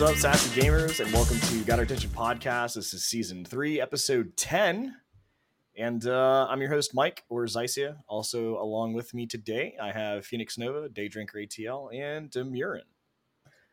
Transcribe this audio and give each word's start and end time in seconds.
What's 0.00 0.24
up, 0.24 0.32
sassy 0.34 0.60
gamers, 0.60 1.00
and 1.00 1.12
welcome 1.12 1.40
to 1.40 1.64
Got 1.64 1.80
Our 1.80 1.84
Attention 1.84 2.10
podcast. 2.10 2.74
This 2.74 2.94
is 2.94 3.04
season 3.04 3.44
three, 3.44 3.80
episode 3.80 4.36
ten, 4.36 4.94
and 5.76 6.06
uh, 6.06 6.46
I'm 6.48 6.60
your 6.60 6.70
host, 6.70 6.94
Mike 6.94 7.24
or 7.28 7.44
Zycia. 7.46 7.96
Also, 8.06 8.58
along 8.60 8.92
with 8.92 9.12
me 9.12 9.26
today, 9.26 9.76
I 9.82 9.90
have 9.90 10.24
Phoenix 10.24 10.56
Nova, 10.56 10.88
Daydrinker 10.88 11.34
ATL, 11.34 11.92
and 11.92 12.30
Demurin. 12.30 12.82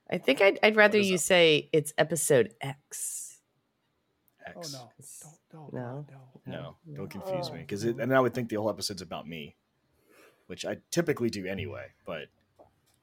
I 0.09 0.17
think 0.17 0.41
I'd, 0.41 0.57
I'd 0.63 0.75
rather 0.75 0.97
you 0.97 1.13
up? 1.13 1.19
say 1.21 1.69
it's 1.71 1.93
episode 1.95 2.55
X. 2.59 3.37
X. 4.47 4.73
Oh 4.73 4.77
no! 4.79 4.91
Don't, 5.51 5.71
don't, 5.71 5.73
No. 5.73 6.05
no. 6.47 6.75
no, 6.87 6.97
don't 6.97 7.09
confuse 7.09 7.51
me, 7.51 7.59
because 7.59 7.83
and 7.83 8.15
I 8.15 8.19
would 8.19 8.33
think 8.33 8.49
the 8.49 8.55
whole 8.55 8.71
episode's 8.71 9.03
about 9.03 9.27
me, 9.27 9.55
which 10.47 10.65
I 10.65 10.77
typically 10.89 11.29
do 11.29 11.45
anyway. 11.45 11.85
But 12.03 12.29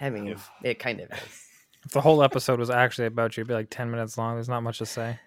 I 0.00 0.10
mean, 0.10 0.26
If- 0.26 0.50
it 0.64 0.80
kind 0.80 0.98
of 1.00 1.10
is. 1.12 1.46
If 1.84 1.90
the 1.92 2.00
whole 2.00 2.22
episode 2.22 2.58
was 2.58 2.70
actually 2.70 3.06
about 3.06 3.36
you, 3.36 3.40
it'd 3.42 3.48
be 3.48 3.54
like 3.54 3.70
10 3.70 3.90
minutes 3.90 4.16
long. 4.16 4.34
There's 4.36 4.48
not 4.48 4.62
much 4.62 4.78
to 4.78 4.86
say. 4.86 5.18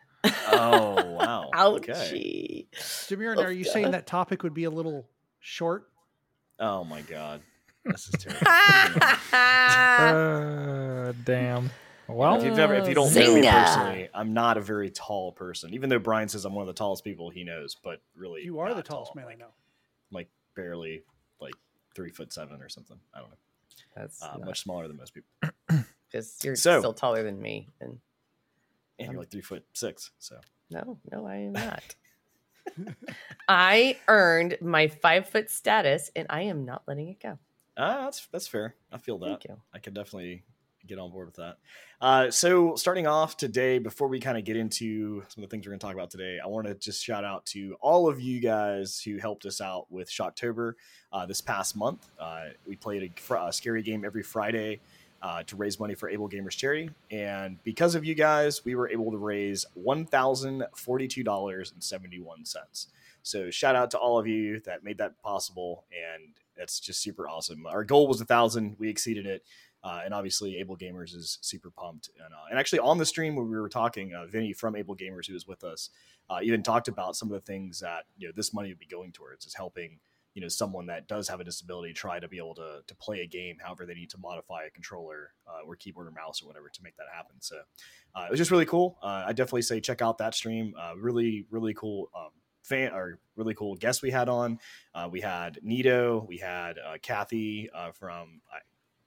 oh 0.51 1.03
wow, 1.19 1.49
okay. 1.75 1.91
Ouchie. 1.93 2.67
Demiran, 3.09 3.37
Oh, 3.37 3.43
are 3.43 3.51
you 3.51 3.63
saying 3.63 3.91
that 3.91 4.07
topic 4.07 4.41
would 4.43 4.53
be 4.53 4.63
a 4.63 4.69
little 4.71 5.07
short? 5.39 5.89
Oh 6.59 6.83
my 6.83 7.01
god, 7.01 7.41
this 7.83 8.07
is 8.09 8.15
terrible. 8.23 8.47
Uh, 9.35 11.13
damn. 11.23 11.69
Well, 12.07 12.35
If 12.37 12.43
you've 12.45 12.59
ever, 12.59 12.75
if 12.75 12.87
you 12.87 12.93
don't 12.95 13.13
know 13.13 13.35
me 13.35 13.41
personally, 13.49 14.09
I'm 14.13 14.33
not 14.33 14.57
a 14.57 14.61
very 14.61 14.89
tall 14.91 15.31
person. 15.31 15.73
Even 15.73 15.89
though 15.89 15.99
Brian 15.99 16.27
says 16.29 16.45
I'm 16.45 16.53
one 16.53 16.61
of 16.63 16.67
the 16.67 16.77
tallest 16.77 17.03
people 17.03 17.29
he 17.29 17.43
knows, 17.43 17.75
but 17.83 18.01
really, 18.15 18.43
You 18.43 18.59
are 18.59 18.73
the 18.73 18.83
tallest 18.83 19.13
tall. 19.13 19.21
man 19.23 19.31
I 19.31 19.35
know. 19.35 19.49
like 20.11 20.29
barely, 20.55 21.03
like 21.41 21.53
three 21.95 22.11
foot 22.11 22.31
seven 22.33 22.61
or 22.61 22.69
something. 22.69 22.97
I 23.13 23.19
don't 23.19 23.29
know. 23.29 23.37
That's 23.95 24.21
Uh, 24.21 24.37
not- 24.37 24.45
much 24.45 24.61
smaller 24.61 24.87
than 24.87 24.97
most 24.97 25.13
people. 25.13 25.29
because 26.15 26.39
you're 26.43 26.55
So- 26.55 26.79
still 26.79 26.93
taller 26.93 27.23
than 27.23 27.41
me. 27.41 27.67
And 27.81 27.99
And 28.99 29.11
you're 29.11 29.19
like 29.19 29.29
three 29.29 29.41
foot 29.41 29.65
six. 29.73 30.11
So 30.19 30.39
no, 30.69 30.97
no, 31.11 31.25
I 31.25 31.35
am 31.37 31.51
not. 31.53 31.95
I 33.47 33.97
earned 34.07 34.57
my 34.61 34.87
five 34.87 35.29
foot 35.29 35.51
status, 35.51 36.09
and 36.15 36.25
I 36.29 36.41
am 36.43 36.65
not 36.65 36.83
letting 36.87 37.09
it 37.09 37.19
go. 37.21 37.37
ah, 37.77 38.05
that's 38.05 38.25
that's 38.27 38.47
fair. 38.47 38.75
I 38.91 38.97
feel 38.97 39.17
that. 39.19 39.27
Thank 39.27 39.43
you. 39.45 39.61
I 39.73 39.79
could 39.79 39.93
definitely 39.93 40.43
get 40.87 40.97
on 40.99 41.11
board 41.11 41.25
with 41.27 41.35
that. 41.35 41.57
Uh, 41.99 42.29
so 42.31 42.75
starting 42.75 43.07
off 43.07 43.37
today, 43.37 43.79
before 43.79 44.07
we 44.07 44.19
kind 44.19 44.37
of 44.37 44.43
get 44.45 44.55
into 44.55 45.23
some 45.29 45.43
of 45.43 45.49
the 45.49 45.51
things 45.53 45.65
we're 45.65 45.71
going 45.71 45.79
to 45.79 45.85
talk 45.85 45.95
about 45.95 46.11
today, 46.11 46.37
I 46.43 46.47
want 46.47 46.67
to 46.67 46.75
just 46.75 47.03
shout 47.03 47.23
out 47.23 47.43
to 47.47 47.75
all 47.81 48.07
of 48.07 48.19
you 48.21 48.39
guys 48.39 48.99
who 49.01 49.17
helped 49.17 49.45
us 49.47 49.61
out 49.61 49.91
with 49.91 50.09
Shocktober 50.09 50.73
uh, 51.11 51.25
this 51.25 51.41
past 51.41 51.75
month. 51.75 52.07
Uh, 52.19 52.45
we 52.67 52.75
played 52.75 53.01
a, 53.03 53.19
fr- 53.21 53.37
a 53.37 53.51
scary 53.53 53.81
game 53.81 54.05
every 54.05 54.21
Friday 54.23 54.79
uh, 55.21 55.43
to 55.43 55.55
raise 55.55 55.79
money 55.79 55.95
for 55.95 56.09
Able 56.09 56.29
Gamers 56.29 56.57
Charity, 56.57 56.89
and 57.11 57.61
because 57.63 57.95
of 57.95 58.05
you 58.05 58.15
guys, 58.15 58.63
we 58.65 58.75
were 58.75 58.89
able 58.89 59.11
to 59.11 59.17
raise 59.17 59.65
one 59.73 60.05
thousand 60.05 60.65
forty-two 60.75 61.23
dollars 61.23 61.71
and 61.71 61.83
seventy-one 61.83 62.45
cents. 62.45 62.87
So 63.23 63.49
shout 63.49 63.75
out 63.75 63.89
to 63.91 63.97
all 63.97 64.19
of 64.19 64.27
you 64.27 64.59
that 64.61 64.83
made 64.83 64.99
that 64.99 65.19
possible, 65.23 65.85
and 65.91 66.33
that's 66.55 66.79
just 66.79 67.01
super 67.01 67.27
awesome. 67.27 67.65
Our 67.65 67.83
goal 67.83 68.07
was 68.07 68.21
a 68.21 68.25
thousand, 68.25 68.75
we 68.77 68.89
exceeded 68.89 69.25
it. 69.25 69.43
Uh, 69.83 70.01
and 70.03 70.15
obviously, 70.15 70.57
Able 70.57 70.75
Gamers 70.75 71.15
is 71.15 71.37
super 71.41 71.69
pumped. 71.69 72.09
And, 72.15 72.33
uh, 72.33 72.45
and 72.49 72.57
actually, 72.57 72.79
on 72.79 72.97
the 72.97 73.05
stream 73.05 73.35
when 73.35 73.47
we 73.47 73.55
were 73.55 73.69
talking, 73.69 74.15
uh, 74.15 74.25
Vinny 74.25 74.51
from 74.51 74.75
Able 74.75 74.95
Gamers, 74.95 75.27
who 75.27 75.33
was 75.33 75.47
with 75.47 75.63
us, 75.63 75.91
uh, 76.27 76.39
even 76.41 76.63
talked 76.63 76.87
about 76.87 77.15
some 77.15 77.27
of 77.27 77.33
the 77.33 77.45
things 77.45 77.81
that 77.81 78.05
you 78.17 78.27
know 78.27 78.33
this 78.35 78.51
money 78.51 78.69
would 78.69 78.79
be 78.79 78.87
going 78.87 79.11
towards, 79.11 79.45
is 79.45 79.53
helping 79.53 79.99
you 80.35 80.41
know 80.41 80.47
someone 80.49 80.85
that 80.87 81.07
does 81.07 81.27
have 81.29 81.39
a 81.39 81.43
disability 81.43 81.93
try 81.93 82.19
to 82.19 82.27
be 82.27 82.37
able 82.37 82.53
to 82.55 82.81
to 82.85 82.95
play 82.95 83.21
a 83.21 83.25
game, 83.25 83.57
however 83.59 83.85
they 83.85 83.95
need 83.95 84.11
to 84.11 84.17
modify 84.19 84.65
a 84.65 84.69
controller 84.69 85.33
uh, 85.47 85.65
or 85.65 85.75
keyboard 85.75 86.07
or 86.07 86.11
mouse 86.11 86.43
or 86.43 86.47
whatever 86.47 86.69
to 86.69 86.83
make 86.83 86.95
that 86.97 87.07
happen. 87.15 87.37
So 87.39 87.55
uh, 88.13 88.25
it 88.27 88.31
was 88.31 88.37
just 88.37 88.51
really 88.51 88.65
cool. 88.65 88.97
Uh, 89.01 89.23
I 89.25 89.33
definitely 89.33 89.63
say 89.63 89.79
check 89.79 90.01
out 90.01 90.19
that 90.19 90.35
stream. 90.35 90.75
Uh, 90.79 90.93
really, 90.97 91.47
really 91.49 91.73
cool. 91.73 92.11
Um, 92.15 92.29
fan 92.63 92.91
or 92.93 93.19
really 93.35 93.53
cool 93.53 93.75
guests 93.75 94.01
we 94.01 94.11
had 94.11 94.27
on. 94.27 94.59
Uh, 94.93 95.07
we 95.11 95.21
had 95.21 95.59
Nito, 95.61 96.25
we 96.27 96.37
had 96.37 96.77
uh, 96.79 96.97
Kathy 97.01 97.69
uh, 97.73 97.91
from 97.91 98.41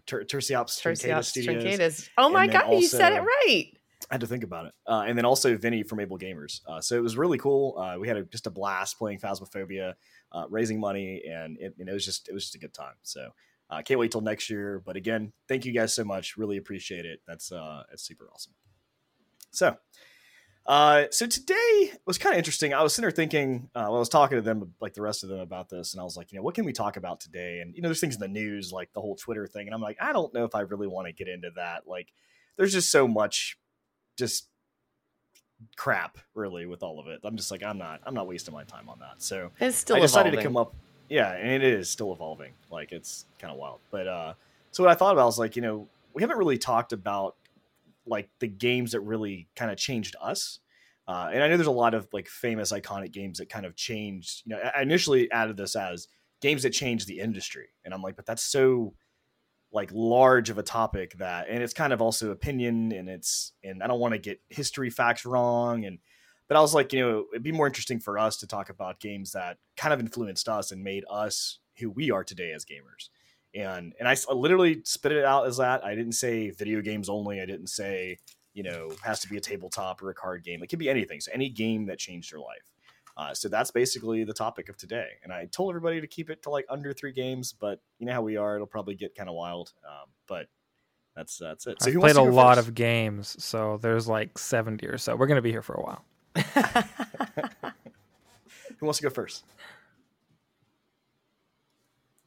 Ter- 0.07 0.25
Terciops 0.25 0.81
Terciops 0.81 1.25
Studios. 1.27 2.09
Oh 2.17 2.31
my 2.31 2.47
god, 2.47 2.73
you 2.73 2.87
said 2.89 3.13
it 3.13 3.21
right. 3.21 3.67
I 4.11 4.15
had 4.15 4.21
to 4.21 4.27
think 4.27 4.45
about 4.45 4.67
it. 4.67 4.73
Uh, 4.87 5.05
and 5.07 5.19
then 5.19 5.25
also 5.25 5.57
Vinny 5.57 5.83
from 5.83 6.01
Able 6.01 6.19
Gamers. 6.19 6.61
Uh, 6.67 6.81
so 6.81 6.97
it 6.97 7.03
was 7.03 7.17
really 7.17 7.39
cool. 7.39 7.77
Uh, 7.79 7.99
we 7.99 8.07
had 8.09 8.17
a, 8.17 8.23
just 8.25 8.47
a 8.47 8.51
blast 8.51 8.97
playing 8.97 9.19
Phasmophobia, 9.19 9.95
uh, 10.33 10.45
raising 10.49 10.79
money, 10.79 11.23
and 11.29 11.59
it, 11.59 11.75
and 11.79 11.89
it 11.89 11.93
was 11.93 12.05
just 12.05 12.29
it 12.29 12.33
was 12.33 12.45
just 12.45 12.55
a 12.55 12.59
good 12.59 12.73
time. 12.73 12.95
So 13.03 13.31
uh, 13.71 13.83
can't 13.83 13.99
wait 13.99 14.13
till 14.13 14.21
next 14.21 14.49
year. 14.49 14.83
But 14.85 14.97
again, 14.97 15.33
thank 15.49 15.65
you 15.65 15.73
guys 15.73 15.95
so 15.95 16.05
much. 16.05 16.37
Really 16.37 16.57
appreciate 16.57 17.05
it. 17.05 17.21
That's 17.27 17.51
uh, 17.53 17.83
it's 17.93 18.05
super 18.05 18.29
awesome. 18.33 18.55
So. 19.51 19.77
So 20.71 21.27
today 21.27 21.93
was 22.05 22.19
kind 22.19 22.35
of 22.35 22.39
interesting. 22.39 22.75
I 22.75 22.83
was 22.83 22.95
sitting 22.95 23.07
there 23.07 23.11
thinking, 23.11 23.71
while 23.73 23.97
I 23.97 23.99
was 23.99 24.11
talking 24.11 24.37
to 24.37 24.43
them, 24.43 24.75
like 24.83 24.93
the 24.93 25.01
rest 25.01 25.23
of 25.25 25.31
them 25.31 25.41
about 25.41 25.71
this, 25.71 25.95
and 25.95 26.01
I 26.01 26.05
was 26.05 26.15
like, 26.15 26.31
you 26.31 26.37
know, 26.37 26.43
what 26.43 26.55
can 26.55 26.67
we 26.67 26.75
talk 26.75 26.99
about 26.99 27.21
today? 27.21 27.61
And 27.61 27.75
you 27.75 27.81
know, 27.81 27.89
there's 27.89 28.01
things 28.01 28.17
in 28.17 28.21
the 28.21 28.29
news, 28.29 28.71
like 28.71 28.93
the 28.93 29.01
whole 29.01 29.17
Twitter 29.17 29.47
thing, 29.47 29.67
and 29.67 29.75
I'm 29.75 29.81
like, 29.81 29.97
I 29.99 30.13
don't 30.13 30.35
know 30.35 30.45
if 30.45 30.55
I 30.55 30.61
really 30.61 30.87
want 30.87 31.07
to 31.07 31.15
get 31.15 31.27
into 31.27 31.49
that. 31.57 31.87
Like, 31.87 32.13
there's 32.59 32.75
just 32.75 32.93
so 32.93 33.09
much, 33.09 33.59
just 34.19 34.49
crap, 35.77 36.19
really, 36.35 36.67
with 36.67 36.83
all 36.83 37.01
of 37.01 37.07
it. 37.07 37.21
I'm 37.25 37.37
just 37.37 37.51
like, 37.51 37.63
I'm 37.63 37.79
not, 37.79 38.01
I'm 38.05 38.15
not 38.15 38.27
wasting 38.27 38.55
my 38.55 38.65
time 38.65 38.89
on 38.89 38.99
that. 39.01 39.23
So 39.23 39.51
It's 39.61 39.77
still 39.77 39.97
I 39.97 40.01
decided 40.01 40.35
evolving. 40.35 40.39
to 40.41 40.45
come 40.45 40.57
up. 40.57 40.75
Yeah, 41.09 41.33
and 41.33 41.63
it 41.63 41.73
is 41.73 41.89
still 41.89 42.13
evolving. 42.13 42.53
Like 42.71 42.93
it's 42.93 43.25
kind 43.39 43.53
of 43.53 43.59
wild. 43.59 43.81
But 43.91 44.07
uh, 44.07 44.35
so 44.73 44.83
what 44.83 44.91
I 44.91 44.95
thought 44.95 45.13
about 45.13 45.27
was 45.27 45.39
like, 45.39 45.57
you 45.57 45.63
know, 45.63 45.89
we 46.13 46.23
haven't 46.23 46.37
really 46.39 46.59
talked 46.59 46.93
about 46.93 47.37
like 48.07 48.29
the 48.41 48.47
games 48.49 48.93
that 48.93 49.01
really 49.01 49.49
kind 49.57 49.71
of 49.71 49.79
changed 49.79 50.17
us. 50.21 50.59
Uh, 51.07 51.31
and 51.33 51.43
I 51.43 51.49
know 51.49 51.57
there's 51.57 51.67
a 51.67 51.71
lot 51.71 51.95
of 51.95 52.07
like 52.13 52.29
famous 52.29 52.73
iconic 52.73 53.13
games 53.13 53.39
that 53.39 53.49
kind 53.49 53.65
of 53.65 53.75
changed. 53.75 54.43
You 54.45 54.57
know, 54.57 54.63
I 54.63 54.81
I 54.81 54.83
initially 54.83 55.31
added 55.33 55.57
this 55.57 55.75
as 55.75 56.09
games 56.43 56.63
that 56.65 56.71
changed 56.71 57.07
the 57.07 57.21
industry, 57.21 57.69
and 57.87 57.95
I'm 57.95 58.03
like, 58.03 58.15
but 58.17 58.27
that's 58.27 58.43
so 58.43 58.93
like 59.73 59.91
large 59.93 60.51
of 60.51 60.59
a 60.59 60.63
topic 60.63 61.19
that, 61.19 61.49
and 61.49 61.63
it's 61.63 61.75
kind 61.75 61.93
of 61.93 62.01
also 62.01 62.31
opinion, 62.31 62.93
and 62.93 63.09
it's 63.09 63.53
and 63.63 63.83
I 63.83 63.87
don't 63.87 64.01
want 64.01 64.15
to 64.15 64.19
get 64.19 64.41
history 64.49 64.91
facts 64.91 65.25
wrong, 65.25 65.85
and 65.85 65.99
but 66.49 66.57
I 66.57 66.61
was 66.61 66.75
like, 66.75 66.93
you 66.93 67.01
know, 67.01 67.27
it'd 67.33 67.43
be 67.43 67.53
more 67.53 67.67
interesting 67.67 68.01
for 68.01 68.19
us 68.19 68.39
to 68.39 68.47
talk 68.47 68.71
about 68.71 69.01
games 69.01 69.33
that 69.33 69.59
kind 69.77 69.93
of 69.93 70.01
influenced 70.01 70.49
us 70.49 70.73
and 70.73 70.83
made 70.83 71.05
us 71.11 71.59
who 71.79 71.91
we 71.91 72.11
are 72.11 72.25
today 72.25 72.53
as 72.53 72.65
gamers. 72.65 73.11
And 73.55 73.95
and 73.99 74.09
I 74.09 74.17
literally 74.33 74.81
spit 74.85 75.13
it 75.13 75.25
out 75.25 75.47
as 75.47 75.59
that. 75.59 75.85
I 75.85 75.95
didn't 75.95 76.13
say 76.13 76.51
video 76.51 76.81
games 76.81 77.09
only. 77.09 77.41
I 77.41 77.47
didn't 77.47 77.69
say 77.69 78.19
you 78.55 78.63
know 78.63 78.91
has 79.03 79.21
to 79.21 79.29
be 79.29 79.37
a 79.37 79.41
tabletop 79.41 80.03
or 80.03 80.11
a 80.11 80.15
card 80.15 80.45
game. 80.45 80.63
It 80.63 80.69
could 80.69 80.79
be 80.79 80.91
anything. 80.91 81.21
So 81.21 81.31
any 81.33 81.49
game 81.49 81.87
that 81.87 81.99
changed 81.99 82.31
your 82.31 82.41
life. 82.41 82.63
Uh, 83.19 83.35
so 83.35 83.49
that's 83.49 83.73
basically 83.73 84.23
the 84.23 84.33
topic 84.33 84.69
of 84.69 84.77
today. 84.77 85.09
And 85.25 85.33
I 85.33 85.47
told 85.47 85.71
everybody 85.71 86.01
to 86.01 86.07
keep 86.07 86.31
it 86.31 86.41
to 86.45 86.51
like 86.51 86.65
under 86.71 86.93
three 86.93 87.11
games, 87.11 87.53
but 87.53 87.81
you 87.99 88.07
know 88.07 88.13
how 88.13 88.23
we 88.23 88.37
are. 88.37 88.55
It'll 88.55 88.69
probably 88.69 88.95
get 88.95 89.17
kind 89.17 89.29
of 89.29 89.35
wild. 89.35 89.73
Um, 89.85 90.09
but 90.29 90.47
that's 91.17 91.37
that's 91.37 91.67
it. 91.67 91.83
So 91.83 91.91
I've 91.91 91.97
played 91.99 92.15
a 92.15 92.23
lot 92.23 92.59
first? 92.59 92.69
of 92.69 92.75
games, 92.77 93.35
so 93.43 93.77
there's 93.83 94.07
like 94.07 94.39
70 94.39 94.87
or 94.87 94.99
so. 94.99 95.17
We're 95.17 95.27
going 95.27 95.35
to 95.35 95.43
be 95.43 95.51
here 95.51 95.63
for 95.63 95.75
a 95.75 95.83
while. 95.83 96.05
Who 98.79 98.87
wants 98.87 98.99
to 98.99 99.03
go 99.03 99.11
first? 99.11 99.43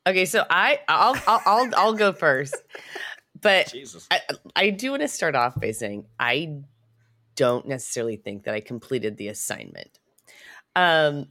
okay, 0.06 0.26
so 0.26 0.46
I 0.50 0.82
I'll 0.90 1.16
I'll 1.26 1.42
I'll, 1.46 1.70
I'll 1.78 1.94
go 1.94 2.12
first, 2.12 2.58
but 3.40 3.72
Jesus. 3.72 4.10
I, 4.12 4.20
I 4.58 4.70
do 4.72 4.92
want 4.92 5.04
to 5.04 5.08
start 5.08 5.36
off 5.36 5.58
by 5.58 5.72
saying 5.72 6.06
I 6.20 6.64
don't 7.38 7.66
necessarily 7.66 8.18
think 8.18 8.44
that 8.44 8.56
I 8.56 8.60
completed 8.60 9.16
the 9.16 9.30
assignment. 9.30 10.01
Um, 10.76 11.28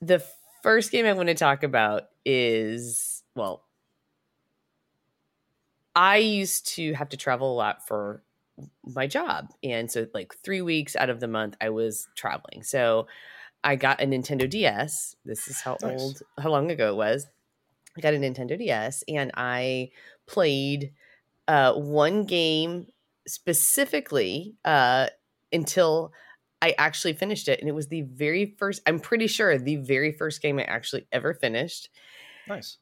the 0.00 0.22
first 0.62 0.92
game 0.92 1.06
I 1.06 1.12
want 1.12 1.28
to 1.28 1.34
talk 1.34 1.62
about 1.62 2.04
is 2.24 3.22
well, 3.34 3.64
I 5.94 6.18
used 6.18 6.68
to 6.74 6.92
have 6.94 7.08
to 7.10 7.16
travel 7.16 7.52
a 7.52 7.56
lot 7.56 7.86
for 7.86 8.22
my 8.84 9.06
job, 9.06 9.48
and 9.62 9.90
so 9.90 10.06
like 10.14 10.34
three 10.44 10.62
weeks 10.62 10.96
out 10.96 11.10
of 11.10 11.20
the 11.20 11.28
month 11.28 11.56
I 11.60 11.70
was 11.70 12.08
traveling. 12.14 12.62
So 12.62 13.06
I 13.62 13.76
got 13.76 14.00
a 14.02 14.06
Nintendo 14.06 14.48
DS. 14.48 15.16
This 15.24 15.48
is 15.48 15.60
how 15.60 15.76
Nice. 15.82 16.00
old, 16.00 16.22
how 16.38 16.50
long 16.50 16.70
ago 16.70 16.90
it 16.90 16.96
was. 16.96 17.26
I 17.96 18.00
got 18.00 18.14
a 18.14 18.18
Nintendo 18.18 18.56
DS, 18.56 19.04
and 19.08 19.30
I 19.34 19.90
played 20.26 20.92
uh, 21.48 21.74
one 21.74 22.24
game 22.24 22.86
specifically 23.26 24.54
uh, 24.64 25.08
until 25.52 26.12
I 26.62 26.74
actually 26.78 27.14
finished 27.14 27.48
it. 27.48 27.60
And 27.60 27.68
it 27.68 27.74
was 27.74 27.88
the 27.88 28.02
very 28.02 28.54
first, 28.58 28.82
I'm 28.86 29.00
pretty 29.00 29.26
sure 29.26 29.56
the 29.58 29.76
very 29.76 30.12
first 30.12 30.42
game 30.42 30.58
I 30.58 30.64
actually 30.64 31.06
ever 31.12 31.34
finished. 31.34 31.88
Nice. 32.46 32.78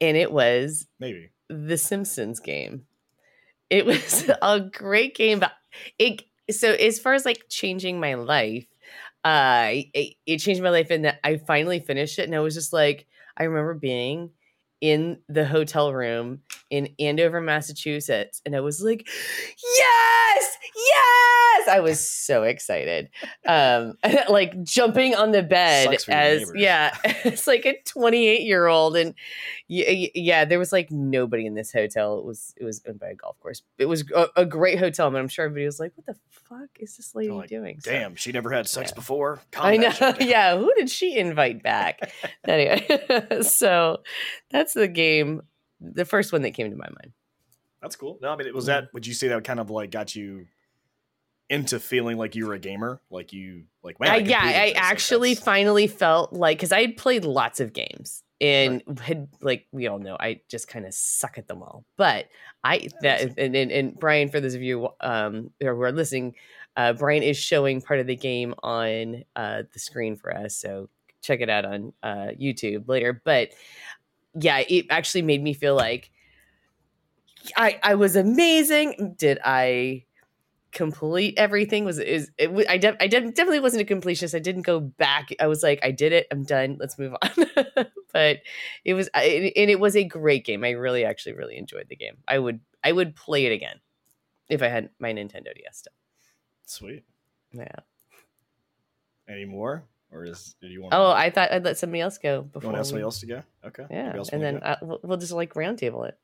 And 0.00 0.16
it 0.16 0.30
was 0.30 0.86
Maybe. 0.98 1.30
the 1.48 1.76
Simpsons 1.76 2.40
game. 2.40 2.86
It 3.70 3.86
was 3.86 4.30
a 4.42 4.60
great 4.60 5.16
game, 5.16 5.40
but 5.40 5.52
it 5.98 6.22
so 6.50 6.72
as 6.72 7.00
far 7.00 7.14
as 7.14 7.24
like 7.24 7.48
changing 7.48 7.98
my 7.98 8.14
life, 8.14 8.66
uh, 9.24 9.70
it, 9.72 10.14
it 10.26 10.38
changed 10.38 10.62
my 10.62 10.70
life 10.70 10.92
in 10.92 11.02
that 11.02 11.18
I 11.24 11.38
finally 11.38 11.80
finished 11.80 12.20
it, 12.20 12.22
and 12.24 12.34
I 12.34 12.38
was 12.38 12.54
just 12.54 12.72
like, 12.72 13.06
I 13.36 13.44
remember 13.44 13.74
being 13.74 14.30
in 14.80 15.18
the 15.28 15.46
hotel 15.46 15.92
room 15.92 16.40
in 16.70 16.88
Andover, 16.98 17.40
Massachusetts. 17.40 18.42
And 18.44 18.54
I 18.54 18.60
was 18.60 18.82
like, 18.82 19.06
yes, 19.06 20.56
yes. 20.74 21.68
I 21.68 21.80
was 21.80 22.06
so 22.08 22.42
excited. 22.44 23.08
Um, 23.46 23.94
like 24.28 24.62
jumping 24.62 25.14
on 25.14 25.32
the 25.32 25.42
bed 25.42 25.86
Sucks 25.90 26.04
for 26.04 26.10
your 26.12 26.20
as, 26.20 26.52
yeah, 26.54 26.96
it's 27.24 27.46
like 27.46 27.64
a 27.66 27.76
28 27.86 28.42
year 28.42 28.66
old. 28.66 28.96
And 28.96 29.14
yeah, 29.68 30.08
yeah, 30.14 30.44
there 30.44 30.58
was 30.58 30.72
like 30.72 30.90
nobody 30.90 31.46
in 31.46 31.54
this 31.54 31.72
hotel. 31.72 32.18
It 32.18 32.24
was, 32.24 32.54
it 32.56 32.64
was 32.64 32.82
owned 32.86 33.00
by 33.00 33.08
a 33.08 33.14
golf 33.14 33.38
course. 33.40 33.62
It 33.78 33.86
was 33.86 34.04
a, 34.14 34.28
a 34.36 34.44
great 34.44 34.78
hotel, 34.78 35.10
but 35.10 35.18
I'm 35.18 35.28
sure 35.28 35.46
everybody 35.46 35.66
was 35.66 35.80
like, 35.80 35.92
what 35.96 36.06
the 36.06 36.16
fuck 36.30 36.68
is 36.78 36.96
this 36.96 37.14
lady 37.14 37.30
like, 37.30 37.48
doing? 37.48 37.80
So- 37.80 37.90
Damn, 37.90 38.14
she 38.16 38.30
never 38.32 38.50
had 38.50 38.68
sex 38.68 38.90
Yeah. 38.90 38.94
before. 38.96 39.40
Calm 39.50 39.66
I 39.66 39.76
know. 39.76 39.92
Yeah. 40.20 40.56
Who 40.58 40.72
did 40.76 40.90
she 40.90 41.16
invite 41.16 41.62
back? 41.62 42.12
anyway, 42.46 43.42
so 43.42 43.98
that's 44.50 44.75
the 44.80 44.88
game, 44.88 45.42
the 45.80 46.04
first 46.04 46.32
one 46.32 46.42
that 46.42 46.52
came 46.52 46.70
to 46.70 46.76
my 46.76 46.86
mind. 46.86 47.12
That's 47.82 47.96
cool. 47.96 48.18
No, 48.22 48.30
I 48.30 48.36
mean, 48.36 48.46
it 48.46 48.54
was 48.54 48.66
that. 48.66 48.88
Would 48.92 49.06
you 49.06 49.14
say 49.14 49.28
that 49.28 49.44
kind 49.44 49.60
of 49.60 49.70
like 49.70 49.90
got 49.90 50.14
you 50.16 50.46
into 51.48 51.78
feeling 51.78 52.16
like 52.16 52.34
you 52.34 52.46
were 52.46 52.54
a 52.54 52.58
gamer? 52.58 53.00
Like 53.10 53.32
you, 53.32 53.64
like 53.82 53.96
I, 54.00 54.06
I 54.06 54.16
yeah, 54.16 54.40
I 54.40 54.46
this, 54.46 54.54
like, 54.54 54.76
actually 54.76 55.34
finally 55.34 55.86
felt 55.86 56.32
like 56.32 56.58
because 56.58 56.72
I 56.72 56.80
had 56.80 56.96
played 56.96 57.24
lots 57.24 57.60
of 57.60 57.72
games 57.72 58.22
and 58.40 58.82
had 59.00 59.28
like 59.40 59.66
we 59.72 59.86
all 59.86 59.98
know 59.98 60.16
I 60.18 60.40
just 60.48 60.68
kind 60.68 60.84
of 60.84 60.94
suck 60.94 61.38
at 61.38 61.48
them 61.48 61.62
all. 61.62 61.84
But 61.96 62.26
I 62.64 62.88
that 63.02 63.38
and, 63.38 63.54
and, 63.54 63.70
and 63.70 63.98
Brian, 63.98 64.28
for 64.28 64.40
those 64.40 64.54
of 64.54 64.62
you 64.62 64.88
um 65.00 65.50
who 65.60 65.68
are 65.68 65.92
listening, 65.92 66.34
uh, 66.76 66.92
Brian 66.92 67.22
is 67.22 67.36
showing 67.36 67.80
part 67.80 68.00
of 68.00 68.06
the 68.06 68.16
game 68.16 68.54
on 68.62 69.24
uh, 69.34 69.62
the 69.72 69.78
screen 69.78 70.16
for 70.16 70.34
us, 70.36 70.56
so 70.56 70.88
check 71.22 71.40
it 71.40 71.48
out 71.48 71.64
on 71.64 71.92
uh, 72.02 72.28
YouTube 72.40 72.88
later. 72.88 73.20
But 73.24 73.50
yeah, 74.38 74.62
it 74.68 74.86
actually 74.90 75.22
made 75.22 75.42
me 75.42 75.54
feel 75.54 75.74
like 75.74 76.10
I 77.56 77.78
I 77.82 77.94
was 77.94 78.16
amazing. 78.16 79.14
Did 79.18 79.38
I? 79.44 80.04
complete 80.76 81.32
everything? 81.38 81.86
Was 81.86 81.98
is 81.98 82.30
it, 82.36 82.50
I, 82.68 82.76
de- 82.76 83.02
I 83.02 83.06
de- 83.06 83.30
definitely 83.30 83.60
wasn't 83.60 83.90
a 83.90 83.94
completionist. 83.94 84.34
I 84.34 84.40
didn't 84.40 84.62
go 84.62 84.78
back. 84.78 85.30
I 85.40 85.46
was 85.46 85.62
like 85.62 85.80
i 85.82 85.90
did 85.90 86.12
it. 86.12 86.26
I'm 86.30 86.44
done. 86.44 86.76
Let's 86.78 86.98
move 86.98 87.14
on. 87.22 87.86
But 88.12 88.38
it 88.84 88.94
was 88.94 89.10
I- 89.14 89.52
and 89.56 89.70
it 89.70 89.80
was 89.80 89.96
a 89.96 90.04
great 90.04 90.44
game. 90.44 90.64
I 90.64 90.70
really 90.70 91.04
actually 91.04 91.32
really 91.34 91.56
enjoyed 91.56 91.88
the 91.88 91.96
game. 91.96 92.18
I 92.28 92.38
would 92.38 92.60
i 92.84 92.92
would 92.92 93.16
play 93.16 93.46
it 93.46 93.52
again 93.52 93.80
if 94.48 94.62
i 94.62 94.68
had 94.68 94.90
my 94.98 95.12
nintendo 95.12 95.54
ds 95.54 95.78
still. 95.78 95.92
Sweet. 96.66 97.04
yeah. 97.52 97.80
Any 99.28 99.44
more, 99.44 99.84
or 100.16 100.24
is 100.24 100.56
did 100.60 100.70
you 100.70 100.82
want? 100.82 100.94
oh 100.94 101.10
i 101.10 101.30
thought 101.30 101.52
i'd 101.52 101.64
let 101.64 101.76
somebody 101.78 102.00
else 102.00 102.18
go 102.18 102.36
you 102.36 102.42
before 102.42 102.72
want 102.72 102.86
somebody 102.86 103.02
we- 103.02 103.04
else 103.04 103.20
to 103.20 103.26
go? 103.26 103.42
Okay. 103.64 103.86
yeah 103.90 104.22
and 104.32 104.42
then 104.42 104.60
I, 104.62 104.76
we'll, 104.82 105.16
just 105.18 105.32
like 105.32 105.54
roundtable 105.54 106.08
it 106.08 106.18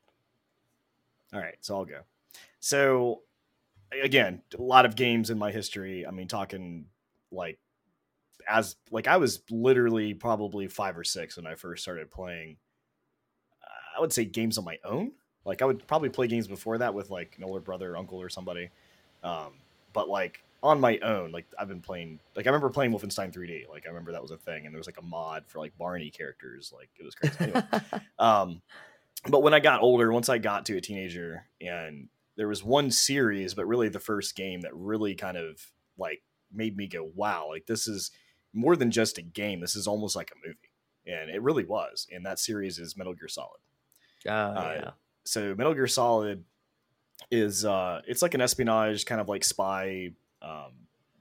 All 1.33 1.39
right, 1.39 1.55
so 1.61 1.75
I'll 1.77 1.85
go. 1.85 2.01
So 2.59 3.21
again, 4.03 4.41
a 4.57 4.61
lot 4.61 4.85
of 4.85 4.95
games 4.95 5.29
in 5.29 5.37
my 5.37 5.51
history. 5.51 6.05
I 6.05 6.11
mean, 6.11 6.27
talking 6.27 6.85
like 7.31 7.59
as 8.47 8.75
like 8.91 9.07
I 9.07 9.17
was 9.17 9.41
literally 9.49 10.13
probably 10.13 10.67
five 10.67 10.97
or 10.97 11.03
six 11.03 11.37
when 11.37 11.47
I 11.47 11.55
first 11.55 11.83
started 11.83 12.11
playing. 12.11 12.57
uh, 13.63 13.97
I 13.97 14.01
would 14.01 14.13
say 14.13 14.25
games 14.25 14.57
on 14.57 14.65
my 14.65 14.77
own. 14.83 15.11
Like 15.45 15.61
I 15.61 15.65
would 15.65 15.85
probably 15.87 16.09
play 16.09 16.27
games 16.27 16.47
before 16.47 16.77
that 16.77 16.93
with 16.93 17.09
like 17.09 17.35
an 17.37 17.43
older 17.43 17.59
brother, 17.59 17.97
uncle, 17.97 18.21
or 18.21 18.29
somebody. 18.29 18.69
Um, 19.23 19.53
but 19.91 20.07
like 20.07 20.43
on 20.63 20.79
my 20.79 20.97
own, 20.99 21.31
like 21.31 21.45
I've 21.59 21.67
been 21.67 21.81
playing. 21.81 22.19
Like 22.35 22.47
I 22.47 22.49
remember 22.49 22.69
playing 22.69 22.91
Wolfenstein 22.91 23.33
3D. 23.33 23.69
Like 23.69 23.83
I 23.85 23.89
remember 23.89 24.13
that 24.13 24.21
was 24.21 24.31
a 24.31 24.37
thing, 24.37 24.65
and 24.65 24.73
there 24.73 24.79
was 24.79 24.87
like 24.87 24.97
a 24.97 25.03
mod 25.03 25.43
for 25.45 25.59
like 25.59 25.77
Barney 25.77 26.09
characters. 26.09 26.73
Like 26.75 26.89
it 26.97 27.03
was 27.03 27.13
crazy. 27.13 27.35
Anyway, 27.41 27.63
um, 28.19 28.61
but 29.27 29.43
when 29.43 29.53
I 29.53 29.59
got 29.59 29.81
older, 29.81 30.11
once 30.11 30.29
I 30.29 30.37
got 30.37 30.65
to 30.67 30.77
a 30.77 30.81
teenager, 30.81 31.45
and 31.61 32.07
there 32.37 32.47
was 32.47 32.63
one 32.63 32.89
series, 32.89 33.53
but 33.53 33.67
really 33.67 33.89
the 33.89 33.99
first 33.99 34.35
game 34.35 34.61
that 34.61 34.73
really 34.73 35.15
kind 35.15 35.35
of 35.35 35.61
like 35.97 36.23
made 36.51 36.77
me 36.77 36.87
go, 36.87 37.11
"Wow! 37.13 37.49
Like 37.49 37.65
this 37.65 37.85
is 37.85 38.11
more 38.53 38.77
than 38.77 38.89
just 38.89 39.17
a 39.17 39.21
game. 39.21 39.59
This 39.59 39.75
is 39.75 39.85
almost 39.85 40.15
like 40.15 40.31
a 40.31 40.47
movie." 40.47 40.71
And 41.05 41.29
it 41.29 41.41
really 41.41 41.65
was. 41.65 42.07
And 42.09 42.25
that 42.25 42.39
series 42.39 42.79
is 42.79 42.95
Metal 42.95 43.13
Gear 43.13 43.27
Solid. 43.27 43.59
oh 44.57 44.71
yeah 44.75 44.91
So 45.25 45.53
Metal 45.55 45.73
Gear 45.73 45.87
Solid 45.87 46.45
is 47.29 47.65
uh, 47.65 48.01
it's 48.07 48.21
like 48.21 48.33
an 48.33 48.41
espionage 48.41 49.05
kind 49.05 49.19
of 49.19 49.27
like 49.27 49.43
spy 49.43 50.11
um, 50.43 50.71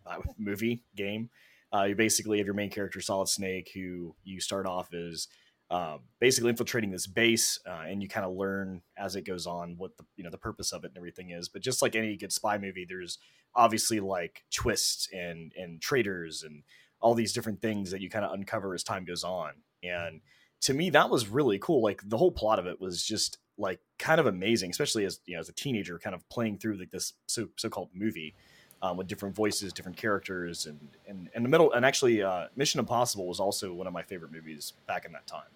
uh, 0.06 0.18
movie 0.38 0.82
game. 0.96 1.30
Uh, 1.74 1.84
you 1.84 1.94
basically 1.94 2.38
have 2.38 2.46
your 2.46 2.54
main 2.54 2.70
character 2.70 3.00
Solid 3.00 3.28
Snake, 3.28 3.70
who 3.74 4.14
you 4.24 4.40
start 4.40 4.66
off 4.66 4.92
as 4.92 5.28
um, 5.70 6.00
basically 6.20 6.50
infiltrating 6.50 6.90
this 6.90 7.06
base, 7.06 7.58
uh, 7.66 7.84
and 7.86 8.02
you 8.02 8.08
kind 8.08 8.26
of 8.26 8.34
learn 8.34 8.82
as 8.98 9.16
it 9.16 9.22
goes 9.22 9.46
on 9.46 9.76
what 9.78 9.96
the 9.96 10.04
you 10.16 10.24
know 10.24 10.28
the 10.28 10.36
purpose 10.36 10.70
of 10.70 10.84
it 10.84 10.88
and 10.88 10.98
everything 10.98 11.30
is. 11.30 11.48
But 11.48 11.62
just 11.62 11.80
like 11.80 11.96
any 11.96 12.14
good 12.16 12.32
spy 12.32 12.58
movie, 12.58 12.84
there's 12.86 13.18
obviously 13.54 13.98
like 13.98 14.44
twists 14.50 15.08
and 15.14 15.52
and 15.56 15.80
traitors 15.80 16.42
and 16.42 16.62
all 17.00 17.14
these 17.14 17.32
different 17.32 17.62
things 17.62 17.90
that 17.90 18.02
you 18.02 18.10
kind 18.10 18.24
of 18.24 18.32
uncover 18.32 18.74
as 18.74 18.84
time 18.84 19.06
goes 19.06 19.24
on. 19.24 19.52
And 19.82 20.20
to 20.60 20.74
me, 20.74 20.90
that 20.90 21.10
was 21.10 21.28
really 21.28 21.58
cool. 21.58 21.82
Like 21.82 22.02
the 22.04 22.18
whole 22.18 22.30
plot 22.30 22.58
of 22.58 22.66
it 22.66 22.78
was 22.78 23.02
just 23.02 23.38
like 23.56 23.80
kind 23.98 24.20
of 24.20 24.26
amazing, 24.26 24.70
especially 24.70 25.06
as 25.06 25.20
you 25.24 25.34
know 25.34 25.40
as 25.40 25.48
a 25.48 25.54
teenager, 25.54 25.98
kind 25.98 26.14
of 26.14 26.28
playing 26.28 26.58
through 26.58 26.78
like 26.78 26.90
this 26.90 27.14
so 27.26 27.48
so 27.56 27.70
called 27.70 27.88
movie. 27.94 28.34
Um, 28.84 28.96
with 28.96 29.06
different 29.06 29.36
voices, 29.36 29.72
different 29.72 29.96
characters, 29.96 30.66
and 30.66 30.80
and 31.06 31.30
and 31.34 31.44
the 31.44 31.48
middle, 31.48 31.72
and 31.72 31.86
actually, 31.86 32.20
uh, 32.20 32.48
Mission 32.56 32.80
Impossible 32.80 33.28
was 33.28 33.38
also 33.38 33.72
one 33.72 33.86
of 33.86 33.92
my 33.92 34.02
favorite 34.02 34.32
movies 34.32 34.72
back 34.88 35.04
in 35.04 35.12
that 35.12 35.26
time. 35.26 35.46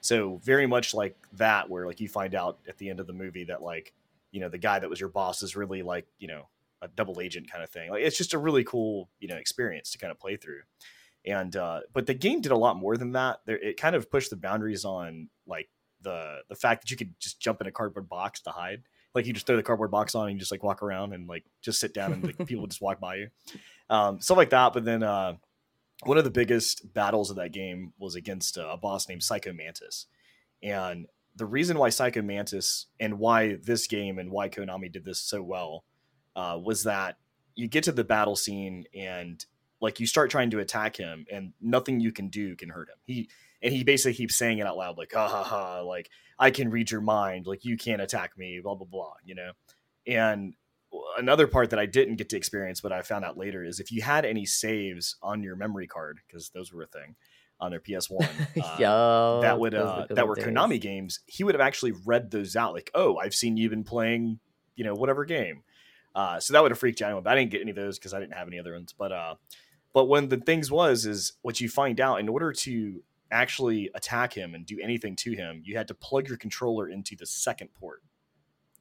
So 0.00 0.40
very 0.44 0.68
much 0.68 0.94
like 0.94 1.16
that, 1.32 1.68
where 1.68 1.84
like 1.84 1.98
you 2.00 2.08
find 2.08 2.32
out 2.32 2.58
at 2.68 2.78
the 2.78 2.88
end 2.88 3.00
of 3.00 3.08
the 3.08 3.12
movie 3.12 3.42
that 3.44 3.60
like 3.60 3.92
you 4.30 4.40
know 4.40 4.48
the 4.48 4.58
guy 4.58 4.78
that 4.78 4.88
was 4.88 5.00
your 5.00 5.08
boss 5.08 5.42
is 5.42 5.56
really 5.56 5.82
like 5.82 6.06
you 6.18 6.28
know 6.28 6.48
a 6.80 6.88
double 6.88 7.20
agent 7.20 7.50
kind 7.50 7.64
of 7.64 7.70
thing. 7.70 7.90
Like 7.90 8.02
it's 8.02 8.16
just 8.16 8.34
a 8.34 8.38
really 8.38 8.62
cool 8.62 9.08
you 9.18 9.26
know 9.26 9.36
experience 9.36 9.90
to 9.90 9.98
kind 9.98 10.12
of 10.12 10.20
play 10.20 10.36
through. 10.36 10.60
And 11.24 11.56
uh, 11.56 11.80
but 11.92 12.06
the 12.06 12.14
game 12.14 12.40
did 12.40 12.52
a 12.52 12.56
lot 12.56 12.76
more 12.76 12.96
than 12.96 13.12
that. 13.12 13.40
There, 13.46 13.58
it 13.58 13.80
kind 13.80 13.96
of 13.96 14.10
pushed 14.10 14.30
the 14.30 14.36
boundaries 14.36 14.84
on 14.84 15.28
like 15.46 15.68
the 16.02 16.42
the 16.48 16.54
fact 16.54 16.82
that 16.82 16.90
you 16.90 16.96
could 16.96 17.18
just 17.18 17.40
jump 17.40 17.60
in 17.60 17.66
a 17.66 17.72
cardboard 17.72 18.08
box 18.08 18.40
to 18.42 18.50
hide. 18.50 18.82
Like 19.16 19.26
you 19.26 19.32
just 19.32 19.46
throw 19.46 19.56
the 19.56 19.62
cardboard 19.62 19.90
box 19.90 20.14
on 20.14 20.28
and 20.28 20.34
you 20.34 20.38
just 20.38 20.52
like 20.52 20.62
walk 20.62 20.82
around 20.82 21.12
and 21.12 21.28
like 21.28 21.44
just 21.62 21.80
sit 21.80 21.92
down 21.92 22.12
and 22.12 22.22
like, 22.22 22.46
people 22.46 22.66
just 22.68 22.80
walk 22.80 23.00
by 23.00 23.16
you, 23.16 23.28
um, 23.90 24.20
stuff 24.20 24.36
like 24.36 24.50
that. 24.50 24.72
But 24.72 24.84
then 24.84 25.02
uh, 25.02 25.32
one 26.04 26.18
of 26.18 26.24
the 26.24 26.30
biggest 26.30 26.94
battles 26.94 27.30
of 27.30 27.36
that 27.36 27.52
game 27.52 27.92
was 27.98 28.14
against 28.14 28.56
a 28.56 28.76
boss 28.80 29.08
named 29.08 29.24
Psycho 29.24 29.52
Mantis, 29.52 30.06
and 30.62 31.06
the 31.34 31.46
reason 31.46 31.78
why 31.78 31.88
Psycho 31.88 32.22
Mantis 32.22 32.86
and 33.00 33.18
why 33.18 33.56
this 33.62 33.86
game 33.86 34.18
and 34.18 34.30
why 34.30 34.48
Konami 34.48 34.90
did 34.92 35.04
this 35.04 35.20
so 35.20 35.42
well 35.42 35.84
uh, 36.36 36.58
was 36.62 36.84
that 36.84 37.16
you 37.56 37.68
get 37.68 37.84
to 37.84 37.92
the 37.92 38.04
battle 38.04 38.36
scene 38.36 38.84
and 38.94 39.44
like 39.80 40.00
you 40.00 40.06
start 40.06 40.30
trying 40.30 40.50
to 40.50 40.60
attack 40.60 40.96
him 40.96 41.26
and 41.30 41.52
nothing 41.60 42.00
you 42.00 42.12
can 42.12 42.28
do 42.28 42.56
can 42.56 42.68
hurt 42.68 42.88
him. 42.88 42.96
He 43.04 43.28
and 43.66 43.74
he 43.74 43.84
basically 43.84 44.14
keeps 44.14 44.36
saying 44.36 44.58
it 44.58 44.66
out 44.66 44.76
loud 44.76 44.96
like 44.96 45.12
ha 45.12 45.28
ha 45.28 45.42
ha 45.42 45.80
like 45.80 46.08
I 46.38 46.50
can 46.50 46.70
read 46.70 46.90
your 46.90 47.00
mind 47.00 47.46
like 47.46 47.64
you 47.64 47.76
can't 47.76 48.00
attack 48.00 48.38
me 48.38 48.60
blah 48.62 48.74
blah 48.74 48.86
blah 48.86 49.14
you 49.24 49.34
know. 49.34 49.50
And 50.06 50.54
another 51.18 51.48
part 51.48 51.70
that 51.70 51.78
I 51.78 51.86
didn't 51.86 52.16
get 52.16 52.28
to 52.30 52.36
experience 52.36 52.80
but 52.80 52.92
I 52.92 53.02
found 53.02 53.24
out 53.24 53.36
later 53.36 53.64
is 53.64 53.80
if 53.80 53.90
you 53.90 54.02
had 54.02 54.24
any 54.24 54.46
saves 54.46 55.16
on 55.22 55.42
your 55.42 55.56
memory 55.56 55.86
card 55.86 56.20
because 56.26 56.50
those 56.50 56.72
were 56.72 56.82
a 56.82 56.86
thing 56.86 57.16
on 57.58 57.70
their 57.70 57.80
PS1 57.80 58.22
uh, 58.62 58.76
Yo, 58.78 59.40
that 59.42 59.58
would 59.58 59.74
uh, 59.74 60.06
that 60.10 60.28
were 60.28 60.36
days. 60.36 60.44
Konami 60.44 60.80
games, 60.80 61.20
he 61.26 61.42
would 61.42 61.54
have 61.54 61.60
actually 61.60 61.92
read 62.04 62.30
those 62.30 62.54
out. 62.54 62.74
Like, 62.74 62.90
oh, 62.94 63.16
I've 63.16 63.34
seen 63.34 63.56
you've 63.56 63.70
been 63.70 63.84
playing, 63.84 64.38
you 64.74 64.84
know, 64.84 64.94
whatever 64.94 65.24
game. 65.24 65.62
Uh, 66.14 66.38
so 66.38 66.52
that 66.52 66.62
would 66.62 66.70
have 66.70 66.78
freaked 66.78 67.00
you 67.00 67.06
out. 67.06 67.24
But 67.24 67.32
I 67.32 67.36
didn't 67.36 67.50
get 67.50 67.62
any 67.62 67.70
of 67.70 67.76
those 67.76 67.98
because 67.98 68.14
I 68.14 68.20
didn't 68.20 68.34
have 68.34 68.48
any 68.48 68.58
other 68.58 68.74
ones. 68.74 68.94
But 68.96 69.12
uh, 69.12 69.34
but 69.92 70.06
when 70.06 70.28
the 70.28 70.36
things 70.36 70.70
was 70.70 71.06
is 71.06 71.32
what 71.42 71.60
you 71.60 71.68
find 71.68 72.00
out 72.00 72.20
in 72.20 72.28
order 72.28 72.52
to 72.52 73.02
actually 73.30 73.90
attack 73.94 74.32
him 74.32 74.54
and 74.54 74.64
do 74.64 74.78
anything 74.80 75.16
to 75.16 75.32
him, 75.32 75.62
you 75.64 75.76
had 75.76 75.88
to 75.88 75.94
plug 75.94 76.28
your 76.28 76.36
controller 76.36 76.88
into 76.88 77.16
the 77.16 77.26
second 77.26 77.70
port. 77.74 78.02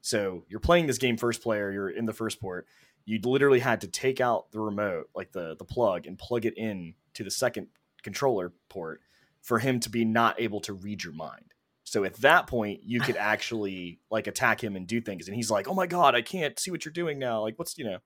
So 0.02 0.44
you're 0.50 0.60
playing 0.60 0.88
this 0.88 0.98
game 0.98 1.18
first 1.18 1.42
player, 1.42 1.72
you're 1.72 1.90
in 1.90 2.06
the 2.06 2.14
first 2.14 2.40
port. 2.40 2.68
You 3.06 3.20
literally 3.24 3.60
had 3.60 3.82
to 3.82 3.88
take 3.88 4.22
out 4.22 4.52
the 4.52 4.60
remote, 4.60 5.10
like 5.16 5.32
the 5.32 5.56
the 5.58 5.66
plug, 5.66 6.08
and 6.08 6.18
plug 6.18 6.46
it 6.46 6.58
in 6.58 6.96
to 7.16 7.24
the 7.24 7.32
second 7.32 7.68
controller 8.04 8.54
port 8.70 9.02
for 9.42 9.60
him 9.60 9.80
to 9.80 9.90
be 9.90 10.06
not 10.06 10.40
able 10.40 10.60
to 10.62 10.74
read 10.74 11.04
your 11.04 11.14
mind. 11.14 11.54
So 11.84 12.04
at 12.04 12.16
that 12.18 12.48
point, 12.48 12.82
you 12.84 13.00
could 13.00 13.16
actually 13.20 14.00
like 14.12 14.28
attack 14.28 14.64
him 14.64 14.76
and 14.76 14.88
do 14.88 15.02
things. 15.02 15.28
And 15.28 15.36
he's 15.36 15.52
like, 15.52 15.68
"Oh 15.68 15.74
my 15.74 15.88
god, 15.88 16.16
I 16.16 16.22
can't 16.22 16.60
see 16.60 16.72
what 16.72 16.86
you're 16.86 16.92
doing 16.92 17.20
now." 17.20 17.42
Like, 17.42 17.58
what's 17.58 17.78
you 17.78 17.86
know? 17.86 18.00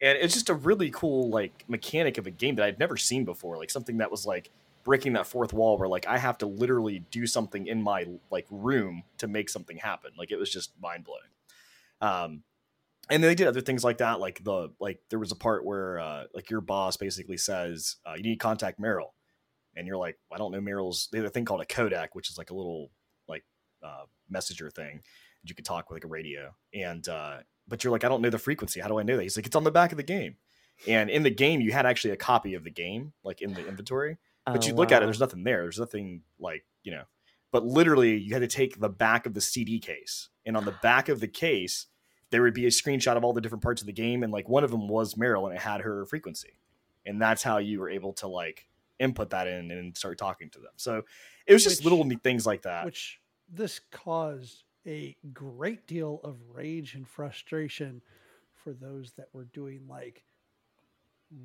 And 0.00 0.18
it's 0.18 0.34
just 0.34 0.50
a 0.50 0.54
really 0.54 0.90
cool 0.90 1.30
like 1.30 1.64
mechanic 1.68 2.18
of 2.18 2.26
a 2.26 2.30
game 2.30 2.56
that 2.56 2.64
I'd 2.64 2.78
never 2.78 2.96
seen 2.96 3.24
before. 3.24 3.56
Like 3.56 3.70
something 3.70 3.98
that 3.98 4.10
was 4.10 4.26
like 4.26 4.50
breaking 4.86 5.14
that 5.14 5.26
fourth 5.26 5.52
wall, 5.52 5.76
where 5.76 5.88
like 5.88 6.06
I 6.06 6.16
have 6.16 6.38
to 6.38 6.46
literally 6.46 7.00
do 7.10 7.26
something 7.26 7.66
in 7.66 7.82
my 7.82 8.06
like 8.30 8.46
room 8.50 9.02
to 9.18 9.26
make 9.26 9.50
something 9.50 9.76
happen. 9.76 10.12
Like 10.16 10.30
it 10.30 10.36
was 10.36 10.50
just 10.50 10.70
mind 10.80 11.04
blowing. 11.04 11.20
Um, 12.00 12.44
and 13.10 13.22
they 13.22 13.34
did 13.34 13.48
other 13.48 13.60
things 13.60 13.82
like 13.82 13.98
that. 13.98 14.20
Like 14.20 14.44
the 14.44 14.70
like 14.78 15.00
there 15.10 15.18
was 15.18 15.32
a 15.32 15.36
part 15.36 15.66
where 15.66 15.98
uh, 15.98 16.24
like 16.32 16.50
your 16.50 16.60
boss 16.60 16.96
basically 16.96 17.36
says 17.36 17.96
uh, 18.06 18.14
you 18.16 18.22
need 18.22 18.36
to 18.36 18.36
contact 18.36 18.80
Meryl, 18.80 19.10
and 19.74 19.88
you're 19.88 19.96
like, 19.96 20.18
I 20.32 20.38
don't 20.38 20.52
know 20.52 20.60
Meryl's. 20.60 21.08
They 21.10 21.18
have 21.18 21.26
a 21.26 21.30
thing 21.30 21.44
called 21.44 21.60
a 21.60 21.66
Codec, 21.66 22.10
which 22.12 22.30
is 22.30 22.38
like 22.38 22.50
a 22.50 22.54
little 22.54 22.92
like 23.28 23.44
uh, 23.84 24.04
messenger 24.30 24.70
thing 24.70 25.02
that 25.42 25.48
you 25.48 25.56
could 25.56 25.64
talk 25.64 25.90
with 25.90 25.96
like 25.96 26.04
a 26.04 26.08
radio. 26.08 26.54
And 26.72 27.06
uh, 27.08 27.38
but 27.66 27.82
you're 27.82 27.92
like, 27.92 28.04
I 28.04 28.08
don't 28.08 28.22
know 28.22 28.30
the 28.30 28.38
frequency. 28.38 28.78
How 28.80 28.88
do 28.88 29.00
I 29.00 29.02
know 29.02 29.16
that? 29.16 29.24
He's 29.24 29.36
like, 29.36 29.46
it's 29.46 29.56
on 29.56 29.64
the 29.64 29.72
back 29.72 29.90
of 29.90 29.96
the 29.96 30.04
game. 30.04 30.36
And 30.86 31.10
in 31.10 31.24
the 31.24 31.30
game, 31.30 31.60
you 31.60 31.72
had 31.72 31.86
actually 31.86 32.12
a 32.12 32.16
copy 32.16 32.54
of 32.54 32.62
the 32.62 32.70
game, 32.70 33.14
like 33.24 33.42
in 33.42 33.54
the 33.54 33.66
inventory. 33.66 34.18
But 34.46 34.64
Oh, 34.64 34.68
you 34.68 34.74
look 34.74 34.92
at 34.92 35.02
it, 35.02 35.06
there's 35.06 35.20
nothing 35.20 35.42
there. 35.44 35.62
There's 35.62 35.78
nothing 35.78 36.22
like 36.38 36.64
you 36.84 36.92
know. 36.92 37.02
But 37.52 37.64
literally, 37.66 38.16
you 38.16 38.32
had 38.32 38.40
to 38.42 38.46
take 38.48 38.78
the 38.80 38.88
back 38.88 39.26
of 39.26 39.34
the 39.34 39.40
CD 39.40 39.78
case, 39.78 40.28
and 40.44 40.56
on 40.56 40.64
the 40.64 40.74
back 40.82 41.08
of 41.08 41.20
the 41.20 41.28
case, 41.28 41.86
there 42.30 42.42
would 42.42 42.54
be 42.54 42.66
a 42.66 42.70
screenshot 42.70 43.16
of 43.16 43.24
all 43.24 43.32
the 43.32 43.40
different 43.40 43.62
parts 43.62 43.80
of 43.82 43.86
the 43.86 43.92
game, 43.92 44.22
and 44.22 44.32
like 44.32 44.48
one 44.48 44.62
of 44.64 44.70
them 44.70 44.88
was 44.88 45.14
Meryl, 45.14 45.46
and 45.48 45.54
it 45.56 45.60
had 45.60 45.80
her 45.80 46.04
frequency, 46.06 46.58
and 47.04 47.20
that's 47.20 47.42
how 47.42 47.58
you 47.58 47.80
were 47.80 47.88
able 47.90 48.12
to 48.14 48.28
like 48.28 48.68
input 48.98 49.30
that 49.30 49.46
in 49.46 49.70
and 49.70 49.96
start 49.96 50.16
talking 50.18 50.48
to 50.50 50.58
them. 50.58 50.72
So 50.76 51.02
it 51.46 51.52
was 51.52 51.62
just 51.64 51.84
Which- 51.84 51.92
little 51.92 52.18
things 52.22 52.46
like 52.46 52.62
that. 52.62 52.84
which 52.84 53.20
this 53.48 53.80
caused 53.90 54.64
a 54.86 55.16
great 55.32 55.86
deal 55.86 56.20
of 56.24 56.36
rage 56.54 56.94
and 56.94 57.06
frustration 57.08 58.00
for 58.54 58.72
those 58.72 59.12
that 59.12 59.28
were 59.32 59.44
doing 59.46 59.86
like 59.88 60.24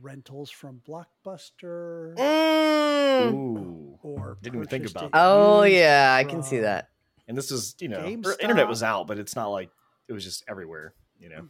rentals 0.01 0.49
from 0.51 0.81
Blockbuster 0.87 2.15
Mm. 2.17 3.33
Ooh. 3.33 3.99
or 4.03 4.37
Didn't 4.41 4.55
even 4.55 4.67
think 4.67 4.89
about 4.89 5.05
it 5.05 5.11
that. 5.11 5.19
Oh 5.21 5.63
yeah, 5.63 6.15
I 6.17 6.23
can 6.23 6.43
see 6.43 6.59
that. 6.59 6.89
And 7.27 7.37
this 7.37 7.51
is, 7.51 7.75
you 7.79 7.87
know, 7.87 7.99
or 7.99 8.03
GameStop. 8.03 8.39
internet 8.41 8.67
was 8.67 8.83
out, 8.83 9.07
but 9.07 9.17
it's 9.19 9.35
not 9.35 9.47
like 9.47 9.69
it 10.07 10.13
was 10.13 10.23
just 10.23 10.43
everywhere, 10.47 10.93
you 11.19 11.29
know. 11.29 11.47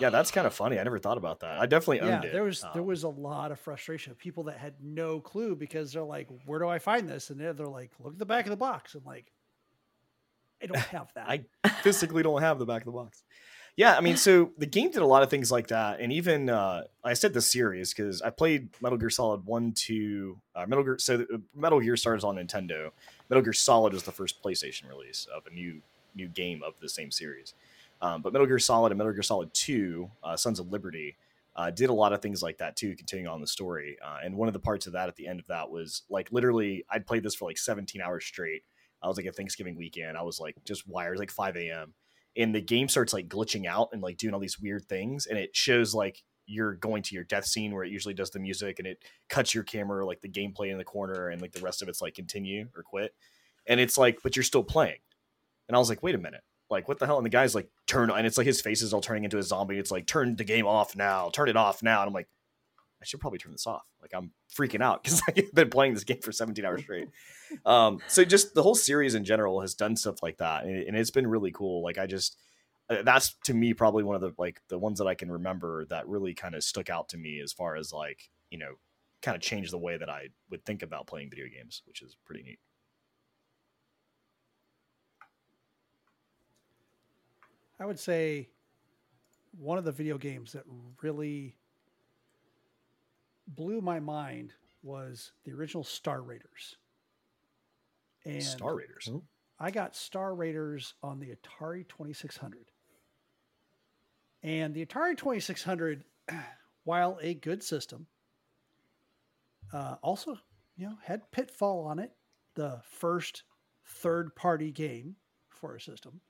Yeah, 0.00 0.10
that's 0.10 0.30
kind 0.32 0.46
of 0.48 0.54
funny. 0.54 0.80
I 0.80 0.82
never 0.82 0.98
thought 0.98 1.16
about 1.18 1.40
that. 1.40 1.60
I 1.60 1.66
definitely 1.66 1.98
Yeah, 2.08 2.16
owned 2.16 2.24
it. 2.24 2.32
there 2.32 2.42
was 2.42 2.60
there 2.72 2.82
Um, 2.82 2.86
was 2.86 3.04
a 3.04 3.08
lot 3.08 3.52
of 3.52 3.60
frustration 3.60 4.10
of 4.10 4.18
people 4.18 4.44
that 4.44 4.58
had 4.58 4.74
no 4.82 5.20
clue 5.20 5.54
because 5.54 5.92
they're 5.92 6.02
like, 6.02 6.28
"Where 6.44 6.58
do 6.58 6.66
I 6.68 6.78
find 6.80 7.08
this?" 7.08 7.30
And 7.30 7.38
they're, 7.40 7.52
they're 7.52 7.66
like, 7.66 7.92
"Look 8.00 8.14
at 8.14 8.18
the 8.18 8.26
back 8.26 8.46
of 8.46 8.50
the 8.50 8.56
box." 8.56 8.94
I'm 8.96 9.04
like, 9.04 9.30
"I 10.62 10.66
don't 10.66 10.76
have 10.96 11.12
that." 11.14 11.28
I 11.28 11.68
physically 11.82 12.22
don't 12.24 12.40
have 12.42 12.58
the 12.58 12.66
back 12.66 12.82
of 12.82 12.86
the 12.86 12.92
box. 12.92 13.22
Yeah, 13.76 13.94
I 13.94 14.00
mean, 14.00 14.16
so 14.16 14.52
the 14.56 14.64
game 14.64 14.90
did 14.90 15.02
a 15.02 15.06
lot 15.06 15.22
of 15.22 15.28
things 15.28 15.52
like 15.52 15.66
that, 15.66 16.00
and 16.00 16.10
even 16.10 16.48
uh, 16.48 16.84
I 17.04 17.12
said 17.12 17.34
the 17.34 17.42
series 17.42 17.92
because 17.92 18.22
I 18.22 18.30
played 18.30 18.70
Metal 18.80 18.96
Gear 18.96 19.10
Solid 19.10 19.44
one, 19.44 19.72
two, 19.72 20.38
uh, 20.54 20.64
Metal 20.66 20.82
Gear. 20.82 20.96
So 20.98 21.18
the- 21.18 21.42
Metal 21.54 21.78
Gear 21.80 21.94
started 21.98 22.24
on 22.24 22.36
Nintendo. 22.36 22.90
Metal 23.28 23.42
Gear 23.42 23.52
Solid 23.52 23.92
was 23.92 24.02
the 24.02 24.12
first 24.12 24.42
PlayStation 24.42 24.88
release 24.88 25.26
of 25.34 25.46
a 25.46 25.50
new 25.54 25.82
new 26.14 26.28
game 26.28 26.62
of 26.62 26.80
the 26.80 26.88
same 26.88 27.10
series. 27.10 27.52
Um, 28.00 28.22
but 28.22 28.32
Metal 28.32 28.46
Gear 28.46 28.58
Solid 28.58 28.92
and 28.92 28.98
Metal 28.98 29.12
Gear 29.12 29.22
Solid 29.22 29.52
Two, 29.52 30.10
uh, 30.24 30.36
Sons 30.38 30.58
of 30.58 30.72
Liberty, 30.72 31.14
uh, 31.54 31.70
did 31.70 31.90
a 31.90 31.92
lot 31.92 32.14
of 32.14 32.22
things 32.22 32.42
like 32.42 32.56
that 32.56 32.76
too, 32.76 32.96
continuing 32.96 33.28
on 33.28 33.42
the 33.42 33.46
story. 33.46 33.98
Uh, 34.02 34.20
and 34.24 34.34
one 34.34 34.48
of 34.48 34.54
the 34.54 34.60
parts 34.60 34.86
of 34.86 34.94
that 34.94 35.08
at 35.08 35.16
the 35.16 35.26
end 35.26 35.38
of 35.38 35.46
that 35.48 35.70
was 35.70 36.02
like 36.08 36.32
literally, 36.32 36.86
I'd 36.90 37.06
played 37.06 37.22
this 37.22 37.34
for 37.34 37.46
like 37.46 37.58
17 37.58 38.00
hours 38.00 38.24
straight. 38.24 38.62
I 39.02 39.08
was 39.08 39.18
like 39.18 39.26
a 39.26 39.32
Thanksgiving 39.32 39.76
weekend. 39.76 40.16
I 40.16 40.22
was 40.22 40.40
like 40.40 40.56
just 40.64 40.88
wired 40.88 41.18
like 41.18 41.30
5 41.30 41.56
a.m. 41.58 41.92
And 42.36 42.54
the 42.54 42.60
game 42.60 42.88
starts 42.88 43.12
like 43.12 43.28
glitching 43.28 43.66
out 43.66 43.90
and 43.92 44.02
like 44.02 44.18
doing 44.18 44.34
all 44.34 44.40
these 44.40 44.60
weird 44.60 44.86
things. 44.86 45.26
And 45.26 45.38
it 45.38 45.56
shows 45.56 45.94
like 45.94 46.22
you're 46.46 46.74
going 46.74 47.02
to 47.02 47.14
your 47.14 47.24
death 47.24 47.46
scene 47.46 47.72
where 47.72 47.84
it 47.84 47.90
usually 47.90 48.14
does 48.14 48.30
the 48.30 48.38
music 48.38 48.78
and 48.78 48.86
it 48.86 49.02
cuts 49.28 49.54
your 49.54 49.64
camera, 49.64 50.06
like 50.06 50.20
the 50.20 50.28
gameplay 50.28 50.70
in 50.70 50.78
the 50.78 50.84
corner, 50.84 51.28
and 51.28 51.40
like 51.42 51.52
the 51.52 51.60
rest 51.60 51.82
of 51.82 51.88
it's 51.88 52.00
like 52.00 52.14
continue 52.14 52.68
or 52.76 52.82
quit. 52.82 53.14
And 53.66 53.80
it's 53.80 53.98
like, 53.98 54.20
but 54.22 54.36
you're 54.36 54.42
still 54.42 54.62
playing. 54.62 54.98
And 55.68 55.74
I 55.74 55.78
was 55.78 55.88
like, 55.88 56.02
wait 56.02 56.14
a 56.14 56.18
minute. 56.18 56.42
Like, 56.68 56.88
what 56.88 56.98
the 56.98 57.06
hell? 57.06 57.16
And 57.16 57.24
the 57.24 57.30
guy's 57.30 57.54
like, 57.54 57.68
turn, 57.86 58.10
and 58.10 58.26
it's 58.26 58.38
like 58.38 58.46
his 58.46 58.60
face 58.60 58.82
is 58.82 58.92
all 58.92 59.00
turning 59.00 59.24
into 59.24 59.38
a 59.38 59.42
zombie. 59.42 59.78
It's 59.78 59.90
like, 59.90 60.06
turn 60.06 60.36
the 60.36 60.44
game 60.44 60.66
off 60.66 60.96
now, 60.96 61.30
turn 61.30 61.48
it 61.48 61.56
off 61.56 61.82
now. 61.82 62.00
And 62.00 62.08
I'm 62.08 62.14
like, 62.14 62.28
I 63.00 63.04
should 63.04 63.20
probably 63.20 63.38
turn 63.38 63.52
this 63.52 63.66
off. 63.66 63.84
Like, 64.00 64.12
I'm 64.14 64.30
freaking 64.56 64.80
out 64.82 65.02
because 65.04 65.22
I've 65.28 65.52
been 65.54 65.70
playing 65.70 65.94
this 65.94 66.04
game 66.04 66.20
for 66.22 66.32
17 66.32 66.64
hours 66.64 66.82
straight. 66.82 67.08
um, 67.64 68.00
so 68.08 68.24
just 68.24 68.54
the 68.54 68.62
whole 68.62 68.74
series 68.74 69.14
in 69.14 69.24
general 69.24 69.60
has 69.60 69.74
done 69.74 69.96
stuff 69.96 70.22
like 70.22 70.38
that. 70.38 70.64
And, 70.64 70.76
it- 70.76 70.88
and 70.88 70.96
it's 70.96 71.10
been 71.10 71.26
really 71.26 71.50
cool. 71.52 71.82
Like, 71.82 71.98
I 71.98 72.06
just, 72.06 72.36
uh, 72.88 73.02
that's 73.02 73.34
to 73.44 73.54
me 73.54 73.74
probably 73.74 74.04
one 74.04 74.14
of 74.14 74.20
the 74.20 74.32
like 74.38 74.60
the 74.68 74.78
ones 74.78 74.98
that 75.00 75.06
I 75.08 75.14
can 75.14 75.30
remember 75.30 75.84
that 75.86 76.06
really 76.08 76.34
kind 76.34 76.54
of 76.54 76.62
stuck 76.62 76.88
out 76.88 77.08
to 77.10 77.18
me 77.18 77.40
as 77.40 77.52
far 77.52 77.74
as 77.76 77.92
like, 77.92 78.30
you 78.50 78.58
know, 78.58 78.74
kind 79.22 79.34
of 79.34 79.42
changed 79.42 79.72
the 79.72 79.78
way 79.78 79.96
that 79.96 80.08
I 80.08 80.28
would 80.50 80.64
think 80.64 80.82
about 80.82 81.06
playing 81.08 81.30
video 81.30 81.46
games, 81.48 81.82
which 81.86 82.00
is 82.00 82.16
pretty 82.24 82.44
neat. 82.44 82.60
I 87.78 87.84
would 87.86 87.98
say 87.98 88.48
one 89.58 89.78
of 89.78 89.84
the 89.84 89.92
video 89.92 90.16
games 90.16 90.52
that 90.52 90.64
really 91.02 91.56
blew 93.46 93.80
my 93.80 94.00
mind 94.00 94.52
was 94.82 95.32
the 95.44 95.52
original 95.52 95.84
Star 95.84 96.22
Raiders. 96.22 96.76
And 98.24 98.42
Star 98.42 98.74
Raiders. 98.74 99.10
I 99.58 99.70
got 99.70 99.96
Star 99.96 100.34
Raiders 100.34 100.94
on 101.02 101.20
the 101.20 101.28
Atari 101.28 101.88
2600. 101.88 102.66
And 104.42 104.74
the 104.74 104.84
Atari 104.84 105.16
2600, 105.16 106.04
while 106.84 107.18
a 107.20 107.34
good 107.34 107.62
system, 107.62 108.06
uh, 109.72 109.96
also, 110.02 110.38
you 110.76 110.86
know, 110.86 110.96
had 111.02 111.30
Pitfall 111.32 111.86
on 111.86 111.98
it, 111.98 112.12
the 112.54 112.80
first 112.84 113.42
third-party 113.86 114.72
game 114.72 115.16
for 115.48 115.74
a 115.74 115.80
system, 115.80 116.20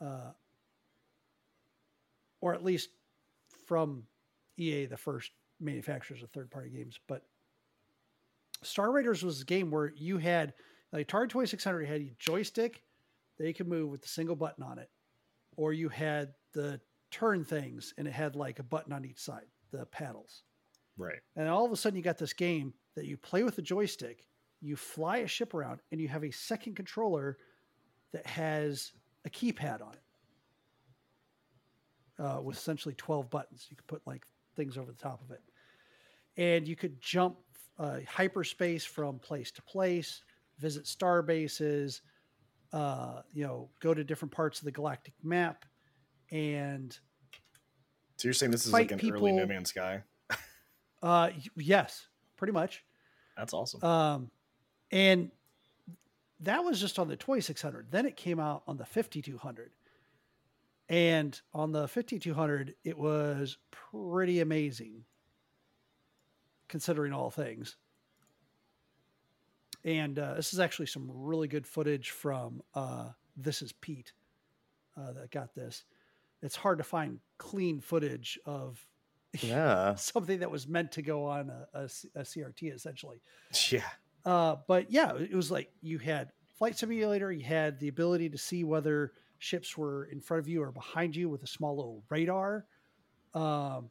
uh, 0.00 0.32
or 2.40 2.54
at 2.54 2.64
least 2.64 2.90
from 3.66 4.04
EA, 4.56 4.86
the 4.86 4.96
first 4.96 5.32
manufacturers 5.60 6.22
of 6.22 6.30
third-party 6.30 6.70
games. 6.70 6.98
But 7.06 7.22
Star 8.62 8.90
Raiders 8.90 9.22
was 9.22 9.40
a 9.40 9.44
game 9.44 9.70
where 9.70 9.92
you 9.96 10.18
had 10.18 10.54
the 10.92 11.04
Atari 11.04 11.28
2600 11.28 11.86
had 11.86 12.00
a 12.00 12.14
joystick 12.18 12.82
that 13.38 13.46
you 13.46 13.54
could 13.54 13.68
move 13.68 13.90
with 13.90 14.04
a 14.04 14.08
single 14.08 14.36
button 14.36 14.64
on 14.64 14.78
it, 14.78 14.90
or 15.56 15.72
you 15.72 15.88
had 15.88 16.34
the 16.52 16.80
turn 17.10 17.44
things 17.44 17.94
and 17.96 18.06
it 18.06 18.12
had 18.12 18.36
like 18.36 18.58
a 18.58 18.62
button 18.62 18.92
on 18.92 19.04
each 19.04 19.18
side, 19.18 19.46
the 19.70 19.86
paddles. 19.86 20.42
Right. 20.96 21.20
And 21.36 21.48
all 21.48 21.64
of 21.64 21.72
a 21.72 21.76
sudden, 21.76 21.96
you 21.96 22.02
got 22.02 22.18
this 22.18 22.32
game 22.32 22.74
that 22.96 23.06
you 23.06 23.16
play 23.16 23.44
with 23.44 23.54
the 23.54 23.62
joystick, 23.62 24.26
you 24.60 24.74
fly 24.74 25.18
a 25.18 25.28
ship 25.28 25.54
around, 25.54 25.80
and 25.92 26.00
you 26.00 26.08
have 26.08 26.24
a 26.24 26.32
second 26.32 26.74
controller 26.74 27.38
that 28.12 28.26
has 28.26 28.92
a 29.24 29.30
keypad 29.30 29.80
on 29.82 29.92
it 29.92 30.02
uh, 32.18 32.40
with 32.42 32.56
essentially 32.56 32.94
12 32.94 33.30
buttons. 33.30 33.66
You 33.70 33.76
could 33.76 33.86
put 33.86 34.02
like 34.06 34.24
things 34.58 34.76
over 34.76 34.92
the 34.92 34.98
top 34.98 35.22
of 35.22 35.30
it. 35.30 35.40
And 36.36 36.68
you 36.68 36.76
could 36.76 37.00
jump 37.00 37.36
uh, 37.78 38.00
hyperspace 38.06 38.84
from 38.84 39.18
place 39.20 39.50
to 39.52 39.62
place, 39.62 40.22
visit 40.58 40.86
star 40.86 41.22
bases, 41.22 42.02
uh, 42.72 43.22
you 43.32 43.46
know, 43.46 43.70
go 43.80 43.94
to 43.94 44.04
different 44.04 44.32
parts 44.32 44.58
of 44.58 44.66
the 44.66 44.72
galactic 44.72 45.14
map. 45.22 45.64
And 46.30 46.96
So 48.16 48.28
you're 48.28 48.34
saying 48.34 48.52
this 48.52 48.66
is 48.66 48.72
like 48.72 48.90
an 48.90 49.00
early 49.10 49.32
No 49.32 49.46
Man's 49.46 49.70
Sky? 49.70 50.02
uh, 51.02 51.30
yes, 51.56 52.06
pretty 52.36 52.52
much. 52.52 52.84
That's 53.36 53.54
awesome. 53.54 53.82
Um, 53.82 54.30
and 54.90 55.30
that 56.40 56.62
was 56.64 56.80
just 56.80 56.98
on 56.98 57.08
the 57.08 57.16
2600. 57.16 57.90
Then 57.90 58.06
it 58.06 58.16
came 58.16 58.40
out 58.40 58.64
on 58.66 58.76
the 58.76 58.84
5200. 58.84 59.70
And 60.88 61.38
on 61.52 61.72
the 61.72 61.86
5200, 61.86 62.74
it 62.84 62.96
was 62.98 63.58
pretty 63.70 64.40
amazing 64.40 65.04
considering 66.68 67.12
all 67.12 67.30
things. 67.30 67.76
And 69.84 70.18
uh, 70.18 70.34
this 70.34 70.52
is 70.52 70.60
actually 70.60 70.86
some 70.86 71.10
really 71.12 71.48
good 71.48 71.66
footage 71.66 72.10
from 72.10 72.62
uh, 72.74 73.10
This 73.36 73.62
Is 73.62 73.72
Pete 73.72 74.12
uh, 74.96 75.12
that 75.12 75.30
got 75.30 75.54
this. 75.54 75.84
It's 76.42 76.56
hard 76.56 76.78
to 76.78 76.84
find 76.84 77.20
clean 77.36 77.80
footage 77.80 78.38
of 78.46 78.84
Yeah. 79.40 79.94
something 79.96 80.40
that 80.40 80.50
was 80.50 80.66
meant 80.66 80.92
to 80.92 81.02
go 81.02 81.26
on 81.26 81.50
a 81.74 81.84
CRT 81.84 82.74
essentially. 82.74 83.20
yeah. 83.70 83.82
Uh, 84.24 84.56
but 84.66 84.90
yeah, 84.90 85.14
it 85.16 85.34
was 85.34 85.50
like 85.50 85.70
you 85.80 85.98
had 85.98 86.32
flight 86.58 86.76
simulator, 86.76 87.30
you 87.32 87.44
had 87.44 87.78
the 87.78 87.88
ability 87.88 88.30
to 88.30 88.38
see 88.38 88.64
whether 88.64 89.12
ships 89.38 89.76
were 89.76 90.06
in 90.06 90.20
front 90.20 90.40
of 90.40 90.48
you 90.48 90.62
or 90.62 90.72
behind 90.72 91.16
you 91.16 91.28
with 91.28 91.42
a 91.42 91.46
small 91.46 91.76
little 91.76 92.02
radar. 92.10 92.66
Um, 93.34 93.90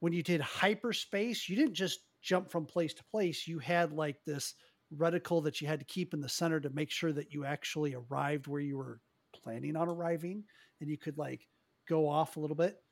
when 0.00 0.12
you 0.12 0.22
did 0.22 0.40
hyperspace, 0.40 1.48
you 1.48 1.56
didn't 1.56 1.74
just 1.74 2.00
jump 2.22 2.50
from 2.50 2.66
place 2.66 2.94
to 2.94 3.04
place. 3.04 3.46
You 3.46 3.58
had 3.58 3.92
like 3.92 4.24
this 4.24 4.54
reticle 4.96 5.42
that 5.44 5.60
you 5.60 5.68
had 5.68 5.80
to 5.80 5.84
keep 5.84 6.14
in 6.14 6.20
the 6.20 6.28
center 6.28 6.60
to 6.60 6.70
make 6.70 6.90
sure 6.90 7.12
that 7.12 7.32
you 7.32 7.44
actually 7.44 7.94
arrived 7.94 8.46
where 8.46 8.60
you 8.60 8.76
were 8.76 9.00
planning 9.32 9.76
on 9.76 9.88
arriving, 9.88 10.44
and 10.80 10.88
you 10.88 10.96
could 10.96 11.18
like 11.18 11.46
go 11.88 12.08
off 12.08 12.36
a 12.36 12.40
little 12.40 12.56
bit. 12.56 12.82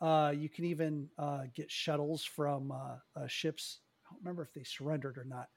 Uh, 0.00 0.32
you 0.34 0.48
can 0.48 0.64
even 0.64 1.08
uh, 1.18 1.42
get 1.54 1.70
shuttles 1.70 2.24
from 2.24 2.72
uh, 2.72 2.96
uh, 3.16 3.26
ships. 3.26 3.80
I 4.06 4.12
don't 4.12 4.22
remember 4.22 4.42
if 4.42 4.52
they 4.52 4.64
surrendered 4.64 5.18
or 5.18 5.24
not, 5.24 5.48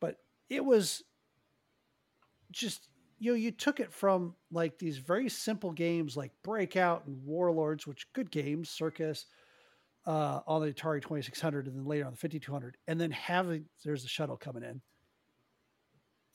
but 0.00 0.16
it 0.48 0.64
was 0.64 1.02
just 2.50 2.88
you 3.18 3.32
know 3.32 3.36
you 3.36 3.50
took 3.50 3.80
it 3.80 3.92
from 3.92 4.34
like 4.50 4.78
these 4.78 4.98
very 4.98 5.28
simple 5.28 5.72
games 5.72 6.16
like 6.16 6.32
Breakout 6.42 7.06
and 7.06 7.24
Warlords, 7.24 7.86
which 7.86 8.12
good 8.12 8.30
games, 8.30 8.70
Circus, 8.70 9.26
uh, 10.06 10.40
on 10.46 10.62
the 10.62 10.72
Atari 10.72 11.00
Twenty 11.00 11.22
Six 11.22 11.40
Hundred, 11.40 11.66
and 11.66 11.76
then 11.76 11.84
later 11.84 12.04
on 12.06 12.12
the 12.12 12.16
Fifty 12.18 12.38
Two 12.38 12.52
Hundred, 12.52 12.76
and 12.86 13.00
then 13.00 13.10
having 13.10 13.66
there's 13.84 14.02
the 14.02 14.08
shuttle 14.08 14.36
coming 14.36 14.62
in. 14.62 14.80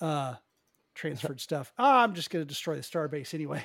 Uh, 0.01 0.35
transferred 0.95 1.39
stuff. 1.41 1.71
Oh, 1.77 1.97
I'm 1.97 2.13
just 2.13 2.29
going 2.29 2.43
to 2.43 2.47
destroy 2.47 2.75
the 2.75 2.81
starbase 2.81 3.33
anyway. 3.33 3.63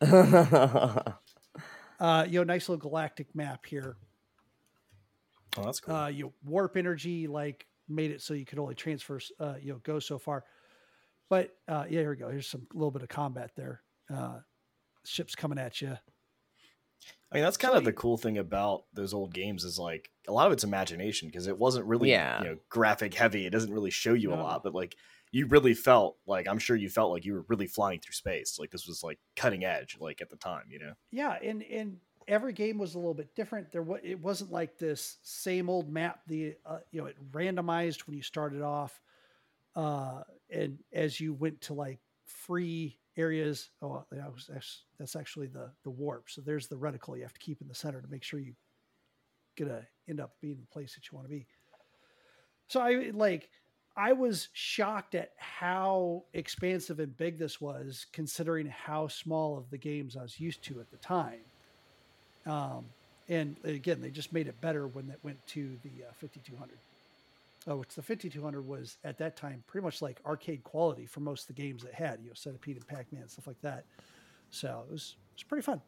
Uh, 1.98 2.26
you 2.28 2.38
know, 2.38 2.44
nice 2.44 2.68
little 2.68 2.80
galactic 2.80 3.34
map 3.34 3.64
here. 3.64 3.96
Oh, 5.56 5.64
that's 5.64 5.80
cool. 5.80 5.94
Uh, 5.94 6.08
you 6.08 6.32
warp 6.44 6.76
energy 6.76 7.26
like 7.26 7.66
made 7.88 8.10
it 8.10 8.20
so 8.20 8.34
you 8.34 8.44
could 8.44 8.58
only 8.58 8.74
transfer, 8.74 9.18
uh, 9.40 9.54
you 9.60 9.72
know, 9.72 9.80
go 9.82 9.98
so 9.98 10.18
far. 10.18 10.44
But 11.28 11.50
uh, 11.68 11.84
yeah, 11.88 12.00
here 12.00 12.10
we 12.10 12.16
go. 12.16 12.28
Here's 12.30 12.46
some 12.46 12.66
little 12.72 12.90
bit 12.90 13.02
of 13.02 13.08
combat 13.08 13.52
there. 13.56 13.82
Uh, 14.12 14.38
ships 15.04 15.34
coming 15.34 15.58
at 15.58 15.80
you. 15.80 15.96
I 17.30 17.34
mean, 17.34 17.44
that's 17.44 17.56
kind 17.56 17.74
of 17.74 17.84
the 17.84 17.92
cool 17.92 18.16
thing 18.16 18.38
about 18.38 18.84
those 18.94 19.12
old 19.12 19.34
games 19.34 19.64
is 19.64 19.78
like 19.78 20.10
a 20.28 20.32
lot 20.32 20.46
of 20.46 20.52
it's 20.52 20.64
imagination 20.64 21.28
because 21.28 21.46
it 21.48 21.58
wasn't 21.58 21.86
really 21.86 22.10
Yeah. 22.10 22.42
you 22.42 22.48
know 22.48 22.56
graphic 22.68 23.14
heavy. 23.14 23.46
It 23.46 23.50
doesn't 23.50 23.72
really 23.72 23.90
show 23.90 24.14
you 24.14 24.32
a 24.32 24.36
lot, 24.36 24.62
but 24.62 24.74
like 24.74 24.96
you 25.32 25.46
really 25.46 25.74
felt 25.74 26.16
like 26.26 26.46
I'm 26.48 26.58
sure 26.58 26.76
you 26.76 26.88
felt 26.88 27.10
like 27.10 27.24
you 27.24 27.34
were 27.34 27.44
really 27.48 27.66
flying 27.66 28.00
through 28.00 28.12
space. 28.12 28.58
Like 28.58 28.70
this 28.70 28.86
was 28.86 29.02
like 29.02 29.18
cutting 29.34 29.64
edge, 29.64 29.96
like 30.00 30.22
at 30.22 30.30
the 30.30 30.36
time, 30.36 30.64
you 30.70 30.78
know. 30.78 30.92
Yeah, 31.10 31.36
and 31.42 31.62
and 31.64 31.98
every 32.28 32.52
game 32.52 32.78
was 32.78 32.94
a 32.94 32.98
little 32.98 33.12
bit 33.14 33.34
different. 33.34 33.72
There 33.72 33.82
was 33.82 34.00
it 34.04 34.20
wasn't 34.20 34.52
like 34.52 34.78
this 34.78 35.18
same 35.22 35.68
old 35.68 35.90
map. 35.90 36.20
The 36.28 36.54
uh, 36.64 36.78
you 36.92 37.00
know 37.00 37.06
it 37.08 37.16
randomized 37.32 38.06
when 38.06 38.16
you 38.16 38.22
started 38.22 38.62
off, 38.62 39.00
uh, 39.76 40.22
and 40.50 40.78
as 40.92 41.20
you 41.20 41.32
went 41.32 41.60
to 41.60 41.74
like 41.74 42.00
free 42.26 42.98
areas. 43.16 43.70
Oh, 43.82 44.04
that 44.10 44.32
was 44.32 44.50
that's, 44.98 45.16
actually 45.16 45.46
the 45.46 45.70
the 45.84 45.90
warp. 45.90 46.28
So 46.28 46.40
there's 46.40 46.68
the 46.68 46.76
reticle 46.76 47.16
you 47.16 47.22
have 47.22 47.32
to 47.32 47.40
keep 47.40 47.60
in 47.60 47.68
the 47.68 47.74
center 47.74 48.00
to 48.00 48.08
make 48.08 48.22
sure 48.22 48.40
you 48.40 48.54
gonna 49.58 49.86
end 50.08 50.20
up 50.20 50.34
being 50.40 50.58
the 50.60 50.66
place 50.66 50.94
that 50.94 51.10
you 51.10 51.16
want 51.16 51.26
to 51.26 51.30
be. 51.30 51.46
So 52.68 52.80
I 52.80 53.10
like 53.12 53.48
I 53.96 54.12
was 54.12 54.48
shocked 54.52 55.14
at 55.14 55.32
how 55.38 56.24
expansive 56.34 57.00
and 57.00 57.16
big 57.16 57.38
this 57.38 57.60
was, 57.60 58.06
considering 58.12 58.66
how 58.66 59.08
small 59.08 59.56
of 59.56 59.70
the 59.70 59.78
games 59.78 60.16
I 60.16 60.22
was 60.22 60.38
used 60.38 60.62
to 60.64 60.80
at 60.80 60.90
the 60.90 60.98
time. 60.98 61.40
Um, 62.44 62.84
and 63.28 63.56
again, 63.64 64.00
they 64.00 64.10
just 64.10 64.32
made 64.32 64.48
it 64.48 64.60
better 64.60 64.86
when 64.86 65.10
it 65.10 65.18
went 65.22 65.44
to 65.48 65.78
the 65.82 66.04
uh, 66.08 66.12
5200. 66.20 66.78
Oh, 67.68 67.76
which 67.76 67.96
the 67.96 68.02
5200 68.02 68.64
was 68.64 68.96
at 69.02 69.18
that 69.18 69.36
time 69.36 69.64
pretty 69.66 69.84
much 69.84 70.00
like 70.00 70.20
arcade 70.24 70.62
quality 70.62 71.04
for 71.04 71.18
most 71.18 71.42
of 71.42 71.56
the 71.56 71.60
games 71.60 71.82
it 71.82 71.92
had, 71.92 72.20
you 72.22 72.28
know, 72.28 72.34
Centipede 72.34 72.76
and 72.76 72.86
Pac 72.86 73.12
Man, 73.12 73.28
stuff 73.28 73.48
like 73.48 73.60
that. 73.62 73.86
So 74.50 74.84
it 74.88 74.92
was, 74.92 75.16
it 75.32 75.36
was 75.36 75.42
pretty 75.42 75.62
fun. 75.62 75.82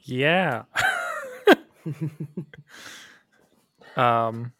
Yeah. 0.00 0.64
um. 3.96 4.52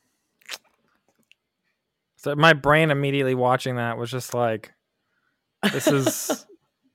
So 2.17 2.37
my 2.37 2.53
brain 2.53 2.93
immediately 2.93 3.35
watching 3.35 3.77
that 3.77 3.99
was 3.99 4.09
just 4.09 4.33
like, 4.33 4.73
this 5.73 5.89
is, 5.89 6.47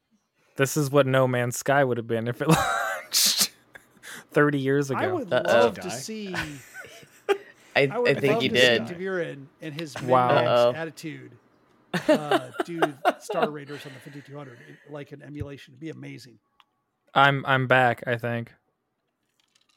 this 0.56 0.78
is 0.78 0.90
what 0.90 1.06
No 1.06 1.28
Man's 1.28 1.58
Sky 1.58 1.84
would 1.84 1.98
have 1.98 2.08
been 2.08 2.30
if 2.30 2.42
it 2.42 2.48
30 4.38 4.60
years 4.60 4.92
ago. 4.92 5.00
I 5.00 5.08
would 5.08 5.34
Uh-oh. 5.34 5.52
love 5.52 5.80
to 5.80 5.90
see. 5.90 6.32
I, 7.76 7.88
I, 7.88 8.02
I 8.06 8.14
think 8.14 8.34
love 8.34 8.42
he 8.44 8.50
to 8.50 8.54
did. 8.54 8.88
See 8.88 8.94
Devira 8.94 9.36
in, 9.62 9.72
his 9.72 9.96
Uh-oh. 9.96 10.74
attitude 10.76 11.32
uh, 12.08 12.52
do 12.64 12.80
Star 13.20 13.50
Raiders 13.50 13.84
on 13.88 13.94
the 13.94 14.00
5200 14.00 14.60
like 14.92 15.12
an 15.12 15.24
emulation. 15.24 15.72
It'd 15.74 15.80
be 15.80 15.90
amazing. 15.90 16.38
I'm 17.16 17.44
I'm 17.48 17.66
back. 17.66 18.04
I 18.06 18.18
think. 18.18 18.54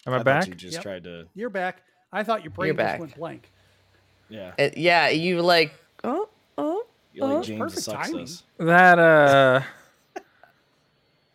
Am 0.07 0.13
I, 0.13 0.19
I 0.19 0.23
back? 0.25 0.47
You 0.47 0.55
just 0.55 0.75
yep. 0.75 0.83
tried 0.83 1.05
to. 1.05 1.25
You're 1.35 1.49
back. 1.49 1.81
I 2.13 2.23
thought 2.23 2.45
your 2.45 2.51
brain 2.51 2.77
just 2.77 3.01
went 3.01 3.17
blank. 3.17 3.51
Yeah. 4.29 4.53
It, 4.59 4.77
yeah. 4.77 5.09
You 5.09 5.41
like 5.41 5.73
oh 6.05 6.29
oh. 6.59 6.85
You 7.15 7.23
oh. 7.23 7.27
like 7.37 7.45
James 7.45 7.61
Perfect 7.61 7.83
sucks 7.83 8.11
timing. 8.11 8.29
That 8.59 8.99
uh. 8.99 9.63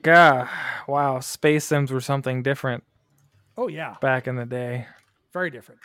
God, 0.03 0.47
wow, 0.88 1.21
space 1.21 1.65
sims 1.65 1.91
were 1.91 2.01
something 2.01 2.43
different. 2.43 2.83
Oh 3.57 3.67
yeah, 3.67 3.95
back 4.01 4.27
in 4.27 4.35
the 4.35 4.45
day. 4.45 4.85
very 5.33 5.49
different. 5.49 5.81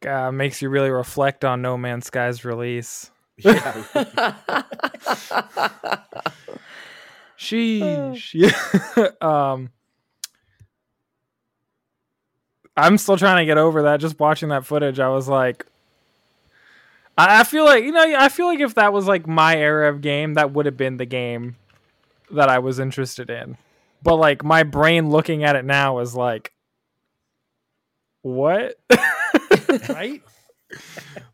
God, 0.00 0.32
makes 0.32 0.62
you 0.62 0.68
really 0.70 0.90
reflect 0.90 1.44
on 1.44 1.62
No 1.62 1.76
Man's 1.76 2.06
Sky's 2.06 2.44
release. 2.44 3.10
Yeah. 3.36 3.84
Sheesh. 7.38 8.30
Yeah. 8.34 9.08
um 9.20 9.70
I'm 12.76 12.98
still 12.98 13.16
trying 13.16 13.38
to 13.38 13.44
get 13.44 13.58
over 13.58 13.82
that. 13.82 14.00
Just 14.00 14.18
watching 14.18 14.48
that 14.50 14.64
footage, 14.64 15.00
I 15.00 15.08
was 15.08 15.28
like 15.28 15.66
I 17.18 17.40
I 17.40 17.44
feel 17.44 17.64
like 17.64 17.84
you 17.84 17.92
know, 17.92 18.14
I 18.16 18.28
feel 18.28 18.46
like 18.46 18.60
if 18.60 18.74
that 18.74 18.92
was 18.92 19.06
like 19.06 19.26
my 19.26 19.56
era 19.56 19.90
of 19.90 20.00
game, 20.00 20.34
that 20.34 20.52
would 20.52 20.66
have 20.66 20.76
been 20.76 20.96
the 20.96 21.06
game 21.06 21.56
that 22.30 22.48
I 22.48 22.58
was 22.58 22.78
interested 22.78 23.28
in. 23.28 23.56
But 24.02 24.16
like 24.16 24.44
my 24.44 24.62
brain 24.62 25.10
looking 25.10 25.44
at 25.44 25.56
it 25.56 25.64
now 25.64 25.98
is 25.98 26.14
like 26.14 26.52
what? 28.22 28.76
Right? 29.88 30.22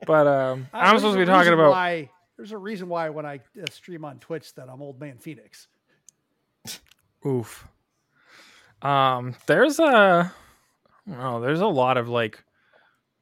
but 0.07 0.27
um 0.27 0.69
Uh, 0.73 0.79
I'm 0.79 0.99
supposed 0.99 1.15
to 1.15 1.25
be 1.25 1.27
talking 1.27 1.53
about 1.53 1.71
why. 1.71 2.11
There's 2.37 2.53
a 2.53 2.59
reason 2.59 2.89
why 2.89 3.09
when 3.11 3.25
I 3.25 3.37
uh, 3.37 3.71
stream 3.71 4.05
on 4.05 4.19
Twitch 4.19 4.55
that 4.55 4.69
I'm 4.69 4.83
Old 4.83 5.01
Man 5.01 5.19
Phoenix. 5.19 5.69
Oof. 7.25 7.67
Um, 8.83 9.35
there's 9.47 9.79
a, 9.81 10.33
oh, 11.17 11.41
there's 11.41 11.61
a 11.61 11.67
lot 11.67 11.97
of 11.97 12.09
like 12.09 12.45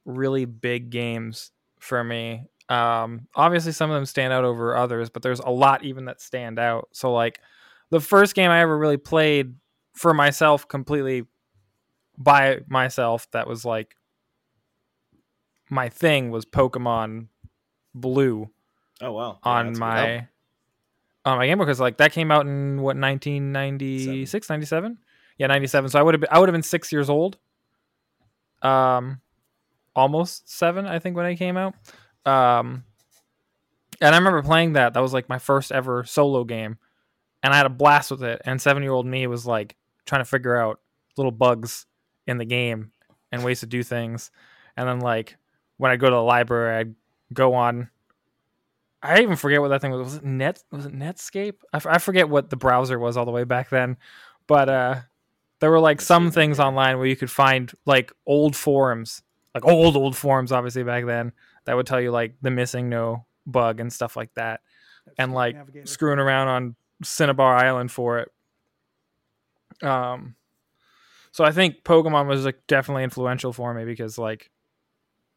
really 0.03 0.45
big 0.45 0.89
games 0.89 1.51
for 1.79 2.03
me. 2.03 2.43
Um, 2.67 3.27
obviously 3.35 3.71
some 3.71 3.89
of 3.89 3.95
them 3.95 4.05
stand 4.05 4.33
out 4.33 4.43
over 4.43 4.75
others, 4.75 5.09
but 5.09 5.21
there's 5.21 5.39
a 5.39 5.49
lot 5.49 5.83
even 5.83 6.05
that 6.05 6.21
stand 6.21 6.59
out. 6.59 6.89
So 6.91 7.13
like 7.13 7.39
the 7.89 7.99
first 7.99 8.35
game 8.35 8.51
I 8.51 8.61
ever 8.61 8.77
really 8.77 8.97
played 8.97 9.55
for 9.93 10.13
myself 10.13 10.67
completely 10.67 11.25
by 12.17 12.59
myself 12.67 13.29
that 13.31 13.47
was 13.47 13.65
like 13.65 13.95
my 15.69 15.89
thing 15.89 16.31
was 16.31 16.45
Pokemon 16.45 17.27
Blue 17.93 18.49
Oh 19.01 19.11
wow. 19.11 19.39
Yeah, 19.45 19.51
on 19.51 19.77
my 19.77 20.27
on 21.25 21.37
my 21.37 21.47
Game 21.47 21.57
Boy 21.57 21.65
because 21.65 21.79
like 21.79 21.97
that 21.97 22.11
came 22.11 22.31
out 22.31 22.45
in 22.45 22.77
what 22.77 22.95
1996 22.97 24.49
97 24.49 24.97
yeah 25.37 25.47
97 25.47 25.89
so 25.89 25.99
I 25.99 26.03
would 26.03 26.13
have 26.13 26.21
been 26.21 26.29
I 26.31 26.39
would 26.39 26.47
have 26.47 26.53
been 26.53 26.63
6 26.63 26.91
years 26.91 27.09
old. 27.09 27.37
Um 28.61 29.21
almost 29.95 30.49
7 30.49 30.85
I 30.85 30.99
think 30.99 31.15
when 31.15 31.25
it 31.25 31.35
came 31.35 31.57
out. 31.57 31.73
Um 32.25 32.85
and 34.01 34.13
I 34.13 34.17
remember 34.17 34.43
playing 34.43 34.73
that. 34.73 34.93
That 34.93 35.01
was 35.01 35.13
like 35.13 35.29
my 35.29 35.39
first 35.39 35.71
ever 35.71 36.03
solo 36.03 36.43
game 36.43 36.77
and 37.45 37.53
I 37.53 37.57
had 37.57 37.67
a 37.67 37.69
blast 37.69 38.09
with 38.09 38.23
it 38.23 38.41
and 38.43 38.59
7 38.59 38.81
year 38.81 38.91
old 38.91 39.05
me 39.05 39.27
was 39.27 39.45
like 39.45 39.75
trying 40.05 40.21
to 40.21 40.25
figure 40.25 40.55
out 40.55 40.79
little 41.15 41.31
bugs 41.31 41.85
in 42.25 42.39
the 42.39 42.45
game 42.45 42.91
and 43.31 43.43
ways 43.43 43.59
to 43.59 43.67
do 43.67 43.83
things 43.83 44.31
and 44.75 44.89
then 44.89 44.99
like 44.99 45.37
when 45.77 45.91
I 45.91 45.95
go 45.95 46.09
to 46.09 46.15
the 46.15 46.21
library 46.21 46.79
I'd 46.79 46.95
go 47.31 47.53
on 47.53 47.89
I 49.03 49.21
even 49.21 49.35
forget 49.35 49.61
what 49.61 49.67
that 49.67 49.81
thing 49.81 49.91
was. 49.91 50.01
Was 50.01 50.15
it 50.15 50.23
Net? 50.23 50.63
Was 50.71 50.87
it 50.87 50.93
Netscape? 50.93 51.57
I, 51.71 51.77
f- 51.77 51.85
I 51.85 51.99
forget 51.99 52.27
what 52.27 52.49
the 52.49 52.55
browser 52.55 52.97
was 52.97 53.17
all 53.17 53.25
the 53.25 53.31
way 53.31 53.43
back 53.43 53.69
then, 53.69 53.97
but 54.47 54.67
uh, 54.67 54.95
there 55.59 55.69
were 55.69 55.79
like 55.79 56.01
some 56.01 56.31
things 56.31 56.59
online 56.59 56.97
where 56.97 57.05
you 57.05 57.15
could 57.15 57.29
find 57.29 57.71
like 57.85 58.11
old 58.25 58.55
forums, 58.55 59.21
like 59.53 59.63
old 59.63 59.95
old 59.95 60.15
forums, 60.15 60.51
obviously 60.51 60.81
back 60.81 61.05
then 61.05 61.33
that 61.65 61.75
would 61.75 61.85
tell 61.85 62.01
you 62.01 62.09
like 62.09 62.33
the 62.41 62.49
MissingNo 62.49 63.23
bug 63.45 63.79
and 63.79 63.93
stuff 63.93 64.15
like 64.15 64.33
that, 64.33 64.61
and 65.19 65.33
like 65.33 65.55
screwing 65.83 66.17
around 66.17 66.47
on 66.47 66.75
Cinnabar 67.03 67.55
Island 67.55 67.91
for 67.91 68.19
it. 68.19 68.31
Um, 69.83 70.35
so 71.31 71.43
I 71.43 71.51
think 71.51 71.83
Pokemon 71.83 72.27
was 72.27 72.45
like 72.45 72.65
definitely 72.67 73.03
influential 73.03 73.51
for 73.51 73.73
me 73.73 73.83
because 73.83 74.17
like 74.17 74.51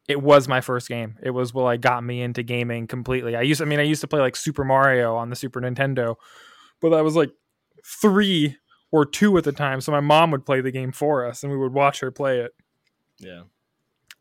it 0.07 0.21
was 0.21 0.47
my 0.47 0.61
first 0.61 0.87
game. 0.87 1.17
It 1.21 1.31
was 1.31 1.53
what 1.53 1.63
like 1.63 1.81
got 1.81 2.03
me 2.03 2.21
into 2.21 2.41
gaming 2.41 2.87
completely. 2.87 3.35
I 3.35 3.41
used 3.41 3.61
I 3.61 3.65
mean 3.65 3.79
I 3.79 3.83
used 3.83 4.01
to 4.01 4.07
play 4.07 4.21
like 4.21 4.35
Super 4.35 4.63
Mario 4.63 5.15
on 5.15 5.29
the 5.29 5.35
Super 5.35 5.59
Nintendo, 5.61 6.15
but 6.81 6.93
I 6.93 7.01
was 7.01 7.15
like 7.15 7.31
3 7.85 8.57
or 8.91 9.05
2 9.05 9.37
at 9.37 9.43
the 9.43 9.51
time, 9.51 9.81
so 9.81 9.91
my 9.91 9.99
mom 9.99 10.31
would 10.31 10.45
play 10.45 10.61
the 10.61 10.71
game 10.71 10.91
for 10.91 11.25
us 11.25 11.43
and 11.43 11.51
we 11.51 11.57
would 11.57 11.73
watch 11.73 11.99
her 11.99 12.11
play 12.11 12.39
it. 12.39 12.53
Yeah. 13.19 13.43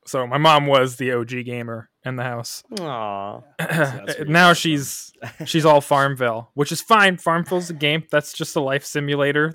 So 0.08 0.26
my 0.26 0.38
mom 0.38 0.66
was 0.66 0.96
the 0.96 1.12
OG 1.12 1.44
gamer 1.44 1.90
in 2.04 2.16
the 2.16 2.22
house. 2.22 2.64
Aw. 2.80 3.40
that's 3.58 3.78
where 4.18 4.18
you 4.26 4.32
now 4.32 4.52
she's 4.54 5.12
she's 5.44 5.64
all 5.66 5.80
Farmville, 5.82 6.50
which 6.54 6.72
is 6.72 6.80
fine. 6.80 7.18
Farmville's 7.18 7.68
a 7.70 7.74
game. 7.74 8.04
That's 8.10 8.32
just 8.32 8.56
a 8.56 8.60
life 8.60 8.84
simulator 8.84 9.54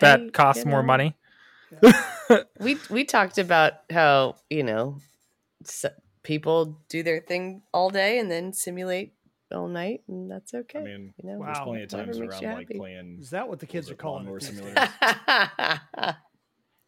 that 0.00 0.20
Hey, 0.20 0.30
costs 0.30 0.64
you 0.64 0.70
more 0.70 0.82
know, 0.82 0.86
money. 0.86 1.16
We 2.60 2.78
we 2.90 3.04
talked 3.04 3.38
about 3.38 3.72
how 3.90 4.36
you 4.48 4.62
know 4.62 4.98
s- 5.64 5.86
people 6.22 6.78
do 6.88 7.02
their 7.02 7.20
thing 7.20 7.62
all 7.74 7.90
day 7.90 8.18
and 8.20 8.30
then 8.30 8.52
simulate 8.52 9.14
all 9.50 9.66
night, 9.68 10.02
and 10.06 10.30
that's 10.30 10.54
okay. 10.54 10.78
I 10.78 10.84
mean, 10.84 11.12
you 11.22 11.28
know, 11.28 11.38
Wow. 11.38 11.46
there's 11.46 11.58
plenty 11.64 11.82
of 11.82 11.88
times 11.90 12.20
makes 12.20 12.40
where 12.40 12.42
you 12.42 12.56
like 12.56 12.68
happy. 12.68 12.78
playing. 12.78 13.18
Is 13.20 13.30
that 13.30 13.48
what 13.48 13.58
the 13.58 13.66
kids 13.66 13.86
was 13.86 13.90
are 13.90 13.94
it 13.94 13.98
calling 13.98 14.26
Lawnmower 14.26 14.38
it? 14.38 16.14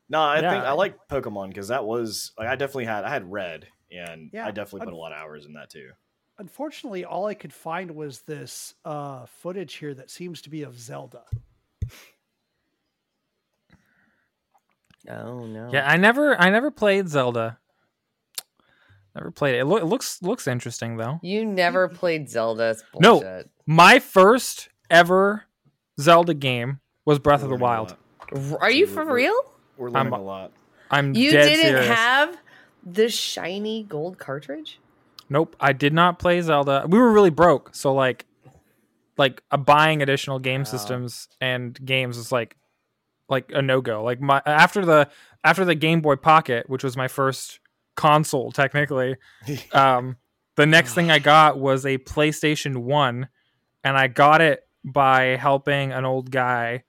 these 0.09 0.17
Simulator? 0.17 0.41
days? 0.43 0.51
No, 0.51 0.51
I 0.51 0.55
think 0.55 0.65
I 0.65 0.73
like 0.73 1.09
Pokemon 1.09 1.49
because 1.49 1.69
that 1.69 1.85
was 1.85 2.33
like 2.39 2.49
I 2.49 2.57
definitely 2.57 2.87
had 2.87 3.05
I 3.05 3.11
had 3.11 3.31
Red 3.31 3.67
and 3.91 4.31
Yeah, 4.33 4.47
I 4.47 4.51
definitely 4.51 4.81
put 4.81 4.89
un- 4.89 4.95
a 4.95 4.99
lot 4.99 5.13
of 5.13 5.19
hours 5.19 5.47
in 5.47 5.55
that 5.55 5.71
too. 5.71 5.91
Unfortunately, 6.39 7.05
all 7.05 7.27
I 7.27 7.35
could 7.35 7.53
find 7.53 7.93
was 7.93 8.21
this 8.21 8.75
uh, 8.85 9.27
footage 9.27 9.75
here 9.75 9.95
that 9.95 10.11
seems 10.11 10.43
to 10.43 10.51
be 10.51 10.63
of 10.63 10.79
Zelda. 10.79 11.23
Oh 15.09 15.47
no. 15.47 15.71
Yeah, 15.73 15.87
I 15.89 15.97
never 15.97 16.41
I 16.41 16.51
never 16.51 16.71
played 16.71 17.09
Zelda. 17.09 17.59
Never 19.15 19.31
played 19.31 19.55
it. 19.55 19.59
It, 19.61 19.65
loo- 19.67 19.77
it 19.79 19.85
looks 19.85 20.21
looks 20.23 20.47
interesting 20.49 20.97
though. 20.97 21.21
You 21.23 21.45
never 21.45 21.89
played 21.89 22.29
Zelda. 22.29 22.77
No. 22.99 23.45
My 23.67 23.99
first 23.99 24.71
ever 24.91 25.45
Zelda 26.01 26.35
game 26.35 26.81
was 27.05 27.19
Breath 27.19 27.43
of 27.43 27.49
the 27.51 27.57
We're 27.57 27.69
learning 27.69 27.97
a 28.33 28.43
Wild. 28.43 28.61
Are 28.61 28.71
you 28.71 28.87
for 28.87 29.05
real? 29.05 29.39
We're 29.77 29.89
I'm- 29.89 30.11
learning 30.11 30.13
a 30.13 30.23
lot. 30.23 30.53
I'm 30.91 31.15
You 31.15 31.31
dead 31.33 31.45
didn't 31.49 31.65
serious. 31.73 31.87
have 31.89 32.37
the 32.85 33.09
shiny 33.09 33.83
gold 33.85 34.19
cartridge? 34.19 34.79
Nope, 35.31 35.57
I 35.59 35.73
did 35.73 35.93
not 35.95 36.19
play 36.19 36.41
Zelda. 36.43 36.85
We 36.87 36.99
were 36.99 37.11
really 37.13 37.31
broke, 37.31 37.75
so 37.75 37.93
like, 37.95 38.27
like 39.17 39.43
uh, 39.51 39.57
buying 39.57 40.03
additional 40.03 40.39
game 40.39 40.61
Wow. 40.61 40.65
systems 40.65 41.29
and 41.41 41.79
games 41.85 42.19
is 42.19 42.31
like, 42.31 42.57
like 43.29 43.51
a 43.55 43.63
no 43.63 43.81
go. 43.81 44.05
Like 44.05 44.21
my 44.21 44.43
after 44.45 44.85
the 44.85 45.09
after 45.43 45.65
the 45.65 45.75
Game 45.75 46.01
Boy 46.03 46.17
Pocket, 46.17 46.69
which 46.69 46.85
was 46.85 46.97
my 46.97 47.09
first 47.09 47.59
console 47.97 48.53
technically, 48.53 49.17
um, 49.73 50.17
the 50.57 50.67
next 50.67 50.95
thing 50.95 51.11
I 51.11 51.19
got 51.19 51.59
was 51.59 51.87
a 51.87 51.97
PlayStation 51.99 52.79
One, 52.79 53.29
and 53.83 53.97
I 53.97 54.09
got 54.09 54.41
it 54.43 54.69
by 54.85 55.37
helping 55.37 55.91
an 55.93 56.05
old 56.05 56.31
guy 56.31 56.85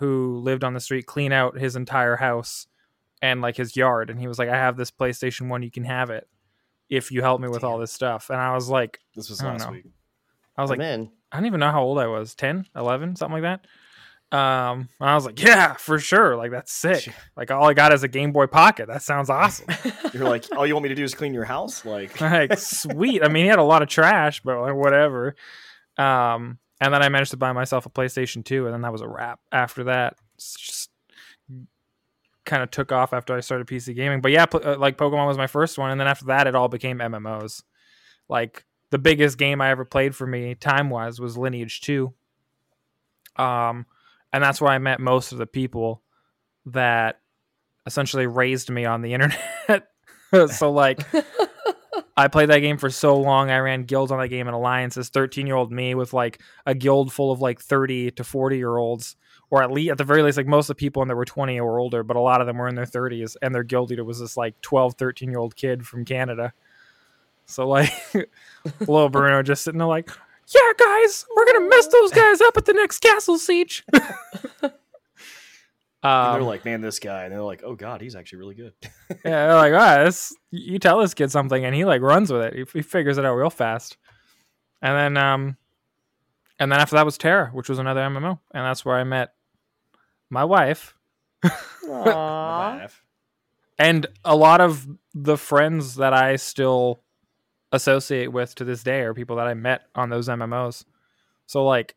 who 0.00 0.38
lived 0.38 0.64
on 0.64 0.74
the 0.74 0.80
street 0.80 1.06
clean 1.06 1.32
out 1.32 1.56
his 1.56 1.76
entire 1.76 2.16
house 2.16 2.66
and 3.22 3.40
like 3.40 3.56
his 3.56 3.76
yard. 3.76 4.10
And 4.10 4.18
he 4.18 4.26
was 4.26 4.38
like, 4.38 4.48
"I 4.48 4.56
have 4.56 4.76
this 4.76 4.90
PlayStation 4.90 5.48
One. 5.48 5.62
You 5.62 5.70
can 5.70 5.84
have 5.84 6.10
it 6.10 6.28
if 6.88 7.12
you 7.12 7.22
help 7.22 7.40
me 7.40 7.48
with 7.48 7.62
all 7.62 7.78
this 7.78 7.92
stuff." 7.92 8.30
And 8.30 8.40
I 8.40 8.54
was 8.54 8.68
like, 8.68 8.98
This 9.14 9.30
was 9.30 9.40
I 9.40 9.46
last 9.52 9.66
know. 9.66 9.72
week. 9.72 9.86
I 10.56 10.62
was 10.62 10.70
I'm 10.72 10.78
like, 10.78 10.86
in. 10.86 11.10
I 11.30 11.36
don't 11.36 11.46
even 11.46 11.60
know 11.60 11.70
how 11.70 11.82
old 11.82 11.98
I 11.98 12.08
was 12.08 12.34
10, 12.34 12.66
11, 12.74 13.14
something 13.16 13.40
like 13.40 13.60
that. 13.60 14.36
Um, 14.36 14.88
and 15.00 15.08
I 15.10 15.14
was 15.14 15.24
like, 15.26 15.40
yeah, 15.42 15.74
for 15.74 15.98
sure. 15.98 16.36
Like, 16.36 16.50
that's 16.50 16.72
sick. 16.72 17.00
Sure. 17.02 17.14
Like, 17.36 17.50
all 17.50 17.68
I 17.68 17.74
got 17.74 17.92
is 17.92 18.02
a 18.02 18.08
Game 18.08 18.32
Boy 18.32 18.46
Pocket. 18.46 18.86
That 18.88 19.02
sounds 19.02 19.30
awesome. 19.30 19.66
You're 20.12 20.28
like, 20.28 20.44
all 20.56 20.66
you 20.66 20.74
want 20.74 20.84
me 20.84 20.88
to 20.88 20.94
do 20.94 21.04
is 21.04 21.14
clean 21.14 21.32
your 21.34 21.44
house? 21.44 21.84
Like, 21.84 22.20
like, 22.20 22.58
sweet. 22.58 23.24
I 23.24 23.28
mean, 23.28 23.44
he 23.44 23.48
had 23.48 23.58
a 23.58 23.64
lot 23.64 23.82
of 23.82 23.88
trash, 23.88 24.40
but 24.42 24.60
like, 24.60 24.74
whatever. 24.74 25.34
Um, 25.96 26.58
and 26.80 26.94
then 26.94 27.02
I 27.02 27.08
managed 27.08 27.32
to 27.32 27.36
buy 27.36 27.52
myself 27.52 27.86
a 27.86 27.90
PlayStation 27.90 28.44
2, 28.44 28.64
and 28.64 28.74
then 28.74 28.80
that 28.82 28.92
was 28.92 29.02
a 29.02 29.08
wrap 29.08 29.40
after 29.52 29.84
that. 29.84 30.16
Just 30.38 30.90
kind 32.46 32.62
of 32.62 32.70
took 32.70 32.90
off 32.90 33.12
after 33.12 33.36
I 33.36 33.40
started 33.40 33.66
PC 33.66 33.94
gaming. 33.94 34.22
But 34.22 34.32
yeah, 34.32 34.46
uh, 34.52 34.76
like 34.78 34.96
Pokemon 34.96 35.26
was 35.26 35.36
my 35.36 35.46
first 35.46 35.76
one, 35.78 35.90
and 35.90 36.00
then 36.00 36.08
after 36.08 36.26
that, 36.26 36.46
it 36.46 36.54
all 36.54 36.68
became 36.68 36.98
MMOs. 36.98 37.62
Like 38.28 38.64
the 38.90 38.98
biggest 38.98 39.36
game 39.36 39.60
I 39.60 39.70
ever 39.70 39.84
played 39.84 40.16
for 40.16 40.26
me, 40.26 40.54
time 40.54 40.88
wise, 40.88 41.20
was 41.20 41.36
Lineage 41.36 41.82
Two. 41.82 42.14
Um, 43.36 43.86
and 44.32 44.42
that's 44.42 44.60
where 44.60 44.72
I 44.72 44.78
met 44.78 45.00
most 45.00 45.32
of 45.32 45.38
the 45.38 45.46
people 45.46 46.02
that 46.66 47.20
essentially 47.86 48.26
raised 48.26 48.70
me 48.70 48.86
on 48.86 49.02
the 49.02 49.12
internet. 49.14 49.88
so 50.48 50.72
like. 50.72 51.00
I 52.16 52.28
played 52.28 52.50
that 52.50 52.58
game 52.58 52.76
for 52.76 52.90
so 52.90 53.16
long. 53.16 53.50
I 53.50 53.58
ran 53.58 53.84
guilds 53.84 54.12
on 54.12 54.18
that 54.20 54.28
game 54.28 54.46
and 54.46 54.54
alliances. 54.54 55.08
Thirteen 55.08 55.46
year 55.46 55.56
old 55.56 55.72
me 55.72 55.94
with 55.94 56.12
like 56.12 56.40
a 56.66 56.74
guild 56.74 57.12
full 57.12 57.32
of 57.32 57.40
like 57.40 57.60
thirty 57.60 58.10
to 58.12 58.24
forty 58.24 58.56
year 58.56 58.76
olds, 58.76 59.16
or 59.50 59.62
at 59.62 59.70
least 59.70 59.92
at 59.92 59.98
the 59.98 60.04
very 60.04 60.22
least, 60.22 60.36
like 60.36 60.46
most 60.46 60.68
of 60.70 60.76
the 60.76 60.80
people 60.80 61.02
in 61.02 61.08
there 61.08 61.16
were 61.16 61.24
twenty 61.24 61.58
or 61.58 61.78
older, 61.78 62.02
but 62.02 62.16
a 62.16 62.20
lot 62.20 62.40
of 62.40 62.46
them 62.46 62.58
were 62.58 62.68
in 62.68 62.74
their 62.74 62.86
thirties, 62.86 63.36
and 63.42 63.54
their 63.54 63.62
guild 63.62 63.90
leader 63.90 64.04
was 64.04 64.20
this 64.20 64.36
like 64.36 64.60
12, 64.60 64.94
13 64.94 65.30
year 65.30 65.38
old 65.38 65.56
kid 65.56 65.86
from 65.86 66.04
Canada. 66.04 66.52
So 67.46 67.66
like, 67.68 67.92
little 68.80 69.08
Bruno 69.08 69.42
just 69.42 69.64
sitting 69.64 69.78
there 69.78 69.88
like, 69.88 70.10
yeah, 70.48 70.72
guys, 70.78 71.26
we're 71.34 71.46
gonna 71.46 71.68
mess 71.68 71.86
those 71.88 72.12
guys 72.12 72.40
up 72.40 72.56
at 72.56 72.64
the 72.64 72.72
next 72.72 73.00
castle 73.00 73.38
siege. 73.38 73.84
and 76.02 76.34
they're 76.34 76.40
um, 76.40 76.46
like, 76.46 76.64
man, 76.64 76.80
this 76.80 76.98
guy, 76.98 77.24
and 77.24 77.32
they're 77.32 77.42
like, 77.42 77.62
oh 77.64 77.74
god, 77.74 78.00
he's 78.00 78.14
actually 78.14 78.38
really 78.38 78.54
good. 78.54 78.72
yeah, 78.82 79.48
they're 79.48 79.54
like, 79.54 79.72
ah, 79.74 80.04
this, 80.04 80.34
you 80.50 80.78
tell 80.78 81.00
this 81.00 81.14
kid 81.14 81.30
something, 81.30 81.64
and 81.64 81.74
he 81.74 81.84
like 81.84 82.00
runs 82.00 82.32
with 82.32 82.42
it. 82.42 82.54
He, 82.54 82.64
he 82.78 82.82
figures 82.82 83.18
it 83.18 83.24
out 83.24 83.34
real 83.34 83.50
fast. 83.50 83.98
And 84.82 84.96
then, 84.96 85.22
um, 85.22 85.56
and 86.58 86.72
then 86.72 86.80
after 86.80 86.96
that 86.96 87.04
was 87.04 87.18
TERA, 87.18 87.50
which 87.52 87.68
was 87.68 87.78
another 87.78 88.00
MMO, 88.00 88.38
and 88.54 88.64
that's 88.64 88.84
where 88.84 88.96
I 88.96 89.04
met 89.04 89.34
my 90.30 90.44
wife 90.44 90.94
Aw. 91.44 91.88
Laugh. 91.88 93.04
and 93.78 94.06
a 94.24 94.36
lot 94.36 94.60
of 94.60 94.86
the 95.14 95.36
friends 95.36 95.96
that 95.96 96.12
I 96.12 96.36
still 96.36 97.02
associate 97.72 98.32
with 98.32 98.54
to 98.56 98.64
this 98.64 98.82
day 98.82 99.00
are 99.00 99.14
people 99.14 99.36
that 99.36 99.46
I 99.46 99.54
met 99.54 99.82
on 99.94 100.10
those 100.10 100.28
MMOs. 100.28 100.84
So 101.46 101.64
like 101.64 101.94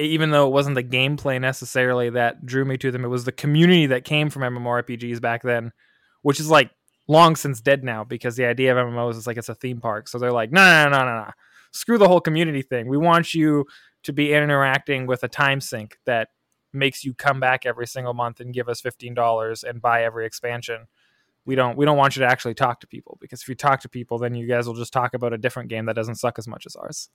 even 0.00 0.30
though 0.30 0.46
it 0.46 0.52
wasn't 0.52 0.74
the 0.74 0.82
gameplay 0.82 1.40
necessarily 1.40 2.10
that 2.10 2.46
drew 2.46 2.64
me 2.64 2.76
to 2.78 2.90
them, 2.90 3.04
it 3.04 3.08
was 3.08 3.24
the 3.24 3.32
community 3.32 3.86
that 3.86 4.04
came 4.04 4.30
from 4.30 4.42
MMORPGs 4.42 5.20
back 5.20 5.42
then, 5.42 5.72
which 6.22 6.40
is 6.40 6.50
like 6.50 6.70
long 7.08 7.36
since 7.36 7.60
dead 7.60 7.84
now 7.84 8.04
because 8.04 8.36
the 8.36 8.44
idea 8.44 8.76
of 8.76 8.86
MMOs 8.86 9.16
is 9.16 9.26
like 9.26 9.36
it's 9.36 9.48
a 9.48 9.54
theme 9.54 9.80
park. 9.80 10.08
So 10.08 10.18
they're 10.18 10.32
like, 10.32 10.52
no, 10.52 10.84
no, 10.84 10.90
no, 10.90 11.04
no, 11.04 11.24
no. 11.24 11.30
Screw 11.72 11.98
the 11.98 12.08
whole 12.08 12.20
community 12.20 12.62
thing. 12.62 12.88
We 12.88 12.96
want 12.96 13.34
you 13.34 13.66
to 14.04 14.12
be 14.12 14.32
interacting 14.32 15.06
with 15.06 15.22
a 15.22 15.28
time 15.28 15.60
sink 15.60 15.98
that 16.06 16.28
makes 16.72 17.04
you 17.04 17.12
come 17.14 17.40
back 17.40 17.66
every 17.66 17.86
single 17.86 18.14
month 18.14 18.40
and 18.40 18.54
give 18.54 18.68
us 18.68 18.80
fifteen 18.80 19.14
dollars 19.14 19.64
and 19.64 19.82
buy 19.82 20.04
every 20.04 20.26
expansion. 20.26 20.86
We 21.44 21.54
don't 21.54 21.76
we 21.76 21.84
don't 21.84 21.98
want 21.98 22.16
you 22.16 22.20
to 22.20 22.28
actually 22.28 22.54
talk 22.54 22.80
to 22.80 22.86
people 22.86 23.18
because 23.20 23.42
if 23.42 23.48
you 23.48 23.54
talk 23.54 23.80
to 23.80 23.88
people, 23.88 24.18
then 24.18 24.34
you 24.34 24.46
guys 24.46 24.66
will 24.66 24.74
just 24.74 24.92
talk 24.92 25.14
about 25.14 25.32
a 25.32 25.38
different 25.38 25.68
game 25.68 25.86
that 25.86 25.96
doesn't 25.96 26.16
suck 26.16 26.38
as 26.38 26.48
much 26.48 26.66
as 26.66 26.76
ours. 26.76 27.08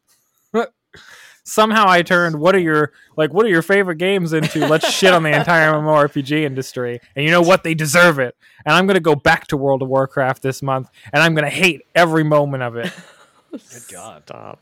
Somehow 1.47 1.85
I 1.87 2.01
turned 2.01 2.39
what 2.39 2.55
are 2.55 2.59
your 2.59 2.91
like 3.15 3.31
what 3.31 3.45
are 3.45 3.49
your 3.49 3.61
favorite 3.61 3.97
games 3.97 4.33
into 4.33 4.67
let's 4.67 4.91
shit 4.91 5.13
on 5.13 5.23
the 5.23 5.35
entire 5.35 5.73
MMORPG 5.73 6.43
industry. 6.43 6.99
And 7.15 7.23
you 7.23 7.31
know 7.31 7.41
what? 7.41 7.63
They 7.63 7.75
deserve 7.75 8.17
it. 8.17 8.35
And 8.65 8.73
I'm 8.73 8.87
gonna 8.87 8.99
go 8.99 9.15
back 9.15 9.47
to 9.47 9.57
World 9.57 9.83
of 9.83 9.87
Warcraft 9.89 10.41
this 10.41 10.63
month 10.63 10.89
and 11.13 11.21
I'm 11.21 11.35
gonna 11.35 11.49
hate 11.49 11.81
every 11.93 12.23
moment 12.23 12.63
of 12.63 12.75
it. 12.77 12.91
Good 13.51 13.83
God. 13.91 14.23
Stop. 14.25 14.59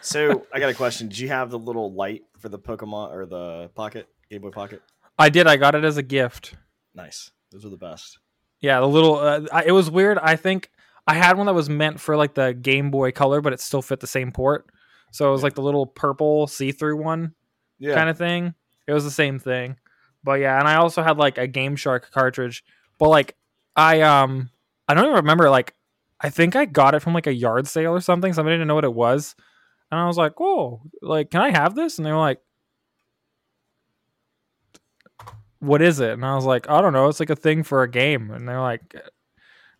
So 0.00 0.46
I 0.52 0.60
got 0.60 0.70
a 0.70 0.74
question. 0.74 1.08
Did 1.08 1.18
you 1.18 1.28
have 1.28 1.50
the 1.50 1.58
little 1.58 1.92
light 1.92 2.24
for 2.38 2.48
the 2.48 2.58
Pokemon 2.58 3.12
or 3.12 3.26
the 3.26 3.68
Pocket 3.74 4.08
Game 4.30 4.42
Boy 4.42 4.50
Pocket? 4.50 4.82
I 5.18 5.28
did, 5.28 5.46
I 5.46 5.56
got 5.56 5.74
it 5.74 5.84
as 5.84 5.96
a 5.96 6.02
gift. 6.02 6.54
Nice. 6.94 7.32
Those 7.50 7.64
are 7.64 7.68
the 7.68 7.76
best. 7.76 8.18
Yeah, 8.60 8.80
the 8.80 8.86
little. 8.86 9.16
Uh, 9.16 9.62
it 9.64 9.72
was 9.72 9.90
weird. 9.90 10.18
I 10.18 10.36
think 10.36 10.70
I 11.06 11.14
had 11.14 11.36
one 11.36 11.46
that 11.46 11.54
was 11.54 11.68
meant 11.68 12.00
for 12.00 12.16
like 12.16 12.34
the 12.34 12.54
Game 12.54 12.90
Boy 12.90 13.10
Color, 13.10 13.40
but 13.40 13.52
it 13.52 13.60
still 13.60 13.82
fit 13.82 14.00
the 14.00 14.06
same 14.06 14.32
port. 14.32 14.66
So 15.10 15.28
it 15.28 15.32
was 15.32 15.42
like 15.42 15.54
the 15.54 15.62
little 15.62 15.86
purple 15.86 16.46
see-through 16.46 16.96
one 17.02 17.34
Yeah. 17.78 17.94
kind 17.94 18.08
of 18.08 18.16
thing. 18.18 18.54
It 18.86 18.92
was 18.92 19.04
the 19.04 19.10
same 19.10 19.38
thing. 19.38 19.76
But 20.24 20.40
yeah, 20.40 20.58
and 20.58 20.68
I 20.68 20.76
also 20.76 21.02
had 21.02 21.16
like 21.18 21.38
a 21.38 21.46
Game 21.46 21.76
Shark 21.76 22.10
cartridge. 22.10 22.62
But 22.98 23.08
like 23.08 23.36
I 23.76 24.02
um 24.02 24.50
I 24.88 24.94
don't 24.94 25.04
even 25.04 25.16
remember 25.16 25.48
like 25.50 25.74
I 26.20 26.28
think 26.30 26.54
I 26.56 26.64
got 26.66 26.94
it 26.94 27.00
from 27.00 27.14
like 27.14 27.26
a 27.26 27.34
yard 27.34 27.66
sale 27.66 27.92
or 27.92 28.00
something. 28.00 28.32
Somebody 28.32 28.54
didn't 28.56 28.68
know 28.68 28.74
what 28.74 28.84
it 28.84 28.92
was. 28.94 29.34
And 29.90 29.98
I 29.98 30.06
was 30.06 30.16
like, 30.18 30.38
"Whoa, 30.38 30.82
like 31.02 31.30
can 31.30 31.40
I 31.40 31.50
have 31.50 31.74
this?" 31.74 31.98
And 31.98 32.06
they 32.06 32.12
were 32.12 32.18
like 32.18 32.40
what 35.60 35.82
is 35.82 36.00
it? 36.00 36.12
And 36.12 36.24
I 36.24 36.34
was 36.36 36.46
like, 36.46 36.70
I 36.70 36.80
don't 36.80 36.94
know. 36.94 37.08
It's 37.08 37.20
like 37.20 37.28
a 37.28 37.36
thing 37.36 37.62
for 37.64 37.82
a 37.82 37.90
game. 37.90 38.30
And 38.30 38.48
they're 38.48 38.60
like, 38.62 38.88
Do 38.92 39.00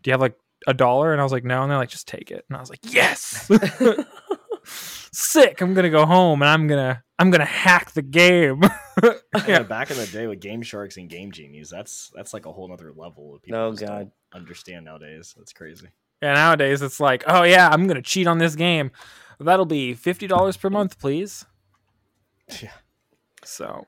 you 0.04 0.12
have 0.12 0.20
like 0.20 0.36
a 0.66 0.74
dollar? 0.74 1.12
And 1.12 1.20
I 1.20 1.24
was 1.24 1.32
like, 1.32 1.42
No. 1.44 1.62
And 1.62 1.70
they're 1.70 1.78
like, 1.78 1.88
Just 1.88 2.06
take 2.06 2.30
it. 2.30 2.44
And 2.48 2.56
I 2.56 2.60
was 2.60 2.68
like, 2.68 2.80
Yes, 2.82 3.50
sick. 5.12 5.60
I'm 5.60 5.74
gonna 5.74 5.90
go 5.90 6.06
home 6.06 6.42
and 6.42 6.48
I'm 6.48 6.66
gonna 6.66 7.02
I'm 7.18 7.30
gonna 7.30 7.44
hack 7.44 7.92
the 7.92 8.02
game. 8.02 8.62
yeah. 9.02 9.12
yeah. 9.46 9.62
Back 9.62 9.90
in 9.90 9.96
the 9.96 10.06
day 10.06 10.26
with 10.26 10.40
Game 10.40 10.62
Sharks 10.62 10.96
and 10.96 11.08
Game 11.08 11.32
Genies, 11.32 11.70
that's 11.70 12.10
that's 12.14 12.32
like 12.34 12.46
a 12.46 12.52
whole 12.52 12.72
other 12.72 12.92
level 12.92 13.34
of 13.34 13.42
people 13.42 13.60
Oh, 13.60 13.70
just 13.72 13.82
don't 13.82 13.90
God. 13.98 14.10
understand 14.32 14.84
nowadays. 14.84 15.34
That's 15.36 15.52
crazy. 15.52 15.88
yeah. 16.22 16.34
Nowadays 16.34 16.82
it's 16.82 17.00
like, 17.00 17.24
Oh 17.26 17.42
yeah, 17.42 17.68
I'm 17.70 17.86
gonna 17.86 18.02
cheat 18.02 18.26
on 18.26 18.38
this 18.38 18.54
game. 18.54 18.90
That'll 19.38 19.64
be 19.66 19.94
fifty 19.94 20.26
dollars 20.26 20.56
per 20.56 20.70
month, 20.70 20.98
please. 20.98 21.44
Yeah. 22.62 22.72
So 23.44 23.86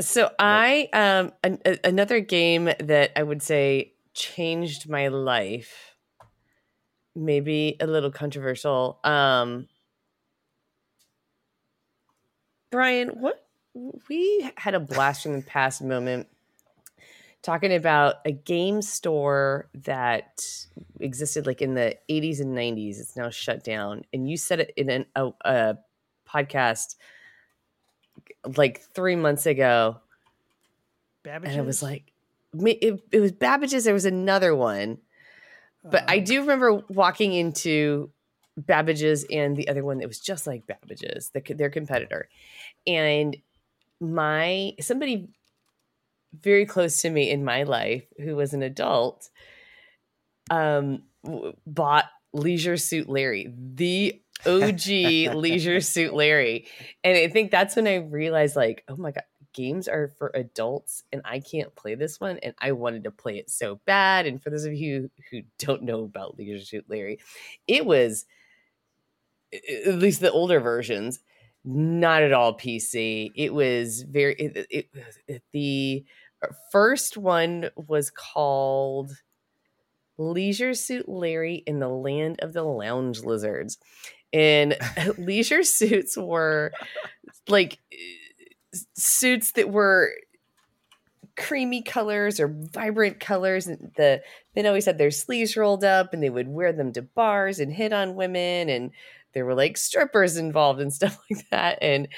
So 0.00 0.30
I 0.38 0.88
um 0.92 1.32
an, 1.42 1.58
another 1.84 2.20
game 2.20 2.70
that 2.78 3.10
I 3.16 3.22
would 3.22 3.42
say 3.42 3.94
changed 4.14 4.88
my 4.88 5.08
life. 5.08 5.96
Maybe 7.14 7.76
a 7.80 7.86
little 7.86 8.10
controversial. 8.10 8.98
Um 9.04 9.68
Brian, 12.70 13.08
what 13.08 13.46
we 14.08 14.50
had 14.56 14.74
a 14.74 14.80
blast 14.80 15.22
from 15.22 15.36
the 15.36 15.42
past 15.42 15.82
moment 15.82 16.28
talking 17.42 17.72
about 17.72 18.16
a 18.24 18.32
game 18.32 18.82
store 18.82 19.68
that 19.72 20.44
existed 21.00 21.46
like 21.46 21.62
in 21.62 21.74
the 21.74 21.96
80s 22.10 22.40
and 22.40 22.56
90s. 22.56 23.00
It's 23.00 23.16
now 23.16 23.30
shut 23.30 23.64
down. 23.64 24.04
And 24.12 24.28
you 24.28 24.36
said 24.36 24.60
it 24.60 24.72
in 24.76 24.90
an, 24.90 25.06
a, 25.14 25.30
a 25.44 25.78
podcast 26.28 26.96
like 28.56 28.80
three 28.80 29.16
months 29.16 29.46
ago 29.46 29.96
Babbage's? 31.22 31.54
and 31.54 31.62
it 31.62 31.66
was 31.66 31.82
like 31.82 32.12
me- 32.52 32.72
it, 32.72 33.02
it 33.10 33.20
was 33.20 33.32
babbage's 33.32 33.84
there 33.84 33.94
was 33.94 34.04
another 34.04 34.54
one 34.54 34.98
But 35.90 36.04
I 36.08 36.18
do 36.18 36.40
remember 36.40 36.82
walking 36.88 37.32
into 37.32 38.10
Babbage's 38.56 39.24
and 39.30 39.56
the 39.56 39.68
other 39.68 39.84
one 39.84 39.98
that 39.98 40.08
was 40.08 40.20
just 40.20 40.46
like 40.46 40.66
Babbage's, 40.66 41.30
the, 41.30 41.40
their 41.54 41.70
competitor, 41.70 42.28
and 42.86 43.36
my 44.00 44.74
somebody 44.80 45.28
very 46.40 46.66
close 46.66 47.02
to 47.02 47.10
me 47.10 47.30
in 47.30 47.44
my 47.44 47.64
life 47.64 48.04
who 48.18 48.36
was 48.36 48.52
an 48.52 48.62
adult 48.62 49.28
um 50.50 51.02
w- 51.24 51.54
bought 51.66 52.04
leisure 52.32 52.76
suit 52.76 53.08
larry 53.08 53.52
the 53.74 54.20
og 54.46 54.86
leisure 54.86 55.80
suit 55.80 56.14
larry. 56.14 56.68
And 57.02 57.16
i 57.16 57.28
think 57.28 57.50
that's 57.50 57.74
when 57.74 57.88
i 57.88 57.96
realized 57.96 58.54
like 58.56 58.84
oh 58.88 58.96
my 58.96 59.10
god 59.10 59.24
games 59.58 59.88
are 59.88 60.08
for 60.08 60.30
adults 60.34 61.04
and 61.12 61.22
i 61.24 61.40
can't 61.40 61.74
play 61.76 61.94
this 61.94 62.20
one 62.20 62.38
and 62.38 62.54
i 62.60 62.72
wanted 62.72 63.04
to 63.04 63.10
play 63.10 63.38
it 63.38 63.50
so 63.50 63.76
bad 63.86 64.26
and 64.26 64.42
for 64.42 64.50
those 64.50 64.64
of 64.64 64.74
you 64.74 65.10
who 65.30 65.42
don't 65.58 65.82
know 65.82 66.04
about 66.04 66.38
leisure 66.38 66.64
suit 66.64 66.86
larry 66.88 67.18
it 67.66 67.86
was 67.86 68.26
at 69.52 69.94
least 69.94 70.20
the 70.20 70.30
older 70.30 70.60
versions 70.60 71.20
not 71.64 72.22
at 72.22 72.32
all 72.32 72.56
pc 72.56 73.32
it 73.34 73.52
was 73.52 74.02
very 74.02 74.34
it, 74.34 74.66
it, 74.70 74.88
it- 75.26 75.42
the 75.52 76.04
uh, 76.42 76.48
first 76.70 77.16
one 77.16 77.68
was 77.76 78.10
called 78.10 79.10
leisure 80.16 80.74
suit 80.74 81.08
larry 81.08 81.56
in 81.66 81.78
the 81.78 81.88
land 81.88 82.40
of 82.40 82.52
the 82.52 82.62
lounge 82.62 83.20
lizards 83.20 83.78
and 84.32 84.76
leisure 85.18 85.62
suits 85.64 86.16
were 86.16 86.72
like 87.48 87.80
suits 88.94 89.52
that 89.52 89.70
were 89.70 90.12
creamy 91.38 91.82
colors 91.82 92.40
or 92.40 92.48
vibrant 92.48 93.20
colors 93.20 93.68
and 93.68 93.92
the 93.96 94.20
they 94.54 94.66
always 94.66 94.86
had 94.86 94.98
their 94.98 95.10
sleeves 95.10 95.56
rolled 95.56 95.84
up 95.84 96.12
and 96.12 96.20
they 96.20 96.30
would 96.30 96.48
wear 96.48 96.72
them 96.72 96.92
to 96.92 97.00
bars 97.00 97.60
and 97.60 97.72
hit 97.72 97.92
on 97.92 98.16
women 98.16 98.68
and 98.68 98.90
there 99.34 99.44
were 99.44 99.54
like 99.54 99.76
strippers 99.76 100.36
involved 100.36 100.80
and 100.80 100.92
stuff 100.92 101.16
like 101.30 101.48
that 101.50 101.78
and 101.80 102.08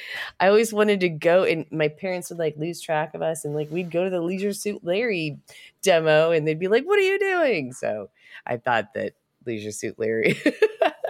i 0.40 0.48
always 0.48 0.72
wanted 0.72 1.00
to 1.00 1.08
go 1.10 1.44
and 1.44 1.66
my 1.70 1.86
parents 1.86 2.30
would 2.30 2.38
like 2.38 2.56
lose 2.56 2.80
track 2.80 3.14
of 3.14 3.20
us 3.20 3.44
and 3.44 3.54
like 3.54 3.70
we'd 3.70 3.90
go 3.90 4.04
to 4.04 4.10
the 4.10 4.22
leisure 4.22 4.54
suit 4.54 4.82
larry 4.82 5.38
demo 5.82 6.30
and 6.30 6.48
they'd 6.48 6.58
be 6.58 6.68
like 6.68 6.84
what 6.84 6.98
are 6.98 7.02
you 7.02 7.18
doing? 7.18 7.74
So 7.74 8.08
i 8.46 8.56
thought 8.56 8.94
that 8.94 9.12
leisure 9.44 9.70
suit 9.70 9.98
larry 9.98 10.40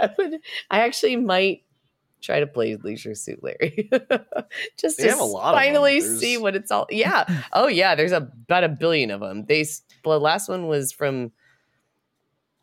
I, 0.00 0.10
would, 0.18 0.40
I 0.68 0.80
actually 0.80 1.14
might 1.14 1.62
try 2.20 2.40
to 2.40 2.46
play 2.46 2.76
leisure 2.76 3.14
suit 3.14 3.42
larry. 3.42 3.90
Just 4.78 4.98
They 4.98 5.08
to 5.08 5.18
a 5.18 5.40
finally 5.40 6.00
see 6.00 6.36
what 6.38 6.54
it's 6.54 6.70
all 6.70 6.86
yeah. 6.90 7.24
Oh 7.52 7.66
yeah 7.66 7.94
there's 7.94 8.12
about 8.12 8.64
a 8.64 8.68
billion 8.68 9.10
of 9.10 9.20
them 9.20 9.44
they 9.46 9.64
the 10.02 10.20
last 10.20 10.48
one 10.48 10.66
was 10.66 10.92
from 10.92 11.32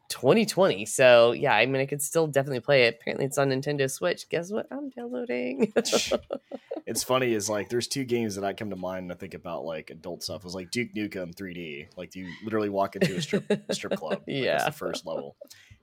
2020 0.09 0.85
so 0.85 1.31
yeah 1.33 1.53
i 1.53 1.65
mean 1.65 1.81
i 1.81 1.85
could 1.85 2.01
still 2.01 2.27
definitely 2.27 2.59
play 2.59 2.83
it 2.83 2.97
apparently 2.99 3.25
it's 3.25 3.37
on 3.37 3.49
nintendo 3.49 3.89
switch 3.91 4.29
guess 4.29 4.51
what 4.51 4.65
i'm 4.71 4.89
downloading 4.89 5.71
it's 6.85 7.03
funny 7.03 7.33
is 7.33 7.49
like 7.49 7.67
there's 7.69 7.87
two 7.87 8.05
games 8.05 8.35
that 8.35 8.45
I 8.45 8.53
come 8.53 8.69
to 8.69 8.75
mind 8.77 9.03
and 9.03 9.11
I 9.11 9.15
think 9.15 9.33
about 9.33 9.65
like 9.65 9.89
adult 9.89 10.23
stuff. 10.23 10.37
It 10.37 10.43
was 10.45 10.55
like 10.55 10.71
Duke 10.71 10.93
Nukem 10.95 11.35
3D. 11.35 11.87
Like 11.97 12.15
you 12.15 12.29
literally 12.45 12.69
walk 12.69 12.95
into 12.95 13.13
a 13.17 13.21
strip 13.21 13.51
a 13.67 13.73
strip 13.73 13.97
club. 13.97 14.11
Like, 14.11 14.25
that's 14.25 14.35
Yeah. 14.37 14.65
the 14.65 14.71
first 14.71 15.05
level. 15.05 15.35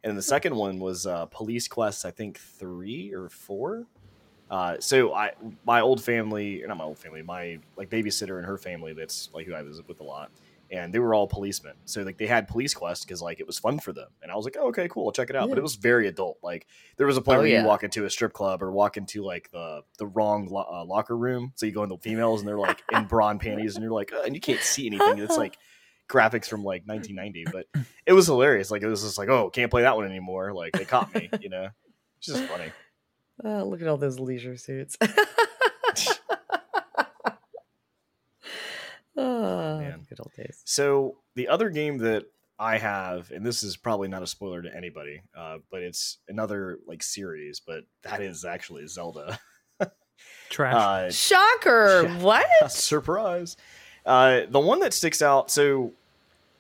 And 0.03 0.17
the 0.17 0.23
second 0.23 0.57
one 0.57 0.79
was 0.79 1.07
uh, 1.07 1.27
Police 1.27 1.69
Quest, 1.69 2.07
I 2.07 2.11
think 2.11 2.39
three 2.39 3.13
or 3.13 3.29
four. 3.29 3.85
Uh, 4.51 4.77
so 4.81 5.13
I 5.13 5.33
my 5.67 5.81
old 5.83 6.03
family, 6.03 6.63
not 6.67 6.79
my 6.79 6.85
old 6.85 6.99
family, 6.99 7.21
my 7.23 7.59
like 7.77 7.91
babysitter 7.91 8.39
and 8.39 8.47
her 8.47 8.57
family 8.57 8.95
that's 8.95 9.29
like 9.35 9.47
who 9.47 9.55
I 9.55 9.63
visit 9.63 9.87
with 9.87 10.01
a 10.01 10.05
lot. 10.05 10.31
And 10.75 10.93
they 10.93 10.99
were 10.99 11.15
all 11.15 11.29
policemen, 11.29 11.75
so 11.85 12.03
like 12.03 12.19
they 12.19 12.27
had 12.27 12.49
Police 12.49 12.75
Quest 12.75 13.07
because 13.07 13.23
like 13.23 13.39
it 13.39 13.47
was 13.47 13.59
fun 13.61 13.79
for 13.79 13.93
them, 13.93 14.09
and 14.23 14.33
I 14.33 14.35
was 14.35 14.45
like, 14.45 14.57
oh, 14.59 14.69
okay, 14.69 14.89
cool, 14.89 15.07
I'll 15.07 15.13
check 15.13 15.31
it 15.31 15.37
out. 15.37 15.49
But 15.49 15.57
it 15.59 15.63
was 15.63 15.77
very 15.77 16.09
adult. 16.09 16.39
Like 16.43 16.67
there 16.97 17.07
was 17.07 17.17
a 17.17 17.23
point 17.23 17.37
Oh, 17.37 17.41
where 17.43 17.49
yeah. 17.49 17.61
you 17.63 17.67
walk 17.69 17.85
into 17.85 18.05
a 18.07 18.11
strip 18.11 18.33
club 18.33 18.61
or 18.61 18.73
walk 18.73 18.97
into 18.97 19.23
like 19.23 19.51
the 19.53 19.83
the 19.99 20.07
wrong 20.07 20.49
lo- 20.51 20.67
uh, 20.69 20.85
locker 20.85 21.17
room. 21.17 21.53
So 21.55 21.67
you 21.67 21.73
go 21.73 21.85
into 21.85 21.95
the 21.95 22.01
females 22.03 22.41
and 22.41 22.49
they're 22.49 22.59
like 22.59 22.83
in 22.91 23.05
bra 23.09 23.29
and 23.29 23.39
panties, 23.41 23.77
and 23.77 23.85
you're 23.85 23.93
like, 23.93 24.13
"Uh," 24.13 24.23
and 24.25 24.35
you 24.35 24.41
can't 24.41 24.61
see 24.61 24.87
anything. 24.87 25.19
It's 25.19 25.37
like 25.37 25.57
graphics 26.11 26.47
from 26.49 26.65
like 26.65 26.83
1990, 26.87 27.45
but 27.53 27.67
it 28.05 28.13
was 28.13 28.27
hilarious. 28.27 28.71
Like 28.73 28.83
it 28.83 28.89
was 28.89 29.03
just 29.03 29.17
like, 29.19 29.29
oh, 29.29 29.51
can't 29.51 29.71
play 29.71 29.83
that 29.83 29.95
one 29.97 30.07
anymore. 30.07 30.53
Like 30.55 30.73
they 30.73 30.85
caught 30.85 31.15
me, 31.15 31.31
you 31.41 31.51
know. 31.51 31.69
It's 32.19 32.27
just 32.27 32.45
funny. 32.45 32.73
oh, 33.45 33.65
look 33.69 33.81
at 33.81 33.87
all 33.87 33.97
those 33.97 34.19
leisure 34.19 34.57
suits 34.57 34.97
oh, 39.17 39.79
Man. 39.79 40.07
good 40.09 40.21
old 40.21 40.33
days 40.37 40.61
So 40.65 41.17
the 41.35 41.49
other 41.49 41.71
game 41.71 41.99
that 41.99 42.25
I 42.59 42.79
have, 42.79 43.31
and 43.33 43.45
this 43.45 43.63
is 43.63 43.77
probably 43.77 44.09
not 44.09 44.23
a 44.23 44.27
spoiler 44.27 44.63
to 44.63 44.75
anybody, 44.77 45.23
uh, 45.37 45.59
but 45.71 45.83
it's 45.83 46.19
another 46.29 46.79
like 46.87 47.03
series, 47.03 47.61
but 47.61 47.85
that 48.03 48.21
is 48.23 48.45
actually 48.45 48.87
Zelda. 48.87 49.39
Trash. 50.51 50.75
Uh, 50.75 51.11
shocker 51.11 52.03
Yeah. 52.05 52.19
what 52.23 52.47
surprise. 52.71 53.57
Uh, 54.07 54.43
the 54.49 54.61
one 54.61 54.81
that 54.81 54.93
sticks 54.95 55.21
out. 55.23 55.51
So, 55.51 55.93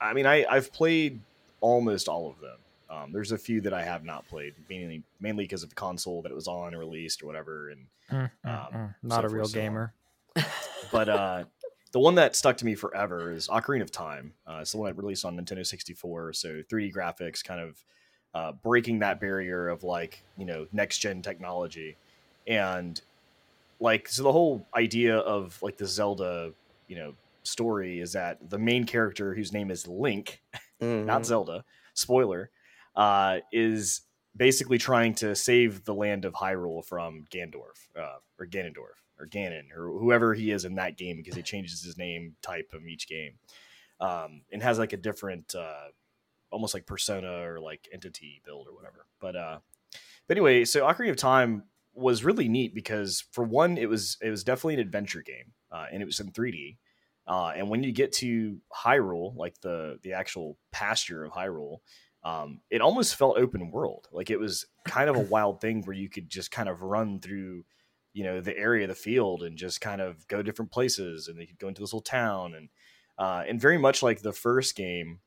I 0.01 0.12
mean, 0.14 0.27
I 0.27 0.45
I've 0.47 0.73
played 0.73 1.21
almost 1.61 2.09
all 2.09 2.29
of 2.29 2.40
them. 2.40 2.57
Um, 2.90 3.12
there's 3.12 3.33
a 3.33 3.38
few 3.38 3.61
that 3.62 3.73
I 3.73 3.83
have 3.85 4.05
not 4.05 4.27
played, 4.29 4.55
mainly 4.69 5.03
mainly 5.21 5.45
because 5.45 5.62
of 5.62 5.69
the 5.69 5.75
console 5.77 6.23
that 6.23 6.33
it 6.33 6.35
was 6.35 6.49
on 6.49 6.75
or 6.75 6.79
released 6.79 7.23
or 7.23 7.27
whatever. 7.27 7.71
And 7.71 7.87
Mm, 8.11 8.31
mm, 8.45 8.51
um, 8.67 8.73
mm. 8.75 8.95
so 9.03 9.09
Not 9.09 9.25
a 9.25 9.29
forth, 9.29 9.33
real 9.33 9.45
so 9.47 9.59
on. 9.59 9.64
gamer. 9.64 9.95
but 10.93 11.09
uh, 11.09 11.45
the 11.95 12.01
one 12.01 12.17
that 12.17 12.35
stuck 12.35 12.57
to 12.57 12.65
me 12.65 12.75
forever 12.75 13.33
is 13.33 13.47
Ocarina 13.47 13.83
of 13.83 13.93
Time. 13.93 14.35
Uh, 14.49 14.59
it's 14.63 14.73
the 14.73 14.79
one 14.79 14.91
that 14.91 15.01
released 15.01 15.25
on 15.25 15.37
Nintendo 15.37 15.65
64. 15.65 16.33
So 16.33 16.61
3D 16.69 16.93
graphics, 16.93 17.43
kind 17.43 17.61
of 17.61 17.85
uh, 18.35 18.51
breaking 18.51 18.99
that 18.99 19.21
barrier 19.21 19.69
of 19.69 19.85
like 19.85 20.21
you 20.37 20.45
know 20.45 20.67
next 20.73 20.99
gen 20.99 21.23
technology, 21.23 21.97
and 22.49 23.01
like 23.79 24.09
so 24.09 24.25
the 24.25 24.33
whole 24.33 24.67
idea 24.75 25.19
of 25.19 25.57
like 25.63 25.77
the 25.77 25.87
Zelda 25.87 26.53
you 26.89 26.97
know 26.97 27.15
story 27.45 28.01
is 28.01 28.13
that 28.15 28.51
the 28.51 28.59
main 28.59 28.87
character 28.87 29.33
whose 29.33 29.53
name 29.53 29.71
is 29.71 29.87
Link, 29.87 30.43
not 30.81 31.23
Mhm. 31.23 31.25
Zelda, 31.25 31.65
spoiler, 31.95 32.51
uh, 32.97 33.39
is 33.53 34.01
basically 34.37 34.79
trying 34.79 35.15
to 35.15 35.37
save 35.37 35.85
the 35.85 35.95
land 35.95 36.25
of 36.25 36.35
Hyrule 36.35 36.85
from 36.85 37.25
Gandorf, 37.31 37.87
uh, 37.97 38.19
or 38.41 38.47
Ganondorf, 38.47 38.99
or 39.25 39.27
Ganon, 39.27 39.73
or 39.77 39.89
whoever 39.99 40.35
he 40.35 40.51
is 40.51 40.65
in 40.65 40.77
that 40.77 40.97
game, 40.97 41.17
because 41.17 41.35
he 41.35 41.43
changes 41.53 41.83
his 41.83 41.99
name 41.99 42.37
type 42.43 42.71
of 42.73 42.87
each 42.87 43.09
game, 43.09 43.35
um, 44.01 44.43
and 44.53 44.63
has 44.63 44.79
like 44.79 44.93
a 44.93 44.99
different, 44.99 45.55
uh, 45.55 45.89
almost 46.51 46.75
like 46.75 46.87
persona 46.87 47.47
or 47.47 47.61
like 47.61 47.89
entity 47.93 48.41
build 48.45 48.69
or 48.69 48.75
whatever. 48.75 49.07
But 49.21 49.37
uh, 49.37 49.59
but 50.27 50.37
anyway, 50.37 50.65
so 50.65 50.83
Ocarina 50.83 51.11
of 51.11 51.17
Time 51.17 51.65
was 51.95 52.25
really 52.25 52.49
neat 52.49 52.75
because 52.75 53.25
for 53.33 53.45
one, 53.45 53.79
it 53.79 53.89
was 53.89 54.17
it 54.21 54.31
was 54.31 54.45
definitely 54.45 54.75
an 54.75 54.81
adventure 54.81 55.23
game, 55.23 55.53
uh, 55.71 55.87
and 55.93 56.03
it 56.03 56.07
was 56.07 56.21
in 56.21 56.31
3D. 56.31 56.77
Uh, 57.27 57.53
and 57.57 57.71
when 57.71 57.83
you 57.83 57.91
get 57.91 58.13
to 58.13 58.59
Hyrule, 58.73 59.35
like 59.37 59.61
the 59.61 59.99
the 60.03 60.13
actual 60.13 60.59
pasture 60.73 61.25
of 61.25 61.33
Hyrule, 61.33 61.79
um, 62.25 62.61
it 62.71 62.81
almost 62.81 63.17
felt 63.17 63.39
open 63.39 63.71
world. 63.71 64.09
Like 64.13 64.31
it 64.31 64.39
was 64.39 64.67
kind 64.87 65.09
of 65.09 65.17
a 65.17 65.21
wild 65.31 65.61
thing 65.61 65.83
where 65.83 65.97
you 65.97 66.09
could 66.09 66.29
just 66.29 66.51
kind 66.51 66.69
of 66.69 66.83
run 66.83 67.21
through, 67.21 67.65
you 68.14 68.24
know, 68.24 68.40
the 68.40 68.57
area 68.57 68.85
of 68.85 68.88
the 68.88 68.94
field 68.94 69.42
and 69.42 69.59
just 69.59 69.81
kind 69.81 70.00
of 70.00 70.27
go 70.29 70.40
different 70.40 70.70
places, 70.70 71.29
and 71.29 71.38
you 71.38 71.46
could 71.46 71.59
go 71.59 71.68
into 71.68 71.83
this 71.83 71.92
little 71.92 72.00
town, 72.00 72.55
and 72.55 72.68
uh, 73.18 73.44
and 73.46 73.61
very 73.61 73.77
much 73.77 74.03
like 74.03 74.22
the 74.22 74.33
first 74.33 74.77
game, 74.77 75.20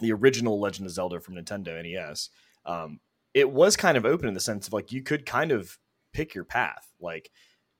the 0.00 0.12
original 0.12 0.58
Legend 0.58 0.86
of 0.86 0.92
Zelda 0.92 1.20
from 1.20 1.36
Nintendo 1.36 1.80
NES, 1.82 2.30
um, 2.64 3.00
it 3.34 3.50
was 3.50 3.76
kind 3.76 3.96
of 3.96 4.04
open 4.04 4.28
in 4.28 4.34
the 4.34 4.40
sense 4.40 4.66
of 4.66 4.72
like 4.72 4.90
you 4.90 5.02
could 5.02 5.24
kind 5.24 5.52
of 5.52 5.78
pick 6.12 6.34
your 6.34 6.44
path, 6.44 6.90
like 7.00 7.30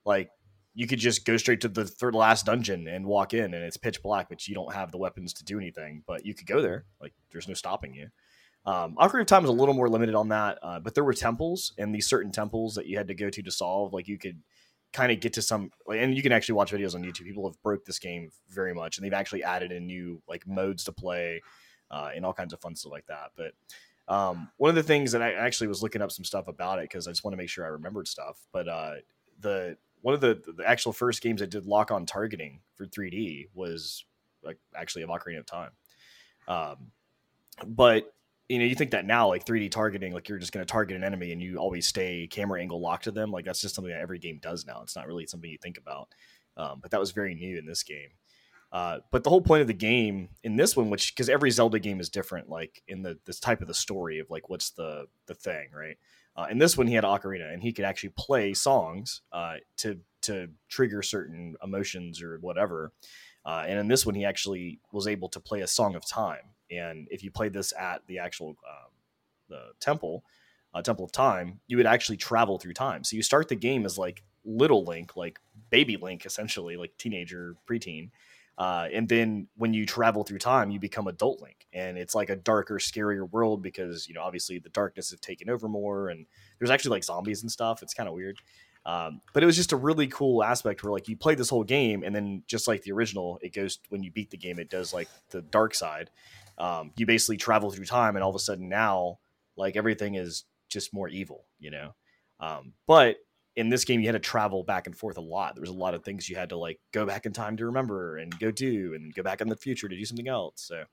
like 0.05 0.29
you 0.77 0.85
could 0.85 0.99
just 0.99 1.25
go 1.25 1.37
straight 1.37 1.61
to 1.61 1.67
the 1.67 1.85
third 1.85 2.13
last 2.13 2.45
dungeon 2.45 2.87
and 2.87 3.03
walk 3.03 3.33
in 3.33 3.55
and 3.55 3.63
it's 3.63 3.77
pitch 3.77 4.03
black 4.03 4.29
but 4.29 4.47
you 4.47 4.53
don't 4.53 4.75
have 4.75 4.91
the 4.91 4.97
weapons 4.99 5.33
to 5.33 5.43
do 5.43 5.57
anything 5.57 6.03
but 6.05 6.23
you 6.23 6.35
could 6.35 6.45
go 6.45 6.61
there. 6.61 6.85
Like 7.01 7.13
there's 7.31 7.47
no 7.47 7.55
stopping 7.55 7.95
you 7.95 8.09
um, 8.67 8.97
Ocarina 8.97 9.21
of 9.21 9.27
Time 9.27 9.45
is 9.45 9.49
a 9.49 9.53
little 9.53 9.73
more 9.73 9.87
limited 9.87 10.13
on 10.13 10.27
that, 10.27 10.59
uh, 10.61 10.79
but 10.79 10.93
there 10.93 11.05
were 11.05 11.13
temples 11.13 11.71
and 11.77 11.95
these 11.95 12.05
certain 12.05 12.33
temples 12.33 12.75
that 12.75 12.85
you 12.85 12.97
had 12.97 13.07
to 13.07 13.15
go 13.15 13.29
to 13.29 13.41
to 13.41 13.49
solve. 13.49 13.93
Like 13.93 14.09
you 14.09 14.17
could 14.17 14.41
kind 14.91 15.09
of 15.09 15.21
get 15.21 15.31
to 15.33 15.41
some, 15.41 15.71
and 15.89 16.13
you 16.13 16.21
can 16.21 16.33
actually 16.33 16.55
watch 16.55 16.73
videos 16.73 16.93
on 16.93 17.01
YouTube. 17.01 17.23
People 17.23 17.47
have 17.49 17.61
broke 17.63 17.85
this 17.85 17.97
game 17.97 18.29
very 18.49 18.73
much, 18.73 18.97
and 18.97 19.05
they've 19.05 19.13
actually 19.13 19.41
added 19.41 19.71
in 19.71 19.87
new 19.87 20.21
like 20.27 20.45
modes 20.45 20.83
to 20.83 20.91
play 20.91 21.41
uh, 21.89 22.09
and 22.13 22.25
all 22.25 22.33
kinds 22.33 22.51
of 22.51 22.59
fun 22.59 22.75
stuff 22.75 22.91
like 22.91 23.05
that. 23.07 23.31
But 23.37 23.53
um, 24.13 24.49
one 24.57 24.67
of 24.67 24.75
the 24.75 24.83
things 24.83 25.13
that 25.13 25.21
I 25.21 25.31
actually 25.31 25.67
was 25.67 25.81
looking 25.81 26.01
up 26.01 26.11
some 26.11 26.25
stuff 26.25 26.49
about 26.49 26.79
it 26.79 26.89
because 26.89 27.07
I 27.07 27.11
just 27.11 27.23
want 27.23 27.33
to 27.33 27.37
make 27.37 27.49
sure 27.49 27.63
I 27.63 27.69
remembered 27.69 28.09
stuff. 28.09 28.37
But 28.51 28.67
uh, 28.67 28.95
the 29.39 29.77
one 30.01 30.13
of 30.13 30.19
the 30.19 30.41
the 30.57 30.67
actual 30.67 30.91
first 30.91 31.21
games 31.21 31.39
that 31.39 31.51
did 31.51 31.65
lock 31.65 31.89
on 31.89 32.05
targeting 32.05 32.59
for 32.75 32.85
3D 32.85 33.47
was 33.53 34.03
like 34.43 34.57
actually 34.75 35.03
of 35.03 35.09
Ocarina 35.09 35.39
of 35.39 35.45
Time. 35.45 35.71
Um, 36.49 36.91
but 37.65 38.13
you 38.49 38.59
know, 38.59 38.65
you 38.65 38.75
think 38.75 38.91
that 38.91 39.05
now, 39.05 39.27
like 39.27 39.45
3D 39.45 39.71
targeting, 39.71 40.13
like 40.13 40.29
you're 40.29 40.37
just 40.37 40.53
going 40.53 40.65
to 40.65 40.71
target 40.71 40.95
an 40.95 41.03
enemy 41.03 41.31
and 41.31 41.41
you 41.41 41.57
always 41.57 41.87
stay 41.87 42.27
camera 42.27 42.61
angle 42.61 42.79
locked 42.79 43.05
to 43.05 43.11
them. 43.11 43.31
Like 43.31 43.45
that's 43.45 43.61
just 43.61 43.75
something 43.75 43.91
that 43.91 44.01
every 44.01 44.19
game 44.19 44.39
does 44.41 44.65
now. 44.65 44.81
It's 44.83 44.95
not 44.95 45.07
really 45.07 45.25
something 45.25 45.49
you 45.49 45.57
think 45.61 45.77
about. 45.77 46.09
Um, 46.55 46.79
but 46.81 46.91
that 46.91 46.99
was 46.99 47.11
very 47.11 47.35
new 47.35 47.57
in 47.57 47.65
this 47.65 47.83
game. 47.83 48.09
Uh, 48.71 48.99
but 49.11 49.23
the 49.23 49.29
whole 49.29 49.41
point 49.41 49.61
of 49.61 49.67
the 49.67 49.73
game 49.73 50.29
in 50.43 50.55
this 50.55 50.75
one, 50.75 50.89
which 50.89 51.13
because 51.15 51.29
every 51.29 51.51
Zelda 51.51 51.79
game 51.79 51.99
is 51.99 52.09
different, 52.09 52.49
like 52.49 52.81
in 52.87 53.01
the 53.01 53.17
this 53.25 53.39
type 53.39 53.61
of 53.61 53.67
the 53.67 53.73
story 53.73 54.19
of 54.19 54.29
like 54.29 54.49
what's 54.49 54.71
the 54.71 55.05
the 55.25 55.33
thing, 55.33 55.69
right? 55.73 55.97
Uh, 56.35 56.47
in 56.51 56.57
this 56.57 56.77
one, 56.77 56.87
he 56.87 56.93
had 56.93 57.03
ocarina, 57.03 57.51
and 57.51 57.63
he 57.63 57.71
could 57.71 57.85
actually 57.85 58.11
play 58.17 58.53
songs 58.53 59.21
uh, 59.31 59.55
to 59.77 59.99
to 60.23 60.49
trigger 60.69 61.01
certain 61.01 61.55
emotions 61.63 62.21
or 62.21 62.37
whatever. 62.39 62.91
Uh, 63.45 63.63
and 63.65 63.79
in 63.79 63.87
this 63.87 64.05
one, 64.05 64.15
he 64.15 64.25
actually 64.25 64.79
was 64.91 65.07
able 65.07 65.29
to 65.29 65.39
play 65.39 65.61
a 65.61 65.67
song 65.67 65.95
of 65.95 66.05
time. 66.05 66.53
And 66.71 67.07
if 67.11 67.23
you 67.23 67.31
played 67.31 67.53
this 67.53 67.73
at 67.77 68.05
the 68.07 68.19
actual 68.19 68.49
um, 68.49 68.91
the 69.49 69.71
temple, 69.79 70.23
uh, 70.73 70.81
Temple 70.81 71.05
of 71.05 71.11
Time, 71.11 71.59
you 71.67 71.77
would 71.77 71.85
actually 71.85 72.17
travel 72.17 72.57
through 72.59 72.73
time. 72.73 73.03
So 73.03 73.15
you 73.15 73.21
start 73.21 73.49
the 73.49 73.55
game 73.55 73.85
as 73.85 73.97
like 73.97 74.23
little 74.45 74.83
Link, 74.83 75.15
like 75.15 75.39
baby 75.69 75.97
Link, 75.97 76.25
essentially, 76.25 76.77
like 76.77 76.97
teenager, 76.97 77.55
preteen. 77.69 78.09
Uh, 78.57 78.87
and 78.91 79.07
then 79.07 79.47
when 79.55 79.73
you 79.73 79.85
travel 79.85 80.23
through 80.23 80.39
time, 80.39 80.71
you 80.71 80.79
become 80.79 81.07
adult 81.07 81.41
Link, 81.41 81.67
and 81.73 81.97
it's 81.97 82.15
like 82.15 82.29
a 82.29 82.35
darker, 82.35 82.75
scarier 82.75 83.29
world 83.29 83.61
because 83.61 84.07
you 84.07 84.15
know 84.15 84.21
obviously 84.21 84.57
the 84.57 84.69
darkness 84.69 85.11
has 85.11 85.19
taken 85.19 85.49
over 85.49 85.67
more, 85.67 86.09
and 86.09 86.25
there's 86.57 86.71
actually 86.71 86.91
like 86.91 87.03
zombies 87.03 87.43
and 87.43 87.51
stuff. 87.51 87.83
It's 87.83 87.93
kind 87.93 88.09
of 88.09 88.15
weird, 88.15 88.39
um, 88.83 89.21
but 89.31 89.43
it 89.43 89.45
was 89.45 89.55
just 89.55 89.73
a 89.73 89.77
really 89.77 90.07
cool 90.07 90.43
aspect 90.43 90.83
where 90.83 90.91
like 90.91 91.07
you 91.07 91.15
play 91.15 91.35
this 91.35 91.49
whole 91.49 91.63
game, 91.63 92.01
and 92.03 92.15
then 92.15 92.41
just 92.47 92.67
like 92.67 92.81
the 92.81 92.93
original, 92.93 93.37
it 93.43 93.53
goes 93.53 93.77
when 93.89 94.01
you 94.01 94.09
beat 94.09 94.31
the 94.31 94.37
game, 94.37 94.57
it 94.57 94.71
does 94.71 94.91
like 94.91 95.07
the 95.29 95.43
dark 95.43 95.75
side. 95.75 96.09
Um, 96.57 96.91
you 96.97 97.05
basically 97.05 97.37
travel 97.37 97.71
through 97.71 97.85
time, 97.85 98.15
and 98.15 98.23
all 98.23 98.29
of 98.29 98.35
a 98.35 98.39
sudden 98.39 98.69
now, 98.69 99.19
like 99.55 99.75
everything 99.75 100.15
is 100.15 100.45
just 100.69 100.93
more 100.93 101.07
evil, 101.07 101.45
you 101.59 101.71
know. 101.71 101.93
Um, 102.39 102.73
but 102.87 103.17
in 103.57 103.69
this 103.69 103.83
game 103.83 103.99
you 103.99 104.05
had 104.05 104.13
to 104.13 104.19
travel 104.19 104.63
back 104.63 104.85
and 104.85 104.95
forth 104.95 105.17
a 105.17 105.21
lot 105.21 105.55
there 105.55 105.61
was 105.61 105.71
a 105.71 105.73
lot 105.73 105.95
of 105.95 106.03
things 106.03 106.29
you 106.29 106.35
had 106.35 106.49
to 106.49 106.55
like 106.57 106.79
go 106.93 107.05
back 107.05 107.25
in 107.25 107.33
time 107.33 107.57
to 107.57 107.65
remember 107.65 108.17
and 108.17 108.37
go 108.39 108.51
do 108.51 108.93
and 108.93 109.13
go 109.13 109.23
back 109.23 109.41
in 109.41 109.49
the 109.49 109.55
future 109.55 109.89
to 109.89 109.97
do 109.97 110.05
something 110.05 110.27
else 110.27 110.53
so 110.67 110.83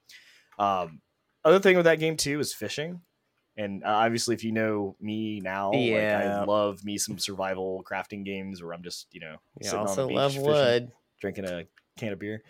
um 0.59 1.01
other 1.45 1.61
thing 1.61 1.77
with 1.77 1.85
that 1.85 2.01
game 2.01 2.17
too 2.17 2.41
is 2.41 2.55
fishing 2.55 3.03
and 3.57 3.85
uh, 3.85 3.89
obviously 3.89 4.35
if 4.35 4.43
you 4.43 4.51
know 4.51 4.97
me 4.99 5.41
now 5.41 5.73
yeah. 5.73 6.17
like 6.17 6.27
i 6.27 6.45
love 6.45 6.83
me 6.85 6.97
some 6.97 7.19
survival 7.19 7.85
crafting 7.89 8.25
games 8.25 8.63
where 8.63 8.73
i'm 8.73 8.83
just 8.83 9.07
you 9.13 9.21
know 9.21 9.37
you 9.61 9.71
also 9.71 10.09
love 10.09 10.33
fishing, 10.33 10.47
wood 10.47 10.93
drinking 11.21 11.45
a 11.45 11.65
can 11.99 12.13
of 12.13 12.19
beer 12.19 12.43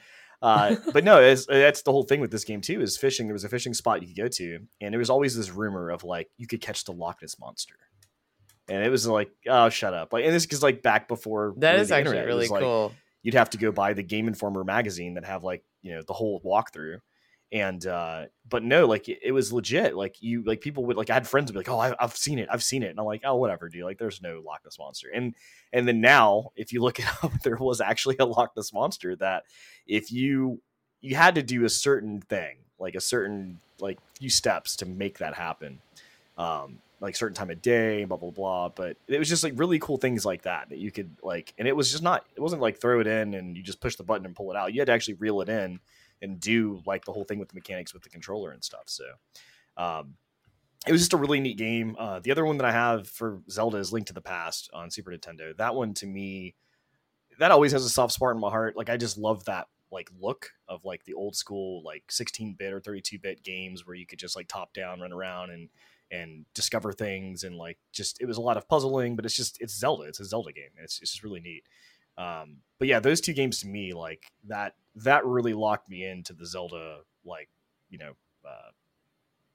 uh, 0.44 0.76
but 0.92 1.04
no, 1.04 1.20
that's 1.22 1.82
the 1.82 1.90
whole 1.90 2.04
thing 2.04 2.20
with 2.20 2.30
this 2.30 2.44
game 2.44 2.60
too. 2.60 2.80
Is 2.80 2.96
fishing. 2.96 3.26
There 3.26 3.34
was 3.34 3.44
a 3.44 3.48
fishing 3.48 3.74
spot 3.74 4.02
you 4.02 4.08
could 4.08 4.16
go 4.16 4.28
to, 4.28 4.60
and 4.80 4.92
there 4.92 4.98
was 4.98 5.10
always 5.10 5.36
this 5.36 5.50
rumor 5.50 5.90
of 5.90 6.04
like 6.04 6.28
you 6.36 6.46
could 6.46 6.60
catch 6.60 6.84
the 6.84 6.92
Loch 6.92 7.22
Ness 7.22 7.38
monster 7.38 7.76
and 8.68 8.84
it 8.84 8.90
was 8.90 9.06
like, 9.06 9.30
oh, 9.48 9.68
shut 9.68 9.94
up! 9.94 10.12
Like, 10.12 10.24
and 10.24 10.34
this 10.34 10.46
is 10.46 10.62
like 10.62 10.82
back 10.82 11.08
before 11.08 11.54
that 11.58 11.78
is 11.78 11.92
actually 11.92 12.18
internet. 12.18 12.26
really 12.26 12.48
cool. 12.48 12.92
you'd 13.22 13.34
have 13.34 13.50
to 13.50 13.58
go 13.58 13.72
buy 13.72 13.92
the 13.92 14.02
Game 14.02 14.26
Informer 14.26 14.64
magazine 14.64 15.14
that 15.14 15.24
have 15.24 15.44
like 15.44 15.62
you 15.82 15.94
know 15.94 16.02
the 16.06 16.14
whole 16.14 16.40
walkthrough, 16.42 16.98
and 17.54 17.86
uh 17.86 18.24
but 18.46 18.62
no, 18.62 18.86
like 18.86 19.08
it, 19.08 19.20
it 19.22 19.32
was 19.32 19.52
legit. 19.52 19.96
Like 19.96 20.16
you, 20.20 20.42
like 20.42 20.60
people 20.60 20.84
would 20.86 20.96
like 20.96 21.08
I 21.08 21.14
had 21.14 21.26
friends 21.26 21.50
would 21.50 21.54
be 21.54 21.60
like, 21.60 21.68
oh, 21.68 21.78
I, 21.78 21.94
have 21.98 22.16
seen 22.16 22.38
it, 22.38 22.48
I've 22.50 22.62
seen 22.62 22.82
it, 22.82 22.90
and 22.90 22.98
I'm 22.98 23.06
like, 23.06 23.22
oh, 23.24 23.36
whatever, 23.36 23.68
dude. 23.68 23.84
Like, 23.84 23.96
there's 23.96 24.20
no 24.20 24.42
Loch 24.44 24.60
Ness 24.64 24.78
monster, 24.78 25.08
and 25.14 25.34
and 25.72 25.88
then 25.88 26.00
now, 26.00 26.50
if 26.56 26.72
you 26.72 26.82
look 26.82 26.98
it 26.98 27.06
up, 27.22 27.32
there 27.42 27.56
was 27.56 27.80
actually 27.80 28.16
a 28.18 28.26
Loch 28.26 28.52
Ness 28.56 28.72
monster 28.72 29.16
that 29.16 29.44
if 29.86 30.12
you 30.12 30.60
you 31.00 31.14
had 31.14 31.36
to 31.36 31.42
do 31.42 31.64
a 31.64 31.70
certain 31.70 32.20
thing, 32.20 32.56
like 32.78 32.96
a 32.96 33.00
certain 33.00 33.60
like 33.80 33.98
few 34.18 34.28
steps 34.28 34.76
to 34.76 34.86
make 34.86 35.18
that 35.18 35.34
happen. 35.34 35.78
Um, 36.36 36.78
like 37.00 37.16
certain 37.16 37.34
time 37.34 37.50
of 37.50 37.62
day, 37.62 38.04
blah 38.04 38.16
blah 38.16 38.30
blah. 38.30 38.68
But 38.70 38.96
it 39.06 39.18
was 39.18 39.28
just 39.28 39.44
like 39.44 39.52
really 39.56 39.78
cool 39.78 39.96
things 39.96 40.24
like 40.24 40.42
that 40.42 40.70
that 40.70 40.78
you 40.78 40.90
could 40.90 41.10
like, 41.22 41.54
and 41.56 41.68
it 41.68 41.76
was 41.76 41.92
just 41.92 42.02
not. 42.02 42.26
It 42.34 42.40
wasn't 42.40 42.62
like 42.62 42.80
throw 42.80 43.00
it 43.00 43.06
in 43.06 43.34
and 43.34 43.56
you 43.56 43.62
just 43.62 43.80
push 43.80 43.94
the 43.96 44.02
button 44.02 44.26
and 44.26 44.34
pull 44.34 44.50
it 44.50 44.56
out. 44.56 44.74
You 44.74 44.80
had 44.80 44.86
to 44.86 44.92
actually 44.92 45.14
reel 45.14 45.40
it 45.40 45.48
in 45.48 45.80
and 46.24 46.40
do 46.40 46.82
like 46.86 47.04
the 47.04 47.12
whole 47.12 47.24
thing 47.24 47.38
with 47.38 47.48
the 47.48 47.54
mechanics 47.54 47.94
with 47.94 48.02
the 48.02 48.10
controller 48.10 48.50
and 48.50 48.64
stuff. 48.64 48.84
So, 48.86 49.04
um, 49.76 50.14
it 50.86 50.92
was 50.92 51.00
just 51.00 51.12
a 51.12 51.16
really 51.16 51.40
neat 51.40 51.56
game. 51.56 51.96
Uh, 51.98 52.20
the 52.20 52.30
other 52.30 52.44
one 52.44 52.58
that 52.58 52.66
I 52.66 52.72
have 52.72 53.08
for 53.08 53.40
Zelda 53.50 53.78
is 53.78 53.92
Link 53.92 54.06
to 54.08 54.12
the 54.12 54.20
Past 54.20 54.68
on 54.74 54.90
Super 54.90 55.12
Nintendo. 55.12 55.56
That 55.56 55.74
one 55.74 55.94
to 55.94 56.06
me, 56.06 56.56
that 57.38 57.50
always 57.50 57.72
has 57.72 57.84
a 57.84 57.88
soft 57.88 58.12
spot 58.12 58.34
in 58.34 58.40
my 58.40 58.50
heart. 58.50 58.76
Like 58.76 58.90
I 58.90 58.96
just 58.96 59.16
love 59.16 59.44
that 59.46 59.68
like 59.94 60.10
look 60.20 60.50
of 60.68 60.84
like 60.84 61.04
the 61.04 61.14
old 61.14 61.36
school 61.36 61.82
like 61.84 62.02
16 62.10 62.56
bit 62.58 62.72
or 62.72 62.80
32 62.80 63.18
bit 63.18 63.42
games 63.44 63.86
where 63.86 63.94
you 63.94 64.06
could 64.06 64.18
just 64.18 64.34
like 64.34 64.48
top 64.48 64.74
down 64.74 65.00
run 65.00 65.12
around 65.12 65.50
and 65.50 65.68
and 66.10 66.44
discover 66.54 66.92
things 66.92 67.44
and 67.44 67.56
like 67.56 67.78
just 67.92 68.20
it 68.20 68.26
was 68.26 68.36
a 68.36 68.42
lot 68.42 68.56
of 68.56 68.68
puzzling 68.68 69.16
but 69.16 69.24
it's 69.24 69.36
just 69.36 69.56
it's 69.60 69.78
zelda 69.78 70.02
it's 70.02 70.20
a 70.20 70.24
zelda 70.24 70.52
game 70.52 70.70
it's, 70.78 71.00
it's 71.00 71.12
just 71.12 71.22
really 71.22 71.40
neat 71.40 71.64
um, 72.18 72.58
but 72.84 72.88
yeah 72.90 73.00
those 73.00 73.22
two 73.22 73.32
games 73.32 73.60
to 73.60 73.66
me 73.66 73.94
like 73.94 74.30
that 74.46 74.74
that 74.94 75.24
really 75.24 75.54
locked 75.54 75.88
me 75.88 76.04
into 76.04 76.34
the 76.34 76.44
zelda 76.44 76.98
like 77.24 77.48
you 77.88 77.96
know 77.96 78.12
uh, 78.46 78.70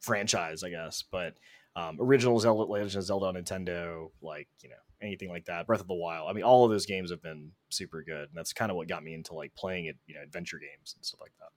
franchise 0.02 0.64
i 0.64 0.70
guess 0.72 1.04
but 1.12 1.36
um, 1.76 2.00
original 2.02 2.40
zelda 2.40 2.64
legend 2.64 2.96
of 2.96 3.04
zelda 3.04 3.28
on 3.28 3.36
nintendo 3.36 4.10
like 4.24 4.48
you 4.64 4.70
know 4.70 4.76
anything 5.00 5.30
like 5.30 5.46
that 5.46 5.68
breath 5.68 5.80
of 5.80 5.88
the 5.88 5.94
wild 5.94 6.28
i 6.28 6.34
mean 6.34 6.44
all 6.44 6.66
of 6.66 6.72
those 6.72 6.88
games 6.88 7.12
have 7.12 7.22
been 7.22 7.52
super 7.70 8.02
good 8.02 8.30
and 8.30 8.34
that's 8.34 8.52
kind 8.52 8.72
of 8.72 8.76
what 8.76 8.88
got 8.88 9.04
me 9.04 9.14
into 9.14 9.36
like 9.36 9.54
playing 9.54 9.86
it 9.86 9.96
you 10.08 10.16
know 10.16 10.24
adventure 10.24 10.58
games 10.58 10.96
and 10.98 11.06
stuff 11.06 11.22
like 11.22 11.34
that 11.40 11.50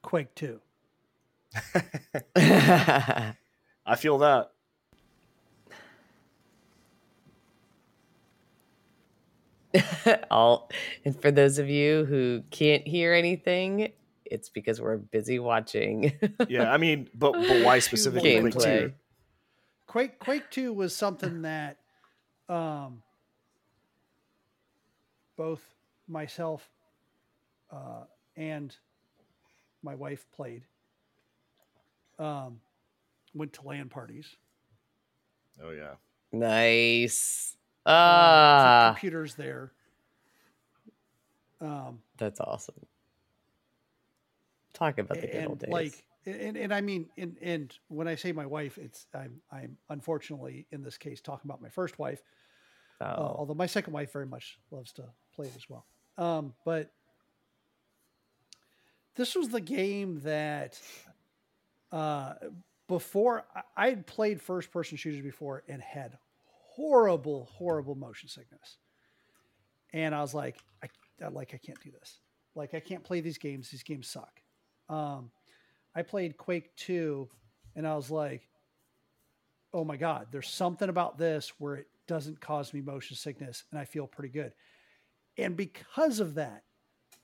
Quake 0.00 0.32
2. 0.36 0.60
I 3.86 3.96
feel 3.96 4.18
that. 4.18 4.52
All 10.30 10.70
and 11.04 11.20
for 11.20 11.30
those 11.30 11.58
of 11.58 11.68
you 11.68 12.04
who 12.04 12.42
can't 12.50 12.86
hear 12.86 13.12
anything, 13.12 13.92
it's 14.24 14.48
because 14.48 14.80
we're 14.80 14.96
busy 14.96 15.38
watching. 15.38 16.12
yeah, 16.48 16.70
I 16.70 16.76
mean, 16.76 17.08
but 17.14 17.32
but 17.32 17.64
why 17.64 17.78
specifically 17.78 18.40
Quake 18.40 18.58
2? 18.58 18.92
Quake 19.86 20.18
Quake 20.18 20.50
2 20.50 20.72
was 20.72 20.94
something 20.94 21.42
that 21.42 21.78
um 22.48 23.02
both 25.36 25.62
myself 26.08 26.68
uh, 27.70 28.04
and 28.36 28.74
my 29.82 29.94
wife 29.94 30.26
played. 30.34 30.62
Um, 32.18 32.60
went 33.34 33.52
to 33.54 33.62
LAN 33.62 33.88
parties. 33.88 34.36
Oh 35.62 35.70
yeah. 35.70 35.94
Nice. 36.32 37.56
Um, 37.86 37.92
ah, 37.94 38.90
computers 38.94 39.36
there. 39.36 39.70
Um, 41.60 42.00
that's 42.18 42.40
awesome. 42.40 42.74
Talk 44.72 44.98
about 44.98 45.20
the 45.20 45.28
good 45.28 45.46
old 45.46 45.60
days. 45.60 45.70
Like, 45.70 46.04
and, 46.26 46.56
and 46.56 46.74
I 46.74 46.80
mean, 46.80 47.08
and, 47.16 47.36
and 47.40 47.72
when 47.86 48.08
I 48.08 48.16
say 48.16 48.32
my 48.32 48.44
wife, 48.44 48.76
it's 48.76 49.06
I'm 49.14 49.40
I'm 49.52 49.76
unfortunately 49.88 50.66
in 50.72 50.82
this 50.82 50.98
case 50.98 51.20
talking 51.20 51.48
about 51.48 51.62
my 51.62 51.68
first 51.68 51.96
wife. 51.96 52.20
Uh, 53.00 53.04
oh. 53.16 53.22
Uh, 53.22 53.34
although 53.38 53.54
my 53.54 53.66
second 53.66 53.92
wife 53.92 54.12
very 54.12 54.26
much 54.26 54.58
loves 54.72 54.92
to 54.94 55.04
play 55.36 55.46
it 55.46 55.54
as 55.54 55.68
well. 55.68 55.86
Um, 56.18 56.54
but 56.64 56.90
this 59.14 59.36
was 59.36 59.50
the 59.50 59.60
game 59.60 60.22
that 60.24 60.80
uh, 61.92 62.34
before 62.88 63.44
I 63.76 63.90
had 63.90 64.06
played 64.06 64.40
first 64.40 64.72
person 64.72 64.96
shooters 64.96 65.22
before 65.22 65.62
and 65.68 65.80
had 65.80 66.18
horrible, 66.76 67.48
horrible 67.52 67.94
motion 67.94 68.28
sickness. 68.28 68.76
And 69.92 70.14
I 70.14 70.20
was 70.20 70.34
like, 70.34 70.58
I, 70.82 70.88
I 71.24 71.28
like 71.28 71.54
I 71.54 71.58
can't 71.58 71.80
do 71.82 71.90
this. 71.90 72.20
Like 72.54 72.74
I 72.74 72.80
can't 72.80 73.02
play 73.02 73.20
these 73.20 73.38
games. 73.38 73.70
These 73.70 73.82
games 73.82 74.08
suck. 74.08 74.40
Um, 74.88 75.30
I 75.94 76.02
played 76.02 76.36
Quake 76.36 76.76
2 76.76 77.28
and 77.74 77.88
I 77.88 77.96
was 77.96 78.10
like, 78.10 78.48
oh 79.72 79.84
my 79.84 79.96
God, 79.96 80.28
there's 80.30 80.48
something 80.48 80.88
about 80.88 81.18
this 81.18 81.52
where 81.58 81.76
it 81.76 81.86
doesn't 82.06 82.40
cause 82.40 82.72
me 82.72 82.82
motion 82.82 83.16
sickness 83.16 83.64
and 83.70 83.80
I 83.80 83.84
feel 83.84 84.06
pretty 84.06 84.32
good. 84.32 84.52
And 85.38 85.56
because 85.56 86.20
of 86.20 86.34
that, 86.34 86.62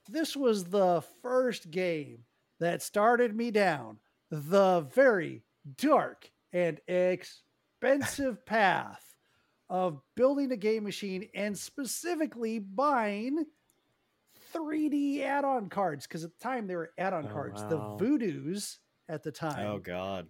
this 0.08 0.34
was 0.34 0.64
the 0.64 1.02
first 1.22 1.70
game 1.70 2.24
that 2.58 2.82
started 2.82 3.36
me 3.36 3.50
down 3.50 3.98
the 4.30 4.86
very 4.94 5.42
dark 5.76 6.30
and 6.52 6.80
expensive 6.88 8.44
path 8.46 9.11
of 9.68 10.00
building 10.14 10.52
a 10.52 10.56
game 10.56 10.84
machine 10.84 11.28
and 11.34 11.56
specifically 11.56 12.58
buying 12.58 13.44
3D 14.54 15.22
add-on 15.22 15.68
cards 15.68 16.06
because 16.06 16.24
at 16.24 16.30
the 16.32 16.42
time 16.42 16.66
they 16.66 16.76
were 16.76 16.90
add-on 16.98 17.26
oh, 17.26 17.32
cards. 17.32 17.62
Wow. 17.62 17.68
The 17.98 18.04
Voodoos 18.04 18.78
at 19.08 19.22
the 19.22 19.32
time. 19.32 19.66
Oh 19.66 19.78
God. 19.78 20.28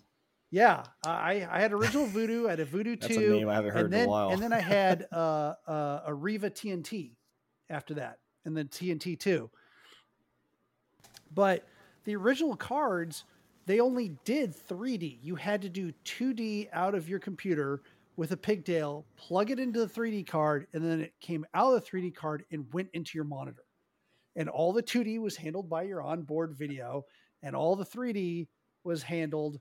Yeah, 0.51 0.85
I 1.05 1.47
I 1.51 1.61
had 1.61 1.73
original 1.73 2.07
Voodoo. 2.07 2.47
I 2.47 2.51
had 2.51 2.61
a 2.61 2.65
Voodoo 2.67 2.97
That's 3.01 3.15
two. 3.15 3.33
A 3.33 3.37
name 3.39 3.49
I 3.49 3.55
haven't 3.55 3.73
heard 3.73 3.85
and 3.85 3.93
then, 3.93 4.03
in 4.03 4.07
a 4.07 4.11
while. 4.11 4.31
and 4.31 4.43
then 4.43 4.53
I 4.53 4.61
had 4.61 5.07
uh, 5.13 5.55
uh, 5.67 6.01
a 6.07 6.15
Riva 6.15 6.51
TNT 6.51 7.13
after 7.71 7.95
that, 7.95 8.19
and 8.45 8.57
then 8.57 8.69
TNT 8.69 9.19
two. 9.19 9.51
But 11.35 11.67
the 12.05 12.15
original 12.17 12.55
cards, 12.55 13.25
they 13.65 13.81
only 13.81 14.19
did 14.25 14.55
3D. 14.55 15.19
You 15.23 15.37
had 15.37 15.63
to 15.63 15.71
do 15.71 15.93
2D 16.05 16.69
out 16.73 16.95
of 16.95 17.09
your 17.09 17.19
computer 17.19 17.83
with 18.23 18.31
a 18.31 18.37
pigtail, 18.37 19.05
plug 19.17 19.51
it 19.51 19.59
into 19.59 19.81
the 19.81 19.89
3D 19.93 20.25
card, 20.25 20.69
and 20.73 20.85
then 20.85 21.01
it 21.01 21.13
came 21.21 21.45
out 21.55 21.75
of 21.75 21.83
the 21.83 21.91
3D 21.91 22.15
card 22.15 22.45
and 22.53 22.73
went 22.73 22.89
into 22.93 23.19
your 23.19 23.25
monitor. 23.25 23.65
And 24.37 24.49
all 24.49 24.73
the 24.73 24.81
2D 24.81 25.19
was 25.19 25.35
handled 25.37 25.69
by 25.69 25.83
your 25.83 26.01
onboard 26.01 26.55
video, 26.57 27.05
and 27.43 27.57
all 27.57 27.75
the 27.75 27.85
3D 27.85 28.47
was 28.85 29.03
handled 29.03 29.59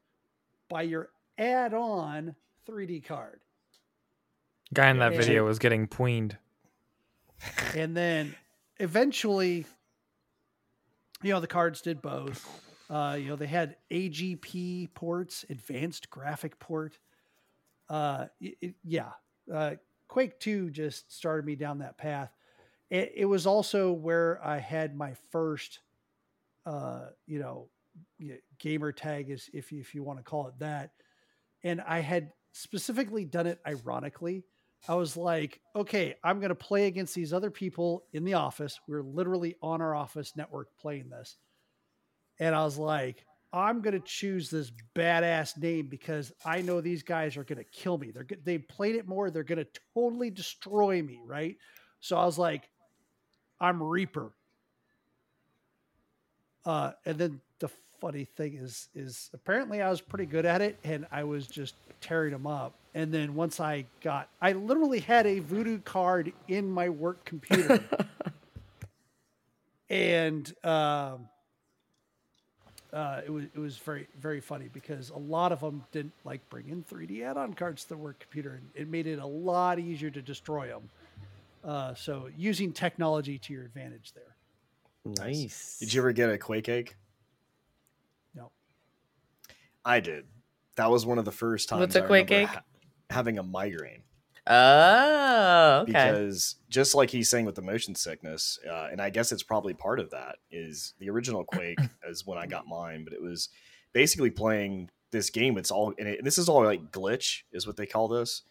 by 0.69 0.83
your 0.83 1.09
add 1.39 1.73
on 1.73 2.35
3D 2.67 3.03
card. 3.03 3.41
Guy 4.75 4.91
in 4.91 4.99
that 4.99 5.13
Yeah. 5.13 5.17
video 5.17 5.43
was 5.43 5.57
getting 5.57 5.87
tweened. 5.87 6.37
and 7.73 7.97
then 7.97 8.35
eventually 8.79 9.65
you 11.23 11.31
know 11.31 11.39
the 11.39 11.47
cards 11.47 11.81
did 11.81 11.99
both 11.99 12.47
uh 12.91 13.17
you 13.19 13.27
know 13.29 13.35
they 13.35 13.47
had 13.47 13.75
agp 13.89 14.93
ports 14.93 15.45
advanced 15.49 16.11
graphic 16.11 16.59
port 16.59 16.99
uh 17.91 18.25
it, 18.39 18.73
yeah 18.83 19.09
uh 19.53 19.71
quake 20.07 20.39
2 20.39 20.69
just 20.71 21.11
started 21.13 21.45
me 21.45 21.55
down 21.55 21.79
that 21.79 21.97
path 21.97 22.31
it, 22.89 23.11
it 23.15 23.25
was 23.25 23.45
also 23.45 23.91
where 23.91 24.43
i 24.43 24.57
had 24.57 24.95
my 24.95 25.13
first 25.29 25.79
uh 26.65 27.07
you 27.27 27.39
know 27.39 27.67
gamer 28.57 28.91
tag 28.91 29.29
is 29.29 29.49
if 29.53 29.71
you, 29.71 29.79
if 29.79 29.93
you 29.93 30.01
want 30.01 30.17
to 30.17 30.23
call 30.23 30.47
it 30.47 30.57
that 30.57 30.91
and 31.63 31.81
i 31.81 31.99
had 31.99 32.31
specifically 32.53 33.25
done 33.25 33.45
it 33.45 33.59
ironically 33.67 34.43
I 34.87 34.95
was 34.95 35.15
like, 35.15 35.61
okay, 35.75 36.15
I'm 36.23 36.39
going 36.39 36.49
to 36.49 36.55
play 36.55 36.87
against 36.87 37.13
these 37.13 37.33
other 37.33 37.51
people 37.51 38.03
in 38.13 38.23
the 38.23 38.33
office. 38.33 38.79
We 38.87 38.95
are 38.95 39.03
literally 39.03 39.55
on 39.61 39.79
our 39.79 39.93
office 39.93 40.33
network 40.35 40.69
playing 40.79 41.09
this. 41.09 41.37
And 42.39 42.55
I 42.55 42.63
was 42.63 42.79
like, 42.79 43.25
I'm 43.53 43.81
going 43.81 43.93
to 43.93 43.99
choose 43.99 44.49
this 44.49 44.71
badass 44.95 45.57
name 45.57 45.87
because 45.87 46.31
I 46.45 46.61
know 46.61 46.79
these 46.79 47.03
guys 47.03 47.35
are 47.35 47.43
going 47.43 47.57
to 47.57 47.65
kill 47.65 47.97
me. 47.97 48.11
They're 48.11 48.25
they 48.43 48.57
played 48.57 48.95
it 48.95 49.07
more. 49.07 49.29
They're 49.29 49.43
going 49.43 49.59
to 49.59 49.67
totally 49.93 50.29
destroy 50.29 51.01
me, 51.01 51.19
right? 51.25 51.57
So 51.99 52.17
I 52.17 52.25
was 52.25 52.37
like, 52.37 52.69
I'm 53.59 53.81
Reaper. 53.81 54.31
Uh, 56.65 56.91
and 57.05 57.17
then 57.17 57.41
the 57.59 57.69
funny 57.99 58.25
thing 58.25 58.55
is, 58.55 58.89
is 58.95 59.29
apparently 59.33 59.81
I 59.81 59.89
was 59.89 60.01
pretty 60.01 60.25
good 60.25 60.45
at 60.45 60.61
it, 60.61 60.77
and 60.83 61.05
I 61.11 61.23
was 61.23 61.47
just 61.47 61.75
tearing 62.01 62.31
them 62.31 62.47
up. 62.47 62.73
And 62.93 63.13
then 63.13 63.35
once 63.35 63.59
I 63.59 63.85
got, 64.01 64.29
I 64.41 64.53
literally 64.53 64.99
had 64.99 65.25
a 65.25 65.39
voodoo 65.39 65.79
card 65.79 66.33
in 66.47 66.69
my 66.69 66.89
work 66.89 67.23
computer, 67.25 67.83
and 69.89 70.51
um, 70.63 71.27
uh, 72.93 73.21
it 73.25 73.29
was 73.31 73.45
it 73.45 73.59
was 73.59 73.77
very 73.77 74.07
very 74.19 74.41
funny 74.41 74.69
because 74.71 75.09
a 75.09 75.17
lot 75.17 75.51
of 75.51 75.59
them 75.61 75.83
didn't 75.91 76.13
like 76.25 76.47
bring 76.49 76.69
in 76.69 76.83
3D 76.83 77.23
add-on 77.23 77.53
cards 77.53 77.83
to 77.83 77.89
the 77.89 77.97
work 77.97 78.19
computer, 78.19 78.55
and 78.55 78.69
it 78.75 78.87
made 78.89 79.07
it 79.07 79.19
a 79.19 79.25
lot 79.25 79.79
easier 79.79 80.09
to 80.09 80.21
destroy 80.21 80.67
them. 80.67 80.89
Uh, 81.63 81.93
so 81.93 82.29
using 82.37 82.73
technology 82.73 83.37
to 83.37 83.53
your 83.53 83.63
advantage 83.63 84.13
there. 84.13 84.35
Nice. 85.25 85.77
Did 85.79 85.93
you 85.93 86.01
ever 86.01 86.11
get 86.11 86.29
a 86.29 86.37
Quake 86.37 86.69
egg? 86.69 86.95
No. 88.35 88.51
I 89.85 89.99
did. 89.99 90.25
That 90.75 90.89
was 90.89 91.05
one 91.05 91.17
of 91.17 91.25
the 91.25 91.31
first 91.31 91.69
times. 91.69 91.79
What's 91.81 91.95
a 91.95 92.03
I 92.03 92.07
Quake 92.07 92.29
remember 92.29 92.51
egg? 92.51 92.55
ha- 92.57 92.63
having 93.09 93.37
a 93.37 93.43
migraine 93.43 94.03
Oh, 94.47 95.79
okay. 95.81 95.91
because 95.91 96.55
just 96.69 96.95
like 96.95 97.09
he's 97.09 97.29
saying 97.29 97.45
with 97.45 97.55
the 97.55 97.61
motion 97.61 97.93
sickness, 97.95 98.57
uh, 98.69 98.87
and 98.91 99.01
I 99.01 99.09
guess 99.09 99.31
it's 99.31 99.43
probably 99.43 99.73
part 99.73 99.99
of 99.99 100.09
that 100.11 100.37
is 100.49 100.93
the 100.99 101.09
original 101.09 101.43
Quake 101.43 101.79
is 102.09 102.25
when 102.25 102.37
I 102.37 102.47
got 102.47 102.67
mine, 102.67 103.03
but 103.03 103.13
it 103.13 103.21
was 103.21 103.49
basically 103.93 104.31
playing 104.31 104.89
this 105.11 105.29
game. 105.29 105.57
It's 105.57 105.71
all 105.71 105.93
and 105.97 106.07
it, 106.07 106.23
this 106.23 106.37
is 106.37 106.49
all 106.49 106.63
like 106.63 106.91
glitch 106.91 107.41
is 107.51 107.67
what 107.67 107.77
they 107.77 107.85
call 107.85 108.07
this 108.07 108.43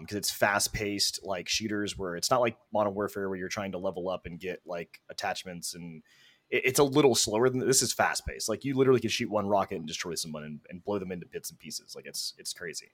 because 0.00 0.16
it's 0.16 0.30
fast 0.30 0.72
paced 0.72 1.20
like 1.24 1.48
shooters 1.48 1.98
where 1.98 2.16
it's 2.16 2.30
not 2.30 2.40
like 2.40 2.56
Modern 2.72 2.94
Warfare 2.94 3.28
where 3.28 3.36
you're 3.36 3.48
trying 3.48 3.72
to 3.72 3.78
level 3.78 4.08
up 4.08 4.24
and 4.24 4.40
get 4.40 4.60
like 4.64 5.00
attachments 5.10 5.74
and 5.74 6.02
it, 6.48 6.62
it's 6.64 6.78
a 6.78 6.84
little 6.84 7.14
slower 7.14 7.50
than 7.50 7.58
this 7.58 7.82
is 7.82 7.92
fast 7.92 8.26
paced. 8.26 8.48
Like 8.48 8.64
you 8.64 8.76
literally 8.76 9.00
can 9.00 9.10
shoot 9.10 9.30
one 9.30 9.46
rocket 9.46 9.76
and 9.76 9.86
destroy 9.86 10.14
someone 10.14 10.44
and, 10.44 10.60
and 10.70 10.84
blow 10.84 10.98
them 10.98 11.12
into 11.12 11.26
bits 11.26 11.50
and 11.50 11.58
pieces. 11.58 11.94
Like 11.94 12.06
it's 12.06 12.34
it's 12.38 12.52
crazy. 12.52 12.92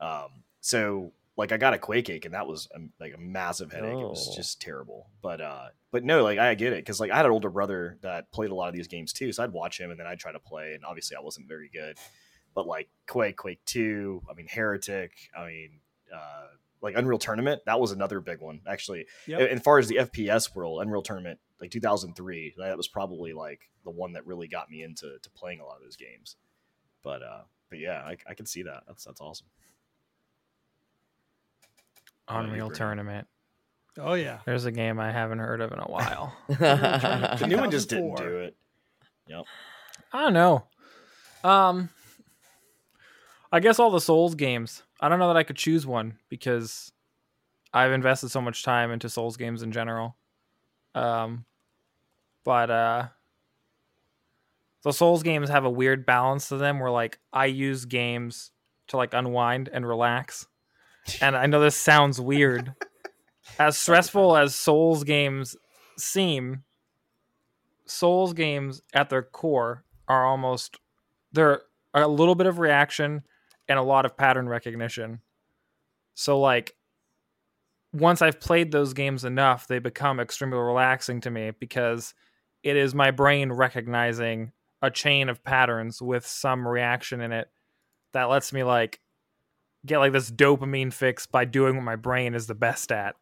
Um, 0.00 0.44
so 0.60 1.12
like 1.40 1.52
I 1.52 1.56
got 1.56 1.74
a 1.74 1.78
quake 1.78 2.08
ache 2.10 2.24
and 2.24 2.34
that 2.34 2.46
was 2.46 2.68
a, 2.74 2.78
like 3.00 3.14
a 3.14 3.18
massive 3.18 3.72
headache. 3.72 3.92
It 3.92 4.08
was 4.08 4.28
Oh. 4.30 4.36
just 4.36 4.60
terrible. 4.60 5.08
But 5.22 5.40
uh, 5.40 5.68
but 5.90 6.04
no, 6.04 6.22
like 6.22 6.38
I 6.38 6.54
get 6.54 6.72
it 6.72 6.84
because 6.84 7.00
like 7.00 7.10
I 7.10 7.16
had 7.16 7.26
an 7.26 7.32
older 7.32 7.50
brother 7.50 7.98
that 8.02 8.30
played 8.32 8.50
a 8.50 8.54
lot 8.54 8.68
of 8.68 8.74
these 8.74 8.86
games 8.88 9.12
too. 9.12 9.32
So 9.32 9.42
I'd 9.42 9.52
watch 9.52 9.78
him 9.80 9.90
and 9.90 9.98
then 9.98 10.06
I'd 10.06 10.20
try 10.20 10.32
to 10.32 10.38
play, 10.38 10.74
and 10.74 10.84
obviously 10.84 11.16
I 11.16 11.20
wasn't 11.20 11.48
very 11.48 11.68
good. 11.72 11.98
But 12.54 12.66
like 12.66 12.88
Quake, 13.08 13.36
Quake 13.36 13.64
Two, 13.64 14.22
I 14.30 14.34
mean 14.34 14.46
Heretic, 14.48 15.12
I 15.36 15.46
mean 15.46 15.80
uh, 16.14 16.46
like 16.82 16.96
Unreal 16.96 17.18
Tournament, 17.18 17.62
that 17.66 17.80
was 17.80 17.92
another 17.92 18.20
big 18.20 18.40
one 18.40 18.60
actually. 18.66 19.06
Yep. 19.26 19.40
And 19.40 19.50
as 19.58 19.62
far 19.62 19.78
as 19.78 19.88
the 19.88 19.96
FPS 19.96 20.54
world, 20.54 20.82
Unreal 20.82 21.02
Tournament, 21.02 21.38
like 21.60 21.70
2003, 21.70 22.54
that 22.58 22.76
was 22.76 22.88
probably 22.88 23.32
like 23.32 23.60
the 23.84 23.90
one 23.90 24.12
that 24.14 24.26
really 24.26 24.48
got 24.48 24.70
me 24.70 24.82
into 24.82 25.18
to 25.22 25.30
playing 25.30 25.60
a 25.60 25.64
lot 25.64 25.76
of 25.76 25.82
those 25.82 25.96
games. 25.96 26.36
But 27.02 27.22
uh, 27.22 27.42
but 27.70 27.78
yeah, 27.78 28.02
I, 28.04 28.16
I 28.28 28.34
can 28.34 28.46
see 28.46 28.62
that. 28.64 28.82
That's 28.86 29.04
that's 29.04 29.20
awesome. 29.20 29.46
About 32.30 32.42
you, 32.42 32.48
Unreal 32.48 32.68
Brandon? 32.68 32.78
Tournament. 32.78 33.28
Oh 33.98 34.14
yeah. 34.14 34.38
There's 34.46 34.64
a 34.64 34.72
game 34.72 35.00
I 35.00 35.10
haven't 35.10 35.38
heard 35.40 35.60
of 35.60 35.72
in 35.72 35.78
a 35.78 35.84
while. 35.84 36.34
The 36.48 37.46
new 37.46 37.56
one 37.58 37.70
just 37.70 37.88
didn't 37.88 38.16
do 38.16 38.38
it. 38.38 38.56
Yep. 39.26 39.44
I 40.12 40.24
don't 40.24 40.34
know. 40.34 40.64
Um, 41.44 41.88
I 43.52 43.60
guess 43.60 43.78
all 43.78 43.90
the 43.90 44.00
Souls 44.00 44.34
games. 44.34 44.82
I 45.00 45.08
don't 45.08 45.18
know 45.18 45.28
that 45.28 45.36
I 45.36 45.42
could 45.42 45.56
choose 45.56 45.86
one 45.86 46.18
because 46.28 46.92
I've 47.72 47.92
invested 47.92 48.30
so 48.30 48.40
much 48.40 48.62
time 48.62 48.90
into 48.90 49.08
Souls 49.08 49.36
games 49.36 49.62
in 49.62 49.72
general. 49.72 50.16
Um, 50.94 51.44
but 52.44 52.70
uh, 52.70 53.08
the 54.82 54.92
Souls 54.92 55.22
games 55.22 55.48
have 55.48 55.64
a 55.64 55.70
weird 55.70 56.06
balance 56.06 56.48
to 56.48 56.56
them 56.56 56.80
where 56.80 56.90
like 56.90 57.18
I 57.32 57.46
use 57.46 57.84
games 57.84 58.50
to 58.88 58.96
like 58.96 59.14
unwind 59.14 59.68
and 59.72 59.86
relax. 59.86 60.46
And 61.22 61.36
I 61.36 61.46
know 61.46 61.60
this 61.60 61.76
sounds 61.76 62.20
weird. 62.20 62.74
as 63.58 63.76
stressful 63.76 64.36
as 64.36 64.54
Souls 64.54 65.04
games 65.04 65.56
seem, 65.98 66.64
Souls 67.86 68.32
games 68.32 68.82
at 68.94 69.10
their 69.10 69.22
core 69.22 69.84
are 70.08 70.26
almost 70.26 70.78
they're 71.32 71.62
a 71.94 72.08
little 72.08 72.34
bit 72.34 72.46
of 72.46 72.58
reaction 72.58 73.22
and 73.68 73.78
a 73.78 73.82
lot 73.82 74.04
of 74.04 74.16
pattern 74.16 74.48
recognition. 74.48 75.20
So 76.14 76.38
like 76.38 76.74
once 77.92 78.22
I've 78.22 78.40
played 78.40 78.70
those 78.70 78.92
games 78.92 79.24
enough, 79.24 79.66
they 79.66 79.78
become 79.78 80.20
extremely 80.20 80.58
relaxing 80.58 81.20
to 81.22 81.30
me 81.30 81.50
because 81.58 82.14
it 82.62 82.76
is 82.76 82.94
my 82.94 83.10
brain 83.10 83.52
recognizing 83.52 84.52
a 84.82 84.90
chain 84.90 85.28
of 85.28 85.42
patterns 85.42 86.00
with 86.00 86.26
some 86.26 86.66
reaction 86.66 87.20
in 87.20 87.32
it 87.32 87.48
that 88.12 88.24
lets 88.24 88.52
me 88.52 88.62
like 88.64 89.00
get 89.86 89.98
like 89.98 90.12
this 90.12 90.30
dopamine 90.30 90.92
fix 90.92 91.26
by 91.26 91.44
doing 91.44 91.74
what 91.76 91.84
my 91.84 91.96
brain 91.96 92.34
is 92.34 92.46
the 92.46 92.54
best 92.54 92.92
at. 92.92 93.16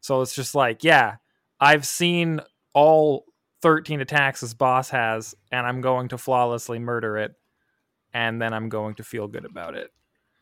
So 0.00 0.22
it's 0.22 0.34
just 0.34 0.54
like, 0.54 0.84
yeah, 0.84 1.16
I've 1.60 1.86
seen 1.86 2.40
all 2.74 3.24
13 3.62 4.00
attacks 4.00 4.40
this 4.40 4.54
boss 4.54 4.90
has, 4.90 5.34
and 5.50 5.66
I'm 5.66 5.80
going 5.80 6.08
to 6.08 6.18
flawlessly 6.18 6.78
murder 6.78 7.16
it, 7.18 7.34
and 8.14 8.40
then 8.40 8.54
I'm 8.54 8.68
going 8.68 8.94
to 8.96 9.04
feel 9.04 9.26
good 9.26 9.44
about 9.44 9.74
it. 9.74 9.90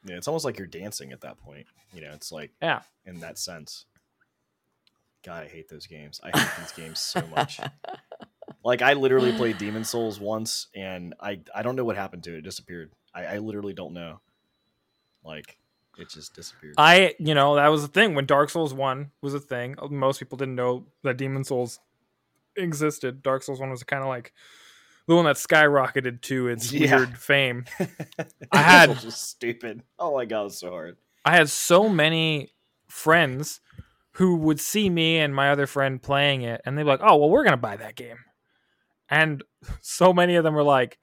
Yeah, 0.05 0.17
it's 0.17 0.29
almost 0.29 0.45
like 0.45 0.59
you're 0.59 0.67
dancing 0.69 1.13
at 1.13 1.23
that 1.23 1.39
point. 1.39 1.67
You 1.95 2.03
know, 2.03 2.13
it's 2.13 2.31
like 2.31 2.53
Yeah. 2.61 2.83
in 3.07 3.21
that 3.21 3.39
sense. 3.39 3.87
God, 5.25 5.45
I 5.45 5.49
hate 5.49 5.69
those 5.69 5.87
games. 5.87 6.21
I 6.23 6.37
hate 6.39 6.51
these 6.59 6.73
games 6.73 7.01
so 7.01 7.27
much. 7.29 7.61
Like 8.65 8.83
I 8.83 8.95
literally 8.95 9.33
played 9.33 9.59
Demon 9.59 9.85
Souls 9.85 10.19
once, 10.21 10.67
and 10.75 11.15
I 11.21 11.41
I 11.55 11.63
don't 11.63 11.77
know 11.77 11.85
what 11.85 11.97
happened 11.97 12.25
to 12.25 12.35
it. 12.35 12.39
It 12.39 12.43
disappeared. 12.43 12.91
I, 13.15 13.25
I 13.25 13.39
literally 13.39 13.73
don't 13.75 13.93
know. 13.93 14.21
Like 15.27 15.59
it 15.99 16.09
just 16.09 16.35
disappeared. 16.35 16.75
I, 16.79 17.15
you 17.19 17.35
know, 17.35 17.57
that 17.57 17.69
was 17.69 17.83
the 17.83 17.89
thing 17.89 18.15
when 18.15 18.27
Dark 18.27 18.51
Souls 18.51 18.73
1 18.75 19.11
was 19.23 19.35
a 19.35 19.41
thing. 19.41 19.77
Most 19.91 20.19
people 20.21 20.39
didn't 20.39 20.55
know 20.55 20.87
that 21.03 21.17
Demon 21.17 21.43
Souls 21.45 21.81
existed. 22.57 23.23
Dark 23.23 23.43
Souls 23.43 23.61
1 23.61 23.71
was 23.71 23.83
kind 23.83 24.03
of 24.03 24.09
like 24.09 24.33
the 25.09 25.15
one 25.15 25.25
that 25.25 25.37
skyrocketed 25.37 26.21
to 26.23 26.49
its 26.49 26.73
Yeah. 26.73 26.97
weird 26.97 27.19
fame. 27.19 27.65
I 28.53 28.59
had- 28.63 28.99
just 29.01 29.29
stupid. 29.31 29.83
Oh 29.99 30.15
my 30.15 30.25
god, 30.25 30.47
it's 30.47 30.59
so 30.59 30.71
hard. 30.71 30.97
I 31.25 31.37
had 31.37 31.49
so 31.49 31.89
many 31.89 32.53
friends 32.89 33.61
who 34.13 34.37
would 34.37 34.61
see 34.61 34.89
me 34.89 35.19
and 35.19 35.35
my 35.35 35.51
other 35.51 35.67
friend 35.67 36.01
playing 36.01 36.43
it, 36.43 36.61
and 36.65 36.77
they'd 36.79 36.85
be 36.85 36.89
like, 36.89 37.01
"Oh, 37.03 37.17
well, 37.17 37.29
we're 37.29 37.45
gonna 37.45 37.57
buy 37.57 37.77
that 37.77 37.97
game." 37.97 38.19
And 39.11 39.43
so 39.81 40.13
many 40.13 40.37
of 40.37 40.45
them 40.45 40.55
were 40.55 40.63
like, 40.63 40.99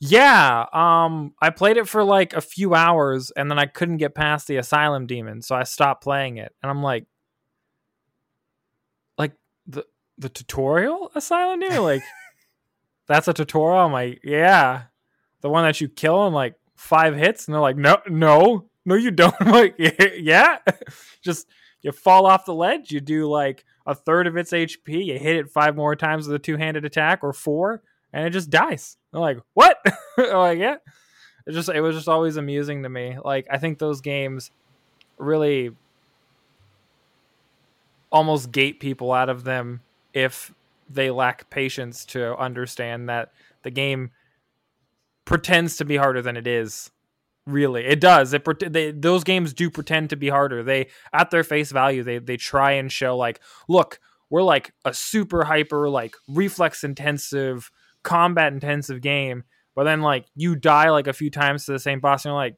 "Yeah, 0.00 0.66
um, 0.72 1.34
I 1.40 1.50
played 1.50 1.76
it 1.76 1.88
for 1.88 2.04
like 2.04 2.32
a 2.34 2.40
few 2.40 2.74
hours, 2.74 3.30
and 3.36 3.50
then 3.50 3.58
I 3.58 3.66
couldn't 3.66 3.98
get 3.98 4.14
past 4.14 4.46
the 4.46 4.56
asylum 4.56 5.06
demon, 5.06 5.42
so 5.42 5.54
I 5.54 5.64
stopped 5.64 6.02
playing 6.02 6.36
it." 6.38 6.52
And 6.62 6.70
I'm 6.70 6.82
like, 6.82 7.06
"Like 9.18 9.32
the 9.66 9.84
the 10.18 10.28
tutorial 10.28 11.10
asylum 11.14 11.60
demon, 11.60 11.82
like 11.82 12.02
that's 13.06 13.28
a 13.28 13.34
tutorial?" 13.34 13.86
I'm 13.86 13.92
like, 13.92 14.20
"Yeah, 14.24 14.84
the 15.40 15.50
one 15.50 15.64
that 15.64 15.80
you 15.80 15.88
kill 15.88 16.26
in 16.26 16.32
like 16.32 16.54
five 16.76 17.16
hits," 17.16 17.46
and 17.46 17.54
they're 17.54 17.60
like, 17.60 17.76
"No, 17.76 17.98
no." 18.08 18.68
no, 18.86 18.94
you 18.94 19.10
don't. 19.10 19.34
I'm 19.40 19.52
like, 19.52 19.74
yeah, 19.78 20.58
just 21.22 21.46
you 21.82 21.92
fall 21.92 22.24
off 22.24 22.46
the 22.46 22.54
ledge. 22.54 22.90
You 22.90 23.00
do 23.00 23.28
like 23.28 23.64
a 23.84 23.94
third 23.94 24.26
of 24.26 24.36
its 24.38 24.52
HP. 24.52 25.04
You 25.04 25.18
hit 25.18 25.36
it 25.36 25.50
five 25.50 25.76
more 25.76 25.94
times 25.94 26.26
with 26.26 26.36
a 26.36 26.38
two 26.38 26.56
handed 26.56 26.86
attack 26.86 27.22
or 27.22 27.34
four, 27.34 27.82
and 28.16 28.26
it 28.26 28.30
just 28.30 28.48
dies. 28.48 28.96
I'm 29.12 29.20
like, 29.20 29.36
what? 29.52 29.76
I'm 30.18 30.36
like, 30.38 30.58
yeah. 30.58 30.76
It 31.46 31.52
just 31.52 31.68
it 31.68 31.82
was 31.82 31.94
just 31.94 32.08
always 32.08 32.38
amusing 32.38 32.82
to 32.82 32.88
me. 32.88 33.18
Like 33.22 33.46
I 33.50 33.58
think 33.58 33.78
those 33.78 34.00
games 34.00 34.50
really 35.18 35.70
almost 38.10 38.52
gate 38.52 38.80
people 38.80 39.12
out 39.12 39.28
of 39.28 39.44
them 39.44 39.82
if 40.14 40.54
they 40.88 41.10
lack 41.10 41.50
patience 41.50 42.06
to 42.06 42.34
understand 42.38 43.10
that 43.10 43.32
the 43.64 43.70
game 43.70 44.12
pretends 45.26 45.76
to 45.76 45.84
be 45.84 45.98
harder 45.98 46.22
than 46.22 46.38
it 46.38 46.46
is. 46.46 46.90
Really, 47.46 47.84
it 47.84 48.00
does. 48.00 48.32
It 48.32 48.72
they, 48.72 48.92
those 48.92 49.24
games 49.24 49.52
do 49.52 49.70
pretend 49.70 50.08
to 50.10 50.16
be 50.16 50.30
harder. 50.30 50.62
They 50.62 50.88
at 51.12 51.30
their 51.30 51.44
face 51.44 51.70
value, 51.70 52.02
they 52.02 52.18
they 52.18 52.38
try 52.38 52.72
and 52.72 52.90
show 52.90 53.14
like, 53.14 53.40
look, 53.68 54.00
we're 54.30 54.42
like 54.42 54.72
a 54.86 54.94
super 54.94 55.44
hyper 55.44 55.90
like 55.90 56.16
reflex 56.26 56.82
intensive, 56.82 57.70
combat 58.06 58.52
intensive 58.52 59.02
game. 59.02 59.44
But 59.74 59.84
then 59.84 60.00
like 60.00 60.24
you 60.34 60.56
die 60.56 60.88
like 60.88 61.06
a 61.06 61.12
few 61.12 61.30
times 61.30 61.66
to 61.66 61.72
the 61.72 61.78
same 61.78 62.00
boss, 62.00 62.24
and 62.24 62.30
you're 62.30 62.36
like, 62.36 62.56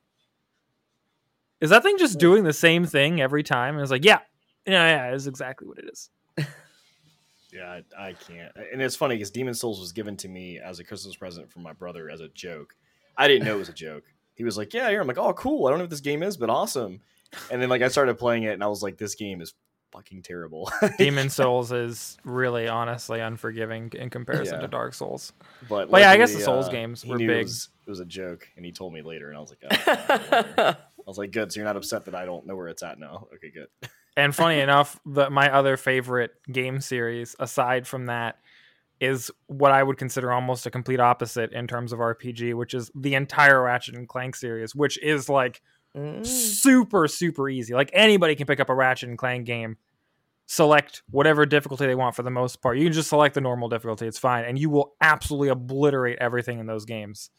is 1.61 1.71
that 1.71 1.83
thing 1.83 1.99
just 1.99 2.21
doing 2.21 2.45
the 2.45 2.53
same 2.53 2.85
thing 2.85 3.21
every 3.21 3.43
time? 3.43 3.75
And 3.75 3.83
it's 3.83 3.91
like, 3.91 4.05
yeah, 4.05 4.21
yeah, 4.65 5.09
yeah, 5.09 5.15
it's 5.15 5.27
exactly 5.27 5.67
what 5.67 5.79
it 5.79 5.91
is. 5.91 6.11
Yeah, 7.51 7.81
I, 7.99 8.09
I 8.09 8.13
can't. 8.13 8.53
And 8.73 8.83
it's 8.83 8.95
funny 8.95 9.17
because 9.17 9.31
Demon 9.31 9.55
Souls 9.55 9.81
was 9.81 9.93
given 9.93 10.17
to 10.19 10.29
me 10.29 10.59
as 10.59 10.81
a 10.81 10.85
Christmas 10.85 11.17
present 11.17 11.51
from 11.51 11.63
my 11.63 11.73
brother 11.73 12.11
as 12.11 12.21
a 12.21 12.29
joke. 12.29 12.75
I 13.17 13.27
didn't 13.27 13.47
know 13.47 13.55
it 13.55 13.59
was 13.59 13.71
a 13.71 13.73
joke. 13.73 14.05
He 14.35 14.45
was 14.45 14.59
like, 14.59 14.75
"Yeah, 14.75 14.89
here." 14.91 15.01
I'm 15.01 15.09
like, 15.09 15.19
"Oh, 15.19 15.33
cool. 15.33 15.67
I 15.67 15.71
don't 15.71 15.79
know 15.79 15.85
what 15.85 15.91
this 15.91 16.01
game 16.01 16.23
is, 16.23 16.37
but 16.37 16.51
awesome." 16.51 17.01
And 17.51 17.61
then 17.61 17.71
like 17.71 17.81
I 17.81 17.89
started 17.89 18.19
playing 18.19 18.43
it, 18.43 18.53
and 18.53 18.63
I 18.63 18.67
was 18.67 18.83
like, 18.83 18.99
"This 18.99 19.15
game 19.15 19.41
is 19.41 19.55
fucking 19.93 20.23
terrible." 20.23 20.71
Demon 20.99 21.31
Souls 21.31 21.73
is 21.73 22.17
really, 22.25 22.69
honestly, 22.69 23.21
unforgiving 23.21 23.91
in 23.95 24.11
comparison 24.11 24.57
Yeah. 24.57 24.61
to 24.63 24.69
Dark 24.69 24.95
Souls. 24.95 25.33
But, 25.69 25.91
But 25.91 26.01
yeah, 26.01 26.11
I 26.11 26.17
guess 26.17 26.33
the 26.35 26.41
Souls 26.41 26.69
uh, 26.69 26.73
games 26.73 27.05
were 27.05 27.19
big. 27.19 27.31
It 27.31 27.43
was, 27.45 27.69
it 27.87 27.91
was 27.91 28.01
a 28.01 28.05
joke, 28.05 28.49
and 28.57 28.65
he 28.65 28.73
told 28.73 28.93
me 28.93 29.03
later, 29.03 29.29
and 29.29 29.37
I 29.37 29.41
was 29.41 29.51
like, 29.51 29.61
oh, 30.59 30.65
"I 30.67 30.77
was 31.07 31.19
like, 31.19 31.31
good. 31.33 31.53
So 31.53 31.61
you're 31.61 31.67
not 31.67 31.77
upset 31.77 32.05
that 32.07 32.15
I 32.15 32.25
don't 32.25 32.47
know 32.47 32.57
where 32.57 32.69
it's 32.69 32.83
at 32.83 32.99
now? 32.99 33.29
Okay, 33.35 33.51
good." 33.51 33.69
And 34.17 34.35
funny 34.35 34.59
enough, 34.61 34.99
the, 35.07 35.31
my 35.31 35.53
other 35.53 35.77
favorite 35.77 36.33
game 36.51 36.81
series, 36.81 37.37
aside 37.39 37.87
from 37.87 38.07
that, 38.07 38.39
is 39.01 39.31
what 39.47 39.71
I 39.71 39.81
would 39.81 39.97
consider 39.97 40.33
almost 40.33 40.67
a 40.67 40.73
complete 40.73 40.99
opposite 40.99 41.53
in 41.53 41.69
terms 41.69 41.93
of 41.93 42.01
RPG, 42.01 42.55
which 42.55 42.75
is 42.75 42.91
the 42.97 43.15
entire 43.15 43.63
Ratchet 43.63 43.95
and 43.95 44.09
Clank 44.09 44.35
series, 44.35 44.75
which 44.75 45.01
is 45.01 45.29
like 45.29 45.63
Mm. 45.97 46.25
super 46.25 47.09
super 47.09 47.49
easy. 47.49 47.75
Like 47.75 47.91
anybody 47.93 48.35
can 48.35 48.47
pick 48.47 48.61
up 48.61 48.69
a 48.69 48.75
Ratchet 48.75 49.09
and 49.09 49.19
Clank 49.19 49.47
game, 49.47 49.77
select 50.47 51.03
whatever 51.11 51.47
difficulty 51.47 51.87
they 51.87 51.95
want 51.95 52.15
for 52.15 52.23
the 52.23 52.31
most 52.31 52.61
part. 52.63 52.79
You 52.79 52.85
can 52.85 52.93
just 52.93 53.09
select 53.09 53.35
the 53.35 53.41
normal 53.41 53.69
difficulty, 53.69 54.07
it's 54.07 54.19
fine, 54.19 54.45
and 54.45 54.59
you 54.59 54.71
will 54.71 54.95
absolutely 55.01 55.49
obliterate 55.49 56.19
everything 56.21 56.59
in 56.59 56.67
those 56.67 56.85
games. 56.85 57.31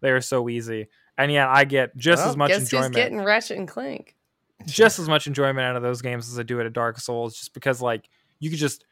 They 0.00 0.10
are 0.10 0.20
so 0.20 0.48
easy. 0.48 0.88
And 1.16 1.32
yet 1.32 1.48
I 1.48 1.64
get 1.64 1.96
just 1.96 2.20
Well, 2.20 2.30
as 2.30 2.36
much 2.36 2.48
guess 2.50 2.60
enjoyment 2.60 2.94
who's 2.94 3.02
getting 3.02 3.22
Ratchet 3.24 3.58
and 3.58 3.68
Clank? 3.68 4.14
just 4.66 4.98
as 4.98 5.08
much 5.08 5.26
enjoyment 5.26 5.60
out 5.60 5.76
of 5.76 5.82
those 5.82 6.02
games 6.02 6.30
as 6.30 6.38
I 6.38 6.42
do 6.42 6.60
at 6.60 6.66
a 6.66 6.70
Dark 6.70 6.98
Souls, 6.98 7.36
just 7.36 7.54
because 7.54 7.80
like 7.82 8.08
you 8.40 8.50
could 8.50 8.58
just 8.58 8.84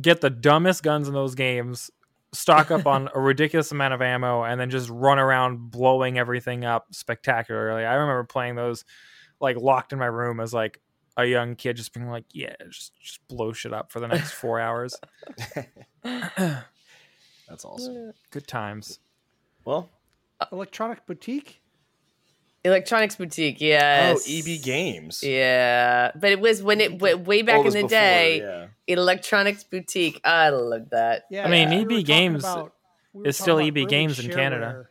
get 0.00 0.20
the 0.20 0.30
dumbest 0.30 0.82
guns 0.82 1.08
in 1.08 1.14
those 1.14 1.34
games, 1.34 1.90
stock 2.32 2.70
up 2.70 2.86
on 2.86 3.08
a 3.14 3.20
ridiculous 3.20 3.72
amount 3.72 3.94
of 3.94 4.02
ammo, 4.02 4.44
and 4.44 4.60
then 4.60 4.70
just 4.70 4.88
run 4.90 5.18
around 5.18 5.70
blowing 5.70 6.18
everything 6.18 6.64
up 6.64 6.86
spectacularly. 6.92 7.84
I 7.84 7.94
remember 7.94 8.24
playing 8.24 8.56
those 8.56 8.84
like 9.40 9.56
locked 9.56 9.92
in 9.92 9.98
my 9.98 10.06
room 10.06 10.40
as 10.40 10.52
like 10.52 10.80
a 11.16 11.24
young 11.24 11.56
kid, 11.56 11.76
just 11.76 11.92
being 11.92 12.08
like, 12.08 12.24
"Yeah, 12.32 12.54
just 12.68 12.92
just 13.00 13.26
blow 13.28 13.52
shit 13.52 13.72
up 13.72 13.90
for 13.90 14.00
the 14.00 14.08
next 14.08 14.32
four 14.32 14.60
hours." 14.60 14.96
That's 17.48 17.64
awesome. 17.64 18.12
Good 18.30 18.46
times. 18.46 18.98
Well, 19.64 19.90
uh, 20.40 20.46
Electronic 20.52 21.06
Boutique. 21.06 21.60
Electronics 22.68 23.16
Boutique, 23.16 23.60
yes. 23.60 24.24
oh, 24.28 24.32
EB 24.32 24.62
Games. 24.62 25.22
Yeah, 25.22 26.10
but 26.14 26.30
it 26.32 26.40
was 26.40 26.62
when 26.62 26.80
it 26.80 26.92
w- 26.98 27.16
way 27.16 27.42
Oh, 27.42 27.46
back 27.46 27.58
in 27.60 27.64
the 27.64 27.70
before, 27.82 27.88
day. 27.88 28.38
yeah. 28.40 28.66
Electronics 28.86 29.64
Boutique. 29.64 30.20
I 30.24 30.50
love 30.50 30.90
that. 30.90 31.24
Yeah, 31.30 31.46
I 31.46 31.48
mean, 31.50 31.70
we 31.70 31.76
EB 31.76 31.82
were 31.82 31.88
talking 31.90 32.04
Games 32.04 32.44
about- 32.44 32.74
we 33.12 33.28
is 33.28 33.36
still 33.36 33.58
EB 33.60 33.78
about 33.78 33.90
Games 33.90 34.18
in 34.18 34.30
Canada. 34.30 34.86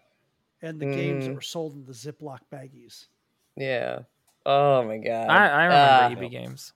And 0.62 0.80
the 0.80 0.86
games 0.88 1.26
that 1.26 1.32
Mm. 1.32 1.36
were 1.36 1.42
sold 1.42 1.76
in 1.76 1.86
the 1.86 1.94
Ziploc 1.94 2.40
baggies. 2.52 3.06
Yeah. 3.56 4.00
Oh 4.46 4.84
my 4.84 4.98
god. 4.98 5.30
I, 5.30 5.48
I 5.48 5.64
remember 5.66 6.22
Uh, 6.22 6.24
EB 6.26 6.32
games. 6.32 6.74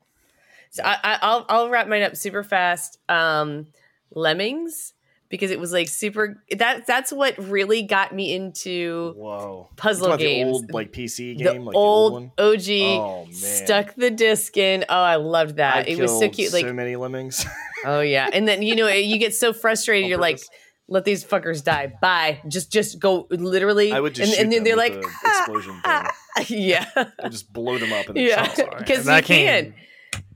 So 0.70 0.84
I, 0.84 0.98
I, 1.04 1.20
I'll 1.22 1.46
I'll 1.50 1.70
wrap 1.70 1.88
mine 1.88 2.04
up 2.04 2.16
super 2.16 2.44
fast. 2.44 3.00
Um, 3.10 3.68
Lemmings 4.14 4.94
because 5.32 5.50
it 5.50 5.60
was 5.60 5.72
like 5.72 5.88
super. 5.88 6.44
That 6.58 6.86
that's 6.86 7.12
what 7.12 7.36
really 7.40 7.82
got 7.82 8.14
me 8.14 8.36
into 8.36 9.14
Whoa. 9.18 9.70
Puzzle 9.78 10.08
You 10.08 10.12
talking 10.12 10.26
games. 10.28 10.48
The 10.48 10.52
old 10.52 10.74
like 10.74 10.92
PC 10.92 11.38
the 11.38 11.44
game, 11.44 11.66
like 11.66 11.76
old, 11.76 12.32
the 12.36 12.44
old. 12.44 12.58
OG. 12.58 12.70
Oh 12.70 13.24
man. 13.24 13.34
Stuck 13.34 13.96
the 13.96 14.12
disc 14.12 14.56
in. 14.58 14.86
Oh, 14.90 15.02
I 15.02 15.16
loved 15.16 15.56
that. 15.56 15.88
I 15.88 15.90
it 15.90 16.00
was 16.00 16.12
so 16.12 16.30
cute. 16.30 16.54
Like, 16.54 16.66
so 16.66 16.74
many 16.74 16.98
lemmings. 16.98 17.46
oh 17.86 18.02
yeah. 18.02 18.30
And 18.32 18.48
then 18.48 18.62
you 18.62 18.76
know 18.76 18.88
you 18.90 19.18
get 19.18 19.34
so 19.34 19.54
frustrated. 19.54 20.10
You're 20.10 20.20
like, 20.20 20.42
let 20.90 21.06
these 21.06 21.24
fuckers 21.24 21.64
die. 21.64 21.94
Bye. 22.02 22.42
Just 22.48 22.72
just 22.72 23.00
go. 23.00 23.26
Literally. 23.32 23.94
I 23.94 24.02
would 24.02 24.14
just 24.14 24.28
and, 24.28 24.36
shoot 24.36 24.44
and 24.44 24.52
then 24.52 24.64
them 24.64 24.64
they're 24.66 24.76
like, 24.76 24.94
the 24.94 25.10
explosion 25.26 25.82
thing. 25.82 26.06
yeah, 26.48 26.86
I 27.24 27.30
just 27.30 27.52
blow 27.52 27.78
them 27.78 27.94
up 27.94 28.08
and 28.08 28.18
then 28.18 28.28
Yeah. 28.28 28.76
Because 28.78 29.06
that 29.06 29.24
you 29.24 29.36
came, 29.36 29.74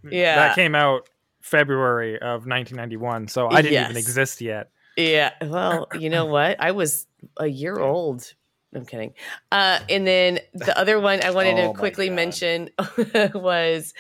yeah. 0.09 0.35
that 0.35 0.55
came 0.55 0.73
out 0.73 1.09
February 1.41 2.15
of 2.15 2.47
1991, 2.47 3.27
so 3.27 3.49
I 3.49 3.61
didn't 3.61 3.83
even 3.83 3.97
exist 3.97 4.41
yet. 4.41 4.71
Yeah. 4.95 5.31
Well, 5.41 5.87
you 5.99 6.09
know 6.09 6.25
what? 6.25 6.59
I 6.61 6.71
was 6.71 7.07
a 7.37 7.47
year 7.47 7.77
old. 7.79 8.33
I'm 8.73 8.85
kidding. 8.85 9.13
Uh, 9.51 9.79
and 9.89 10.05
then 10.05 10.39
the 10.53 10.77
other 10.79 10.99
one 10.99 11.23
I 11.23 11.31
wanted 11.31 11.57
Oh 11.59 11.73
to 11.73 11.77
quickly 11.79 12.07
God. 12.09 12.15
mention 12.15 12.69
was 13.33 13.93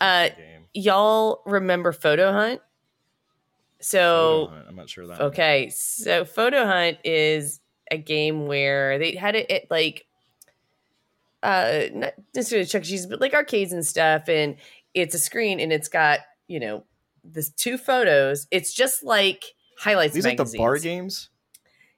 Uh, 0.00 0.28
y'all 0.74 1.42
remember 1.46 1.92
Photo 1.92 2.32
Hunt? 2.32 2.60
So 3.80 4.46
Photo 4.46 4.54
Hunt, 4.56 4.66
I'm 4.68 4.76
not 4.76 4.88
sure 4.90 5.06
that. 5.06 5.20
okay, 5.20 5.70
so 5.70 6.24
Photo 6.24 6.64
Hunt 6.66 6.98
is 7.04 7.60
a 7.90 7.98
game 7.98 8.46
where 8.46 8.98
they 8.98 9.14
had 9.14 9.34
it 9.36 9.50
at 9.50 9.70
like 9.70 10.06
uh 11.42 11.82
not 11.92 12.14
necessarily 12.34 12.66
Chuck 12.66 12.82
E. 12.82 12.86
Cheese, 12.86 13.06
but 13.06 13.20
like 13.20 13.34
arcades 13.34 13.72
and 13.72 13.84
stuff, 13.86 14.28
and 14.28 14.56
it's 14.94 15.14
a 15.14 15.18
screen 15.18 15.60
and 15.60 15.72
it's 15.72 15.88
got, 15.88 16.20
you 16.48 16.58
know, 16.58 16.84
this 17.22 17.50
two 17.50 17.76
photos. 17.78 18.46
It's 18.50 18.72
just 18.72 19.04
like 19.04 19.44
highlights. 19.78 20.14
These 20.14 20.24
like 20.24 20.36
the 20.36 20.44
bar 20.56 20.72
magazines. 20.72 20.82
games. 20.82 21.30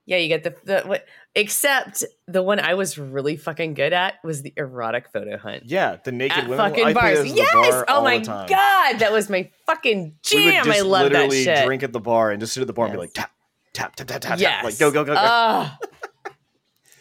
Yeah, 0.06 0.16
you 0.16 0.28
get 0.28 0.42
the, 0.42 0.54
the 0.64 0.88
what 0.88 1.04
except 1.34 2.02
the 2.26 2.42
one 2.42 2.60
I 2.60 2.72
was 2.74 2.96
really 2.96 3.36
fucking 3.36 3.74
good 3.74 3.92
at 3.92 4.14
was 4.24 4.40
the 4.40 4.54
erotic 4.56 5.10
photo 5.12 5.36
hunt. 5.36 5.64
Yeah, 5.66 5.96
the 6.02 6.12
naked 6.12 6.38
At 6.38 6.48
women. 6.48 6.56
fucking 6.70 6.84
I 6.84 6.92
play 6.94 7.02
bars. 7.14 7.18
those 7.18 7.28
at 7.30 7.34
the 7.34 7.42
Yes. 7.42 7.74
bar 7.74 7.84
Oh 7.88 8.02
my 8.02 8.18
god, 8.18 8.98
that 9.00 9.12
was 9.12 9.28
my 9.28 9.50
fucking 9.66 10.14
We 10.32 10.44
would 10.46 10.52
jam. 10.54 10.64
just 10.64 10.78
I 10.78 10.82
love 10.82 11.12
that 11.12 11.18
literally 11.28 11.44
shit. 11.44 11.66
drink 11.66 11.82
at 11.82 11.92
the 11.92 12.00
bar 12.00 12.30
and 12.30 12.40
just 12.40 12.54
sit 12.54 12.62
at 12.62 12.66
the 12.66 12.72
bar 12.72 12.86
and 12.86 12.94
be 12.94 12.98
like 12.98 13.12
tap, 13.12 13.30
tap, 13.74 13.96
tap, 13.96 14.06
tap, 14.06 14.20
tap, 14.22 14.40
yes. 14.40 14.50
tap. 14.50 14.64
Like 14.64 14.78
go, 14.78 14.90
go, 14.90 15.04
go, 15.04 15.12
go. 15.12 15.20
Ah. 15.20 15.78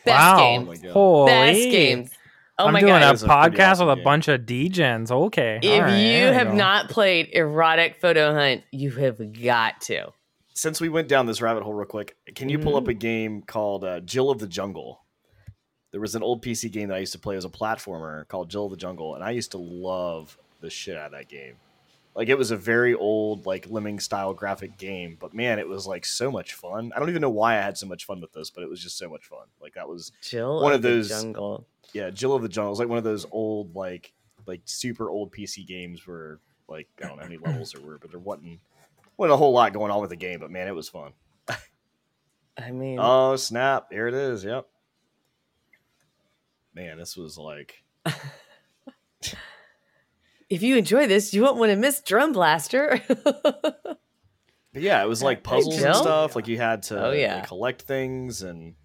best 0.04 0.06
wow. 0.06 0.56
Oh 0.58 0.62
my 0.66 0.76
God. 0.76 1.26
Best 1.28 1.60
games. 1.72 2.10
Oh 2.60 2.66
I'm 2.68 2.74
my 2.74 2.80
doing 2.82 2.92
god. 2.92 3.04
A 3.04 3.12
is 3.14 3.24
a 3.24 3.28
podcast 3.28 3.70
awesome 3.74 3.88
with 3.88 4.00
a 4.00 4.04
bunch 4.04 4.28
of 4.28 4.42
degens. 4.42 5.12
Okay. 5.12 5.60
if 5.62 5.72
all 5.72 5.82
right, 5.88 5.98
you 5.98 6.26
have 6.26 6.48
go. 6.48 6.56
not 6.56 6.90
played 6.90 7.30
erotic 7.32 8.02
photo 8.02 8.34
hunt, 8.34 8.64
you 8.72 8.92
have 8.92 9.18
got 9.42 9.80
to. 9.82 10.12
Since 10.58 10.82
we 10.82 10.90
went 10.90 11.08
down 11.08 11.28
this 11.28 11.40
rabbit 11.40 11.62
hole 11.62 11.74
real 11.76 11.86
quick, 11.86 12.18
can 12.34 12.50
you 12.50 12.58
pull 12.58 12.72
Mm-hmm. 12.74 12.78
up 12.84 12.88
a 12.88 12.94
game 12.96 13.42
called 13.44 13.84
uh, 13.84 14.00
Jill 14.00 14.32
of 14.32 14.40
the 14.40 14.48
Jungle? 14.48 15.02
There 15.92 16.02
was 16.02 16.16
an 16.16 16.24
old 16.24 16.44
PC 16.44 16.72
game 16.72 16.90
that 16.90 16.96
I 16.96 17.00
used 17.00 17.14
to 17.14 17.20
play 17.20 17.36
as 17.38 17.46
a 17.46 17.50
platformer 17.50 18.28
called 18.28 18.50
Jill 18.50 18.66
of 18.66 18.72
the 18.72 18.78
Jungle, 18.78 19.14
and 19.14 19.24
I 19.24 19.30
used 19.32 19.52
to 19.52 19.58
love 19.60 20.36
the 20.62 20.70
shit 20.72 20.98
out 20.98 21.08
of 21.08 21.12
that 21.12 21.28
game. 21.30 21.58
Like 22.16 22.30
it 22.30 22.38
was 22.40 22.50
a 22.50 22.58
very 22.58 22.96
old, 22.96 23.46
like 23.46 23.70
lemming 23.70 24.00
style 24.00 24.34
graphic 24.34 24.80
game, 24.80 25.16
but 25.20 25.36
man, 25.36 25.60
it 25.60 25.68
was 25.68 25.86
like 25.86 26.04
so 26.06 26.32
much 26.32 26.56
fun. 26.56 26.92
I 26.96 27.00
don't 27.00 27.10
even 27.10 27.22
know 27.22 27.30
why 27.30 27.54
I 27.54 27.62
had 27.62 27.78
so 27.78 27.86
much 27.86 28.06
fun 28.06 28.20
with 28.20 28.34
this, 28.34 28.50
but 28.50 28.64
it 28.64 28.70
was 28.70 28.82
just 28.82 28.98
so 28.98 29.08
much 29.08 29.28
fun. 29.28 29.46
Like 29.62 29.76
that 29.76 29.88
was 29.88 30.12
Jill 30.24 30.60
One 30.64 30.72
of 30.72 30.78
of 30.78 30.82
the 30.82 30.90
those- 30.90 31.10
jungle. 31.10 31.68
yeah, 31.94 32.10
Jill 32.10 32.34
of 32.34 32.42
the 32.42 32.50
Jungle. 32.50 32.70
It 32.70 32.72
was 32.72 32.80
like 32.80 32.90
one 32.90 32.98
of 32.98 33.04
those 33.04 33.28
old, 33.32 33.76
like 33.76 34.12
like 34.48 34.62
super 34.66 35.10
old 35.12 35.32
PC 35.32 35.68
games 35.68 36.08
where 36.08 36.40
like 36.68 36.88
I 37.04 37.08
don't 37.08 37.18
know 37.18 37.22
how 37.24 37.30
many 37.30 37.38
levels 37.38 37.74
there 37.74 37.82
were, 37.86 38.00
but 38.00 38.10
there 38.10 38.20
wasn't 38.20 38.60
wasn't 39.18 39.34
a 39.34 39.38
whole 39.38 39.52
lot 39.54 39.74
going 39.74 39.92
on 39.92 40.00
with 40.02 40.10
the 40.12 40.16
game. 40.16 40.40
But 40.40 40.52
man, 40.52 40.68
it 40.68 40.76
was 40.76 40.90
fun. 40.90 41.12
I 42.60 42.72
mean, 42.72 42.98
Oh 43.02 43.36
snap! 43.36 43.88
Here 43.92 44.08
it 44.08 44.14
is. 44.16 44.44
Yep. 44.44 44.66
Man, 46.74 46.98
this 46.98 47.16
was 47.18 47.38
like 47.38 47.84
if 50.50 50.64
you 50.64 50.78
enjoy 50.78 51.08
this, 51.08 51.34
you 51.34 51.42
won't 51.44 51.58
want 51.58 51.72
to 51.72 51.76
miss 51.76 52.02
Drum 52.02 52.32
Blaster. 52.34 53.02
But 54.74 54.84
yeah, 54.84 55.02
it 55.02 55.08
was 55.08 55.24
like 55.24 55.42
puzzles 55.42 55.82
and 55.82 55.96
stuff. 55.96 56.36
Like 56.36 56.48
you 56.48 56.58
had 56.58 56.84
to 56.84 57.08
Oh, 57.08 57.12
yeah. 57.12 57.36
like, 57.38 57.48
collect 57.48 57.82
things 57.84 58.44
and 58.44 58.76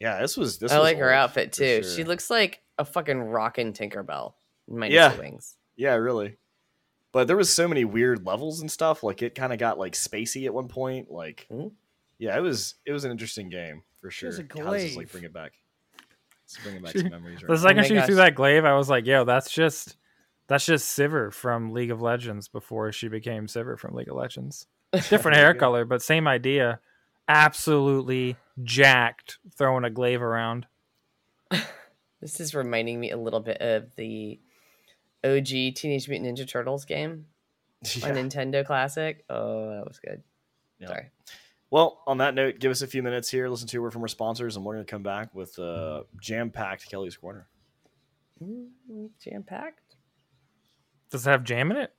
yeah, 0.00 0.20
this 0.20 0.36
was 0.36 0.58
this. 0.58 0.72
I 0.72 0.78
was 0.78 0.82
like 0.84 0.98
her 0.98 1.12
outfit 1.12 1.52
too. 1.52 1.84
sure. 1.84 1.92
She 1.94 2.02
looks 2.02 2.30
like 2.30 2.62
a 2.76 2.84
fucking 2.84 3.20
rockin' 3.20 3.74
Tinkerbell. 3.74 4.32
Minus 4.66 4.92
Yeah. 4.94 5.16
wings. 5.16 5.54
Yeah, 5.76 5.94
really. 5.94 6.36
But 7.16 7.28
there 7.28 7.36
was 7.38 7.48
so 7.48 7.66
many 7.66 7.82
weird 7.86 8.26
levels 8.26 8.60
and 8.60 8.70
stuff. 8.70 9.02
Like 9.02 9.22
it 9.22 9.34
kind 9.34 9.50
of 9.50 9.58
got 9.58 9.78
like 9.78 9.94
spacey 9.94 10.44
at 10.44 10.52
one 10.52 10.68
point. 10.68 11.10
Like, 11.10 11.46
Mhm. 11.50 11.72
yeah, 12.18 12.36
it 12.36 12.40
was 12.40 12.74
it 12.84 12.92
was 12.92 13.04
an 13.06 13.10
interesting 13.10 13.48
game 13.48 13.82
for 14.02 14.10
sure. 14.10 14.28
has 14.28 14.38
a 14.38 14.42
God, 14.42 14.64
let's 14.66 14.84
just 14.84 14.96
like 14.98 15.06
glaive. 15.10 15.12
bring 15.12 15.24
it 15.24 15.32
back. 15.32 15.52
Let's 16.42 16.58
bring 16.62 16.76
it 16.76 16.82
back 16.82 16.92
She- 16.92 16.98
some 16.98 17.08
memories. 17.08 17.40
The 17.40 17.46
Right 17.46 17.54
now. 17.54 17.62
second 17.62 17.78
Oh 17.78 17.94
my 17.94 18.00
she 18.02 18.06
threw 18.06 18.14
that 18.16 18.34
glaive, 18.34 18.66
I 18.66 18.74
was 18.74 18.90
like, 18.90 19.06
"Yo, 19.06 19.24
that's 19.24 19.50
just 19.50 19.96
that's 20.46 20.66
just 20.66 20.96
Sivir 20.96 21.32
from 21.32 21.72
League 21.72 21.90
of 21.90 22.02
Legends 22.02 22.48
before 22.48 22.92
she 22.92 23.08
became 23.08 23.46
Sivir 23.46 23.78
from 23.78 23.94
League 23.94 24.08
of 24.10 24.16
Legends. 24.16 24.66
Different 25.08 25.38
hair 25.38 25.54
color, 25.54 25.86
but 25.86 26.02
same 26.02 26.28
idea. 26.28 26.80
Absolutely 27.28 28.36
jacked, 28.62 29.38
throwing 29.56 29.84
a 29.84 29.90
glaive 29.90 30.20
around. 30.20 30.66
This 32.20 32.40
is 32.40 32.54
reminding 32.54 32.98
me 32.98 33.10
a 33.10 33.16
little 33.16 33.40
bit 33.40 33.58
of 33.60 33.94
the 33.96 34.40
OG 35.26 35.74
Teenage 35.74 36.08
Mutant 36.08 36.38
Ninja 36.38 36.48
Turtles 36.48 36.84
game 36.84 37.26
Yeah. 37.96 38.08
on 38.08 38.14
Nintendo 38.14 38.64
Classic. 38.64 39.24
Oh, 39.28 39.70
that 39.70 39.86
was 39.86 39.98
good. 39.98 40.22
Yeah. 40.78 40.88
Sorry. 40.88 41.10
Well, 41.70 42.02
on 42.06 42.18
that 42.18 42.34
note, 42.34 42.60
give 42.60 42.70
us 42.70 42.82
a 42.82 42.86
few 42.86 43.02
minutes 43.02 43.28
here. 43.28 43.48
Listen 43.48 43.66
to 43.68 43.78
a 43.78 43.82
word 43.82 43.92
from 43.92 44.02
our 44.02 44.08
sponsors, 44.08 44.56
and 44.56 44.64
we're 44.64 44.74
going 44.74 44.86
to 44.86 44.90
come 44.90 45.02
back 45.02 45.34
with 45.34 45.58
uh, 45.58 46.04
jam-packed 46.20 46.88
Kelly's 46.88 47.16
Corner. 47.16 47.48
Jam 48.40 49.42
packed? 49.42 49.96
Mm. 49.96 51.10
Does 51.10 51.26
it 51.26 51.30
have 51.30 51.42
jam 51.44 51.70
in 51.72 51.76
it? 51.78 51.92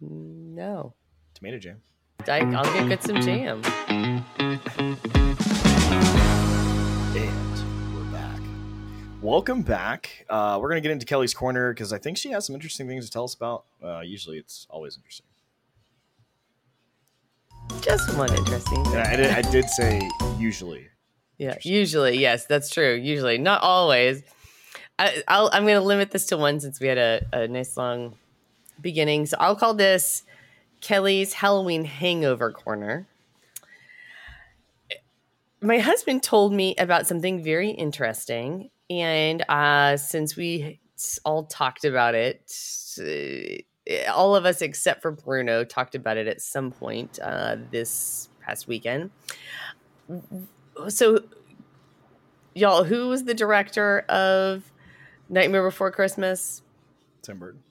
No. 0.00 0.94
Tomato 1.34 1.58
jam. 1.58 1.80
I, 2.26 2.40
I'll 2.40 2.64
go 2.64 2.88
get 2.88 3.02
some 3.02 3.20
jam. 3.20 3.62
And 3.88 4.24
we're 4.40 4.56
back. 4.56 4.96
Welcome 9.26 9.62
back. 9.62 10.24
Uh, 10.30 10.56
we're 10.62 10.68
going 10.68 10.80
to 10.80 10.88
get 10.88 10.92
into 10.92 11.04
Kelly's 11.04 11.34
Corner 11.34 11.74
because 11.74 11.92
I 11.92 11.98
think 11.98 12.16
she 12.16 12.30
has 12.30 12.46
some 12.46 12.54
interesting 12.54 12.86
things 12.86 13.06
to 13.06 13.10
tell 13.10 13.24
us 13.24 13.34
about. 13.34 13.64
Uh, 13.82 13.98
usually 13.98 14.38
it's 14.38 14.68
always 14.70 14.96
interesting. 14.96 15.26
Just 17.80 18.16
one 18.16 18.32
interesting. 18.32 18.86
And 18.86 18.98
I, 18.98 19.14
I 19.14 19.16
did, 19.16 19.30
I 19.32 19.42
did 19.50 19.68
say 19.68 20.08
usually. 20.38 20.86
Yeah, 21.38 21.56
usually, 21.62 22.18
yes, 22.18 22.46
that's 22.46 22.70
true. 22.70 22.94
Usually, 22.94 23.36
not 23.36 23.62
always. 23.62 24.22
I, 24.96 25.24
I'll, 25.26 25.50
I'm 25.52 25.64
going 25.64 25.74
to 25.74 25.80
limit 25.80 26.12
this 26.12 26.26
to 26.26 26.36
one 26.36 26.60
since 26.60 26.78
we 26.78 26.86
had 26.86 26.96
a, 26.96 27.26
a 27.32 27.48
nice 27.48 27.76
long 27.76 28.14
beginning. 28.80 29.26
So 29.26 29.38
I'll 29.40 29.56
call 29.56 29.74
this 29.74 30.22
Kelly's 30.80 31.32
Halloween 31.32 31.84
Hangover 31.84 32.52
Corner. 32.52 33.08
My 35.60 35.80
husband 35.80 36.22
told 36.22 36.52
me 36.52 36.76
about 36.78 37.08
something 37.08 37.42
very 37.42 37.70
interesting, 37.70 38.70
and 38.90 39.44
uh, 39.48 39.96
since 39.96 40.36
we 40.36 40.80
all 41.24 41.44
talked 41.44 41.84
about 41.84 42.14
it, 42.14 42.50
uh, 42.98 44.10
all 44.12 44.34
of 44.34 44.44
us 44.44 44.62
except 44.62 45.02
for 45.02 45.10
Bruno 45.10 45.64
talked 45.64 45.94
about 45.94 46.16
it 46.16 46.26
at 46.26 46.40
some 46.40 46.70
point 46.70 47.18
uh, 47.22 47.56
this 47.70 48.28
past 48.40 48.68
weekend 48.68 49.10
so 50.88 51.18
y'all 52.54 52.84
who 52.84 53.08
was 53.08 53.24
the 53.24 53.34
director 53.34 54.00
of 54.08 54.70
nightmare 55.28 55.64
before 55.64 55.90
christmas 55.90 56.62
Tim 57.22 57.38
Burton. 57.38 57.62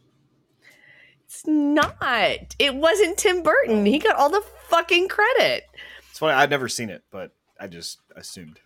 it's 1.24 1.48
not 1.48 2.56
it 2.60 2.76
wasn't 2.76 3.18
tim 3.18 3.42
burton 3.42 3.86
he 3.86 4.00
got 4.00 4.16
all 4.18 4.30
the 4.30 4.44
fucking 4.68 5.08
credit 5.08 5.64
It's 6.10 6.20
funny. 6.20 6.34
I'd 6.34 6.50
never 6.50 6.68
seen 6.68 6.90
it, 6.90 7.04
but 7.12 7.32
I 7.60 7.68
just 7.68 8.00
assumed. 8.16 8.60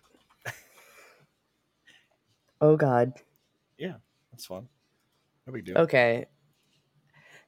Oh 2.60 2.76
god 2.76 3.12
Yeah, 3.78 3.94
That's 4.32 4.46
fun. 4.46 4.68
No 5.46 5.52
big 5.52 5.64
deal. 5.64 5.78
okay 5.78 6.26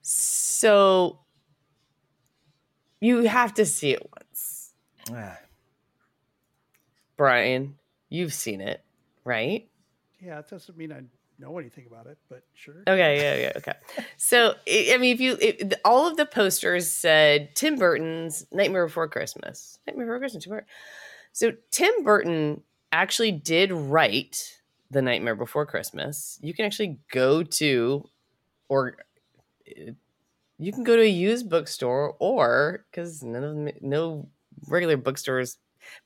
so 0.01 1.21
you 3.01 3.23
have 3.25 3.55
to 3.55 3.65
see 3.67 3.93
it 3.93 4.03
once 4.17 4.73
Ah, 5.13 5.39
brian 7.17 7.77
you've 8.09 8.33
seen 8.35 8.61
it 8.61 8.85
right 9.25 9.69
Yeah, 10.21 10.39
it 10.41 10.49
doesn't 10.49 10.77
mean 10.77 10.93
I 10.93 11.03
know 11.39 11.59
anything 11.59 11.87
about 11.87 12.07
it, 12.07 12.19
but 12.29 12.45
sure. 12.55 12.85
Okay, 12.87 13.17
yeah, 13.21 13.47
yeah, 13.47 13.53
okay. 13.57 13.73
So, 14.17 14.55
I 14.69 14.93
I 14.95 14.99
mean, 14.99 15.13
if 15.15 15.21
you, 15.21 15.37
it, 15.41 15.75
all 15.85 16.07
of 16.07 16.17
the 16.17 16.25
posters 16.27 16.89
said 16.93 17.57
Tim 17.57 17.77
Burton's 17.77 18.47
Nightmare 18.53 18.87
Before 18.87 19.09
Christmas. 19.09 19.79
Nightmare 19.87 20.07
Before 20.07 20.19
Christmas, 20.21 20.45
Tim 20.45 20.51
Burton. 20.53 20.69
So, 21.33 21.53
Tim 21.73 22.05
Burton 22.05 22.63
actually 22.93 23.33
did 23.33 23.73
write 23.73 24.61
The 24.93 25.01
Nightmare 25.01 25.35
Before 25.35 25.65
Christmas. 25.65 26.39
You 26.43 26.53
can 26.53 26.67
actually 26.67 26.99
go 27.11 27.43
to, 27.43 28.05
or 28.69 28.97
uh, 29.67 29.93
you 30.59 30.73
can 30.73 30.85
go 30.85 30.97
to 30.97 31.03
a 31.03 31.09
used 31.09 31.49
bookstore, 31.49 32.15
or 32.21 32.85
because 32.91 33.23
none 33.23 33.43
of 33.43 33.55
them, 33.55 33.71
no 33.81 34.29
regular 34.69 34.99
bookstores, 34.99 35.57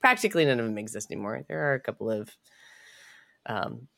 practically 0.01 0.45
none 0.45 0.61
of 0.61 0.67
them 0.67 0.79
exist 0.79 1.11
anymore. 1.11 1.45
There 1.49 1.69
are 1.69 1.75
a 1.75 1.81
couple 1.81 2.11
of 2.11 2.31
um, 3.47 3.89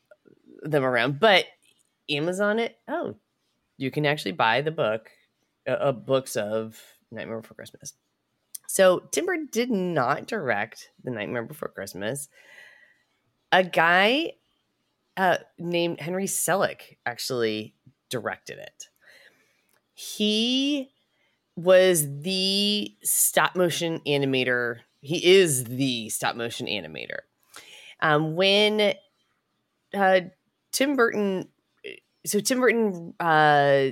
them 0.63 0.83
around, 0.83 1.19
but 1.19 1.45
Amazon 2.09 2.57
it. 2.57 2.75
Oh, 2.87 3.15
you 3.77 3.91
can 3.91 4.07
actually 4.07 4.31
buy 4.31 4.61
the 4.61 4.71
book, 4.71 5.11
uh, 5.67 5.73
uh, 5.73 5.91
books 5.91 6.35
of 6.35 6.81
Nightmare 7.11 7.41
Before 7.41 7.55
Christmas. 7.55 7.93
So 8.67 9.03
Tim 9.11 9.27
Burton 9.27 9.49
did 9.51 9.69
not 9.69 10.25
direct 10.25 10.89
the 11.03 11.11
Nightmare 11.11 11.43
Before 11.43 11.69
Christmas. 11.69 12.27
A 13.51 13.63
guy 13.63 14.33
uh, 15.19 15.37
named 15.57 15.99
Henry 15.99 16.27
Selick 16.27 16.95
actually 17.05 17.75
directed 18.09 18.57
it. 18.57 18.87
He 19.93 20.91
was 21.57 22.07
the 22.21 22.95
stop 23.03 23.53
motion 23.53 23.99
animator. 24.07 24.77
He 25.01 25.25
is 25.25 25.65
the 25.65 26.07
stop 26.07 26.37
motion 26.37 26.67
animator. 26.67 27.19
Um, 27.99 28.37
when 28.37 28.93
uh, 29.93 30.21
Tim 30.71 30.95
Burton, 30.95 31.49
so 32.25 32.39
Tim 32.39 32.61
Burton 32.61 33.13
uh, 33.19 33.87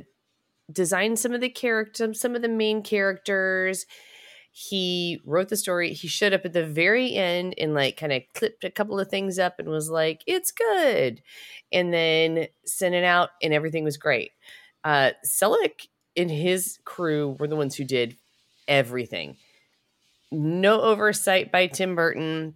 designed 0.71 1.19
some 1.19 1.33
of 1.33 1.41
the 1.41 1.49
characters, 1.49 2.21
some 2.21 2.37
of 2.37 2.41
the 2.41 2.47
main 2.47 2.81
characters. 2.83 3.85
He 4.59 5.21
wrote 5.23 5.49
the 5.49 5.55
story. 5.55 5.93
He 5.93 6.07
showed 6.07 6.33
up 6.33 6.43
at 6.43 6.51
the 6.51 6.65
very 6.65 7.13
end 7.13 7.53
and 7.59 7.75
like 7.75 7.95
kind 7.95 8.11
of 8.11 8.23
clipped 8.33 8.63
a 8.63 8.71
couple 8.71 8.99
of 8.99 9.07
things 9.07 9.37
up 9.37 9.59
and 9.59 9.69
was 9.69 9.87
like, 9.87 10.23
"It's 10.25 10.49
good," 10.49 11.21
and 11.71 11.93
then 11.93 12.47
sent 12.65 12.95
it 12.95 13.03
out, 13.03 13.29
and 13.43 13.53
everything 13.53 13.83
was 13.83 13.97
great. 13.97 14.31
Uh, 14.83 15.11
Selick 15.23 15.89
and 16.15 16.31
his 16.31 16.79
crew 16.85 17.37
were 17.39 17.47
the 17.47 17.55
ones 17.55 17.75
who 17.75 17.83
did 17.83 18.17
everything. 18.67 19.37
No 20.31 20.81
oversight 20.81 21.51
by 21.51 21.67
Tim 21.67 21.93
Burton. 21.93 22.55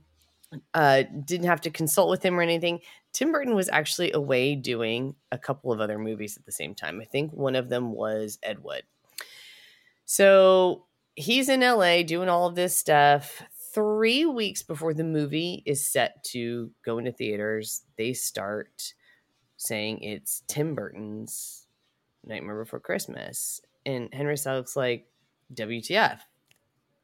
Uh, 0.73 1.03
didn't 1.23 1.45
have 1.45 1.61
to 1.61 1.69
consult 1.69 2.09
with 2.09 2.25
him 2.25 2.39
or 2.39 2.41
anything. 2.41 2.79
Tim 3.13 3.31
Burton 3.31 3.53
was 3.53 3.69
actually 3.69 4.11
away 4.11 4.55
doing 4.55 5.13
a 5.31 5.37
couple 5.37 5.71
of 5.71 5.79
other 5.79 5.99
movies 5.99 6.35
at 6.35 6.47
the 6.47 6.51
same 6.51 6.73
time. 6.73 6.99
I 6.99 7.05
think 7.05 7.31
one 7.31 7.55
of 7.55 7.69
them 7.69 7.91
was 7.91 8.39
Ed 8.41 8.63
Wood. 8.63 8.81
So 10.05 10.85
he's 11.15 11.49
in 11.49 11.61
LA 11.61 12.03
doing 12.03 12.29
all 12.29 12.47
of 12.47 12.55
this 12.55 12.75
stuff. 12.75 13.43
Three 13.73 14.25
weeks 14.25 14.63
before 14.63 14.93
the 14.93 15.03
movie 15.03 15.63
is 15.65 15.85
set 15.85 16.23
to 16.25 16.71
go 16.83 16.97
into 16.97 17.11
theaters, 17.11 17.83
they 17.97 18.13
start 18.13 18.93
saying 19.55 20.01
it's 20.01 20.43
Tim 20.47 20.75
Burton's 20.75 21.67
Nightmare 22.25 22.63
Before 22.63 22.79
Christmas. 22.79 23.61
And 23.85 24.13
Henry 24.13 24.35
Selick's 24.35 24.75
like, 24.75 25.07
WTF? 25.53 26.19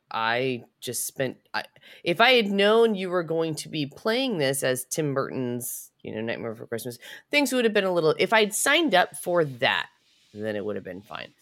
I 0.09 0.63
just 0.79 1.05
spent. 1.05 1.37
I, 1.53 1.63
if 2.03 2.21
I 2.21 2.33
had 2.33 2.47
known 2.47 2.95
you 2.95 3.09
were 3.09 3.23
going 3.23 3.55
to 3.55 3.69
be 3.69 3.85
playing 3.85 4.37
this 4.37 4.63
as 4.63 4.85
Tim 4.85 5.13
Burton's, 5.13 5.91
you 6.01 6.15
know, 6.15 6.21
Nightmare 6.21 6.51
Before 6.51 6.67
Christmas, 6.67 6.97
things 7.29 7.51
would 7.51 7.65
have 7.65 7.73
been 7.73 7.83
a 7.83 7.91
little. 7.91 8.15
If 8.17 8.31
I'd 8.31 8.53
signed 8.53 8.95
up 8.95 9.17
for 9.17 9.43
that, 9.43 9.87
then 10.33 10.55
it 10.55 10.63
would 10.63 10.75
have 10.75 10.85
been 10.85 11.01
fine. 11.01 11.33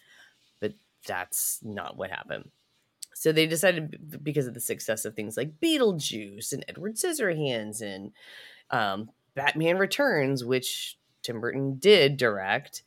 That's 1.07 1.59
not 1.63 1.97
what 1.97 2.11
happened. 2.11 2.49
So 3.13 3.31
they 3.31 3.47
decided 3.47 4.23
because 4.23 4.45
of 4.45 4.53
the 4.53 4.59
success 4.59 5.05
of 5.05 5.15
things 5.15 5.37
like 5.37 5.59
Beetlejuice 5.61 6.51
and 6.51 6.65
Edward 6.67 6.95
Scissorhands 6.95 7.81
and 7.81 8.11
um, 8.71 9.09
Batman 9.35 9.77
Returns, 9.77 10.43
which 10.43 10.97
Tim 11.23 11.39
Burton 11.39 11.77
did 11.79 12.17
direct, 12.17 12.83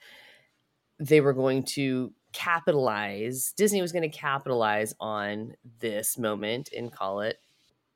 they 0.99 1.21
were 1.21 1.33
going 1.33 1.62
to 1.64 2.12
capitalize. 2.33 3.55
Disney 3.57 3.81
was 3.81 3.93
going 3.93 4.09
to 4.09 4.16
capitalize 4.16 4.95
on 5.01 5.55
this 5.81 6.19
moment 6.19 6.71
and 6.77 6.93
call 6.93 7.21
it 7.21 7.39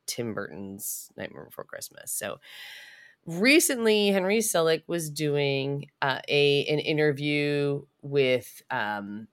Tim 0.07 0.35
Burton's 0.35 1.11
Nightmare 1.17 1.45
Before 1.45 1.65
Christmas. 1.65 2.13
So 2.13 2.39
recently, 3.27 4.09
Henry 4.09 4.39
Selick 4.39 4.83
was 4.87 5.11
doing 5.11 5.87
uh, 6.01 6.21
a 6.29 6.65
an 6.67 6.79
interview 6.79 7.83
with 8.03 8.63
um, 8.71 9.29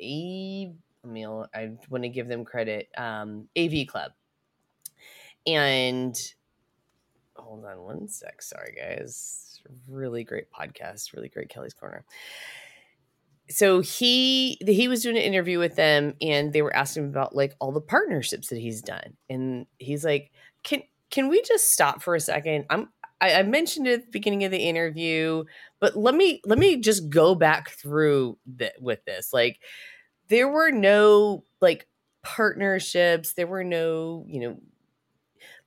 a. 0.00 0.72
I 1.04 1.06
mean, 1.06 1.26
I 1.54 1.72
want 1.90 2.04
to 2.04 2.08
give 2.08 2.28
them 2.28 2.44
credit. 2.44 2.88
Um, 2.96 3.48
AV 3.56 3.86
Club, 3.86 4.12
and 5.46 6.16
hold 7.36 7.64
on 7.64 7.82
one 7.82 8.08
sec. 8.08 8.42
Sorry, 8.42 8.74
guys. 8.76 9.60
Really 9.88 10.24
great 10.24 10.50
podcast. 10.50 11.14
Really 11.14 11.28
great 11.28 11.48
Kelly's 11.48 11.74
Corner. 11.74 12.04
So 13.50 13.80
he 13.80 14.58
he 14.66 14.88
was 14.88 15.02
doing 15.02 15.16
an 15.16 15.22
interview 15.22 15.58
with 15.58 15.76
them, 15.76 16.14
and 16.20 16.52
they 16.52 16.62
were 16.62 16.74
asking 16.74 17.04
about 17.06 17.36
like 17.36 17.54
all 17.60 17.72
the 17.72 17.80
partnerships 17.80 18.48
that 18.48 18.58
he's 18.58 18.80
done, 18.80 19.16
and 19.28 19.66
he's 19.78 20.04
like, 20.04 20.30
"Can 20.62 20.82
can 21.10 21.28
we 21.28 21.42
just 21.42 21.70
stop 21.70 22.02
for 22.02 22.14
a 22.14 22.20
second? 22.20 22.64
I'm 22.70 22.88
I, 23.20 23.34
I 23.34 23.42
mentioned 23.42 23.86
it 23.86 23.92
at 23.92 24.04
the 24.06 24.10
beginning 24.10 24.44
of 24.44 24.50
the 24.50 24.58
interview, 24.68 25.44
but 25.80 25.96
let 25.96 26.14
me 26.14 26.40
let 26.44 26.58
me 26.58 26.76
just 26.76 27.08
go 27.08 27.34
back 27.34 27.70
through 27.70 28.38
with 28.80 29.04
this. 29.04 29.32
Like, 29.32 29.60
there 30.28 30.48
were 30.48 30.70
no 30.70 31.44
like 31.60 31.86
partnerships. 32.22 33.34
There 33.34 33.46
were 33.46 33.64
no 33.64 34.24
you 34.28 34.40
know 34.40 34.60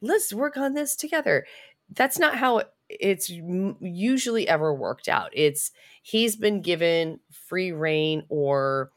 let's 0.02 0.34
work 0.34 0.58
on 0.58 0.74
this 0.74 0.96
together. 0.96 1.46
That's 1.94 2.20
not 2.20 2.36
how 2.36 2.64
it's 2.90 3.30
usually 3.30 4.48
ever 4.48 4.74
worked 4.74 5.08
out. 5.08 5.32
It's 5.34 5.72
he's 6.04 6.36
been 6.36 6.62
given 6.62 7.20
free 7.32 7.72
reign 7.72 8.24
or 8.30 8.92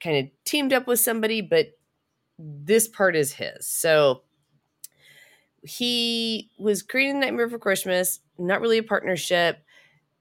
kind 0.00 0.16
of 0.16 0.30
teamed 0.44 0.72
up 0.72 0.86
with 0.86 1.00
somebody, 1.00 1.40
but 1.40 1.68
this 2.38 2.88
part 2.88 3.14
is 3.14 3.32
his. 3.32 3.66
So 3.66 4.22
he 5.62 6.50
was 6.58 6.82
creating 6.82 7.20
Nightmare 7.20 7.48
for 7.48 7.58
Christmas, 7.58 8.20
not 8.38 8.60
really 8.60 8.78
a 8.78 8.82
partnership. 8.82 9.58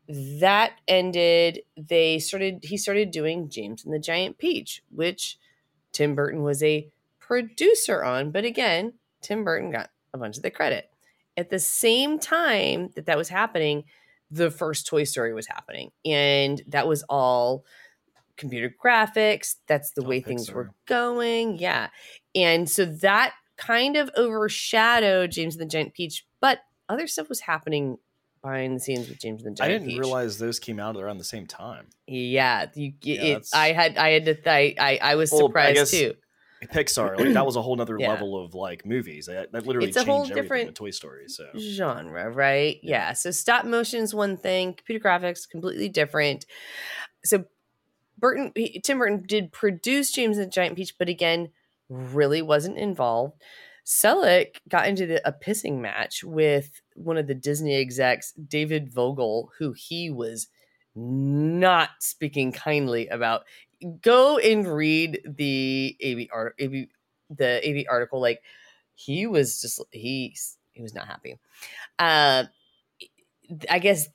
That 0.08 0.74
ended. 0.88 1.62
They 1.78 2.20
started, 2.20 2.64
he 2.64 2.78
started 2.78 3.12
doing 3.12 3.50
James 3.50 3.86
and 3.86 3.94
the 3.94 4.00
Giant 4.00 4.38
Peach, 4.38 4.84
which 4.89 5.38
Tim 5.92 6.16
Burton 6.16 6.44
was 6.44 6.62
a 6.62 6.89
producer 7.20 8.04
on. 8.04 8.32
But 8.32 8.46
again, 8.46 8.94
Tim 9.22 9.44
Burton 9.44 9.72
got 9.72 9.89
a 10.14 10.18
bunch 10.18 10.38
of 10.38 10.44
the 10.44 10.52
credit. 10.52 10.89
At 11.38 11.50
the 11.50 11.60
same 11.60 12.20
time 12.20 12.89
that 12.96 13.06
that 13.06 13.18
was 13.18 13.30
happening, 13.30 13.86
the 14.30 14.52
first 14.52 14.88
Toy 14.88 15.04
Story 15.06 15.34
was 15.34 15.48
happening, 15.48 15.92
and 16.06 16.62
that 16.68 16.88
was 16.88 17.04
all 17.04 17.66
computer 18.38 18.74
graphics. 18.84 19.56
That's 19.68 19.92
the 19.92 20.04
way 20.04 20.20
things 20.20 20.52
were 20.52 20.72
going. 20.88 21.58
Yeah. 21.58 21.89
And 22.34 22.70
so 22.70 22.86
that 22.86 23.34
kind 23.62 23.95
of 23.95 24.09
overshadowed 24.18 25.32
James 25.32 25.55
and 25.55 25.62
the 25.62 25.72
Giant 25.72 25.93
Peach, 25.93 26.26
but 26.39 26.59
other 26.89 27.07
stuff 27.07 27.30
was 27.30 27.41
happening 27.41 27.97
behind 28.41 28.76
the 28.76 28.80
scenes 28.80 29.07
with 29.07 29.20
James 29.20 29.43
and 29.43 29.53
the 29.53 29.57
Giant 29.57 29.59
Peach. 29.59 29.64
I 29.64 29.78
didn't 29.78 29.88
Peach. 29.88 29.99
realize 29.99 30.38
those 30.39 30.59
came 30.59 30.80
out 30.80 30.97
around 30.97 31.20
the 31.20 31.24
same 31.24 31.45
time. 31.45 31.88
Yeah, 32.07 32.68
you, 32.74 32.93
yeah 33.01 33.22
it, 33.22 33.47
I 33.53 33.72
had 33.72 33.97
I 33.97 34.09
had 34.09 34.26
to 34.26 34.36
th- 34.36 34.78
I 34.80 34.99
I 35.01 35.16
was 35.16 35.32
well, 35.32 35.47
surprised 35.47 35.76
guess, 35.76 35.91
too. 35.91 36.14
Pixar, 36.66 37.18
like 37.18 37.34
that 37.34 37.45
was 37.45 37.55
a 37.55 37.62
whole 37.62 37.76
nother 37.78 37.97
yeah. 37.99 38.09
level 38.09 38.43
of 38.43 38.53
like 38.53 38.86
movies. 38.86 39.26
That, 39.26 39.51
that 39.51 39.66
literally 39.66 39.89
it's 39.89 39.97
a 39.97 40.03
whole 40.03 40.26
different 40.26 40.76
Toy 40.76 40.91
Story. 40.91 41.28
So 41.28 41.47
genre, 41.57 42.30
right? 42.30 42.80
Yeah. 42.84 43.07
yeah. 43.07 43.14
So 43.14 43.32
stop 43.32 43.66
motion 43.66 44.01
is 44.01 44.14
one 44.14 44.38
thing. 44.38 44.74
Computer 44.74 45.03
graphics 45.03 45.49
completely 45.49 45.89
different. 45.89 46.45
So 47.24 47.45
Burton, 48.18 48.53
Tim 48.84 48.99
Burton 48.99 49.24
did 49.28 49.51
produce 49.51 50.12
James 50.12 50.38
and 50.38 50.47
the 50.47 50.51
Giant 50.51 50.76
Peach, 50.76 50.95
but 50.99 51.09
again, 51.09 51.49
really 51.92 52.42
wasn't 52.42 52.78
involved. 52.78 53.42
Selick 53.86 54.58
got 54.70 54.88
into 54.88 55.06
the, 55.06 55.28
a 55.28 55.34
pissing 55.34 55.80
match 55.80 56.24
with 56.24 56.82
one 56.96 57.18
of 57.18 57.28
the 57.28 57.34
Disney 57.36 57.76
execs, 57.76 58.32
David 58.34 58.92
Vogel, 58.94 59.52
who 59.60 59.74
he 59.74 60.10
was 60.10 60.48
not 60.96 61.89
speaking 62.00 62.52
kindly 62.52 63.08
about 63.08 63.44
go 64.02 64.38
and 64.38 64.68
read 64.68 65.22
the 65.26 65.98
AV 66.04 66.28
art, 66.32 66.56
the 66.60 67.88
article. 67.89 68.22
Like 68.22 68.42
he 68.94 69.28
was 69.28 69.62
just 69.62 69.82
he 69.92 70.36
he 70.74 70.82
was 70.82 70.94
not 70.94 71.08
happy. 71.08 71.39
Uh, 72.00 72.46
I 73.70 73.80
guess 73.80 74.08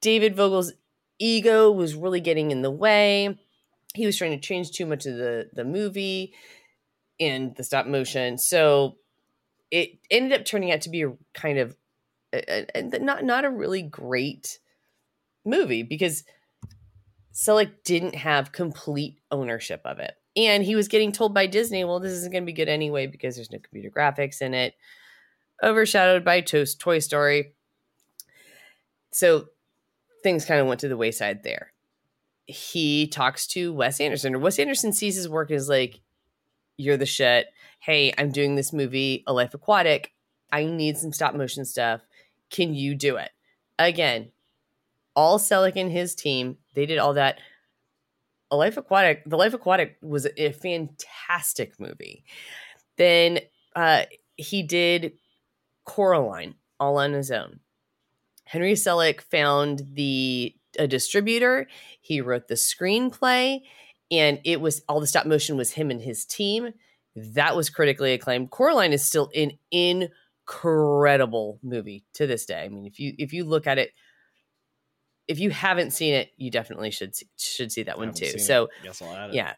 David 0.00 0.34
Vogel's 0.34 0.72
ego 1.18 1.70
was 1.70 1.94
really 1.94 2.20
getting 2.20 2.50
in 2.50 2.62
the 2.62 2.70
way. 2.70 3.38
He 3.94 4.06
was 4.06 4.16
trying 4.16 4.32
to 4.32 4.38
change 4.46 4.70
too 4.70 4.86
much 4.86 5.06
of 5.06 5.16
the 5.16 5.50
the 5.52 5.64
movie 5.64 6.32
and 7.20 7.54
the 7.54 7.62
stop 7.62 7.86
motion. 7.86 8.38
So 8.38 8.96
it 9.70 9.98
ended 10.10 10.40
up 10.40 10.44
turning 10.44 10.72
out 10.72 10.80
to 10.82 10.90
be 10.90 11.02
a 11.02 11.12
kind 11.34 11.58
of 11.58 11.76
a, 12.32 12.66
a, 12.76 12.96
a, 12.96 12.98
not 12.98 13.24
not 13.24 13.44
a 13.44 13.50
really 13.50 13.82
great 13.82 14.58
movie 15.44 15.82
because 15.82 16.24
Selick 17.32 17.70
didn't 17.84 18.14
have 18.16 18.52
complete 18.52 19.20
ownership 19.30 19.80
of 19.84 19.98
it. 19.98 20.14
And 20.36 20.62
he 20.62 20.76
was 20.76 20.88
getting 20.88 21.12
told 21.12 21.34
by 21.34 21.46
Disney, 21.46 21.84
well, 21.84 22.00
this 22.00 22.12
isn't 22.12 22.32
going 22.32 22.42
to 22.42 22.46
be 22.46 22.52
good 22.52 22.68
anyway 22.68 23.06
because 23.06 23.34
there's 23.34 23.50
no 23.50 23.58
computer 23.58 23.90
graphics 23.90 24.40
in 24.40 24.54
it, 24.54 24.74
overshadowed 25.62 26.24
by 26.24 26.40
Toast 26.40 26.78
Toy 26.78 27.00
Story. 27.00 27.54
So 29.12 29.46
things 30.22 30.44
kind 30.44 30.60
of 30.60 30.66
went 30.66 30.80
to 30.80 30.88
the 30.88 30.96
wayside 30.96 31.42
there. 31.42 31.72
He 32.46 33.08
talks 33.08 33.46
to 33.48 33.72
Wes 33.72 34.00
Anderson, 34.00 34.34
or 34.34 34.38
Wes 34.38 34.58
Anderson 34.58 34.92
sees 34.92 35.16
his 35.16 35.28
work 35.28 35.50
as 35.50 35.68
like, 35.68 36.00
you're 36.80 36.96
the 36.96 37.06
shit. 37.06 37.48
Hey, 37.78 38.12
I'm 38.16 38.30
doing 38.30 38.54
this 38.54 38.72
movie, 38.72 39.22
A 39.26 39.32
Life 39.32 39.54
Aquatic. 39.54 40.12
I 40.52 40.64
need 40.64 40.96
some 40.96 41.12
stop 41.12 41.34
motion 41.34 41.64
stuff. 41.64 42.00
Can 42.50 42.74
you 42.74 42.94
do 42.94 43.16
it? 43.16 43.30
Again, 43.78 44.32
all 45.14 45.38
Selick 45.38 45.76
and 45.76 45.90
his 45.90 46.14
team, 46.14 46.56
they 46.74 46.86
did 46.86 46.98
all 46.98 47.14
that. 47.14 47.38
A 48.50 48.56
Life 48.56 48.76
Aquatic, 48.76 49.22
The 49.26 49.36
Life 49.36 49.54
Aquatic 49.54 49.96
was 50.02 50.26
a 50.36 50.52
fantastic 50.52 51.78
movie. 51.78 52.24
Then 52.96 53.40
uh, 53.76 54.04
he 54.36 54.62
did 54.62 55.12
Coraline 55.84 56.56
all 56.80 56.98
on 56.98 57.12
his 57.12 57.30
own. 57.30 57.60
Henry 58.44 58.72
Selick 58.72 59.20
found 59.20 59.82
the 59.92 60.54
a 60.78 60.86
distributor. 60.86 61.68
He 62.00 62.20
wrote 62.20 62.48
the 62.48 62.54
screenplay, 62.54 63.60
and 64.10 64.40
it 64.44 64.60
was 64.60 64.82
all 64.88 65.00
the 65.00 65.06
stop 65.06 65.26
motion 65.26 65.56
was 65.56 65.72
him 65.72 65.90
and 65.90 66.00
his 66.00 66.24
team. 66.24 66.72
That 67.16 67.56
was 67.56 67.70
critically 67.70 68.12
acclaimed. 68.12 68.50
Coraline 68.50 68.92
is 68.92 69.04
still 69.04 69.30
an 69.34 69.52
incredible 69.70 71.58
movie 71.62 72.04
to 72.14 72.26
this 72.26 72.46
day. 72.46 72.62
I 72.62 72.68
mean, 72.68 72.86
if 72.86 72.98
you 72.98 73.14
if 73.18 73.32
you 73.32 73.44
look 73.44 73.66
at 73.66 73.78
it 73.78 73.92
if 75.30 75.38
you 75.38 75.50
haven't 75.50 75.92
seen 75.92 76.12
it, 76.12 76.32
you 76.36 76.50
definitely 76.50 76.90
should 76.90 77.14
see, 77.14 77.26
should 77.38 77.70
see 77.70 77.84
that 77.84 77.98
one 77.98 78.12
too. 78.12 78.38
So 78.40 78.68
yeah. 79.32 79.54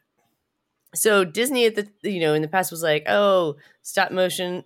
So 0.94 1.24
Disney 1.24 1.64
at 1.64 1.76
the 1.76 1.88
you 2.02 2.20
know 2.20 2.34
in 2.34 2.42
the 2.42 2.48
past 2.48 2.70
was 2.70 2.82
like, 2.82 3.04
oh, 3.08 3.56
stop 3.80 4.12
motion, 4.12 4.64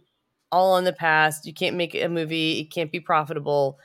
all 0.51 0.77
in 0.79 0.85
the 0.85 0.93
past. 0.93 1.47
You 1.47 1.55
can't 1.55 1.77
make 1.77 1.95
a 1.95 2.09
movie. 2.09 2.59
It 2.59 2.73
can't 2.73 2.91
be 2.91 2.99
profitable, 2.99 3.79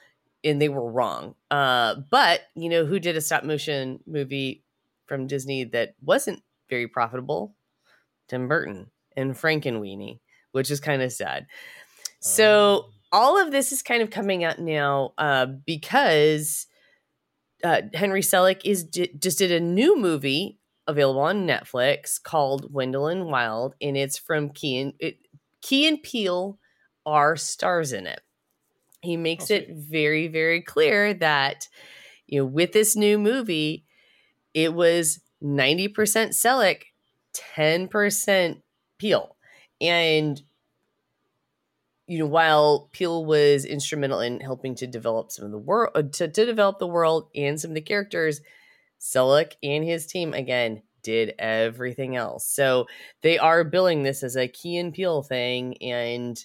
and 0.43 0.59
they 0.59 0.67
were 0.67 0.91
wrong. 0.91 1.35
Uh, 1.51 1.95
but 2.09 2.41
you 2.55 2.69
know 2.69 2.85
who 2.85 2.99
did 2.99 3.15
a 3.15 3.21
stop 3.21 3.43
motion 3.43 3.99
movie 4.07 4.63
from 5.11 5.27
Disney 5.27 5.65
that 5.65 5.95
wasn't 6.01 6.41
very 6.69 6.87
profitable? 6.87 7.53
Tim 8.29 8.47
Burton 8.47 8.89
and 9.17 9.33
Frankenweenie, 9.33 10.21
which 10.53 10.71
is 10.71 10.79
kind 10.79 11.01
of 11.01 11.11
sad. 11.11 11.47
So 12.21 12.75
um. 12.75 12.91
all 13.11 13.41
of 13.41 13.51
this 13.51 13.73
is 13.73 13.81
kind 13.81 14.01
of 14.01 14.09
coming 14.09 14.45
out 14.45 14.57
now 14.57 15.13
uh, 15.17 15.47
because 15.65 16.67
uh, 17.61 17.81
Henry 17.93 18.21
Selick 18.21 18.61
is 18.63 18.85
just 18.85 19.39
did 19.39 19.51
a 19.51 19.59
new 19.59 19.99
movie 19.99 20.59
available 20.87 21.19
on 21.19 21.45
Netflix 21.45 22.23
called 22.23 22.73
Wendell 22.73 23.07
and 23.07 23.25
Wild, 23.25 23.75
and 23.81 23.97
it's 23.97 24.17
from 24.17 24.49
Key 24.49 24.79
and 24.79 24.93
it, 24.97 25.17
Key 25.61 25.89
and 25.89 26.01
Peele 26.01 26.57
are 27.05 27.35
stars 27.35 27.91
in 27.91 28.07
it. 28.07 28.21
He 29.01 29.17
makes 29.17 29.51
oh, 29.51 29.55
it 29.55 29.71
very 29.71 30.29
very 30.29 30.61
clear 30.61 31.13
that 31.15 31.67
you 32.27 32.39
know 32.39 32.45
with 32.45 32.71
this 32.71 32.95
new 32.95 33.19
movie, 33.19 33.83
it 34.53 34.73
was 34.73 35.19
ninety 35.41 35.87
percent 35.87 36.31
Selick, 36.31 36.83
ten 37.33 37.87
percent 37.87 38.61
Peele. 38.97 39.35
and 39.79 40.41
you 42.07 42.19
know, 42.19 42.25
while 42.25 42.89
Peele 42.91 43.23
was 43.23 43.63
instrumental 43.63 44.19
in 44.19 44.41
helping 44.41 44.75
to 44.75 44.85
develop 44.85 45.31
some 45.31 45.45
of 45.45 45.51
the 45.51 45.57
world, 45.57 45.91
uh, 45.95 46.01
to, 46.01 46.27
to 46.27 46.45
develop 46.45 46.77
the 46.77 46.87
world 46.87 47.29
and 47.33 47.57
some 47.57 47.71
of 47.71 47.75
the 47.75 47.79
characters, 47.79 48.41
Selick 48.99 49.53
and 49.63 49.85
his 49.85 50.07
team 50.07 50.33
again 50.33 50.81
did 51.03 51.33
everything 51.39 52.17
else. 52.17 52.45
So 52.45 52.87
they 53.21 53.37
are 53.39 53.63
billing 53.63 54.03
this 54.03 54.23
as 54.23 54.35
a 54.35 54.49
Key 54.49 54.77
and 54.77 54.93
Peele 54.93 55.23
thing 55.23 55.81
and 55.81 56.43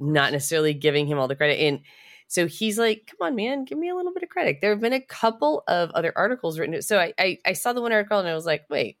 not 0.00 0.32
necessarily 0.32 0.74
giving 0.74 1.06
him 1.06 1.18
all 1.18 1.28
the 1.28 1.36
credit. 1.36 1.60
And 1.60 1.80
so 2.28 2.46
he's 2.46 2.78
like, 2.78 3.10
"Come 3.10 3.26
on, 3.26 3.34
man, 3.34 3.64
give 3.64 3.78
me 3.78 3.88
a 3.88 3.94
little 3.94 4.12
bit 4.12 4.22
of 4.22 4.28
credit." 4.28 4.58
There 4.60 4.70
have 4.70 4.80
been 4.80 4.92
a 4.92 5.00
couple 5.00 5.64
of 5.66 5.90
other 5.90 6.12
articles 6.16 6.58
written. 6.58 6.80
So 6.82 6.98
I 6.98 7.12
I, 7.18 7.38
I 7.44 7.52
saw 7.54 7.72
the 7.72 7.82
one 7.82 7.92
article 7.92 8.18
and 8.18 8.28
I 8.28 8.34
was 8.34 8.46
like, 8.46 8.64
"Wait, 8.70 8.98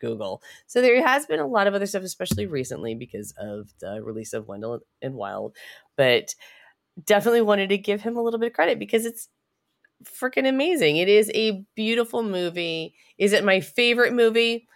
Google. 0.00 0.42
So 0.66 0.80
there 0.80 1.00
has 1.06 1.26
been 1.26 1.40
a 1.40 1.46
lot 1.46 1.66
of 1.66 1.74
other 1.74 1.86
stuff, 1.86 2.02
especially 2.02 2.46
recently 2.46 2.94
because 2.94 3.32
of 3.38 3.72
the 3.80 4.02
release 4.02 4.32
of 4.32 4.48
Wendell 4.48 4.80
and 5.02 5.14
Wild. 5.14 5.56
But 5.96 6.34
definitely 7.04 7.42
wanted 7.42 7.68
to 7.70 7.78
give 7.78 8.02
him 8.02 8.16
a 8.16 8.22
little 8.22 8.38
bit 8.38 8.48
of 8.48 8.52
credit 8.52 8.78
because 8.78 9.06
it's 9.06 9.28
freaking 10.04 10.48
amazing. 10.48 10.96
It 10.96 11.08
is 11.08 11.30
a 11.34 11.64
beautiful 11.74 12.22
movie. 12.22 12.94
Is 13.18 13.32
it 13.32 13.44
my 13.44 13.60
favorite 13.60 14.12
movie? 14.12 14.68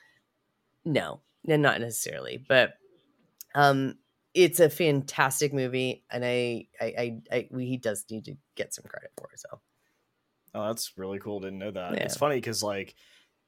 No, 0.85 1.21
not 1.45 1.81
necessarily, 1.81 2.45
but 2.49 2.75
um 3.55 3.97
it's 4.39 4.61
a 4.61 4.71
fantastic 4.71 5.53
movie, 5.53 6.05
and 6.11 6.25
I, 6.25 6.69
I, 6.81 7.21
I, 7.33 7.49
I 7.53 7.59
he 7.59 7.77
does 7.77 8.05
need 8.11 8.25
to 8.27 8.37
get 8.55 8.73
some 8.73 8.85
credit 8.85 9.11
for 9.19 9.29
it. 9.33 9.41
So, 9.41 9.61
oh, 10.55 10.67
that's 10.69 10.97
really 10.97 11.19
cool. 11.19 11.41
Didn't 11.41 11.59
know 11.59 11.71
that. 11.71 11.95
Yeah. 11.95 12.05
It's 12.05 12.17
funny 12.17 12.37
because 12.37 12.63
like 12.63 12.95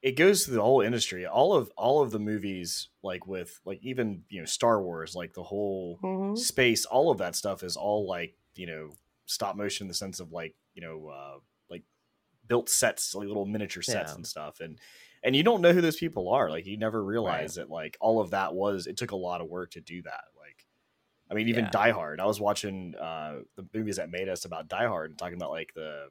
it 0.01 0.13
goes 0.13 0.45
through 0.45 0.55
the 0.55 0.61
whole 0.61 0.81
industry. 0.81 1.25
All 1.25 1.53
of 1.53 1.71
all 1.77 2.01
of 2.01 2.11
the 2.11 2.19
movies, 2.19 2.89
like 3.03 3.27
with 3.27 3.59
like 3.65 3.79
even 3.83 4.23
you 4.29 4.39
know 4.39 4.45
Star 4.45 4.81
Wars, 4.81 5.15
like 5.15 5.33
the 5.33 5.43
whole 5.43 5.99
Mhm. 6.03 6.37
space, 6.37 6.85
all 6.85 7.11
of 7.11 7.19
that 7.19 7.35
stuff 7.35 7.63
is 7.63 7.77
all 7.77 8.07
like 8.07 8.35
you 8.55 8.67
know 8.67 8.91
stop 9.25 9.55
motion 9.55 9.85
in 9.85 9.87
the 9.87 9.93
sense 9.93 10.19
of 10.19 10.31
like 10.31 10.55
you 10.73 10.81
know 10.81 11.07
uh, 11.07 11.39
like 11.69 11.83
built 12.47 12.69
sets, 12.69 13.15
like 13.15 13.27
little 13.27 13.45
miniature 13.45 13.83
sets 13.83 14.11
Yeah. 14.11 14.15
and 14.15 14.27
stuff, 14.27 14.59
and 14.59 14.79
and 15.23 15.35
you 15.35 15.43
don't 15.43 15.61
know 15.61 15.73
who 15.73 15.81
those 15.81 15.97
people 15.97 16.29
are. 16.29 16.49
Like 16.49 16.65
you 16.65 16.77
never 16.77 17.03
realize 17.03 17.55
that 17.55 17.69
like 17.69 17.97
all 18.01 18.19
of 18.19 18.31
that 18.31 18.53
was 18.55 18.87
it 18.87 18.97
took 18.97 19.11
a 19.11 19.15
lot 19.15 19.41
of 19.41 19.47
work 19.49 19.71
to 19.71 19.81
do 19.81 20.01
that. 20.03 20.23
Like 21.31 21.35
I 21.35 21.37
mean, 21.37 21.47
even 21.49 21.63
Yeah. 21.65 21.71
Die 21.71 21.91
Hard. 21.91 22.19
I 22.19 22.25
was 22.25 22.41
watching 22.41 22.93
uh, 22.95 23.37
the 23.55 23.65
movies 23.73 23.95
that 23.95 24.09
made 24.11 24.27
us 24.27 24.43
about 24.45 24.67
Die 24.67 24.85
Hard 24.87 25.11
and 25.11 25.17
talking 25.17 25.35
about 25.37 25.51
like 25.51 25.73
the 25.73 26.07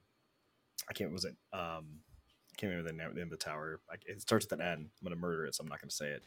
I 0.89 0.93
can't 0.95 1.12
was 1.12 1.25
it 1.27 1.37
um 1.53 2.01
I 2.53 2.57
can't 2.57 2.71
remember 2.71 2.91
the 2.91 2.97
name, 2.97 3.14
name 3.14 3.25
of 3.25 3.31
the 3.31 3.37
tower. 3.37 3.81
I, 3.91 3.97
it 4.07 4.21
starts 4.23 4.47
with 4.49 4.59
an 4.61 4.66
N. 4.66 4.79
I'm 5.01 5.05
gonna 5.05 5.16
murder 5.16 5.45
it, 5.47 5.55
so 5.55 5.62
I'm 5.62 5.68
not 5.68 5.81
gonna 5.81 5.91
say 5.91 6.09
it. 6.11 6.23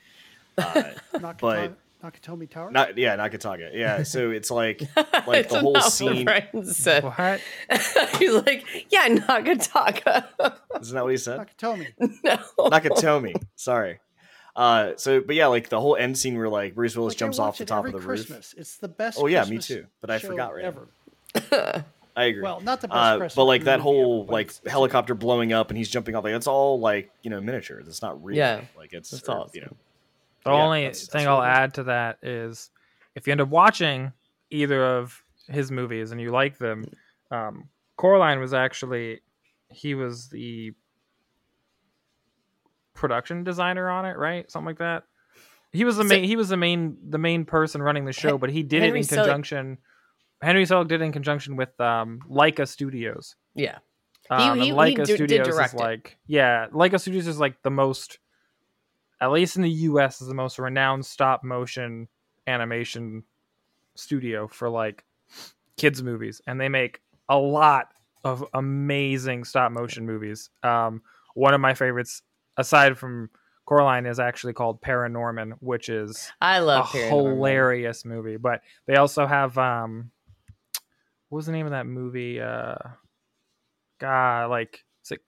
Uh, 0.57 0.83
Nakata- 1.19 1.37
But- 1.39 1.77
Nakatomi 2.03 2.49
Tower. 2.49 2.69
not 2.69 2.97
yeah, 2.97 3.15
Nakatoga. 3.15 3.69
Yeah, 3.73 4.03
so 4.13 4.29
it's 4.31 4.51
like 4.51 4.81
Like, 4.95 5.25
the 5.25 5.31
It's 5.39 5.55
whole 5.55 5.71
not 5.73 5.83
what 5.83 5.91
scene- 5.93 6.27
said. 6.65 7.03
What? 7.03 7.39
He's 8.19 8.33
like, 8.33 8.65
yeah, 8.91 9.07
Nagataka. 9.07 10.25
isn't 10.81 10.95
that 10.95 11.03
what 11.03 11.11
he 11.11 11.17
said? 11.17 11.39
Nakatomi. 11.39 11.87
no. 12.23 12.37
Nakatomi. 12.69 13.33
Sorry. 13.55 13.99
Uh, 14.55 14.91
so 14.97 15.19
but 15.21 15.35
yeah, 15.35 15.47
like 15.47 15.69
the 15.69 15.81
whole 15.81 15.95
end 15.95 16.17
scene 16.17 16.37
where 16.37 16.49
like 16.49 16.75
Bruce 16.75 16.95
Willis 16.95 17.13
Like, 17.13 17.17
jumps 17.19 17.39
off 17.39 17.57
the 17.57 17.65
top 17.65 17.85
of 17.85 17.89
every 17.89 17.99
the 18.01 18.07
roof. 18.07 18.19
Christmas. 18.27 18.53
It's 18.57 18.77
the 18.77 18.87
best. 18.87 19.17
Oh, 19.19 19.25
yeah, 19.27 19.43
me 19.45 19.57
too, 19.57 19.87
but 20.01 20.09
I 20.11 20.19
forgot 20.19 20.53
right 20.53 20.63
now. 20.63 20.67
ever. 20.69 21.85
I 22.15 22.25
agree. 22.25 22.43
Well, 22.43 22.61
not 22.61 22.79
the 22.81 22.87
best. 22.87 22.95
uh, 22.97 23.17
Christmas 23.17 23.35
but 23.35 23.45
like 23.45 23.63
that 23.63 23.79
whole 23.79 24.23
ever, 24.25 24.31
like 24.31 24.45
it's- 24.47 24.61
it's 24.63 24.71
helicopter 24.71 25.15
blowing 25.15 25.51
up 25.53 25.69
and 25.71 25.77
he's 25.77 25.89
jumping 25.89 26.15
off, 26.15 26.23
like 26.23 26.33
that's 26.33 26.45
all 26.47 26.79
like 26.79 27.09
you 27.23 27.31
know 27.31 27.41
miniatures. 27.41 27.87
It's 27.87 28.01
not 28.03 28.23
real. 28.23 28.37
Yeah, 28.37 28.61
like 28.77 28.93
it's 28.93 29.09
that's 29.09 29.27
or, 29.27 29.37
awesome. 29.39 29.51
you 29.55 29.61
know. 29.61 29.75
The 30.45 30.51
Yeah, 30.51 30.63
only 30.63 30.81
that's- 30.81 31.07
thing 31.07 31.19
that's 31.25 31.27
I'll 31.29 31.41
add 31.41 31.73
to 31.75 31.83
that 31.85 32.19
is 32.21 32.69
if 33.15 33.25
you 33.25 33.31
end 33.31 33.41
up 33.41 33.49
watching 33.49 34.11
either 34.51 34.85
of 34.97 35.23
his 35.49 35.71
movies 35.71 36.11
and 36.11 36.21
you 36.21 36.29
like 36.31 36.59
them, 36.59 36.85
um, 37.31 37.67
Coraline 37.97 38.39
was 38.39 38.53
actually 38.53 39.21
he 39.71 39.95
was 39.95 40.27
the 40.29 40.73
production 42.93 43.43
designer 43.43 43.89
on 43.89 44.05
it, 44.05 44.17
right? 44.17 44.49
Something 44.51 44.67
like 44.67 44.77
that. 44.79 45.03
He 45.71 45.83
was 45.85 45.97
the 45.97 46.03
So- 46.03 46.09
main. 46.09 46.23
He 46.23 46.35
was 46.35 46.49
the 46.49 46.57
main 46.57 46.97
the 47.09 47.17
main 47.17 47.45
person 47.45 47.81
running 47.81 48.05
the 48.05 48.13
show, 48.13 48.37
but 48.37 48.49
he 48.51 48.63
did 48.63 48.81
Henry 48.83 48.99
it 48.99 49.11
in 49.11 49.17
Selick- 49.17 49.23
conjunction. 49.23 49.77
Henry 50.41 50.65
Selick 50.65 50.87
did 50.87 51.01
it 51.01 51.05
in 51.05 51.11
conjunction 51.11 51.55
with 51.55 51.79
um, 51.79 52.19
Laika 52.29 52.67
Studios. 52.67 53.35
Yeah. 53.55 53.77
Um, 54.29 54.59
he- 54.59 54.65
he 54.67 54.71
Laika 54.71 55.05
do- 55.05 55.17
did 55.17 55.29
Studios 55.45 55.47
is 55.47 55.73
it. 55.73 55.77
like 55.79 56.17
yeah, 56.27 56.67
Laika 56.71 56.99
Studios 56.99 57.27
is 57.27 57.39
like 57.39 57.61
the 57.63 57.71
most, 57.71 58.19
at 59.19 59.31
least 59.31 59.55
in 59.55 59.61
the 59.63 59.69
U.S., 59.69 60.21
is 60.21 60.27
the 60.27 60.33
most 60.33 60.59
renowned 60.59 61.05
stop 61.05 61.43
motion 61.43 62.07
animation 62.45 63.23
studio 63.95 64.47
for 64.47 64.69
like 64.69 65.03
kids 65.77 66.03
movies, 66.03 66.41
and 66.45 66.59
they 66.59 66.69
make 66.69 67.01
a 67.29 67.37
lot 67.37 67.89
of 68.23 68.45
amazing 68.53 69.43
stop 69.43 69.71
motion 69.71 70.05
movies. 70.05 70.49
Um, 70.61 71.01
one 71.35 71.53
of 71.53 71.61
my 71.61 71.73
favorites, 71.73 72.21
aside 72.57 72.97
from 72.97 73.29
Coraline, 73.65 74.05
is 74.05 74.19
actually 74.19 74.53
called 74.53 74.81
Paranorman, 74.81 75.53
which 75.59 75.89
is 75.89 76.31
I 76.41 76.59
love 76.59 76.87
Paranormal. 76.87 77.09
hilarious 77.09 78.05
movie. 78.05 78.37
But 78.37 78.61
they 78.87 78.95
also 78.95 79.25
have 79.25 79.57
um, 79.57 80.11
what 81.29 81.37
was 81.37 81.45
the 81.45 81.51
name 81.53 81.65
of 81.65 81.71
that 81.71 81.85
movie? 81.85 82.41
Uh, 82.41 82.75
God, 83.99 84.49
like 84.49 84.83
is 85.03 85.11
it 85.11 85.21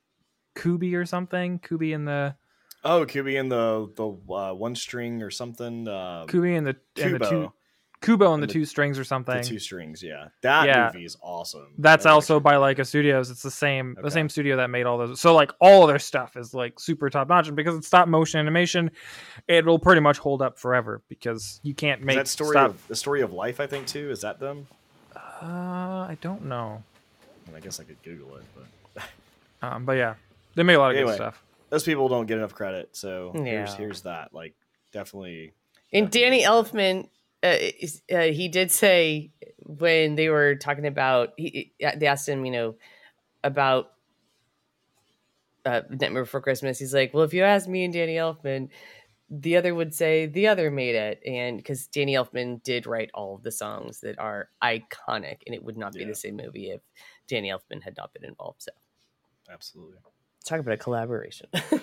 Kubi 0.55 0.95
or 0.95 1.05
something? 1.05 1.59
Kubi 1.59 1.93
in 1.93 2.05
the 2.05 2.36
Oh, 2.84 3.03
Kubi 3.05 3.36
in 3.38 3.49
the 3.49 3.91
the 3.95 4.34
uh, 4.34 4.53
one 4.53 4.76
string 4.76 5.23
or 5.23 5.32
something. 5.32 5.88
Um, 5.88 6.28
Kubi 6.28 6.55
and 6.55 6.67
the 6.67 6.76
and 7.01 7.15
the 7.15 7.19
two 7.30 7.53
Kubo, 8.01 8.25
Kubo 8.25 8.33
and 8.33 8.43
the 8.43 8.47
the- 8.47 8.53
two 8.53 8.65
strings 8.65 8.97
or 8.97 9.01
the 9.01 9.05
something. 9.05 9.41
two 9.43 9.57
strings. 9.59 10.03
Yeah, 10.03 10.27
that 10.41 10.67
Yeah. 10.67 10.91
movie 10.93 11.05
is 11.05 11.17
awesome. 11.21 11.73
That's 11.77 12.03
That 12.03 12.11
also 12.11 12.37
actually- 12.37 12.43
by 12.59 12.73
Laika 12.73 12.85
Studios. 12.85 13.29
It's 13.31 13.41
the 13.41 13.49
same 13.51 13.91
Okay. 13.93 14.01
the 14.03 14.11
same 14.11 14.29
studio 14.29 14.57
that 14.57 14.69
made 14.69 14.85
all 14.85 14.97
those. 14.97 15.19
So 15.19 15.33
like 15.33 15.51
all 15.59 15.83
of 15.83 15.87
their 15.87 15.99
stuff 15.99 16.35
is 16.37 16.53
like 16.53 16.79
super 16.79 17.09
top 17.09 17.29
notch, 17.29 17.47
and 17.47 17.55
because 17.55 17.75
it's 17.75 17.87
stop 17.87 18.07
motion 18.07 18.39
animation, 18.39 18.91
it 19.47 19.65
will 19.65 19.79
pretty 19.79 20.01
much 20.01 20.17
hold 20.19 20.41
up 20.41 20.59
forever 20.59 21.01
because 21.09 21.59
you 21.63 21.73
can't 21.73 22.01
Is 22.01 22.05
make 22.05 22.17
that 22.17 22.27
story 22.27 22.51
stop. 22.51 22.71
of 22.71 22.87
the 22.87 22.95
story 22.95 23.21
of 23.21 23.33
life. 23.33 23.59
I 23.59 23.67
think 23.67 23.87
too. 23.87 24.09
Is 24.11 24.21
that 24.21 24.39
them? 24.39 24.67
Uh, 25.15 26.05
I 26.09 26.17
don't 26.21 26.45
know, 26.45 26.81
I, 27.45 27.49
mean, 27.51 27.57
I 27.57 27.59
guess 27.59 27.79
I 27.79 27.83
could 27.83 28.01
Google 28.03 28.37
it, 28.37 28.43
but 28.93 29.03
um, 29.61 29.85
but 29.85 29.93
yeah, 29.93 30.15
they 30.55 30.63
make 30.63 30.75
a 30.75 30.79
lot 30.79 30.91
of 30.91 30.97
Anyway. 30.97 31.11
good 31.11 31.15
stuff. 31.17 31.41
those 31.69 31.83
people 31.83 32.07
don't 32.07 32.25
get 32.25 32.37
enough 32.37 32.53
credit. 32.53 32.89
So 32.95 33.31
here's 33.33 33.71
Yeah. 33.71 33.77
here's 33.77 34.01
that. 34.03 34.33
Like 34.33 34.53
definitely. 34.91 35.51
And 35.91 36.09
definitely 36.09 36.39
Danny 36.39 36.43
Elfman, 36.43 37.09
uh, 37.45 38.15
uh, 38.15 38.21
he 38.31 38.47
did 38.47 38.71
say 38.71 39.31
when 39.59 40.15
they 40.15 40.29
were 40.29 40.55
talking 40.55 40.85
about, 40.85 41.29
he, 41.37 41.73
they 41.79 42.07
asked 42.07 42.27
him, 42.27 42.45
you 42.45 42.51
know, 42.51 42.75
about 43.43 43.91
uh, 45.65 45.81
Nightmare 45.89 46.23
Before 46.23 46.41
Christmas. 46.41 46.79
He's 46.79 46.93
like, 46.93 47.13
well, 47.13 47.23
if 47.23 47.33
you 47.33 47.43
ask 47.43 47.67
me 47.67 47.83
and 47.83 47.93
Danny 47.93 48.15
Elfman, 48.15 48.69
the 49.29 49.57
other 49.57 49.73
would 49.73 49.93
say 49.93 50.27
the 50.27 50.47
other 50.47 50.69
made 50.69 50.95
it. 50.95 51.19
And 51.25 51.57
because 51.57 51.87
Danny 51.87 52.13
Elfman 52.13 52.61
did 52.63 52.85
write 52.85 53.09
all 53.13 53.35
of 53.35 53.43
the 53.43 53.51
songs 53.51 53.99
that 54.01 54.19
are 54.19 54.49
iconic, 54.63 55.37
and 55.45 55.55
it 55.55 55.63
would 55.63 55.77
not 55.77 55.93
be 55.93 56.01
Yeah. 56.01 56.07
the 56.07 56.15
same 56.15 56.35
movie 56.35 56.69
if 56.69 56.81
Danny 57.27 57.49
Elfman 57.49 57.81
had 57.83 57.97
not 57.97 58.13
been 58.13 58.23
involved. 58.25 58.61
So, 58.63 58.71
Absolutely. 59.51 59.97
talk 60.45 60.59
about 60.59 60.73
a 60.73 60.77
collaboration. 60.77 61.47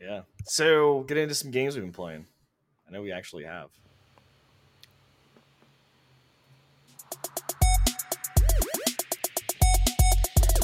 Yeah. 0.00 0.22
So 0.46 1.04
get 1.04 1.16
into 1.16 1.36
some 1.36 1.52
games 1.52 1.76
we've 1.76 1.84
been 1.84 1.92
playing. 1.92 2.26
I 2.88 2.90
know 2.90 3.02
we 3.02 3.12
actually 3.12 3.44
have. 3.44 3.70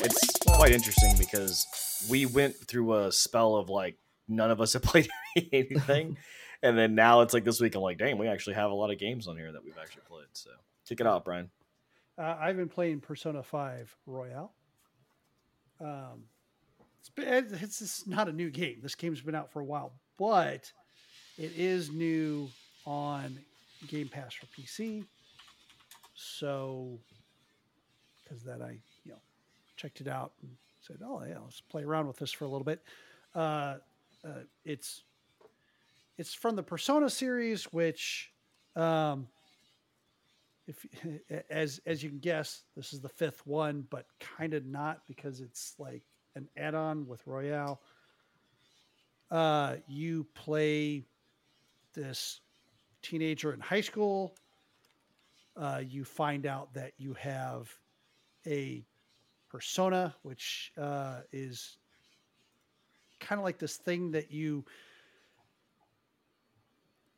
It's 0.01 0.39
quite 0.47 0.73
interesting 0.73 1.15
because 1.19 1.67
we 2.09 2.27
went 2.27 2.55
through 2.57 2.95
a 2.95 3.13
spell 3.13 3.57
of 3.57 3.69
like 3.69 3.97
none 4.29 4.51
of 4.51 4.61
us 4.61 4.73
have 4.75 4.83
played 4.83 5.09
anything. 5.53 6.17
and 6.63 6.79
then 6.79 6.95
now 6.95 7.21
it's 7.23 7.35
like 7.35 7.45
this 7.45 7.61
week 7.61 7.75
I'm 7.75 7.83
like, 7.83 7.99
dang, 7.99 8.19
we 8.19 8.29
actually 8.29 8.55
have 8.55 8.71
a 8.71 8.75
lot 8.75 8.91
of 8.91 8.99
games 8.99 9.27
on 9.29 9.37
here 9.37 9.53
that 9.53 9.65
we've 9.65 9.79
actually 9.81 10.03
played. 10.09 10.27
So 10.33 10.51
kick 10.89 11.01
it 11.01 11.07
out, 11.07 11.25
Brian. 11.25 11.51
Uh, 12.17 12.37
I've 12.41 12.57
been 12.57 12.69
playing 12.69 13.01
Persona 13.01 13.43
5 13.43 13.97
Royal. 14.07 14.53
Um, 15.81 16.25
it's, 16.99 17.11
been, 17.11 17.47
it's, 17.61 17.81
it's 17.81 18.07
not 18.07 18.29
a 18.29 18.33
new 18.33 18.51
game. 18.51 18.79
This 18.83 18.97
game's 18.97 19.21
been 19.21 19.37
out 19.37 19.53
for 19.53 19.61
a 19.61 19.65
while, 19.65 19.93
but 20.19 20.73
it 21.39 21.53
is 21.57 21.93
new 21.93 22.49
on 22.85 23.39
Game 23.87 24.09
Pass 24.09 24.35
for 24.35 24.47
PC. 24.47 25.05
So, 26.15 26.99
because 28.25 28.43
that 28.43 28.61
I, 28.61 28.79
checked 29.79 30.01
it 30.01 30.09
out 30.09 30.33
and 30.43 30.51
said, 30.81 30.99
oh 31.05 31.23
yeah, 31.27 31.39
let's 31.43 31.61
play 31.61 31.85
around 31.85 32.07
with 32.07 32.19
this 32.19 32.33
for 32.33 32.45
a 32.45 32.49
little 32.49 32.65
bit. 32.65 32.83
Uh, 33.35 33.77
uh, 34.25 34.43
it's 34.65 35.03
it's 36.19 36.35
from 36.35 36.57
the 36.57 36.63
Persona 36.63 37.09
series, 37.09 37.65
which 37.67 38.31
um, 38.75 39.29
if 40.67 40.85
as 41.51 41.81
as 41.87 42.03
you 42.03 42.11
can 42.11 42.19
guess, 42.19 42.63
this 42.77 42.93
is 42.93 43.01
the 43.01 43.09
fifth 43.09 43.47
one, 43.47 43.87
but 43.89 44.07
kind 44.19 44.53
of 44.53 44.67
not 44.67 45.03
because 45.07 45.41
it's 45.41 45.75
like 45.79 46.03
an 46.35 46.49
add-on 46.57 47.07
with 47.07 47.27
Royal. 47.27 47.81
Uh, 49.31 49.77
you 49.87 50.27
play 50.35 51.05
this 51.95 52.41
teenager 53.03 53.53
in 53.53 53.61
high 53.61 53.81
school. 53.81 54.35
Uh, 55.57 55.83
you 55.87 56.05
find 56.05 56.47
out 56.47 56.73
that 56.75 56.93
you 56.99 57.15
have 57.15 57.73
a 58.47 58.85
persona, 59.49 60.15
which 60.23 60.73
uh, 60.79 61.21
is 61.33 61.79
kind 63.21 63.39
of 63.39 63.45
like 63.45 63.59
this 63.59 63.77
thing 63.77 64.13
that 64.13 64.31
you 64.31 64.65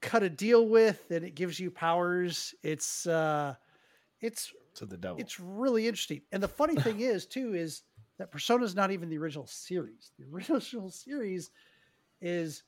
cut 0.01 0.23
a 0.23 0.31
deal 0.31 0.67
with, 0.69 1.11
and 1.11 1.25
it 1.25 1.35
gives 1.35 1.61
you 1.61 1.71
powers. 1.71 2.55
It's 2.63 3.07
uh, 3.07 3.55
it's 4.21 4.53
To 4.77 4.87
the 4.87 4.97
devil. 4.97 5.21
it's 5.21 5.41
really 5.41 5.87
interesting. 5.87 6.23
And 6.33 6.43
the 6.43 6.49
funny 6.49 6.77
thing 6.77 7.01
is, 7.01 7.27
too, 7.27 7.55
is 7.55 7.83
that 8.19 8.31
Persona 8.31 8.65
is 8.65 8.75
not 8.75 8.91
even 8.91 9.09
the 9.09 9.19
original 9.19 9.47
series. 9.47 10.13
The 10.19 10.27
original 10.33 10.91
series 10.91 11.51
is 12.21 12.63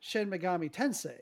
Shin 0.00 0.30
Megami 0.30 0.70
Tensei, 0.70 1.20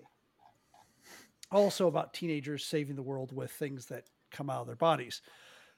also 1.52 1.86
about 1.86 2.14
teenagers 2.14 2.64
saving 2.64 2.96
the 2.96 3.02
world 3.02 3.32
with 3.32 3.50
things 3.50 3.86
that 3.86 4.04
come 4.30 4.50
out 4.50 4.60
of 4.62 4.66
their 4.66 4.76
bodies. 4.76 5.22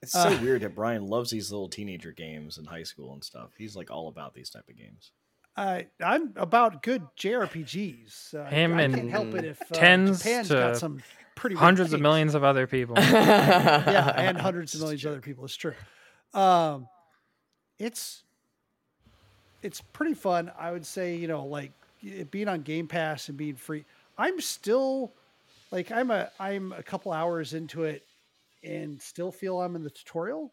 It's 0.03 0.13
so 0.13 0.29
Uh, 0.29 0.39
weird 0.41 0.63
that 0.63 0.75
Brian 0.75 1.07
loves 1.07 1.31
these 1.31 1.51
little 1.51 1.69
teenager 1.69 2.13
games 2.13 2.57
in 2.59 2.65
high 2.65 2.85
school 2.85 3.13
and 3.13 3.23
stuff. 3.23 3.51
He's 3.59 3.77
like 3.77 3.91
all 3.91 4.09
about 4.09 4.35
these 4.35 4.49
type 4.51 4.69
of 4.69 4.77
games. 4.77 5.13
I 5.57 5.89
I'm 6.03 6.33
about 6.37 6.83
good 6.83 7.03
JRPGs. 7.19 8.35
Uh, 8.35 8.45
Him 8.49 8.75
I 8.75 8.83
and 8.83 8.95
can't 8.95 9.11
help 9.11 9.35
it 9.35 9.45
if 9.45 9.61
uh, 9.61 9.75
tens 9.75 10.19
Japan's 10.23 10.49
to 10.49 10.55
got 10.55 10.77
some 10.77 11.03
pretty 11.35 11.57
weird 11.57 11.65
Hundreds 11.65 11.93
of 11.93 12.01
millions 12.01 12.35
of 12.35 12.45
other 12.45 12.67
people. 12.67 12.97
yeah, 12.99 14.13
and 14.17 14.39
hundreds 14.39 14.75
of 14.75 14.81
millions 14.81 15.05
of 15.05 15.13
other 15.13 15.21
people. 15.21 15.45
It's 15.45 15.57
true. 15.57 15.75
Um, 16.35 16.89
it's 17.79 18.23
it's 19.63 19.81
pretty 19.81 20.15
fun. 20.15 20.51
I 20.59 20.71
would 20.71 20.87
say, 20.87 21.17
you 21.17 21.29
know, 21.29 21.45
like 21.45 21.73
it 22.03 22.31
being 22.31 22.49
on 22.49 22.63
Game 22.63 22.87
Pass 22.87 23.29
and 23.29 23.37
being 23.37 23.57
free. 23.57 23.85
I'm 24.17 24.41
still 24.41 25.13
like 25.71 25.91
I'm 25.91 26.11
a 26.11 26.31
I'm 26.39 26.73
a 26.73 26.83
couple 26.83 27.13
hours 27.13 27.53
into 27.55 27.85
it 27.85 28.05
and 28.63 29.01
still 29.01 29.33
feel 29.33 29.61
I'm 29.61 29.77
in 29.77 29.83
the 29.83 29.91
tutorial. 29.91 30.53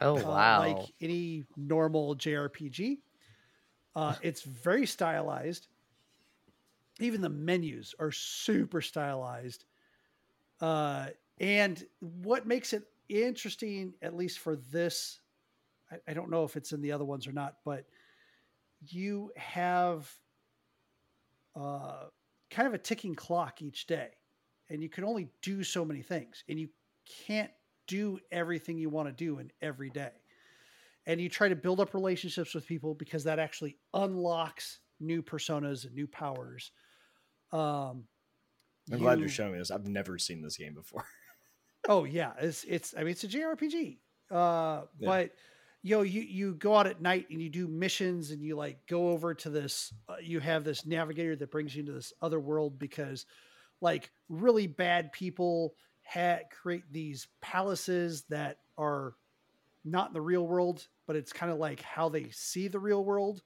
oh 0.00 0.18
uh, 0.18 0.22
wow. 0.22 0.58
like 0.60 0.92
any 1.00 1.44
normal 1.56 2.16
JRPG. 2.16 2.98
Uh, 3.94 4.14
it's 4.22 4.42
very 4.42 4.86
stylized. 4.86 5.68
Even 7.00 7.20
the 7.20 7.28
menus 7.28 7.94
are 7.98 8.12
super 8.12 8.80
stylized. 8.80 9.64
Uh, 10.60 11.08
and 11.40 11.84
what 12.00 12.46
makes 12.46 12.72
it 12.72 12.84
interesting, 13.08 13.94
at 14.02 14.16
least 14.16 14.38
for 14.38 14.56
this, 14.56 15.20
I, 15.90 15.96
I 16.08 16.14
don't 16.14 16.30
know 16.30 16.44
if 16.44 16.56
it's 16.56 16.72
in 16.72 16.80
the 16.80 16.92
other 16.92 17.04
ones 17.04 17.26
or 17.26 17.32
not, 17.32 17.56
but 17.64 17.84
you 18.88 19.30
have 19.36 20.10
uh, 21.54 22.04
kind 22.50 22.68
of 22.68 22.74
a 22.74 22.78
ticking 22.78 23.14
clock 23.14 23.62
each 23.62 23.86
day, 23.86 24.08
and 24.70 24.82
you 24.82 24.88
can 24.88 25.04
only 25.04 25.28
do 25.42 25.62
so 25.62 25.84
many 25.84 26.02
things, 26.02 26.44
and 26.48 26.58
you 26.58 26.68
can't 27.26 27.50
do 27.86 28.18
everything 28.30 28.78
you 28.78 28.88
want 28.90 29.08
to 29.08 29.12
do 29.12 29.38
in 29.38 29.50
every 29.60 29.90
day. 29.90 30.10
And 31.06 31.20
you 31.20 31.28
try 31.28 31.48
to 31.48 31.56
build 31.56 31.80
up 31.80 31.94
relationships 31.94 32.54
with 32.54 32.66
people 32.66 32.94
because 32.94 33.24
that 33.24 33.38
actually 33.38 33.76
unlocks 33.92 34.78
new 35.00 35.22
personas 35.22 35.84
and 35.84 35.94
new 35.94 36.06
powers. 36.06 36.70
Um, 37.50 38.06
I'm 38.90 38.98
glad 38.98 39.18
you- 39.18 39.24
you're 39.24 39.28
showing 39.28 39.52
me 39.52 39.58
this. 39.58 39.70
I've 39.70 39.86
never 39.86 40.18
seen 40.18 40.42
this 40.42 40.56
game 40.56 40.74
before. 40.74 41.04
Oh 41.88 42.04
yeah, 42.04 42.34
it's 42.38 42.62
it's 42.62 42.94
I 42.96 43.00
mean 43.00 43.08
it's 43.08 43.24
a 43.24 43.28
JRPG. 43.28 43.98
Uh 44.30 44.82
Yeah. 45.00 45.08
but 45.08 45.34
you 45.82 45.96
know 45.96 46.02
you 46.02 46.20
you 46.20 46.54
go 46.54 46.76
out 46.76 46.86
at 46.86 47.02
night 47.02 47.26
and 47.30 47.42
you 47.42 47.50
do 47.50 47.66
missions 47.66 48.30
and 48.30 48.40
you 48.40 48.54
like 48.54 48.86
go 48.86 49.08
over 49.08 49.34
to 49.34 49.50
this 49.50 49.92
uh, 50.08 50.14
you 50.22 50.38
have 50.38 50.62
this 50.62 50.86
navigator 50.86 51.34
that 51.34 51.50
brings 51.50 51.74
you 51.74 51.80
into 51.80 51.90
this 51.90 52.12
other 52.22 52.38
world 52.38 52.78
because 52.78 53.26
like 53.80 54.12
really 54.28 54.68
bad 54.68 55.10
people 55.10 55.74
ha- 56.04 56.40
create 56.50 56.84
these 56.90 57.28
palaces 57.40 58.24
that 58.28 58.58
are 58.78 59.14
not 59.84 60.08
in 60.08 60.14
the 60.14 60.20
real 60.20 60.46
world, 60.46 60.86
but 61.06 61.16
it's 61.16 61.32
kind 61.32 61.50
of 61.50 61.58
like 61.58 61.80
how 61.80 62.08
they 62.08 62.30
see 62.30 62.68
the 62.68 62.78
real 62.78 63.04
world. 63.04 63.42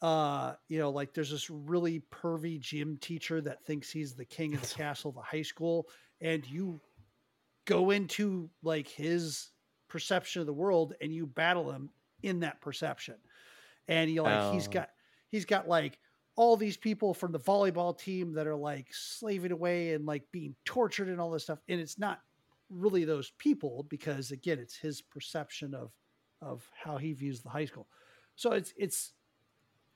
Uh, 0.00 0.54
you 0.68 0.78
know, 0.78 0.90
like 0.90 1.12
there's 1.12 1.30
this 1.30 1.50
really 1.50 2.02
pervy 2.12 2.60
gym 2.60 2.96
teacher 3.00 3.40
that 3.40 3.64
thinks 3.64 3.90
he's 3.90 4.14
the 4.14 4.24
king 4.24 4.54
of 4.54 4.60
the 4.60 4.74
castle, 4.74 5.10
of 5.10 5.16
the 5.16 5.22
high 5.22 5.42
school, 5.42 5.88
and 6.20 6.46
you 6.46 6.80
go 7.64 7.90
into 7.90 8.48
like 8.62 8.88
his 8.88 9.50
perception 9.88 10.40
of 10.40 10.46
the 10.46 10.52
world 10.52 10.94
and 11.00 11.12
you 11.12 11.26
battle 11.26 11.70
him 11.70 11.90
in 12.22 12.40
that 12.40 12.60
perception. 12.60 13.16
And 13.88 14.10
you 14.10 14.22
like 14.22 14.52
he's 14.52 14.68
got 14.68 14.90
he's 15.28 15.46
got 15.46 15.68
like 15.68 15.98
all 16.38 16.56
these 16.56 16.76
people 16.76 17.12
from 17.12 17.32
the 17.32 17.40
volleyball 17.40 17.98
team 17.98 18.32
that 18.32 18.46
are 18.46 18.54
like 18.54 18.86
slaving 18.92 19.50
away 19.50 19.94
and 19.94 20.06
like 20.06 20.22
being 20.30 20.54
tortured 20.64 21.08
and 21.08 21.20
all 21.20 21.32
this 21.32 21.42
stuff. 21.42 21.58
And 21.68 21.80
it's 21.80 21.98
not 21.98 22.20
really 22.70 23.04
those 23.04 23.32
people 23.38 23.84
because 23.88 24.30
again, 24.30 24.60
it's 24.60 24.76
his 24.76 25.02
perception 25.02 25.74
of 25.74 25.90
of 26.40 26.70
how 26.72 26.96
he 26.96 27.12
views 27.12 27.40
the 27.40 27.48
high 27.48 27.64
school. 27.64 27.88
So 28.36 28.52
it's 28.52 28.72
it's 28.76 29.14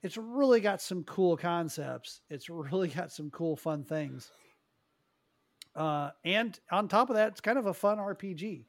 it's 0.02 0.16
really 0.16 0.60
got 0.60 0.82
some 0.82 1.04
cool 1.04 1.36
concepts. 1.36 2.22
It's 2.28 2.50
really 2.50 2.88
got 2.96 3.12
some 3.12 3.30
cool 3.30 3.54
fun 3.54 3.84
things. 3.84 4.28
Uh, 5.76 6.10
and 6.24 6.58
on 6.72 6.88
top 6.88 7.08
of 7.08 7.14
that, 7.14 7.28
it's 7.28 7.40
kind 7.40 7.56
of 7.56 7.66
a 7.66 7.74
fun 7.74 7.98
RPG 7.98 8.64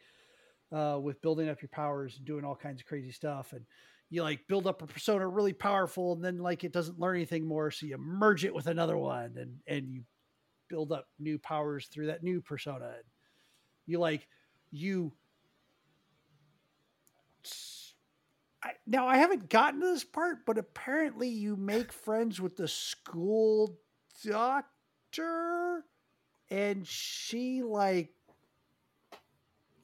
uh, 0.71 0.99
with 1.01 1.24
building 1.24 1.49
up 1.49 1.59
your 1.59 1.69
powers 1.69 2.17
and 2.17 2.26
doing 2.26 2.45
all 2.45 2.55
kinds 2.55 2.82
of 2.82 2.88
crazy 2.88 3.11
stuff. 3.11 3.51
And 3.51 3.65
you 4.10 4.24
like 4.24 4.47
build 4.47 4.68
up 4.68 4.82
a 4.82 4.88
persona 4.88 5.28
really 5.28 5.54
powerful, 5.54 6.14
and 6.14 6.24
then 6.24 6.38
like 6.38 6.64
it 6.64 6.72
doesn't 6.72 6.99
learn 6.99 7.16
anything 7.16 7.45
more, 7.45 7.72
so 7.72 7.86
you 7.86 7.97
merge 7.97 8.45
it 8.45 8.54
with 8.54 8.68
another 8.68 8.97
one, 8.97 9.36
and 9.38 9.58
and 9.68 9.89
you 9.89 10.04
build 10.70 10.91
up 10.91 11.08
new 11.20 11.38
powers 11.38 11.88
through 11.88 12.08
that 12.08 12.24
new 12.24 12.41
persona. 12.41 12.93
You 13.86 13.99
like 13.99 14.28
you. 14.72 15.14
I, 18.64 18.72
now 18.88 19.08
I 19.08 19.18
haven't 19.18 19.49
gotten 19.49 19.82
to 19.82 19.88
this 19.88 20.06
part, 20.06 20.45
but 20.45 20.58
apparently 20.58 21.28
you 21.28 21.58
make 21.58 21.91
friends 21.91 22.39
with 22.39 22.56
the 22.56 22.68
school 22.68 23.78
doctor 24.26 25.84
and 26.49 26.88
she 26.88 27.64
like 27.64 28.14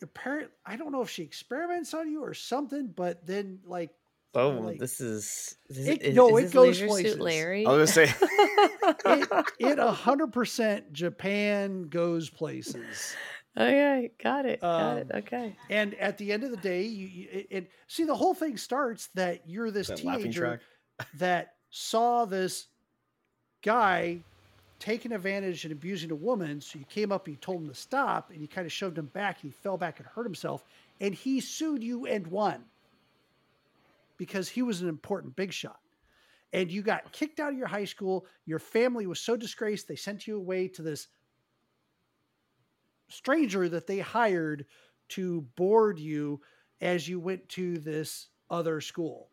apparent 0.01 0.51
I 0.65 0.75
don't 0.77 0.91
know 0.91 1.01
if 1.01 1.09
she 1.09 1.23
experiments 1.23 1.93
on 1.93 2.09
you 2.09 2.23
or 2.23 2.33
something, 2.33 2.93
but 2.95 3.25
then 3.25 3.59
like 3.65 3.91
oh, 4.35 4.49
like- 4.49 4.79
this 4.79 4.99
is, 5.01 5.55
this 5.69 5.87
It- 5.87 6.01
is, 6.03 6.15
no, 6.15 6.37
is 6.37 6.39
it 6.39 6.43
this 6.45 6.53
goes 6.53 6.65
Leisure 6.67 6.87
places. 6.87 7.11
Suit 7.13 7.21
Larry. 7.21 7.65
I 7.65 7.71
was 7.71 7.93
gonna 7.95 8.07
say 8.07 8.13
it 9.05 9.45
it 9.59 9.79
a 9.79 9.91
hundred 9.91 10.33
percent 10.33 10.91
Japan 10.93 11.83
goes 11.89 12.29
places. 12.29 13.15
okay, 13.57 14.11
got 14.21 14.45
it, 14.45 14.61
got 14.61 14.97
it. 14.97 15.11
Um, 15.11 15.19
Okay. 15.19 15.55
And 15.69 15.93
at 15.95 16.17
the 16.17 16.31
end 16.31 16.43
of 16.43 16.51
the 16.51 16.57
day, 16.57 16.83
you, 16.83 17.07
you 17.07 17.45
and 17.51 17.67
see 17.87 18.03
the 18.03 18.15
whole 18.15 18.33
thing 18.33 18.57
starts 18.57 19.09
that 19.15 19.41
you're 19.47 19.71
this 19.71 19.87
that 19.87 19.97
teenager 19.97 20.61
that 21.15 21.55
saw 21.69 22.25
this 22.25 22.67
guy 23.63 24.19
taking 24.79 25.11
advantage 25.11 25.65
and 25.65 25.73
abusing 25.73 26.11
a 26.11 26.15
woman. 26.15 26.61
So 26.61 26.79
you 26.79 26.85
came 26.85 27.11
up 27.11 27.27
and 27.27 27.35
you 27.35 27.39
told 27.39 27.61
him 27.61 27.67
to 27.69 27.75
stop, 27.75 28.31
and 28.31 28.41
you 28.41 28.47
kind 28.47 28.65
of 28.65 28.71
shoved 28.71 28.97
him 28.97 29.07
back, 29.07 29.41
and 29.43 29.51
he 29.51 29.57
fell 29.61 29.77
back 29.77 29.99
and 29.99 30.07
hurt 30.07 30.25
himself. 30.25 30.63
And 31.01 31.13
he 31.13 31.39
sued 31.41 31.83
you 31.83 32.05
and 32.05 32.25
won 32.27 32.63
because 34.19 34.49
he 34.49 34.61
was 34.61 34.81
an 34.81 34.89
important 34.89 35.35
big 35.35 35.51
shot. 35.51 35.79
And 36.53 36.69
you 36.69 36.83
got 36.83 37.11
kicked 37.11 37.39
out 37.39 37.53
of 37.53 37.57
your 37.57 37.67
high 37.67 37.85
school. 37.85 38.27
Your 38.45 38.59
family 38.59 39.07
was 39.07 39.19
so 39.19 39.35
disgraced, 39.35 39.87
they 39.87 39.95
sent 39.95 40.27
you 40.27 40.37
away 40.37 40.67
to 40.67 40.83
this 40.83 41.07
stranger 43.07 43.67
that 43.69 43.87
they 43.87 43.99
hired 43.99 44.65
to 45.09 45.41
board 45.55 45.97
you 45.97 46.39
as 46.81 47.07
you 47.07 47.19
went 47.19 47.47
to 47.49 47.79
this 47.79 48.27
other 48.51 48.81
school. 48.81 49.29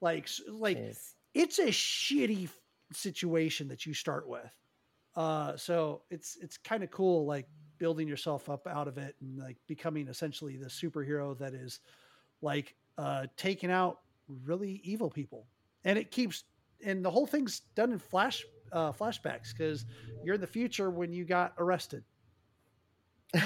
Like, 0.00 0.28
like 0.48 0.78
Jeez. 0.78 1.12
it's 1.34 1.58
a 1.58 1.68
shitty 1.68 2.48
situation 2.92 3.68
that 3.68 3.86
you 3.86 3.94
start 3.94 4.28
with. 4.28 4.50
Uh, 5.14 5.56
so 5.56 6.02
it's 6.10 6.36
it's 6.42 6.58
kind 6.58 6.82
of 6.82 6.90
cool, 6.90 7.26
like 7.26 7.46
building 7.78 8.06
yourself 8.08 8.48
up 8.50 8.66
out 8.66 8.88
of 8.88 8.98
it 8.98 9.16
and 9.20 9.38
like 9.38 9.56
becoming 9.66 10.08
essentially 10.08 10.56
the 10.56 10.66
superhero 10.66 11.36
that 11.38 11.54
is 11.54 11.80
like 12.42 12.74
uh, 12.98 13.26
taking 13.36 13.70
out 13.70 14.00
really 14.44 14.80
evil 14.84 15.10
people. 15.10 15.46
And 15.84 15.98
it 15.98 16.10
keeps 16.10 16.44
and 16.84 17.04
the 17.04 17.10
whole 17.10 17.26
thing's 17.26 17.60
done 17.74 17.92
in 17.92 17.98
flash 17.98 18.44
uh, 18.72 18.92
flashbacks 18.92 19.52
because 19.56 19.86
you're 20.24 20.34
in 20.34 20.40
the 20.40 20.46
future 20.46 20.90
when 20.90 21.12
you 21.12 21.24
got 21.24 21.54
arrested. 21.58 22.04
oh 23.36 23.40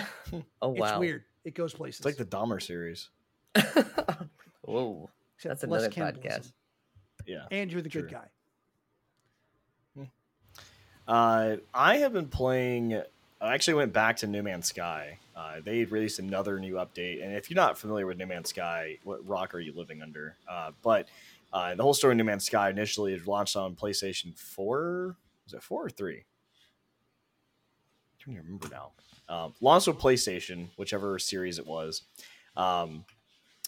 wow, 0.63 0.87
It's 0.89 0.99
weird. 0.99 1.25
It 1.45 1.55
goes 1.55 1.73
places. 1.75 2.01
It's 2.01 2.07
like 2.07 2.17
the 2.17 2.25
Dahmer 2.25 2.63
series. 2.63 3.09
Whoa. 4.63 5.11
except 5.37 5.61
That's 5.61 5.65
another 5.65 5.89
cannibalism. 5.89 6.43
podcast. 6.43 6.53
Yeah. 7.27 7.45
And 7.51 7.73
you're 7.73 7.83
the 7.83 7.89
good 7.89 8.11
guy. 8.11 8.27
Uh, 11.09 11.57
I 11.75 11.97
have 11.99 12.13
been 12.13 12.29
playing. 12.29 13.03
I 13.43 13.55
actually 13.55 13.75
went 13.75 13.95
back 13.95 14.19
to 14.19 14.27
No 14.27 14.43
Man's 14.43 14.67
Sky. 14.67 15.19
Uh, 15.35 15.61
they 15.65 15.85
released 15.85 16.19
another 16.19 16.59
new 16.59 16.75
update, 16.75 17.25
and 17.25 17.35
if 17.35 17.49
you're 17.49 17.57
not 17.57 17.79
familiar 17.79 18.07
with 18.07 18.19
No 18.19 18.27
Man's 18.27 18.51
Sky, 18.51 18.99
what 19.03 19.27
rock 19.27 19.55
are 19.55 19.61
you 19.61 19.73
living 19.75 20.03
under? 20.03 20.37
Uh, 20.49 20.73
but 20.83 21.09
uh, 21.53 21.75
the 21.75 21.83
whole 21.83 21.95
story 21.95 22.13
of 22.13 22.19
No 22.19 22.25
Man's 22.25 22.45
Sky 22.45 22.69
initially 22.69 23.15
is 23.15 23.27
launched 23.27 23.57
on 23.57 23.77
PlayStation 23.77 24.39
Four. 24.39 25.17
Was 25.47 25.55
it 25.55 25.63
four 25.63 25.87
or 25.87 25.91
three? 25.91 26.19
I 26.19 26.23
can't 28.23 28.37
even 28.37 28.45
remember 28.45 28.69
now. 28.69 28.91
Um, 29.35 29.55
launched 29.63 29.87
with 29.87 29.99
PlayStation, 29.99 30.69
whichever 30.77 31.19
series 31.19 31.59
it 31.59 31.67
was. 31.67 32.03
Um, 32.57 33.07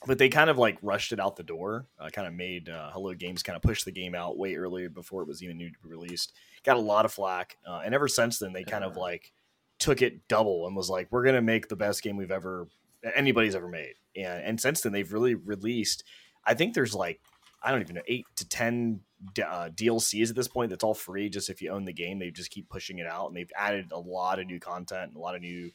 but 0.07 0.19
they 0.19 0.29
kind 0.29 0.51
of 0.51 0.59
like 0.59 0.77
rushed 0.83 1.13
it 1.13 1.21
out 1.21 1.37
the 1.37 1.43
door. 1.43 1.87
Uh, 1.99 2.11
kind 2.11 2.29
of 2.29 2.35
made 2.35 2.69
uh, 2.69 2.91
Hello 2.91 3.15
Games 3.15 3.43
kind 3.43 3.57
of 3.57 3.63
push 3.63 3.85
the 3.85 3.93
game 3.93 4.15
out 4.15 4.37
way 4.37 4.55
earlier 4.55 4.91
before 4.91 5.23
it 5.23 5.29
was 5.29 5.43
even 5.43 5.57
new 5.57 5.71
to 5.71 5.79
be 5.83 5.89
released. 5.89 6.35
Got 6.63 6.77
a 6.77 6.81
lot 6.81 7.07
of 7.07 7.13
flack, 7.13 7.57
uh, 7.67 7.81
and 7.85 7.95
ever 7.95 8.09
since 8.09 8.39
then 8.39 8.53
they 8.53 8.65
kind 8.65 8.85
of 8.85 8.97
like 8.97 9.33
took 9.83 10.01
it 10.01 10.29
double 10.29 10.67
and 10.67 10.77
was 10.77 10.89
like, 10.89 11.09
"We're 11.11 11.25
gonna 11.25 11.43
make 11.43 11.69
the 11.69 11.77
best 11.77 12.03
game 12.03 12.17
we've 12.17 12.31
ever 12.31 12.69
anybody's 13.15 13.57
ever 13.57 13.69
made." 13.69 13.95
And 14.17 14.43
and 14.45 14.61
since 14.61 14.81
then 14.81 14.93
they've 14.93 15.13
really 15.13 15.35
released. 15.35 16.05
I 16.45 16.55
think 16.55 16.75
there's 16.75 16.95
like 16.95 17.21
I 17.63 17.73
don't 17.73 17.81
even 17.81 17.97
know 17.97 18.03
eight 18.07 18.27
to 18.37 18.49
ten 18.49 19.01
uh, 19.45 19.71
DLCs 19.75 20.31
at 20.31 20.37
this 20.37 20.49
point. 20.49 20.71
That's 20.71 20.85
all 20.85 20.95
free. 20.95 21.29
Just 21.29 21.51
if 21.51 21.61
you 21.61 21.71
own 21.71 21.85
the 21.85 21.93
game, 21.93 22.21
they 22.21 22.31
just 22.31 22.51
keep 22.51 22.69
pushing 22.69 22.99
it 22.99 23.07
out, 23.07 23.27
and 23.27 23.37
they've 23.37 23.53
added 23.57 23.91
a 23.93 23.99
lot 23.99 24.39
of 24.39 24.47
new 24.47 24.61
content 24.61 25.09
and 25.09 25.17
a 25.17 25.21
lot 25.21 25.35
of 25.35 25.43
new 25.43 25.71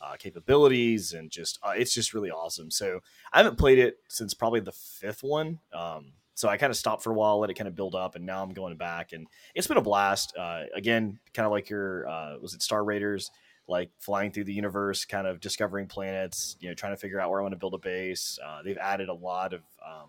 uh, 0.00 0.16
capabilities, 0.18 1.12
and 1.12 1.30
just 1.30 1.58
uh, 1.62 1.74
it's 1.76 1.92
just 1.92 2.14
really 2.14 2.30
awesome. 2.30 2.70
So 2.70 3.00
I 3.32 3.38
haven't 3.38 3.58
played 3.58 3.78
it 3.78 3.98
since 4.08 4.32
probably 4.32 4.60
the 4.60 4.72
fifth 4.72 5.22
one. 5.22 5.58
Um, 5.72 6.12
so 6.34 6.48
I 6.48 6.56
kind 6.56 6.70
of 6.70 6.76
stopped 6.76 7.02
for 7.02 7.10
a 7.10 7.14
while, 7.14 7.38
let 7.38 7.50
it 7.50 7.54
kind 7.54 7.68
of 7.68 7.74
build 7.74 7.94
up, 7.94 8.14
and 8.14 8.24
now 8.24 8.42
I'm 8.42 8.54
going 8.54 8.76
back, 8.76 9.12
and 9.12 9.26
it's 9.54 9.66
been 9.66 9.76
a 9.76 9.82
blast. 9.82 10.34
Uh, 10.36 10.62
again, 10.74 11.18
kind 11.34 11.44
of 11.44 11.52
like 11.52 11.68
your 11.68 12.08
uh, 12.08 12.38
was 12.40 12.54
it 12.54 12.62
Star 12.62 12.82
Raiders, 12.82 13.30
like 13.68 13.90
flying 14.00 14.32
through 14.32 14.44
the 14.44 14.52
universe, 14.52 15.04
kind 15.04 15.26
of 15.26 15.40
discovering 15.40 15.86
planets, 15.86 16.56
you 16.60 16.68
know, 16.68 16.74
trying 16.74 16.92
to 16.92 16.96
figure 16.96 17.20
out 17.20 17.30
where 17.30 17.40
I 17.40 17.42
want 17.42 17.52
to 17.52 17.58
build 17.58 17.74
a 17.74 17.78
base. 17.78 18.38
Uh, 18.44 18.62
they've 18.62 18.78
added 18.78 19.08
a 19.08 19.14
lot 19.14 19.52
of 19.52 19.60
um, 19.84 20.08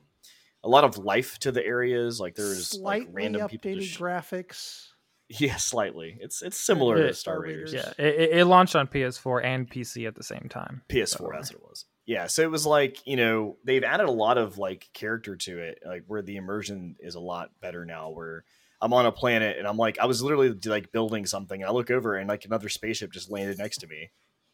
a 0.63 0.69
lot 0.69 0.83
of 0.83 0.97
life 0.97 1.37
to 1.39 1.51
the 1.51 1.65
areas. 1.65 2.19
Like 2.19 2.35
there's 2.35 2.67
Slightly 2.69 3.05
like 3.07 3.15
random 3.15 3.47
people. 3.49 3.71
updated 3.71 3.81
Just, 3.81 3.99
graphics. 3.99 4.87
yeah, 5.29 5.55
slightly. 5.57 6.17
It's 6.19 6.41
it's 6.41 6.57
similar 6.57 6.97
Yeah, 6.99 7.07
to 7.07 7.13
Star 7.13 7.35
Star 7.35 7.41
Raiders. 7.43 7.73
Raiders. 7.73 7.93
Yeah, 7.99 8.05
it, 8.05 8.15
it- 8.15 8.37
it 8.39 8.45
launched 8.45 8.75
on 8.75 8.87
PS4 8.87 9.43
and 9.45 9.69
PC 9.69 10.07
at 10.07 10.15
the 10.15 10.23
same 10.23 10.47
time. 10.49 10.81
PS4, 10.89 11.07
So- 11.07 11.29
that's 11.31 11.51
what 11.53 11.61
it 11.61 11.69
was. 11.69 11.85
Yeah, 12.07 12.25
so 12.27 12.41
it 12.41 12.49
was 12.51 12.65
like 12.65 12.97
you 13.05 13.15
know 13.15 13.57
they've 13.63 13.83
added 13.83 14.07
a 14.07 14.11
lot 14.11 14.37
of 14.39 14.57
like 14.57 14.89
character 14.91 15.35
to 15.35 15.59
it, 15.59 15.79
like 15.85 16.03
where 16.07 16.23
the 16.23 16.35
immersion 16.37 16.95
is 16.99 17.13
a 17.15 17.19
lot 17.19 17.51
better 17.61 17.85
now. 17.85 18.09
Where 18.09 18.43
I'm 18.81 18.93
on 18.93 19.05
a 19.05 19.11
planet 19.11 19.57
and 19.57 19.67
I'm 19.67 19.77
like 19.77 19.99
I 19.99 20.05
was 20.05 20.21
literally 20.21 20.53
like 20.65 20.91
building 20.91 21.25
something, 21.25 21.61
and 21.61 21.69
I 21.69 21.73
look 21.73 21.91
over 21.91 22.15
and 22.15 22.27
like 22.27 22.45
another 22.45 22.69
spaceship 22.69 23.11
just 23.11 23.29
landed 23.29 23.57
next 23.57 23.77
to 23.79 23.87
me, 23.87 24.09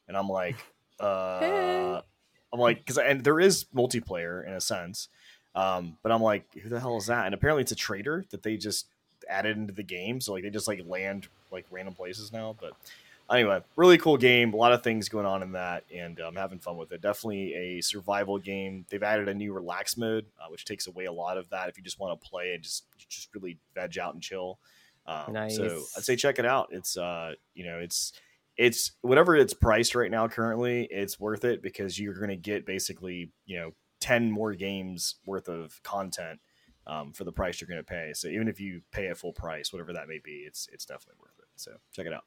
and 0.07 0.17
I'm 0.17 0.29
like, 0.29 0.55
uh, 0.99 1.39
Hey. 1.39 2.01
I'm 2.53 2.59
like 2.59 2.79
because 2.79 2.97
and 2.97 3.23
there 3.23 3.39
is 3.39 3.65
multiplayer 3.75 4.45
in 4.45 4.53
a 4.53 4.61
sense, 4.61 5.09
um, 5.55 5.97
but 6.03 6.11
I'm 6.11 6.21
like 6.21 6.45
who 6.61 6.69
the 6.69 6.79
hell 6.79 6.97
is 6.97 7.07
that? 7.07 7.25
And 7.25 7.33
apparently 7.33 7.61
it's 7.61 7.71
a 7.71 7.75
trader 7.75 8.25
that 8.31 8.43
they 8.43 8.57
just 8.57 8.87
added 9.29 9.57
into 9.57 9.73
the 9.73 9.83
game, 9.83 10.21
so 10.21 10.33
like 10.33 10.43
they 10.43 10.49
just 10.49 10.67
like 10.67 10.81
land 10.85 11.27
like 11.51 11.65
random 11.71 11.93
places 11.93 12.31
now, 12.31 12.55
but 12.59 12.73
anyway, 13.31 13.61
really 13.75 13.97
cool 13.97 14.17
game. 14.17 14.53
A 14.53 14.57
lot 14.57 14.71
of 14.71 14.83
things 14.83 15.09
going 15.09 15.25
on 15.25 15.43
in 15.43 15.53
that, 15.53 15.83
and 15.93 16.19
I'm 16.19 16.35
having 16.35 16.59
fun 16.59 16.77
with 16.77 16.91
it. 16.91 17.01
Definitely 17.01 17.53
a 17.53 17.81
survival 17.81 18.37
game. 18.37 18.85
They've 18.89 19.03
added 19.03 19.27
a 19.27 19.33
new 19.33 19.53
relax 19.53 19.97
mode, 19.97 20.25
uh, 20.39 20.47
which 20.49 20.65
takes 20.65 20.87
away 20.87 21.05
a 21.05 21.11
lot 21.11 21.37
of 21.37 21.49
that 21.49 21.69
if 21.69 21.77
you 21.77 21.83
just 21.83 21.99
want 21.99 22.19
to 22.19 22.29
play 22.29 22.53
and 22.53 22.63
just 22.63 22.85
just 23.09 23.33
really 23.33 23.59
veg 23.73 23.97
out 23.97 24.13
and 24.13 24.23
chill. 24.23 24.59
Um, 25.05 25.33
So 25.49 25.83
I'd 25.95 26.03
say 26.03 26.15
check 26.15 26.39
it 26.39 26.45
out. 26.45 26.69
It's 26.71 26.97
uh, 26.97 27.33
you 27.53 27.65
know, 27.65 27.79
it's 27.79 28.13
it's 28.57 28.91
whatever 29.01 29.35
it's 29.35 29.53
priced 29.53 29.95
right 29.95 30.11
now 30.11 30.27
currently, 30.27 30.87
it's 30.89 31.19
worth 31.19 31.45
it 31.45 31.61
because 31.61 31.99
you're 31.99 32.15
going 32.15 32.29
to 32.29 32.35
get 32.35 32.65
basically 32.65 33.31
you 33.45 33.57
know 33.57 33.71
ten 33.99 34.31
more 34.31 34.53
games 34.53 35.15
worth 35.25 35.49
of 35.49 35.81
content. 35.83 36.39
Um, 36.85 37.11
for 37.11 37.25
the 37.25 37.33
price 37.33 37.59
you're 37.59 37.67
going 37.67 37.81
to 37.81 37.83
pay, 37.83 38.13
so 38.13 38.29
even 38.29 38.47
if 38.47 38.61
you 38.61 38.79
pay 38.91 39.07
at 39.07 39.17
full 39.17 39.33
price, 39.33 39.73
whatever 39.73 39.91
that 39.91 40.07
may 40.07 40.19
be, 40.23 40.45
it's 40.47 40.69
it's 40.71 40.85
definitely 40.85 41.17
worth 41.19 41.37
it. 41.37 41.47
So 41.57 41.73
check 41.91 42.05
it 42.05 42.13
out. 42.13 42.23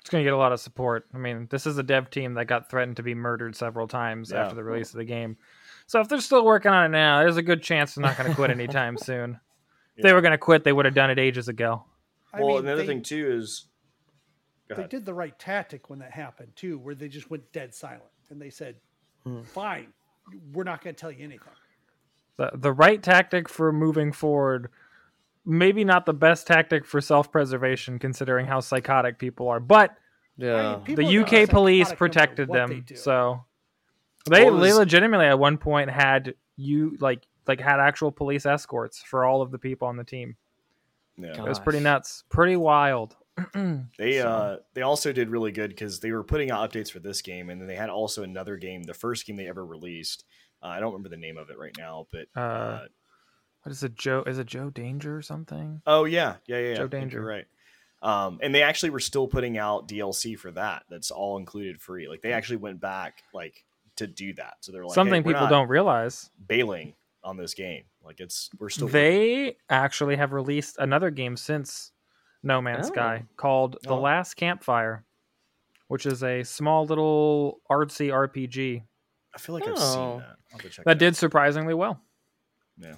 It's 0.00 0.10
going 0.10 0.22
to 0.22 0.26
get 0.26 0.32
a 0.34 0.38
lot 0.38 0.52
of 0.52 0.60
support. 0.60 1.06
I 1.14 1.18
mean, 1.18 1.46
this 1.50 1.66
is 1.66 1.76
a 1.78 1.82
dev 1.82 2.10
team 2.10 2.34
that 2.34 2.46
got 2.46 2.70
threatened 2.70 2.96
to 2.96 3.02
be 3.02 3.14
murdered 3.14 3.54
several 3.54 3.86
times 3.86 4.30
Yeah. 4.30 4.44
after 4.44 4.54
the 4.54 4.64
release 4.64 4.90
of 4.90 4.98
the 4.98 5.04
game. 5.04 5.36
So 5.86 6.00
if 6.00 6.08
they're 6.08 6.20
still 6.20 6.44
working 6.44 6.70
on 6.70 6.86
it 6.86 6.88
now, 6.88 7.20
there's 7.20 7.36
a 7.36 7.42
good 7.42 7.62
chance 7.62 7.94
they're 7.94 8.02
not 8.02 8.16
going 8.16 8.30
to 8.30 8.34
quit 8.36 8.50
anytime 8.50 8.96
soon. 8.98 9.38
If 9.96 10.02
they 10.04 10.12
were 10.14 10.22
going 10.22 10.32
to 10.32 10.38
quit, 10.38 10.64
they 10.64 10.72
would 10.72 10.86
have 10.86 10.94
done 10.94 11.10
it 11.10 11.18
ages 11.18 11.48
ago. 11.48 11.84
I 12.32 12.40
well, 12.40 12.48
mean, 12.48 12.58
another 12.58 12.82
they, 12.82 12.86
thing 12.86 13.02
too 13.02 13.30
is 13.30 13.66
they 14.68 14.86
did 14.86 15.04
the 15.04 15.12
right 15.12 15.36
tactic 15.38 15.90
when 15.90 15.98
that 15.98 16.12
happened 16.12 16.52
too, 16.54 16.78
where 16.78 16.94
they 16.94 17.08
just 17.08 17.28
went 17.30 17.50
dead 17.52 17.74
silent 17.74 18.04
and 18.30 18.40
they 18.40 18.50
said, 18.50 18.76
Hmm. 19.24 19.42
"Fine, 19.42 19.88
we're 20.52 20.64
not 20.64 20.82
going 20.82 20.94
to 20.94 21.00
tell 21.00 21.10
you 21.10 21.24
anything." 21.24 21.40
The, 22.36 22.52
the 22.54 22.72
right 22.72 23.02
tactic 23.02 23.48
for 23.48 23.72
moving 23.72 24.12
forward, 24.12 24.70
maybe 25.50 25.84
not 25.84 26.06
the 26.06 26.12
best 26.14 26.46
tactic 26.46 26.84
for 26.86 27.00
self 27.00 27.30
preservation, 27.32 27.98
considering 27.98 28.46
how 28.46 28.60
psychotic 28.60 29.18
people 29.18 29.48
are, 29.48 29.60
but 29.60 29.94
Yeah. 30.36 30.76
mean, 30.76 30.84
people 30.84 31.04
the 31.04 31.18
UK 31.18 31.46
police 31.50 31.92
protected 31.92 32.48
what 32.48 32.68
they 32.68 32.74
them. 32.76 32.84
do. 32.86 32.96
So 32.96 33.44
they, 34.28 34.44
Well, 34.44 34.58
it 34.58 34.60
they 34.60 34.72
legitimately 34.72 35.26
at 35.26 35.38
one 35.38 35.58
point 35.58 35.90
had 35.90 36.34
you 36.56 36.96
like 37.00 37.22
like 37.46 37.60
had 37.60 37.80
actual 37.80 38.12
police 38.12 38.46
escorts 38.46 39.02
for 39.02 39.24
all 39.24 39.42
of 39.42 39.50
the 39.50 39.58
people 39.58 39.88
on 39.88 39.96
the 39.96 40.04
team. 40.04 40.36
yeah. 41.18 41.32
It 41.42 41.48
was 41.48 41.58
pretty 41.58 41.80
nuts, 41.80 42.24
pretty 42.28 42.56
wild. 42.56 43.16
They 43.98 44.18
So- 44.20 44.28
uh 44.28 44.56
they 44.74 44.82
also 44.82 45.12
did 45.12 45.30
really 45.30 45.50
good 45.52 45.70
because 45.70 46.00
they 46.00 46.12
were 46.12 46.22
putting 46.22 46.50
out 46.50 46.70
updates 46.70 46.90
for 46.92 47.00
this 47.00 47.22
game, 47.22 47.50
and 47.50 47.60
then 47.60 47.66
they 47.68 47.76
had 47.76 47.90
also 47.90 48.22
another 48.22 48.56
game, 48.56 48.82
the 48.84 48.94
first 48.94 49.26
game 49.26 49.36
they 49.36 49.48
ever 49.48 49.64
released. 49.64 50.24
Uh, 50.62 50.66
I 50.66 50.80
don't 50.80 50.92
remember 50.92 51.08
the 51.08 51.16
name 51.16 51.38
of 51.38 51.48
it 51.50 51.58
right 51.58 51.74
now, 51.78 52.06
but 52.12 52.26
uh, 52.36 52.40
Uh, 52.40 52.86
what 53.62 53.72
is 53.72 53.82
it, 53.82 53.94
Joe? 53.94 54.22
Is 54.26 54.38
it 54.38 54.46
Joe 54.46 54.70
Danger 54.70 55.16
or 55.16 55.22
something? 55.22 55.82
oh 55.86 56.04
yeah, 56.04 56.36
yeah, 56.46 56.58
yeah, 56.58 56.68
yeah. 56.70 56.74
Joe 56.76 56.88
Danger. 56.88 57.18
you're 57.18 57.26
right. 57.26 57.46
Um, 58.02 58.38
and 58.42 58.54
they 58.54 58.62
actually 58.62 58.90
were 58.90 59.00
still 59.00 59.28
putting 59.28 59.58
out 59.58 59.86
DLC 59.86 60.38
for 60.38 60.50
that. 60.52 60.84
That's 60.88 61.10
all 61.10 61.36
included 61.36 61.80
free. 61.82 62.08
Like 62.08 62.22
they 62.22 62.32
actually 62.32 62.56
went 62.56 62.80
back 62.80 63.22
like 63.34 63.62
to 63.96 64.06
do 64.06 64.32
that. 64.34 64.54
So 64.60 64.72
they're 64.72 64.84
like 64.86 64.94
something 64.94 65.22
hey, 65.22 65.32
people 65.34 65.46
don't 65.48 65.68
realize. 65.68 66.30
bailing 66.46 66.94
on 67.22 67.36
this 67.36 67.52
game. 67.52 67.82
Like 68.02 68.18
it's 68.20 68.48
we're 68.58 68.70
still 68.70 68.88
They 68.88 69.56
actually 69.68 70.16
have 70.16 70.32
released 70.32 70.76
another 70.78 71.10
game 71.10 71.36
since 71.36 71.92
No 72.42 72.62
Man's 72.62 72.86
Oh. 72.88 72.92
Sky 72.94 73.24
called 73.36 73.76
The 73.82 73.90
Oh. 73.90 74.00
Last 74.00 74.32
Campfire, 74.34 75.04
which 75.88 76.06
is 76.06 76.22
a 76.24 76.42
small 76.42 76.86
little 76.86 77.60
artsy 77.70 78.08
RPG 78.10 78.82
I 79.34 79.38
feel 79.38 79.54
like 79.54 79.68
I've 79.68 79.78
seen 79.78 79.98
Oh. 79.98 80.18
that. 80.20 80.28
I'll 80.28 80.36
have 80.52 80.60
to 80.62 80.68
check 80.70 80.84
that 80.86 80.98
did 80.98 81.14
surprisingly 81.16 81.74
well. 81.74 82.00
out. 82.82 82.96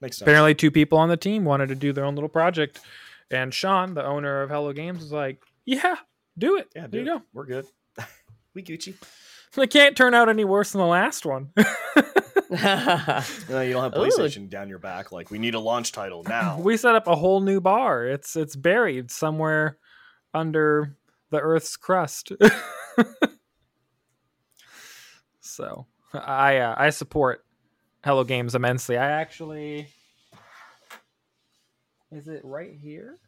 Makes 0.00 0.18
sense. 0.18 0.26
Apparently, 0.26 0.54
two 0.54 0.70
people 0.70 0.98
on 0.98 1.08
the 1.08 1.16
team 1.16 1.44
wanted 1.44 1.68
to 1.68 1.74
do 1.74 1.92
their 1.92 2.04
own 2.04 2.14
little 2.14 2.28
project, 2.28 2.80
and 3.30 3.52
Sean, 3.52 3.94
the 3.94 4.04
owner 4.04 4.42
of 4.42 4.50
Hello 4.50 4.72
Games, 4.72 5.00
was 5.00 5.12
like, 5.12 5.42
"Yeah, 5.64 5.96
do 6.36 6.56
it. 6.58 6.68
yeah, 6.74 6.82
there 6.82 7.00
dude, 7.00 7.06
you 7.06 7.18
go. 7.18 7.22
we're 7.32 7.46
good. 7.46 7.66
we 8.54 8.62
Gucci. 8.62 8.94
It 9.56 9.70
can't 9.70 9.96
turn 9.96 10.12
out 10.12 10.28
any 10.28 10.44
worse 10.44 10.72
than 10.72 10.80
the 10.80 10.86
last 10.86 11.24
one." 11.24 11.52
No, 12.48 13.60
you 13.60 13.72
don't 13.72 13.82
have 13.82 13.94
Ooh. 13.96 14.06
PlayStation 14.06 14.48
down 14.48 14.68
your 14.68 14.78
back. 14.78 15.12
Like 15.12 15.30
we 15.30 15.38
need 15.38 15.54
a 15.54 15.60
launch 15.60 15.92
title 15.92 16.22
now. 16.22 16.58
we 16.60 16.76
set 16.76 16.94
up 16.94 17.06
a 17.06 17.16
whole 17.16 17.40
new 17.40 17.60
bar. 17.60 18.06
It's 18.06 18.36
it's 18.36 18.56
buried 18.56 19.10
somewhere 19.10 19.78
under 20.32 20.96
the 21.30 21.40
Earth's 21.40 21.76
crust. 21.76 22.32
so 25.40 25.86
I 26.14 26.58
uh, 26.58 26.74
I 26.78 26.90
support 26.90 27.44
Hello 28.06 28.22
Games 28.22 28.54
immensely. 28.54 28.96
I 28.96 29.10
actually 29.10 29.88
is 32.12 32.28
it 32.28 32.40
right 32.44 32.72
here? 32.80 33.18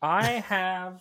I 0.00 0.24
have 0.48 1.00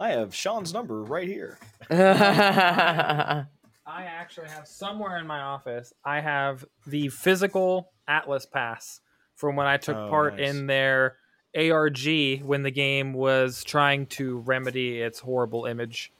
I 0.00 0.12
have 0.12 0.34
Sean's 0.34 0.72
number 0.72 1.02
right 1.02 1.28
here. 1.28 1.58
I 1.90 3.44
actually 3.86 4.48
have 4.48 4.66
somewhere 4.66 5.18
in 5.18 5.26
my 5.26 5.42
office. 5.42 5.92
I 6.06 6.20
have 6.20 6.64
the 6.86 7.08
physical 7.10 7.90
Atlas 8.08 8.46
Pass 8.46 9.02
from 9.34 9.54
when 9.54 9.66
I 9.66 9.76
took 9.76 9.98
Oh, 9.98 10.08
part 10.08 10.38
nice. 10.38 10.54
in 10.54 10.66
their 10.68 11.16
ARG 11.54 12.40
when 12.42 12.62
the 12.62 12.70
game 12.70 13.12
was 13.12 13.62
trying 13.62 14.06
to 14.06 14.38
remedy 14.38 15.02
its 15.02 15.18
horrible 15.18 15.66
image. 15.66 16.10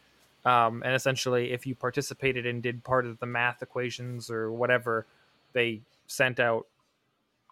Um, 0.44 0.82
and 0.84 0.94
essentially, 0.94 1.52
if 1.52 1.66
you 1.66 1.74
participated 1.74 2.44
and 2.44 2.62
did 2.62 2.84
part 2.84 3.06
of 3.06 3.18
the 3.18 3.24
math 3.24 3.62
equations 3.62 4.30
or 4.30 4.52
whatever, 4.52 5.06
they 5.54 5.80
sent 6.06 6.40
out 6.40 6.66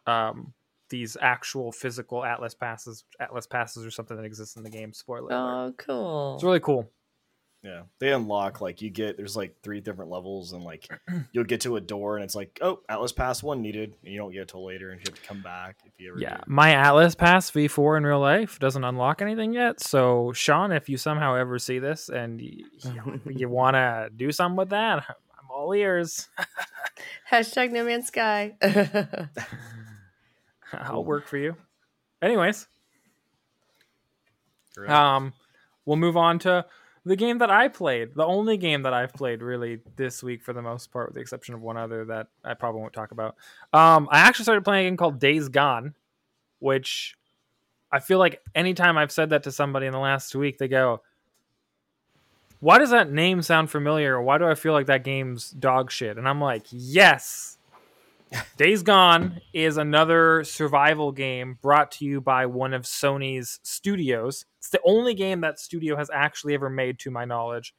um, 0.06 0.52
these 0.89 1.16
actual 1.20 1.72
physical 1.72 2.24
Atlas 2.24 2.55
passes. 2.55 3.05
Atlas 3.18 3.47
passes 3.47 3.85
or 3.85 3.90
something 3.90 4.16
that 4.16 4.24
exists 4.24 4.56
in 4.56 4.62
the 4.62 4.70
game. 4.70 4.93
Spoiler. 4.93 5.31
alert. 5.31 5.35
oh, 5.35 5.74
cool. 5.78 6.35
It's 6.35 6.44
really 6.44 6.60
cool. 6.60 6.90
Yeah, 7.62 7.82
they 7.98 8.10
unlock 8.12 8.62
like 8.62 8.81
you 8.81 8.89
get 8.89 9.18
there's 9.18 9.36
like 9.36 9.55
three 9.62 9.81
different 9.81 10.10
levels, 10.10 10.55
and 10.55 10.64
like 10.64 10.89
you'll 11.32 11.44
get 11.44 11.60
to 11.62 11.77
a 11.77 11.81
door, 11.81 12.16
and 12.16 12.24
it's 12.24 12.35
like, 12.35 12.59
oh, 12.62 12.81
Atlas 12.89 13.12
Pass 13.12 13.43
one 13.43 13.60
needed, 13.60 13.94
and 14.02 14.12
you 14.12 14.18
don't 14.18 14.32
get 14.32 14.43
it 14.43 14.48
till 14.48 14.64
later, 14.64 14.90
and 14.90 15.01
you 15.01 15.05
have 15.10 15.20
to 15.20 15.28
come 15.28 15.43
back 15.43 15.77
if 15.85 15.93
you 15.98 16.10
ever. 16.10 16.18
Yeah, 16.18 16.39
do. 16.39 16.44
my 16.47 16.72
Atlas 16.72 17.14
Pass 17.14 17.51
V4 17.51 17.98
in 17.98 18.06
real 18.06 18.18
life 18.18 18.59
doesn't 18.59 18.82
unlock 18.82 19.20
anything 19.20 19.52
yet. 19.52 19.81
So, 19.81 20.32
Sean, 20.32 20.72
if 20.72 20.89
you 20.89 20.97
somehow 20.97 21.35
ever 21.35 21.59
see 21.59 21.78
this 21.78 22.09
and 22.09 22.40
you, 22.40 22.64
you 23.27 23.48
want 23.51 23.74
to 23.74 24.09
do 24.16 24.32
something 24.32 24.56
with 24.56 24.70
that, 24.70 25.05
I'm 25.51 25.60
all 25.62 25.72
ears. 25.74 26.28
Hashtag 27.31 27.70
No 27.72 27.85
Man's 27.85 28.06
Sky. 28.06 28.55
I'll 30.72 30.86
Cool. 30.86 31.05
work 31.05 31.27
for 31.27 31.36
you. 31.36 31.56
Anyways, 32.22 32.68
Great. 34.77 34.90
um, 34.90 35.32
we'll 35.85 35.97
move 35.97 36.16
on 36.16 36.39
to 36.40 36.64
the 37.05 37.16
game 37.16 37.39
that 37.39 37.51
I 37.51 37.68
played. 37.68 38.14
The 38.14 38.24
only 38.24 38.56
game 38.56 38.82
that 38.82 38.93
I've 38.93 39.12
played 39.12 39.43
really 39.43 39.81
this 39.97 40.22
week, 40.22 40.43
for 40.43 40.52
the 40.52 40.62
most 40.62 40.93
part, 40.93 41.09
with 41.09 41.14
the 41.14 41.20
exception 41.20 41.55
of 41.55 41.62
one 41.62 41.77
other 41.77 42.05
that 42.05 42.28
I 42.44 42.55
probably 42.55 42.82
won't 42.82 42.93
talk 42.93 43.10
about. 43.10 43.36
Um, 43.72 44.09
I 44.12 44.20
actually 44.20 44.44
started 44.44 44.64
playing 44.64 44.86
a 44.86 44.90
game 44.90 44.97
called 44.97 45.18
Days 45.18 45.48
Gone, 45.48 45.94
which 46.60 47.16
I 47.90 47.98
feel 47.98 48.18
like 48.18 48.40
anytime 48.55 48.97
I've 48.98 49.10
said 49.12 49.31
that 49.31 49.43
to 49.44 49.52
somebody 49.52 49.86
in 49.86 49.93
the 49.93 49.98
last 49.98 50.35
week, 50.36 50.59
they 50.59 50.68
go, 50.68 51.02
"Why 52.61 52.78
does 52.78 52.91
that 52.91 53.11
name 53.11 53.43
sound 53.43 53.70
familiar? 53.70 54.20
Why 54.20 54.39
do 54.39 54.47
I 54.47 54.55
feel 54.55 54.73
like 54.73 54.87
that 54.87 55.05
game's 55.05 55.51
dog 55.51 55.91
shit?" 55.91 56.16
And 56.19 56.28
I'm 56.28 56.41
like, 56.41 56.66
"Yes." 56.70 57.57
Days 58.57 58.82
Gone 58.85 59.41
is 59.53 59.77
another 59.77 60.45
survival 60.45 61.11
game 61.11 61.59
brought 61.61 61.91
to 61.93 62.05
you 62.05 62.20
by 62.20 62.47
one 62.47 62.73
of 62.73 62.82
Sony's 62.82 63.59
studios. 63.65 64.45
It's 64.59 64.69
the 64.70 64.81
only 64.85 65.15
game 65.15 65.41
that 65.41 65.59
studio 65.59 65.97
has 65.97 66.11
actually 66.15 66.55
ever 66.55 66.70
made, 66.70 67.01
to 67.01 67.11
my 67.11 67.24
knowledge, 67.24 67.74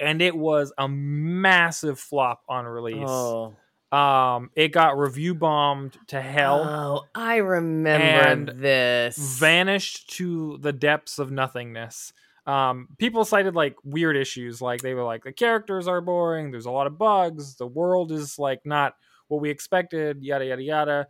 and 0.00 0.20
it 0.20 0.36
was 0.36 0.72
a 0.78 0.88
massive 0.88 2.00
flop 2.00 2.42
on 2.48 2.64
release. 2.64 3.06
oh, 3.08 3.54
Um, 3.92 4.50
it 4.56 4.72
got 4.72 4.98
review 4.98 5.36
bombed 5.36 5.96
to 6.08 6.20
hell, 6.20 6.64
Oh, 6.64 7.06
I 7.14 7.36
remember 7.36 8.52
this. 8.52 9.16
vanished 9.38 10.10
to 10.16 10.58
the 10.58 10.72
depths 10.72 11.20
of 11.20 11.30
nothingness. 11.30 12.12
Um, 12.46 12.88
people 12.98 13.24
cited 13.24 13.54
like 13.54 13.76
weird 13.84 14.16
issues, 14.16 14.60
like 14.60 14.82
they 14.82 14.92
were 14.94 15.02
like 15.04 15.24
the 15.24 15.32
characters 15.32 15.88
are 15.88 16.00
boring, 16.02 16.50
there's 16.50 16.66
a 16.66 16.70
lot 16.70 16.86
of 16.86 16.98
bugs, 16.98 17.56
the 17.56 17.66
world 17.66 18.12
is 18.12 18.38
like 18.38 18.60
not 18.66 18.94
what 19.28 19.40
we 19.40 19.48
expected, 19.48 20.22
yada 20.22 20.44
yada 20.44 20.62
yada. 20.62 21.06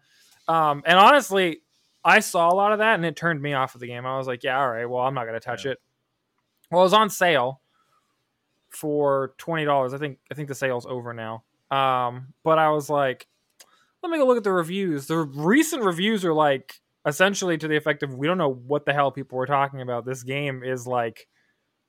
Um, 0.47 0.83
and 0.87 0.97
honestly, 0.99 1.63
I 2.05 2.21
saw 2.21 2.49
a 2.49 2.55
lot 2.55 2.73
of 2.73 2.79
that 2.79 2.95
and 2.95 3.05
it 3.05 3.17
turned 3.17 3.43
me 3.43 3.53
off 3.55 3.75
of 3.75 3.81
the 3.81 3.89
game. 3.89 4.07
I 4.07 4.17
was 4.17 4.29
like, 4.29 4.45
yeah, 4.45 4.61
all 4.61 4.71
right, 4.71 4.85
well, 4.89 5.03
I'm 5.03 5.15
not 5.15 5.25
gonna 5.27 5.41
touch 5.41 5.65
Yeah. 5.65 5.73
it. 5.73 5.79
Well, 6.71 6.83
it 6.83 6.85
was 6.85 6.93
on 6.95 7.11
sale 7.11 7.61
for 8.71 9.35
twenty 9.39 9.65
dollars. 9.65 9.93
I 9.95 9.99
think 9.99 10.19
I 10.31 10.35
think 10.35 10.49
the 10.49 10.55
sale's 10.55 10.87
over 10.87 11.13
now. 11.13 11.45
Um, 11.71 12.35
but 12.45 12.59
I 12.59 12.71
was 12.71 12.89
like, 12.89 13.27
let 14.03 14.11
me 14.11 14.19
go 14.19 14.27
look 14.27 14.37
at 14.37 14.45
the 14.45 14.53
reviews. 14.53 15.07
The 15.07 15.19
recent 15.19 15.83
reviews 15.83 16.25
are 16.25 16.35
like 16.35 16.81
essentially 17.07 17.59
to 17.59 17.69
the 17.69 17.77
effect 17.77 18.03
of 18.03 18.15
we 18.15 18.27
don't 18.27 18.39
know 18.39 18.53
what 18.53 18.85
the 18.87 18.93
hell 18.93 19.11
people 19.11 19.37
were 19.39 19.47
talking 19.47 19.81
about. 19.81 20.05
This 20.05 20.23
game 20.23 20.63
is 20.65 20.87
like 20.87 21.29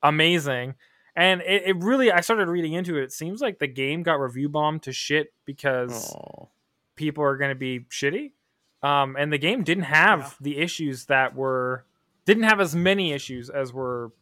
amazing. 0.02 0.74
And 1.14 1.40
it, 1.42 1.62
it 1.66 1.76
really 1.82 2.12
I 2.12 2.20
started 2.20 2.48
reading 2.48 2.74
into 2.74 2.96
it. 2.98 3.04
It 3.04 3.12
seems 3.12 3.40
like 3.40 3.58
the 3.58 3.66
game 3.66 4.02
got 4.02 4.20
review 4.20 4.48
bombed 4.48 4.82
to 4.82 4.92
shit 4.92 5.32
because 5.44 6.14
Oh. 6.14 6.48
people 6.94 7.24
are 7.24 7.36
going 7.36 7.50
to 7.50 7.54
be 7.54 7.80
shitty. 7.90 8.32
Um, 8.82 9.16
and 9.18 9.32
the 9.32 9.38
game 9.38 9.64
didn't 9.64 9.84
have 9.84 10.20
Yeah. 10.20 10.30
the 10.42 10.58
issues 10.58 11.06
that 11.06 11.34
were 11.34 11.84
didn't 12.26 12.42
have 12.44 12.60
as 12.60 12.74
many 12.74 13.12
issues 13.12 13.48
as 13.48 13.72
were 13.72 14.12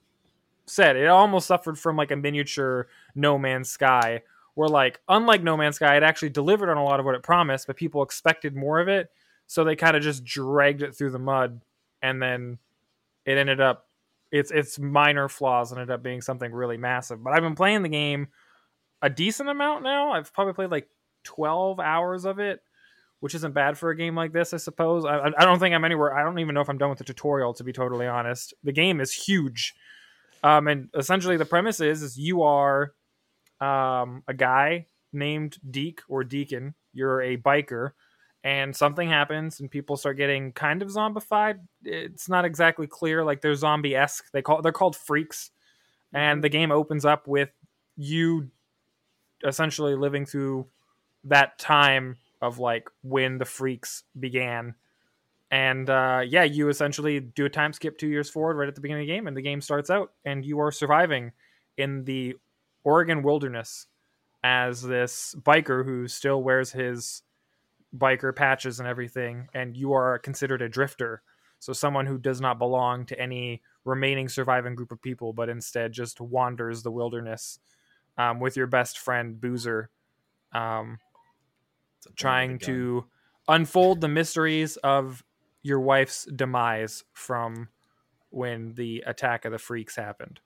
said. 0.67 0.95
It 0.97 1.07
almost 1.09 1.47
suffered 1.47 1.79
from 1.79 1.97
like 1.97 2.11
a 2.11 2.17
miniature 2.17 2.87
No 3.15 3.39
Man's 3.39 3.69
Sky, 3.71 4.23
where 4.55 4.69
like 4.69 5.01
unlike 5.09 5.43
No 5.43 5.57
Man's 5.57 5.77
Sky, 5.77 5.97
it 5.97 6.03
actually 6.05 6.29
delivered 6.31 6.71
on 6.71 6.77
a 6.77 6.85
lot 6.85 7.01
of 7.01 7.07
what 7.07 7.15
it 7.17 7.23
promised, 7.23 7.67
but 7.67 7.77
people 7.77 8.03
expected 8.03 8.55
more 8.55 8.79
of 8.79 8.87
it, 8.89 9.11
so 9.47 9.65
they 9.65 9.77
kind 9.77 9.97
of 9.97 10.03
just 10.03 10.25
dragged 10.25 10.83
it 10.83 10.95
through 10.97 11.11
the 11.11 11.19
mud, 11.19 11.61
and 12.03 12.21
then 12.21 12.59
it 13.25 13.39
ended 13.39 13.61
up 13.61 13.87
its 14.31 14.51
its 14.51 14.79
minor 14.79 15.29
flaws 15.29 15.73
ended 15.73 15.91
up 15.91 16.03
being 16.03 16.21
something 16.21 16.53
really 16.53 16.77
massive. 16.77 17.23
But 17.23 17.35
I've 17.35 17.43
been 17.43 17.55
playing 17.55 17.83
the 17.83 17.89
game 17.89 18.29
a 19.03 19.11
decent 19.11 19.49
amount 19.49 19.83
now. 19.83 20.13
I've 20.13 20.33
probably 20.33 20.55
played 20.55 20.71
like 20.71 20.89
twelve 21.23 21.81
hours 21.81 22.25
of 22.25 22.39
it 22.39 22.61
which 23.25 23.35
isn't 23.35 23.55
bad 23.55 23.79
for 23.79 23.89
a 23.89 23.97
game 23.97 24.15
like 24.15 24.35
this, 24.35 24.53
I 24.53 24.59
suppose. 24.59 25.07
I, 25.07 25.31
I 25.39 25.47
don't 25.47 25.59
think 25.59 25.75
I'm 25.75 25.83
anywhere. 25.83 26.15
I 26.15 26.23
don't 26.23 26.39
even 26.41 26.55
know 26.55 26.61
if 26.61 26.69
I'm 26.69 26.77
done 26.77 26.91
with 26.91 26.99
the 26.99 27.05
tutorial, 27.05 27.55
to 27.55 27.65
be 27.65 27.73
totally 27.73 28.07
honest. 28.07 28.53
The 28.65 28.71
game 28.71 29.01
is 29.01 29.15
huge, 29.15 29.73
um, 30.43 30.69
and 30.69 30.91
essentially 30.95 31.39
the 31.39 31.47
premise 31.47 31.81
is 31.81 32.03
is 32.03 32.19
you 32.19 32.43
are 32.43 32.93
um, 33.63 34.25
a 34.29 34.35
guy 34.37 34.89
named 35.11 35.57
Deek 35.71 36.03
or 36.07 36.23
Deacon. 36.23 36.75
You're 36.93 37.23
a 37.23 37.39
biker, 37.39 37.93
and 38.45 38.77
something 38.77 39.09
happens, 39.09 39.59
and 39.59 39.71
people 39.71 39.97
start 39.97 40.19
getting 40.19 40.53
kind 40.53 40.83
of 40.83 40.89
zombified. 40.89 41.61
It's 41.83 42.29
not 42.29 42.45
exactly 42.45 42.87
clear. 42.87 43.25
Like 43.25 43.41
they're 43.41 43.55
zombie 43.55 43.97
esque. 43.97 44.31
They 44.33 44.43
call 44.43 44.61
they're 44.61 44.71
called 44.71 44.95
freaks, 44.95 45.51
and 46.13 46.45
the 46.45 46.51
game 46.51 46.71
opens 46.71 47.07
up 47.07 47.27
with 47.27 47.51
you 47.97 48.51
essentially 49.43 49.97
living 49.97 50.27
through 50.27 50.67
that 51.25 51.59
time 51.59 52.17
of 52.43 52.59
like 52.59 52.89
when 53.03 53.39
the 53.39 53.45
freaks 53.45 54.05
began 54.21 54.75
and 55.51 55.89
uh, 55.89 56.21
yeah 56.27 56.43
you 56.43 56.69
essentially 56.69 57.21
do 57.21 57.45
a 57.45 57.51
time 57.51 57.73
skip 57.73 57.97
two 57.97 58.09
years 58.09 58.29
forward 58.29 58.57
right 58.57 58.69
at 58.69 58.75
the 58.75 58.81
beginning 58.81 59.03
of 59.03 59.07
the 59.07 59.15
game 59.15 59.27
and 59.27 59.37
the 59.37 59.43
game 59.43 59.61
starts 59.61 59.91
out 59.91 60.13
and 60.25 60.45
you 60.45 60.59
are 60.61 60.73
surviving 60.73 61.33
in 61.77 62.05
the 62.05 62.35
oregon 62.85 63.23
wilderness 63.23 63.87
as 64.43 64.83
this 64.83 65.35
biker 65.41 65.85
who 65.85 66.09
still 66.09 66.43
wears 66.43 66.73
his 66.73 67.23
biker 67.97 68.35
patches 68.35 68.81
and 68.81 68.89
everything 68.89 69.49
and 69.55 69.77
you 69.77 69.93
are 69.93 70.19
considered 70.19 70.63
a 70.63 70.69
drifter 70.69 71.23
so 71.61 71.73
someone 71.73 72.07
who 72.07 72.19
does 72.19 72.41
not 72.41 72.59
belong 72.59 73.07
to 73.07 73.19
any 73.19 73.63
remaining 73.85 74.29
surviving 74.29 74.75
group 74.75 74.91
of 74.93 75.01
people 75.01 75.33
but 75.33 75.49
instead 75.49 75.93
just 75.93 76.21
wanders 76.21 76.83
the 76.83 76.91
wilderness 76.91 77.59
um, 78.19 78.41
with 78.41 78.57
your 78.57 78.67
best 78.67 78.99
friend 78.99 79.41
boozer 79.41 79.91
um, 80.53 80.99
It's 81.99 82.07
a 82.07 82.09
thing 82.11 82.15
trying 82.17 82.53
with 82.53 82.63
a 82.63 82.67
gun. 82.67 82.75
to 82.75 83.05
unfold 83.49 84.01
the 84.01 84.09
mysteries 84.09 84.77
of 84.79 85.23
your 85.63 85.81
wife's 85.81 86.25
demise 86.27 87.05
from 87.13 87.69
when 88.31 88.75
the 88.75 89.03
attack 89.07 89.45
of 89.45 89.53
the 89.53 89.59
freaks 89.59 89.97
happened. 89.97 90.41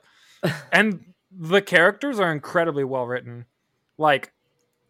and 0.72 1.04
the 1.30 1.62
characters 1.62 2.20
are 2.20 2.32
incredibly 2.32 2.84
well 2.84 3.06
written. 3.06 3.46
Like 3.98 4.32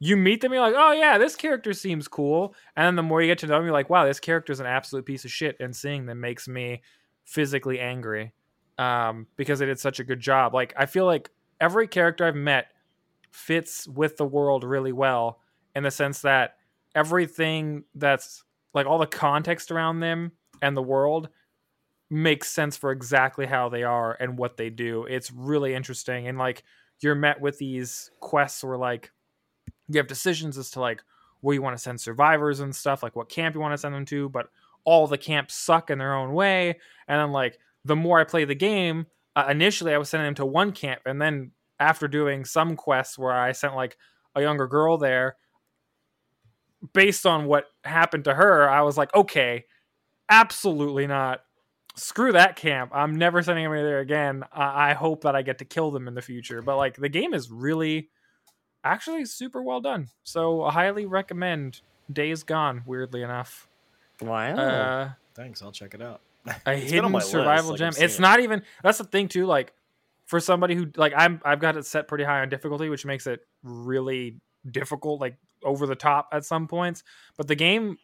you 0.05 0.17
meet 0.17 0.41
them, 0.41 0.53
you're 0.53 0.61
like, 0.61 0.75
oh 0.77 0.91
yeah, 0.91 1.17
this 1.17 1.37
character 1.37 1.73
seems 1.73 2.09
cool. 2.09 2.57
And 2.75 2.85
then 2.87 2.97
the 2.97 3.05
more 3.05 3.23
you 3.23 3.29
get 3.29 3.39
to 3.39 3.47
know 3.47 3.55
them, 3.55 3.67
you're 3.67 3.73
like, 3.73 3.89
wow, 3.89 4.05
this 4.05 4.19
character's 4.19 4.59
an 4.59 4.67
absolute 4.67 5.07
piece 5.07 5.25
of 5.25 5.31
shit. 5.31 5.57
And 5.61 5.77
seeing 5.77 6.07
them 6.07 6.19
makes 6.21 6.49
me 6.49 6.83
physically 7.25 7.79
angry. 7.79 8.33
Um, 8.79 9.29
because 9.37 9.61
they 9.61 9.67
did 9.67 9.79
such 9.79 10.01
a 10.01 10.05
good 10.05 10.19
job. 10.19 10.55
Like 10.55 10.75
I 10.77 10.87
feel 10.87 11.07
like 11.07 11.31
every 11.61 11.87
character 11.87 12.25
I've 12.25 12.35
met 12.35 12.73
fits 13.31 13.87
with 13.87 14.17
the 14.17 14.27
world 14.27 14.65
really 14.65 14.91
well 14.91 15.39
in 15.77 15.85
the 15.85 15.91
sense 15.93 16.23
that 16.23 16.57
everything 16.97 17.85
that's 17.95 18.43
like 18.75 18.87
all 18.87 18.99
the 18.99 19.07
context 19.07 19.71
around 19.71 20.01
them 20.01 20.33
and 20.63 20.77
the 20.77 20.83
world 20.83 21.29
makes 22.11 22.49
sense 22.49 22.77
for 22.77 22.91
exactly 22.91 23.47
how 23.47 23.69
they 23.69 23.85
are 23.85 24.17
and 24.19 24.37
what 24.37 24.57
they 24.57 24.69
do. 24.69 25.05
It's 25.05 25.31
really 25.31 25.75
interesting. 25.75 26.27
And 26.27 26.39
like 26.39 26.65
you're 26.99 27.15
met 27.15 27.41
with 27.41 27.59
these 27.59 28.11
quests 28.19 28.65
where 28.65 28.77
like 28.77 29.13
you 29.95 29.99
have 29.99 30.09
decisions 30.09 30.59
as 30.59 30.71
to 30.73 30.81
like 30.81 31.03
where 31.41 31.55
you 31.55 31.63
want 31.63 31.77
to 31.77 31.83
send 31.83 32.01
survivors 32.01 32.61
and 32.61 32.75
stuff, 32.75 33.03
like 33.03 33.17
what 33.17 33.29
camp 33.29 33.55
you 33.55 33.61
want 33.61 33.73
to 33.73 33.79
send 33.79 33.95
them 33.95 34.05
to, 34.07 34.29
but 34.29 34.49
all 34.85 35.07
the 35.07 35.19
camps 35.19 35.55
suck 35.55 35.91
in 35.91 35.99
their 35.99 36.15
own 36.15 36.33
way. 36.33 36.79
And 37.09 37.21
then 37.21 37.33
like 37.33 37.59
the 37.85 37.97
more 37.97 38.21
I 38.21 38.25
play 38.25 38.45
the 38.45 38.55
game, 38.55 39.07
uh, 39.35 39.47
initially 39.51 39.93
I 39.95 39.99
was 39.99 40.09
sending 40.09 40.27
them 40.27 40.35
to 40.37 40.47
one 40.47 40.73
camp, 40.73 41.03
and 41.07 41.21
then 41.21 41.53
after 41.81 42.07
doing 42.07 42.45
some 42.45 42.77
quests 42.77 43.19
where 43.19 43.33
I 43.33 43.53
sent 43.53 43.75
like 43.75 43.97
a 44.35 44.43
younger 44.43 44.67
girl 44.67 44.99
there, 44.99 45.37
based 46.93 47.27
on 47.27 47.47
what 47.47 47.67
happened 47.85 48.25
to 48.25 48.35
her, 48.35 48.69
I 48.69 48.83
was 48.83 48.97
like, 48.97 49.15
okay, 49.15 49.65
absolutely 50.29 51.07
not. 51.07 51.41
Screw 51.95 52.33
that 52.33 52.57
camp. 52.57 52.91
I'm 52.95 53.17
never 53.17 53.43
sending 53.43 53.65
anybody 53.65 53.83
there 53.83 54.01
again. 54.01 54.45
I, 54.53 54.91
I 54.91 54.93
hope 54.95 55.23
that 55.23 55.37
I 55.37 55.43
get 55.43 55.59
to 55.59 55.65
kill 55.65 55.91
them 55.91 56.09
in 56.09 56.15
the 56.15 56.23
future. 56.23 56.63
But 56.63 56.77
like 56.77 56.97
the 56.97 57.09
game 57.09 57.35
is 57.35 57.51
really 57.51 58.11
actually 58.85 59.25
super 59.25 59.63
well 59.63 59.81
done. 59.81 60.09
So 60.25 60.63
I 60.65 60.73
highly 60.73 61.07
recommend 61.07 61.81
Days 62.13 62.43
Gone, 62.43 62.83
weirdly 62.87 63.23
enough. 63.23 63.69
Wow. 64.21 64.55
Uh 64.57 65.11
Thanks, 65.35 65.63
I'll 65.63 65.73
check 65.73 65.95
it 65.95 66.03
out. 66.03 66.21
a 66.47 66.51
It's 66.51 66.65
been 66.65 66.75
on 66.75 66.81
hidden 66.81 67.13
my 67.13 67.19
list, 67.19 67.31
survival 67.31 67.71
like, 67.71 67.79
gem. 67.79 67.93
I've 67.97 68.03
It's 68.03 68.19
it. 68.19 68.23
not 68.23 68.41
even 68.41 68.63
that's 68.83 68.99
the 68.99 69.05
thing 69.05 69.29
too, 69.29 69.47
like 69.47 69.73
for 70.27 70.41
somebody 70.41 70.75
who 70.75 70.89
like 70.97 71.13
I'm 71.17 71.41
I've 71.45 71.61
got 71.61 71.77
it 71.77 71.87
set 71.87 72.09
pretty 72.09 72.25
high 72.25 72.41
on 72.41 72.49
difficulty, 72.49 72.89
which 72.89 73.05
makes 73.07 73.27
it 73.27 73.41
really 73.63 74.37
difficult, 74.71 75.21
like 75.21 75.37
over 75.65 75.87
the 75.87 75.95
top 75.95 76.29
at 76.33 76.45
some 76.45 76.69
points. 76.69 77.03
But 77.37 77.49
the 77.49 77.55
game 77.55 77.97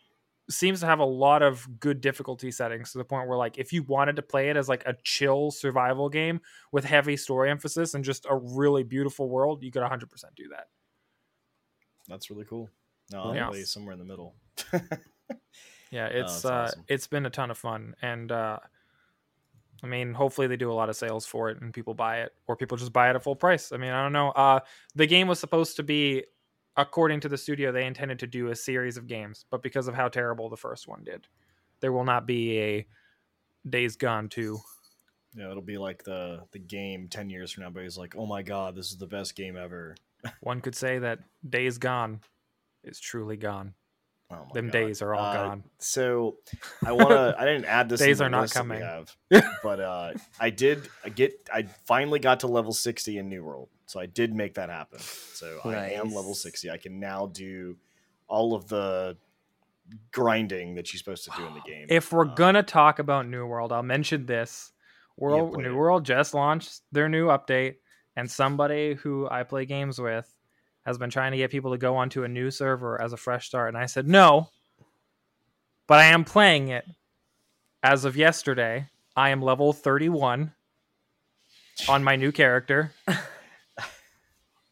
seems 0.51 0.81
to 0.81 0.87
have 0.87 0.99
a 0.99 1.05
lot 1.05 1.43
of 1.43 1.69
good 1.79 2.01
difficulty 2.01 2.51
settings 2.51 2.93
to 2.93 2.99
the 2.99 3.05
point 3.05 3.29
where 3.29 3.37
like 3.37 3.59
if 3.59 3.73
you 3.73 3.83
wanted 3.83 4.17
to 4.17 4.23
play 4.23 4.49
it 4.51 4.57
as 4.57 4.69
like 4.69 4.83
a 4.87 4.95
chill 5.05 5.51
survival 5.51 6.09
game 6.09 6.41
with 6.73 6.85
heavy 6.85 7.17
story 7.17 7.51
emphasis 7.51 7.95
and 7.95 8.03
just 8.05 8.27
a 8.31 8.35
really 8.37 8.83
beautiful 8.83 9.29
world, 9.29 9.63
you 9.63 9.71
could 9.71 9.83
100% 9.83 10.09
do 10.37 10.49
that. 10.49 10.69
That's 12.09 12.31
really 12.31 12.45
cool. 12.47 12.71
No, 13.13 13.23
I'll 13.25 13.35
Yeah. 13.35 13.65
somewhere 13.65 13.93
in 13.93 13.99
the 13.99 14.05
middle. 14.05 14.35
Yeah, 15.91 16.07
it's 16.09 16.43
that's 16.43 16.45
uh 16.45 16.53
awesome. 16.65 16.85
it's 16.89 17.07
been 17.07 17.25
a 17.25 17.31
ton 17.31 17.51
of 17.51 17.57
fun 17.57 17.95
and 18.03 18.31
uh 18.31 18.59
I 19.83 19.87
mean, 19.87 20.13
hopefully 20.13 20.49
they 20.49 20.57
do 20.57 20.71
a 20.71 20.75
lot 20.75 20.89
of 20.91 20.97
sales 20.97 21.25
for 21.25 21.49
it 21.51 21.63
and 21.63 21.73
people 21.73 21.95
buy 21.95 22.23
it 22.23 22.33
or 22.47 22.57
people 22.57 22.77
just 22.77 22.93
buy 22.93 23.09
it 23.11 23.17
at 23.17 23.23
full 23.23 23.37
price. 23.37 23.73
I 23.73 23.77
mean, 23.79 23.91
I 23.93 24.03
don't 24.03 24.13
know. 24.13 24.31
Uh 24.33 24.61
the 24.97 25.07
game 25.07 25.29
was 25.29 25.39
supposed 25.41 25.77
to 25.77 25.83
be 25.83 26.25
according 26.79 27.21
to 27.21 27.29
the 27.29 27.37
studio 27.37 27.71
they 27.73 27.85
intended 27.85 28.19
to 28.21 28.27
do 28.27 28.49
a 28.49 28.57
series 28.57 28.97
of 28.97 29.07
games, 29.07 29.45
but 29.51 29.63
because 29.63 29.87
of 29.89 29.95
how 29.95 30.09
terrible 30.09 30.49
the 30.49 30.57
first 30.57 30.89
one 30.89 31.03
did, 31.05 31.27
there 31.81 31.93
will 31.93 32.05
not 32.05 32.27
be 32.27 32.59
a 32.59 32.87
Days 33.69 33.97
Gone 33.97 34.29
2. 34.31 34.59
yeah, 35.35 35.51
it'll 35.51 35.61
be 35.63 35.77
like 35.77 36.05
the 36.05 36.41
the 36.53 36.59
game 36.59 37.09
ten 37.11 37.29
years 37.29 37.53
from 37.53 37.65
now. 37.65 37.71
But 37.71 37.83
he's 37.83 37.99
like, 37.99 38.15
"Oh 38.17 38.25
my 38.25 38.43
god, 38.43 38.75
this 38.75 38.91
is 38.91 38.97
the 38.97 39.07
best 39.07 39.35
game 39.37 39.57
ever." 39.57 39.95
One 40.41 40.61
could 40.63 40.75
say 40.75 40.99
that 41.01 41.19
Days 41.49 41.77
Gone 41.79 42.21
is 42.85 42.99
truly 42.99 43.37
gone. 43.37 43.75
Oh 44.31 44.37
my 44.37 44.51
Them 44.55 44.67
God. 44.67 44.73
days 44.73 45.01
are 45.03 45.15
all 45.15 45.25
Uh, 45.25 45.35
gone. 45.35 45.65
So 45.79 46.37
I 46.85 46.93
want 46.93 47.11
to. 47.11 47.35
I 47.39 47.45
didn't 47.45 47.65
add 47.67 47.89
this. 47.89 48.01
Days 48.01 48.21
are 48.21 48.29
not 48.31 48.51
coming. 48.51 48.81
have, 48.81 49.15
but 49.63 49.81
uh, 49.81 50.13
I 50.41 50.51
did 50.51 50.89
I 51.05 51.09
get. 51.11 51.33
I 51.53 51.63
finally 51.87 52.19
got 52.21 52.41
to 52.41 52.47
level 52.47 52.73
sixty 52.73 53.19
in 53.19 53.29
New 53.29 53.43
World, 53.45 53.69
so 53.89 53.99
I 53.99 54.07
did 54.07 54.35
make 54.35 54.55
that 54.55 54.69
happen. 54.71 54.99
So 55.01 55.61
I 55.65 55.91
am 55.91 56.13
level 56.15 56.35
sixty. 56.35 56.71
I 56.71 56.77
can 56.77 57.01
now 57.01 57.27
do 57.27 57.77
all 58.29 58.55
of 58.55 58.69
the 58.69 59.17
grinding 60.13 60.75
that 60.75 60.93
you're 60.93 60.99
supposed 60.99 61.25
to 61.25 61.31
do 61.37 61.47
in 61.47 61.55
the 61.55 61.61
game. 61.67 61.87
If 61.89 62.13
we're 62.13 62.27
Uh, 62.29 62.35
gonna 62.35 62.63
talk 62.63 62.99
about 62.99 63.27
New 63.27 63.47
World, 63.47 63.73
I'll 63.73 63.83
mention 63.83 64.27
this. 64.27 64.73
World 65.17 65.57
New 65.57 65.71
it. 65.73 65.75
World 65.75 66.05
just 66.05 66.35
launched 66.35 66.83
their 66.93 67.09
new 67.09 67.27
update, 67.29 67.77
and 68.15 68.31
somebody 68.31 68.95
who 68.95 69.27
I 69.29 69.43
play 69.43 69.65
games 69.65 69.99
with 69.99 70.33
has 70.87 70.97
been 70.99 71.11
trying 71.11 71.33
to 71.33 71.39
get 71.39 71.51
people 71.51 71.73
to 71.73 71.79
go 71.79 71.97
onto 71.97 72.23
a 72.25 72.29
new 72.29 72.51
server 72.51 73.01
as 73.01 73.13
a 73.13 73.17
fresh 73.17 73.47
start, 73.49 73.69
and 73.69 73.77
I 73.77 73.87
said 73.87 74.07
no. 74.07 74.49
But 75.89 75.99
I 76.01 76.05
am 76.05 76.25
playing 76.25 76.69
it. 76.69 76.85
As 77.83 78.05
of 78.05 78.17
yesterday, 78.17 78.89
I 79.17 79.31
am 79.31 79.41
level 79.43 79.73
31 79.73 80.53
on 81.89 82.05
my 82.05 82.17
new 82.17 82.31
character. 82.31 82.93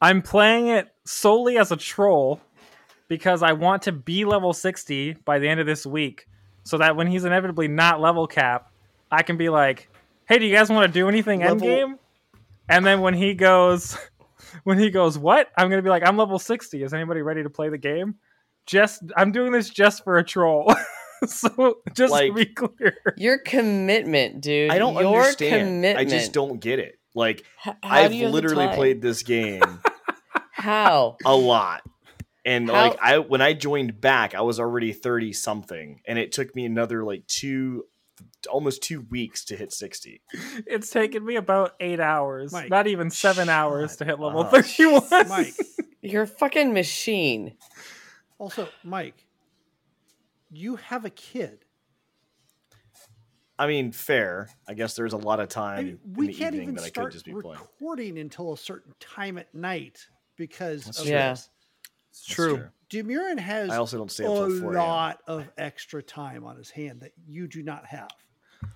I'm 0.01 0.23
playing 0.23 0.69
it 0.69 0.89
solely 1.05 1.59
as 1.59 1.73
a 1.73 1.77
troll 1.77 2.41
because 3.09 3.43
I 3.43 3.53
want 3.53 3.83
to 3.83 3.93
be 3.93 4.25
level 4.25 4.53
60 4.53 5.15
by 5.25 5.39
the 5.39 5.49
end 5.49 5.61
of 5.61 5.67
this 5.67 5.87
week 5.87 6.27
so 6.65 6.79
that 6.79 6.97
when 6.97 7.07
he's 7.07 7.25
inevitably 7.25 7.69
not 7.69 8.01
level 8.01 8.27
cap, 8.27 8.71
I 9.11 9.23
can 9.23 9.37
be 9.37 9.49
like, 9.49 9.89
"Hey, 10.29 10.39
do 10.39 10.45
you 10.45 10.55
guys 10.55 10.69
want 10.69 10.87
to 10.87 10.93
do 10.93 11.09
anything 11.09 11.41
Level- 11.41 11.67
endgame?" 11.67 11.99
And 12.69 12.85
then 12.85 13.01
when 13.01 13.15
he 13.15 13.35
goes 13.35 13.97
when 14.65 14.79
he 14.79 14.91
goes, 14.91 15.17
"What?" 15.19 15.49
I'm 15.57 15.69
going 15.69 15.79
to 15.79 15.83
be 15.83 15.91
like, 15.91 16.07
"I'm 16.07 16.17
level 16.17 16.39
60. 16.39 16.83
Is 16.83 16.93
anybody 16.93 17.23
ready 17.23 17.43
to 17.43 17.51
play 17.51 17.69
the 17.69 17.79
game?" 17.79 18.17
Just 18.67 19.03
I'm 19.17 19.31
doing 19.31 19.53
this 19.53 19.71
just 19.71 20.03
for 20.03 20.19
a 20.19 20.25
troll. 20.25 20.75
so 21.27 21.79
just 21.95 22.11
Like- 22.13 22.31
to 22.31 22.35
be 22.35 22.47
clear. 22.47 22.97
Your 23.17 23.39
commitment, 23.39 24.41
dude. 24.41 24.71
I 24.73 24.79
don't 24.79 24.95
Your 24.95 25.19
understand. 25.21 25.67
Commitment. 25.69 25.99
I 25.99 26.05
just 26.05 26.33
don't 26.33 26.61
get 26.61 26.81
it. 26.81 26.96
Like 27.17 27.39
H- 27.67 27.75
how 27.83 27.91
I've 27.91 28.11
do 28.13 28.17
you 28.17 28.25
have 28.25 28.33
the 28.33 28.35
literally 28.35 28.69
played 28.75 29.03
this 29.03 29.23
game 29.25 29.63
How? 30.53 31.17
a 31.25 31.35
lot. 31.35 31.83
And 32.45 32.69
How- 32.71 32.91
like 32.91 32.99
I 33.03 33.19
when 33.19 33.41
I 33.41 33.55
joined 33.55 34.01
back, 34.01 34.35
I 34.37 34.43
was 34.43 34.61
already 34.61 34.93
30 34.93 35.33
something 35.33 36.01
and 36.07 36.19
it 36.19 36.31
took 36.31 36.55
me 36.55 36.65
another 36.65 37.03
like 37.03 37.27
2 37.27 37.85
almost 38.51 38.83
2 38.83 39.01
weeks 39.11 39.45
to 39.47 39.57
hit 39.57 39.73
60. 39.73 40.21
It's 40.67 40.91
taken 40.91 41.25
me 41.25 41.37
about 41.37 41.73
8 41.81 41.99
hours, 42.01 42.53
Mike, 42.53 42.71
not 42.71 42.87
even 42.87 43.11
7 43.11 43.49
hours 43.49 43.97
to 43.97 44.05
hit 44.05 44.21
level 44.21 44.41
up. 44.43 44.51
31. 44.53 45.03
Mike. 45.29 45.55
You're 46.03 46.23
a 46.23 46.27
fucking 46.27 46.73
machine. 46.73 47.55
Also, 48.39 48.69
Mike, 48.85 49.27
you 50.51 50.77
have 50.77 51.05
a 51.05 51.11
kid. 51.11 51.65
I 53.59 53.67
mean, 53.67 53.91
fair. 53.93 54.49
I 54.69 54.75
guess 54.75 54.97
there's 54.97 55.13
a 55.15 55.17
lot 55.19 55.41
of 55.41 55.45
I 55.45 55.49
time 55.49 55.85
mean, 55.85 55.99
in 56.05 56.13
we 56.15 56.27
the 56.29 56.35
can't 56.35 56.55
evening 56.55 56.63
even 56.71 56.75
that 56.77 56.83
I 56.83 56.85
could 56.87 56.93
start 56.95 57.13
just 57.13 57.25
be 57.25 57.33
playing. 57.33 57.59
recording 57.61 58.19
until 58.19 58.53
a 58.53 58.57
certain 58.59 58.95
time 59.01 59.39
at 59.39 59.55
night 59.55 60.07
because 60.37 60.85
That's 60.85 60.99
of 60.99 61.05
true. 61.07 61.13
Yeah. 61.15 61.31
this. 61.31 61.49
It's 62.11 62.27
That's 62.27 62.35
true. 62.35 62.69
Demurin 62.91 63.39
has 63.39 63.71
I 63.71 63.77
also 63.79 63.99
don't 63.99 64.11
stay 64.11 64.25
a 64.25 64.31
up 64.31 64.49
till 64.49 64.61
4 64.61 64.75
a.m. 64.75 64.87
lot 64.87 65.21
of 65.27 65.49
extra 65.59 66.03
time 66.03 66.45
on 66.45 66.57
his 66.57 66.71
hand 66.71 67.01
that 67.01 67.13
you 67.27 67.49
do 67.49 67.63
not 67.63 67.87
have. 67.87 68.11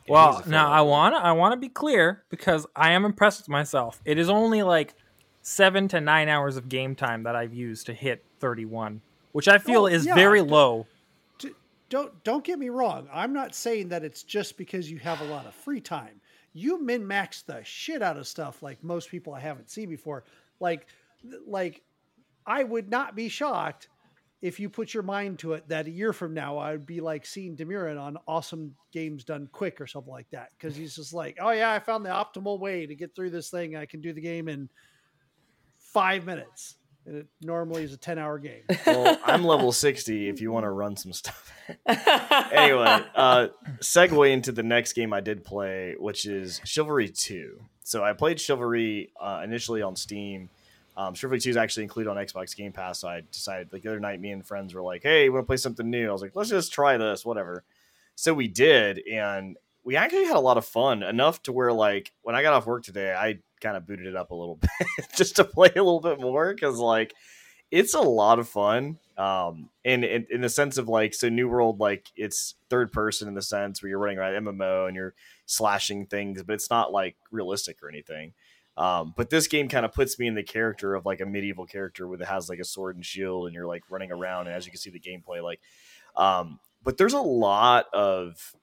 Well, 0.08 0.38
He's 0.38 0.46
now 0.46 0.70
I 0.70 0.80
want 0.80 1.14
to 1.14 1.20
I 1.20 1.32
want 1.32 1.52
to 1.52 1.56
be 1.58 1.68
clear 1.68 2.24
because 2.30 2.66
I 2.74 2.92
am 2.92 3.04
impressed 3.04 3.40
with 3.42 3.48
myself. 3.48 4.00
It 4.04 4.18
is 4.18 4.28
only 4.28 4.62
like 4.62 4.94
7 5.42 5.88
to 5.88 6.00
9 6.00 6.28
hours 6.28 6.56
of 6.56 6.68
game 6.68 6.94
time 6.96 7.22
that 7.24 7.36
I've 7.36 7.54
used 7.54 7.86
to 7.86 7.94
hit 7.94 8.24
31, 8.40 9.00
which 9.32 9.46
I 9.48 9.58
feel 9.58 9.82
Oh, 9.82 9.86
is 9.86 10.06
yeah, 10.06 10.14
very 10.14 10.40
low. 10.40 10.86
Don't 11.90 12.22
don't 12.24 12.44
get 12.44 12.58
me 12.58 12.70
wrong. 12.70 13.08
I'm 13.12 13.32
not 13.32 13.54
saying 13.54 13.88
that 13.88 14.04
it's 14.04 14.22
just 14.22 14.56
because 14.56 14.90
you 14.90 14.98
have 14.98 15.20
a 15.20 15.24
lot 15.24 15.44
of 15.44 15.54
free 15.54 15.80
time. 15.80 16.20
You 16.52 16.82
min 16.82 17.06
max 17.06 17.42
the 17.42 17.62
shit 17.64 18.00
out 18.00 18.16
of 18.16 18.26
stuff 18.26 18.62
like 18.62 18.82
most 18.82 19.10
people 19.10 19.34
I 19.34 19.40
haven't 19.40 19.70
seen 19.70 19.88
before. 19.90 20.24
Like 20.60 20.86
like 21.46 21.82
I 22.46 22.62
would 22.64 22.88
not 22.88 23.14
be 23.16 23.28
shocked 23.28 23.88
if 24.40 24.58
you 24.58 24.70
put 24.70 24.94
your 24.94 25.02
mind 25.02 25.38
to 25.40 25.52
it 25.52 25.68
that 25.68 25.86
a 25.86 25.90
year 25.90 26.12
from 26.12 26.32
now 26.32 26.56
I 26.56 26.72
would 26.72 26.86
be 26.86 27.00
like 27.00 27.26
seeing 27.26 27.56
Demurin 27.56 28.00
on 28.00 28.16
awesome 28.26 28.74
games 28.92 29.24
done 29.24 29.48
quick 29.52 29.80
or 29.80 29.86
something 29.86 30.12
like 30.12 30.30
that. 30.30 30.50
Because 30.56 30.76
he's 30.76 30.96
just 30.96 31.12
like, 31.12 31.36
oh 31.40 31.50
yeah, 31.50 31.72
I 31.72 31.78
found 31.80 32.06
the 32.06 32.10
optimal 32.10 32.58
way 32.58 32.86
to 32.86 32.94
get 32.94 33.14
through 33.14 33.30
this 33.30 33.50
thing. 33.50 33.76
I 33.76 33.84
can 33.84 34.00
do 34.00 34.12
the 34.12 34.20
game 34.20 34.48
in 34.48 34.68
five 35.76 36.24
minutes. 36.24 36.76
And 37.06 37.16
it 37.16 37.26
normally 37.40 37.82
is 37.82 37.92
a 37.92 37.96
ten 37.96 38.18
hour 38.18 38.38
game. 38.38 38.62
Well, 38.86 39.18
I'm 39.24 39.44
level 39.44 39.72
60 39.72 40.28
if 40.28 40.40
you 40.40 40.52
want 40.52 40.64
to 40.64 40.70
run 40.70 40.96
some 40.96 41.12
stuff. 41.12 41.52
anyway, 41.86 43.04
uh, 43.14 43.48
segue 43.78 44.30
into 44.30 44.52
the 44.52 44.62
next 44.62 44.92
game 44.92 45.12
I 45.12 45.20
did 45.20 45.44
play, 45.44 45.94
which 45.98 46.26
is 46.26 46.60
Chivalry 46.64 47.08
2. 47.08 47.60
So 47.84 48.04
I 48.04 48.12
played 48.12 48.40
Chivalry 48.40 49.12
uh, 49.20 49.42
initially 49.44 49.82
on 49.82 49.96
Steam. 49.96 50.48
Um, 50.96 51.14
Chivalry 51.14 51.40
2 51.40 51.50
is 51.50 51.56
actually 51.56 51.84
included 51.84 52.10
on 52.10 52.16
Xbox 52.16 52.54
Game 52.54 52.72
Pass. 52.72 53.00
So 53.00 53.08
I 53.08 53.22
decided, 53.32 53.72
like 53.72 53.82
the 53.82 53.88
other 53.88 54.00
night, 54.00 54.20
me 54.20 54.32
and 54.32 54.44
friends 54.44 54.74
were 54.74 54.82
like, 54.82 55.02
hey, 55.02 55.24
you 55.24 55.32
want 55.32 55.44
to 55.44 55.46
play 55.46 55.56
something 55.56 55.88
new? 55.88 56.08
I 56.08 56.12
was 56.12 56.22
like, 56.22 56.36
let's 56.36 56.50
just 56.50 56.72
try 56.72 56.96
this, 56.96 57.24
whatever. 57.24 57.64
So 58.16 58.34
we 58.34 58.48
did. 58.48 59.00
And 59.10 59.56
we 59.82 59.96
actually 59.96 60.26
had 60.26 60.36
a 60.36 60.40
lot 60.40 60.58
of 60.58 60.66
fun 60.66 61.02
enough 61.02 61.42
to 61.44 61.52
where, 61.52 61.72
like, 61.72 62.12
when 62.22 62.34
I 62.34 62.42
got 62.42 62.52
off 62.52 62.66
work 62.66 62.82
today, 62.84 63.14
I 63.14 63.38
kind 63.60 63.76
of 63.76 63.86
booted 63.86 64.06
it 64.06 64.16
up 64.16 64.30
a 64.30 64.34
little 64.34 64.56
bit 64.60 65.06
just 65.16 65.36
to 65.36 65.44
play 65.44 65.70
a 65.74 65.82
little 65.82 66.00
bit 66.00 66.20
more 66.20 66.52
because, 66.54 66.78
like, 66.78 67.14
it's 67.70 67.94
a 67.94 68.00
lot 68.00 68.38
of 68.38 68.48
fun 68.48 68.98
um 69.16 69.68
in, 69.84 70.02
in 70.02 70.26
in 70.30 70.40
the 70.40 70.48
sense 70.48 70.78
of 70.78 70.88
like 70.88 71.14
so 71.14 71.28
new 71.28 71.48
world 71.48 71.78
like 71.78 72.06
it's 72.16 72.54
third 72.68 72.92
person 72.92 73.28
in 73.28 73.34
the 73.34 73.42
sense 73.42 73.82
where 73.82 73.90
you're 73.90 73.98
running 73.98 74.18
around 74.18 74.32
mmo 74.44 74.86
and 74.86 74.96
you're 74.96 75.14
slashing 75.46 76.06
things 76.06 76.42
but 76.42 76.54
it's 76.54 76.70
not 76.70 76.92
like 76.92 77.16
realistic 77.30 77.82
or 77.82 77.88
anything 77.88 78.32
um 78.76 79.12
but 79.16 79.30
this 79.30 79.46
game 79.46 79.68
kind 79.68 79.84
of 79.84 79.92
puts 79.92 80.18
me 80.18 80.26
in 80.26 80.34
the 80.34 80.42
character 80.42 80.94
of 80.94 81.04
like 81.06 81.20
a 81.20 81.26
medieval 81.26 81.66
character 81.66 82.08
where 82.08 82.20
it 82.20 82.26
has 82.26 82.48
like 82.48 82.58
a 82.58 82.64
sword 82.64 82.96
and 82.96 83.04
shield 83.04 83.46
and 83.46 83.54
you're 83.54 83.66
like 83.66 83.82
running 83.90 84.10
around 84.10 84.46
and 84.46 84.56
as 84.56 84.64
you 84.64 84.72
can 84.72 84.80
see 84.80 84.90
the 84.90 85.00
gameplay 85.00 85.42
like 85.42 85.60
um 86.16 86.58
but 86.82 86.96
there's 86.96 87.12
a 87.12 87.20
lot 87.20 87.86
of 87.92 88.54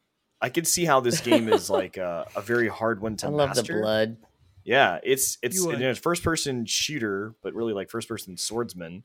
i 0.42 0.50
could 0.50 0.68
see 0.68 0.86
how 0.86 1.00
this 1.00 1.22
game 1.22 1.50
is 1.50 1.70
like 1.70 1.98
a, 1.98 2.26
a 2.36 2.42
very 2.42 2.68
hard 2.68 3.02
one 3.02 3.16
to 3.18 3.28
I 3.28 3.30
love 3.30 3.50
master 3.50 3.76
the 3.76 3.82
blood. 3.82 4.18
Yeah, 4.68 5.00
it's 5.02 5.38
it's 5.42 5.56
You 5.56 5.72
you 5.72 5.78
know, 5.78 5.90
it's 5.92 6.00
first 6.00 6.24
person 6.24 6.66
shooter, 6.66 7.34
but 7.42 7.54
really 7.54 7.72
like 7.72 7.90
first 7.90 8.10
person 8.10 8.36
swordsman. 8.36 9.04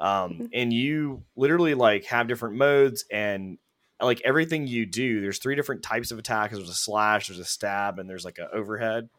Mm-hmm. 0.00 0.42
Um, 0.42 0.48
and 0.54 0.72
you 0.72 1.22
literally 1.36 1.74
like 1.74 2.06
have 2.06 2.28
different 2.28 2.56
modes 2.56 3.04
and 3.12 3.58
like 4.00 4.22
everything 4.24 4.66
you 4.66 4.86
do. 4.86 5.20
There's 5.20 5.38
three 5.38 5.54
different 5.54 5.82
types 5.82 6.12
of 6.12 6.18
attacks. 6.18 6.54
There's 6.54 6.70
a 6.70 6.74
slash, 6.74 7.28
there's 7.28 7.38
a 7.38 7.44
stab, 7.44 7.98
and 7.98 8.08
there's 8.08 8.24
like 8.24 8.38
an 8.38 8.48
overhead. 8.54 9.10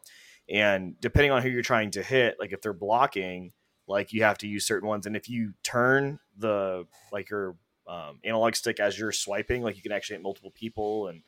And 0.49 0.99
depending 0.99 1.31
on 1.31 1.43
who 1.43 1.49
you're 1.49 1.61
trying 1.61 1.91
to 1.91 2.01
hit, 2.01 2.37
like 2.39 2.53
if 2.53 2.61
they're 2.63 2.73
blocking, 2.73 3.53
like 3.87 4.13
you 4.13 4.23
have 4.23 4.39
to 4.39 4.47
use 4.47 4.65
certain 4.65 4.89
ones. 4.89 5.05
And 5.05 5.15
if 5.15 5.29
you 5.29 5.53
turn 5.61 6.19
the 6.39 6.87
like 7.11 7.29
your 7.29 7.55
um, 7.87 8.19
analog 8.23 8.55
stick 8.55 8.79
as 8.79 8.97
you're 8.97 9.11
swiping, 9.11 9.61
like 9.61 9.75
you 9.75 9.83
can 9.83 9.91
actually 9.91 10.15
hit 10.15 10.23
multiple 10.23 10.51
people 10.51 11.07
and 11.07 11.21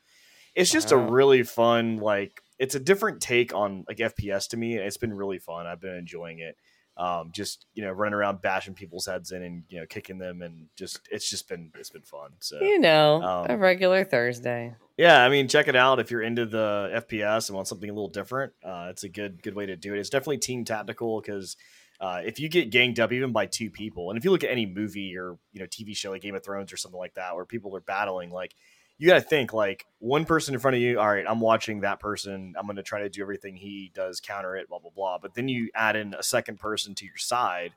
it's 0.55 0.71
just 0.71 0.91
a 0.91 0.97
really 0.97 1.43
fun 1.43 1.97
like 1.97 2.41
it's 2.59 2.75
a 2.75 2.79
different 2.79 3.21
take 3.21 3.53
on 3.53 3.83
like 3.87 3.97
fps 3.97 4.49
to 4.49 4.57
me 4.57 4.75
it's 4.77 4.97
been 4.97 5.13
really 5.13 5.39
fun. 5.39 5.67
I've 5.67 5.81
been 5.81 5.95
enjoying 5.95 6.39
it. 6.39 6.55
Um 6.97 7.31
just 7.33 7.65
you 7.73 7.83
know 7.83 7.91
running 7.91 8.13
around 8.13 8.41
bashing 8.41 8.73
people's 8.73 9.05
heads 9.05 9.31
in 9.31 9.43
and 9.43 9.63
you 9.67 9.79
know 9.79 9.85
kicking 9.85 10.17
them 10.17 10.41
and 10.41 10.67
just 10.77 11.01
it's 11.11 11.29
just 11.29 11.49
been 11.49 11.71
it's 11.77 11.89
been 11.89 12.03
fun 12.03 12.31
so 12.39 12.59
You 12.61 12.79
know, 12.79 13.21
Um, 13.21 13.47
a 13.49 13.57
regular 13.57 14.05
Thursday. 14.05 14.73
yeah 14.97 15.21
i 15.25 15.27
mean 15.27 15.49
check 15.49 15.67
it 15.67 15.75
out 15.75 15.99
if 15.99 16.09
you're 16.09 16.21
into 16.21 16.45
the 16.45 17.03
fps 17.09 17.49
and 17.49 17.55
want 17.57 17.67
something 17.67 17.89
a 17.89 17.93
little 17.93 18.07
different. 18.09 18.53
Uh 18.63 18.87
it's 18.89 19.03
a 19.03 19.09
good 19.09 19.43
good 19.43 19.55
way 19.55 19.65
to 19.65 19.75
do 19.75 19.93
it. 19.93 19.99
It's 19.99 20.09
definitely 20.09 20.37
team 20.37 20.63
tactical 20.63 21.19
because 21.21 21.57
uh, 21.97 22.19
if 22.25 22.41
you 22.41 22.49
get 22.49 22.71
ganged 22.71 22.99
up 22.99 23.13
even 23.13 23.31
by 23.31 23.45
two 23.45 23.69
people 23.69 24.09
and 24.09 24.17
if 24.17 24.25
you 24.25 24.31
look 24.31 24.43
at 24.43 24.49
any 24.49 24.65
movie 24.65 25.15
or 25.17 25.37
you 25.53 25.61
know 25.61 25.65
tv 25.65 25.95
show 25.95 26.11
like 26.11 26.21
game 26.21 26.35
of 26.35 26.43
thrones 26.43 26.73
or 26.73 26.77
something 26.77 26.99
like 26.99 27.13
that 27.13 27.35
where 27.35 27.45
people 27.45 27.73
are 27.73 27.79
battling 27.79 28.31
like 28.31 28.53
you 28.97 29.07
got 29.09 29.15
to 29.15 29.21
think 29.21 29.51
like 29.53 29.85
one 29.99 30.23
person 30.25 30.53
in 30.53 30.59
front 30.59 30.75
of 30.75 30.81
you 30.81 30.99
all 30.99 31.07
right 31.07 31.25
i'm 31.27 31.39
watching 31.41 31.81
that 31.81 31.99
person 31.99 32.53
i'm 32.57 32.65
going 32.65 32.75
to 32.77 32.83
try 32.83 32.99
to 33.01 33.09
do 33.09 33.21
everything 33.21 33.55
he 33.55 33.91
does 33.93 34.19
counter 34.21 34.55
it 34.55 34.69
blah 34.69 34.79
blah 34.79 34.91
blah. 34.95 35.17
But 35.21 35.33
then 35.33 35.47
you 35.49 35.69
add 35.75 35.95
in 35.95 36.13
a 36.13 36.23
second 36.23 36.59
person 36.59 36.95
to 36.95 37.05
your 37.05 37.17
side 37.17 37.73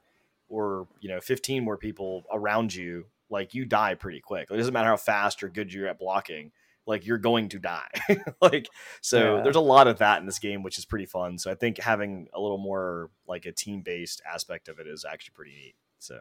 or 0.49 0.87
you 1.01 1.09
know 1.09 1.21
15 1.21 1.65
more 1.65 1.77
people 1.77 2.25
around 2.33 2.75
you 2.75 3.07
like 3.31 3.53
you 3.55 3.65
die 3.67 3.95
pretty 3.95 4.21
quick. 4.21 4.49
It 4.51 4.57
doesn't 4.57 4.73
matter 4.73 4.89
how 4.89 4.97
fast 4.97 5.43
or 5.43 5.49
good 5.49 5.73
you're 5.73 5.89
at 5.89 5.99
blocking 5.99 6.53
like 6.87 7.05
you're 7.05 7.19
going 7.19 7.49
to 7.51 7.59
die. 7.59 7.89
Like 8.41 8.69
so 9.03 9.37
Yeah. 9.37 9.43
there's 9.43 9.57
a 9.57 9.61
lot 9.61 9.89
of 9.89 9.99
that 9.99 10.21
in 10.21 10.27
this 10.27 10.39
game 10.39 10.63
which 10.63 10.79
is 10.79 10.85
pretty 10.85 11.07
fun. 11.07 11.37
So 11.39 11.51
i 11.51 11.55
think 11.55 11.79
having 11.79 12.29
a 12.33 12.41
little 12.41 12.59
more 12.59 13.11
like 13.27 13.45
a 13.45 13.53
team 13.53 13.83
based 13.83 14.23
aspect 14.31 14.69
of 14.69 14.79
it 14.79 14.87
is 14.87 15.05
actually 15.05 15.33
pretty 15.35 15.53
neat 15.53 15.75
so 15.99 16.21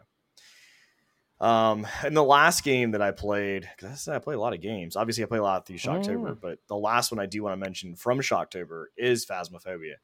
um 1.40 1.86
and 2.04 2.16
the 2.16 2.22
last 2.24 2.64
game 2.64 2.90
that 2.92 3.02
i 3.02 3.10
played 3.10 3.68
because 3.76 4.08
i 4.08 4.18
play 4.18 4.34
a 4.34 4.40
lot 4.40 4.52
of 4.52 4.60
games 4.60 4.96
obviously 4.96 5.22
i 5.22 5.26
play 5.26 5.38
a 5.38 5.42
lot 5.42 5.58
of 5.60 5.66
through 5.66 5.76
shocktober 5.76 6.32
Mm. 6.36 6.40
but 6.40 6.58
the 6.68 6.76
last 6.76 7.12
one 7.12 7.20
i 7.20 7.26
do 7.26 7.42
want 7.42 7.52
to 7.52 7.56
mention 7.56 7.94
from 7.94 8.20
shocktober 8.20 8.86
is 8.96 9.24
phasmophobia 9.24 9.94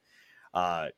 uh 0.53 0.89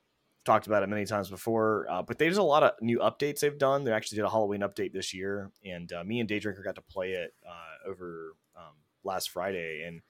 talked 0.45 0.67
about 0.67 0.81
it 0.83 0.87
many 0.87 1.05
times 1.05 1.29
before 1.29 1.85
uh, 1.89 2.01
but 2.03 2.17
there's 2.19 2.37
a 2.37 2.43
lot 2.43 2.63
of 2.63 2.71
new 2.81 2.99
updates 2.99 3.39
they've 3.39 3.57
done 3.57 3.83
they 3.83 3.91
actually 3.91 4.15
did 4.15 4.25
a 4.25 4.29
halloween 4.29 4.61
update 4.61 4.93
this 4.93 5.13
year 5.13 5.51
and 5.65 5.91
uh, 5.91 6.03
me 6.03 6.19
and 6.19 6.29
daydrinker 6.29 6.63
got 6.63 6.75
to 6.75 6.81
play 6.81 7.11
it 7.13 7.33
uh, 7.45 7.89
over 7.89 8.33
um, 8.55 8.73
last 9.03 9.29
friday 9.31 9.83
and 9.85 10.01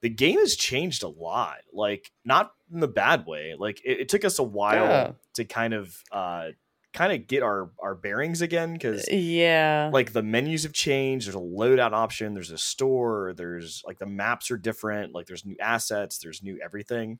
the 0.00 0.08
game 0.08 0.38
has 0.38 0.54
changed 0.56 1.02
a 1.02 1.08
lot 1.08 1.56
like 1.72 2.10
not 2.24 2.52
in 2.72 2.80
the 2.80 2.88
bad 2.88 3.26
way 3.26 3.54
like 3.58 3.80
it, 3.84 4.00
it 4.00 4.08
took 4.08 4.24
us 4.24 4.38
a 4.38 4.42
while 4.42 4.84
Yeah. 4.84 5.12
to 5.34 5.44
kind 5.44 5.74
of 5.74 5.94
uh 6.12 6.48
kind 6.94 7.12
of 7.12 7.26
get 7.26 7.42
our 7.42 7.70
our 7.82 7.94
bearings 7.94 8.40
again 8.40 8.72
because 8.72 9.06
Yeah. 9.10 9.90
like 9.92 10.12
the 10.12 10.22
menus 10.22 10.62
have 10.62 10.72
changed 10.72 11.26
there's 11.26 11.34
a 11.34 11.38
loadout 11.38 11.92
option 11.92 12.32
there's 12.34 12.50
a 12.52 12.56
store 12.58 13.34
there's 13.36 13.82
like 13.86 13.98
the 13.98 14.06
maps 14.06 14.50
are 14.50 14.56
different 14.56 15.12
like 15.12 15.26
there's 15.26 15.44
new 15.44 15.56
assets 15.60 16.18
there's 16.18 16.42
new 16.42 16.58
everything 16.64 17.18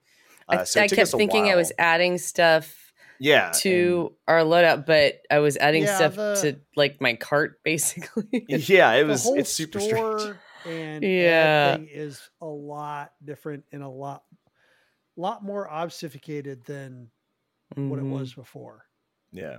I, 0.48 0.56
uh, 0.56 0.64
so 0.64 0.80
it 0.80 0.84
I 0.84 0.86
took 0.86 0.96
kept 0.96 1.08
us 1.08 1.14
a 1.14 1.16
thinking 1.16 1.50
I 1.50 1.56
was 1.56 1.72
adding 1.78 2.16
stuff 2.18 2.92
yeah, 3.20 3.52
to 3.60 4.14
our 4.26 4.40
loadout, 4.40 4.86
but 4.86 5.20
I 5.30 5.38
was 5.38 5.56
adding 5.56 5.84
Yeah, 5.84 5.94
stuff 5.96 6.16
the- 6.16 6.34
to 6.52 6.60
like 6.76 7.00
my 7.00 7.14
cart 7.14 7.60
basically. 7.64 8.44
yeah, 8.48 8.92
it 8.94 9.06
was 9.06 9.22
whole 9.22 9.38
it's 9.38 9.52
super 9.52 9.78
store 9.80 10.18
strange. 10.18 10.36
and 10.66 11.02
Yeah. 11.04 11.76
yeah 11.78 11.84
is 11.90 12.20
a 12.40 12.46
lot 12.46 13.12
different 13.24 13.64
and 13.72 13.82
a 13.82 13.88
lot 13.88 14.24
lot 15.16 15.44
more 15.44 15.70
obfuscated 15.70 16.64
than 16.64 17.10
what 17.76 17.98
it 17.98 18.04
Mhm. 18.04 18.10
was 18.10 18.34
before. 18.34 18.84
Yeah. 19.34 19.58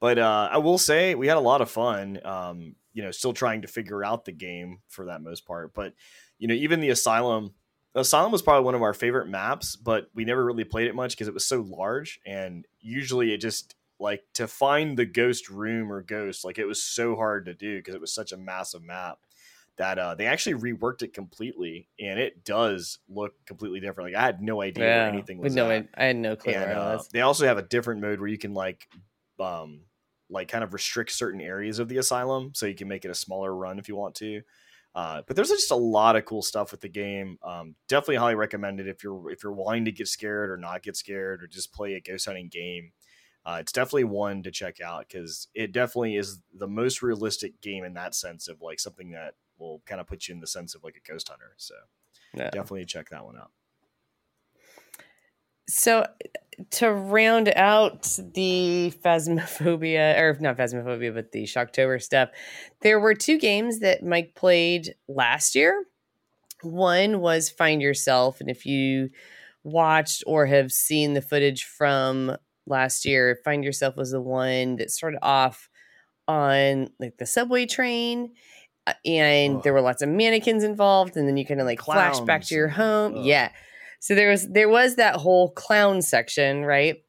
But 0.00 0.18
uh, 0.18 0.48
I 0.52 0.58
will 0.58 0.78
say 0.78 1.16
we 1.16 1.26
had 1.26 1.38
a 1.38 1.40
lot 1.40 1.60
of 1.60 1.70
fun, 1.70 2.20
um, 2.24 2.76
you 2.92 3.02
know, 3.02 3.10
still 3.10 3.32
trying 3.32 3.62
to 3.62 3.68
figure 3.68 4.04
out 4.04 4.24
the 4.24 4.32
game 4.32 4.78
for 4.88 5.06
that 5.06 5.22
most 5.22 5.44
part. 5.44 5.74
But, 5.74 5.94
you 6.38 6.46
know, 6.46 6.54
even 6.54 6.80
the 6.80 6.90
Asylum, 6.90 7.54
Asylum 7.96 8.30
was 8.30 8.42
probably 8.42 8.64
one 8.64 8.76
of 8.76 8.82
our 8.82 8.94
favorite 8.94 9.28
maps, 9.28 9.74
but 9.74 10.08
we 10.14 10.24
never 10.24 10.44
really 10.44 10.62
played 10.62 10.86
it 10.86 10.94
much 10.94 11.12
because 11.12 11.26
it 11.26 11.34
was 11.34 11.46
so 11.46 11.62
large. 11.62 12.20
And 12.24 12.64
usually 12.78 13.32
it 13.32 13.38
just, 13.38 13.74
like, 13.98 14.22
to 14.34 14.46
find 14.46 14.96
the 14.96 15.06
ghost 15.06 15.48
room 15.48 15.90
or 15.90 16.02
ghost, 16.02 16.44
like, 16.44 16.58
it 16.58 16.66
was 16.66 16.80
so 16.80 17.16
hard 17.16 17.46
to 17.46 17.54
do 17.54 17.78
because 17.78 17.96
it 17.96 18.00
was 18.00 18.14
such 18.14 18.30
a 18.30 18.36
massive 18.36 18.84
map 18.84 19.18
that 19.78 19.98
uh, 19.98 20.14
they 20.14 20.26
actually 20.26 20.54
reworked 20.54 21.02
it 21.02 21.14
completely. 21.14 21.88
And 22.00 22.18
it 22.18 22.44
does 22.44 22.98
look 23.08 23.32
completely 23.46 23.80
different. 23.80 24.12
Like, 24.12 24.20
I 24.20 24.26
had 24.26 24.42
no 24.42 24.60
idea 24.60 24.84
where 24.84 25.08
anything 25.08 25.38
was 25.38 25.54
no, 25.54 25.70
at 25.70 25.88
I, 25.94 26.04
had 26.04 26.16
no 26.16 26.36
clue 26.36 26.52
and 26.52 26.72
uh, 26.72 26.96
was. 26.98 27.08
they 27.08 27.22
also 27.22 27.46
have 27.46 27.58
a 27.58 27.62
different 27.62 28.00
mode 28.00 28.20
where 28.20 28.28
you 28.28 28.38
can 28.38 28.54
like 28.54 28.88
um 29.38 29.80
like 30.30 30.48
kind 30.48 30.64
of 30.64 30.74
restrict 30.74 31.12
certain 31.12 31.40
areas 31.40 31.78
of 31.78 31.88
the 31.88 31.98
asylum 31.98 32.50
so 32.54 32.66
you 32.66 32.74
can 32.74 32.88
make 32.88 33.04
it 33.04 33.10
a 33.10 33.14
smaller 33.14 33.54
run 33.54 33.78
if 33.78 33.88
you 33.88 33.96
want 33.96 34.14
to 34.16 34.42
uh, 34.94 35.22
but 35.26 35.36
there's 35.36 35.50
just 35.50 35.70
a 35.70 35.76
lot 35.76 36.16
of 36.16 36.24
cool 36.24 36.42
stuff 36.42 36.72
with 36.72 36.80
the 36.80 36.88
game 36.88 37.38
um, 37.44 37.74
definitely 37.88 38.16
highly 38.16 38.34
recommend 38.34 38.80
it 38.80 38.88
if 38.88 39.04
you're 39.04 39.30
if 39.30 39.42
you're 39.42 39.52
wanting 39.52 39.84
to 39.84 39.92
get 39.92 40.08
scared 40.08 40.50
or 40.50 40.56
not 40.56 40.82
get 40.82 40.96
scared 40.96 41.42
or 41.42 41.46
just 41.46 41.72
play 41.72 41.94
a 41.94 42.00
ghost 42.00 42.26
hunting 42.26 42.48
game 42.48 42.90
uh, 43.46 43.58
it's 43.60 43.72
definitely 43.72 44.04
one 44.04 44.42
to 44.42 44.50
check 44.50 44.80
out 44.80 45.06
because 45.08 45.48
it 45.54 45.72
definitely 45.72 46.16
is 46.16 46.40
the 46.58 46.66
most 46.66 47.00
realistic 47.00 47.58
game 47.62 47.84
in 47.84 47.94
that 47.94 48.14
sense 48.14 48.48
of 48.48 48.60
like 48.60 48.80
something 48.80 49.12
that 49.12 49.34
will 49.58 49.82
kind 49.86 50.00
of 50.00 50.06
put 50.06 50.28
you 50.28 50.34
in 50.34 50.40
the 50.40 50.46
sense 50.46 50.74
of 50.74 50.84
like 50.84 50.96
a 50.96 51.10
ghost 51.10 51.28
hunter 51.28 51.52
so 51.56 51.74
Yeah. 52.34 52.50
definitely 52.50 52.84
check 52.84 53.08
that 53.10 53.24
one 53.24 53.36
out 53.36 53.50
So 55.68 56.06
to 56.70 56.90
round 56.90 57.52
out 57.54 58.02
the 58.34 58.92
phasmophobia 59.04 60.18
or 60.18 60.36
not 60.40 60.56
phasmophobia 60.56 61.14
but 61.14 61.30
the 61.32 61.44
shocktober 61.44 62.02
stuff 62.02 62.30
there 62.80 62.98
were 62.98 63.14
two 63.14 63.38
games 63.38 63.78
that 63.78 64.02
mike 64.02 64.34
played 64.34 64.94
last 65.06 65.54
year 65.54 65.84
one 66.62 67.20
was 67.20 67.48
find 67.48 67.80
yourself 67.80 68.40
and 68.40 68.50
if 68.50 68.66
you 68.66 69.10
watched 69.62 70.24
or 70.26 70.46
have 70.46 70.72
seen 70.72 71.14
the 71.14 71.22
footage 71.22 71.64
from 71.64 72.36
last 72.66 73.04
year 73.04 73.38
find 73.44 73.62
yourself 73.62 73.96
was 73.96 74.10
the 74.10 74.20
one 74.20 74.76
that 74.76 74.90
started 74.90 75.18
off 75.22 75.68
on 76.26 76.88
like 76.98 77.16
the 77.18 77.26
subway 77.26 77.66
train 77.66 78.34
Uh, 78.88 78.92
and 79.04 79.56
Ugh. 79.56 79.62
there 79.62 79.72
were 79.72 79.80
lots 79.80 80.02
of 80.02 80.08
mannequins 80.08 80.64
involved 80.64 81.16
and 81.16 81.28
then 81.28 81.36
you 81.36 81.44
kind 81.44 81.60
of 81.60 81.66
like 81.66 81.80
flash 81.82 82.20
back 82.20 82.42
to 82.44 82.54
your 82.54 82.68
home 82.68 83.18
ugh. 83.18 83.24
yeah 83.24 83.50
so 84.00 84.14
there 84.14 84.30
was 84.30 84.48
there 84.48 84.68
was 84.68 84.96
that 84.96 85.16
whole 85.16 85.50
clown 85.50 86.02
section, 86.02 86.64
right? 86.64 87.02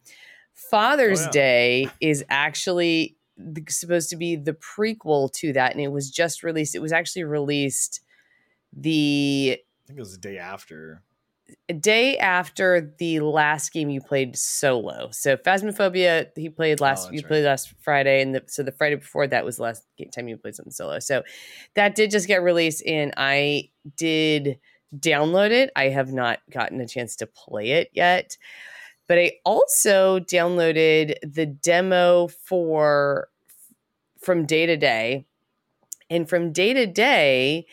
Father's 0.53 1.21
Oh, 1.21 1.25
yeah. 1.25 1.31
Day 1.31 1.89
is 2.01 2.23
actually 2.29 3.15
supposed 3.69 4.09
to 4.09 4.15
be 4.15 4.35
the 4.35 4.53
prequel 4.53 5.31
to 5.33 5.53
that, 5.53 5.71
and 5.71 5.81
it 5.81 5.91
was 5.91 6.09
just 6.09 6.43
released. 6.43 6.75
It 6.75 6.81
was 6.81 6.91
actually 6.91 7.23
released 7.25 8.01
the 8.71 9.57
i 9.57 9.87
think 9.87 9.97
it 9.97 10.01
was 10.01 10.11
the 10.11 10.19
day 10.19 10.37
after 10.37 11.01
day 11.79 12.17
after 12.17 12.93
the 12.97 13.19
last 13.19 13.71
game 13.71 13.89
you 13.89 14.01
played 14.01 14.37
solo. 14.37 15.09
So 15.11 15.37
Phasmophobia, 15.37 16.27
he 16.35 16.49
played 16.49 16.79
last. 16.79 17.07
Oh, 17.07 17.11
that's 17.11 17.13
you 17.13 17.21
right. 17.21 17.27
played 17.27 17.45
last 17.45 17.73
Friday, 17.81 18.21
and 18.21 18.35
the, 18.35 18.43
so 18.47 18.63
the 18.63 18.71
Friday 18.71 18.95
before 18.95 19.27
that 19.27 19.45
was 19.45 19.57
the 19.57 19.63
last 19.63 19.85
time 20.13 20.27
you 20.27 20.37
played 20.37 20.55
something 20.55 20.71
solo. 20.71 20.99
So 20.99 21.23
that 21.75 21.95
did 21.95 22.11
just 22.11 22.27
get 22.27 22.41
released, 22.43 22.85
and 22.85 23.13
I 23.17 23.69
did 23.95 24.59
download 24.97 25.51
it. 25.51 25.71
I 25.75 25.85
have 25.85 26.11
not 26.11 26.39
gotten 26.51 26.81
a 26.81 26.87
chance 26.87 27.15
to 27.17 27.27
play 27.27 27.71
it 27.71 27.89
yet, 27.93 28.37
but 29.07 29.17
I 29.17 29.33
also 29.45 30.19
downloaded 30.19 31.15
the 31.21 31.45
demo 31.45 32.27
for 32.27 33.29
from 34.19 34.45
day 34.45 34.65
to 34.65 34.77
day, 34.77 35.25
and 36.09 36.27
from 36.27 36.51
day 36.51 36.73
to 36.73 36.85
day 36.85 37.67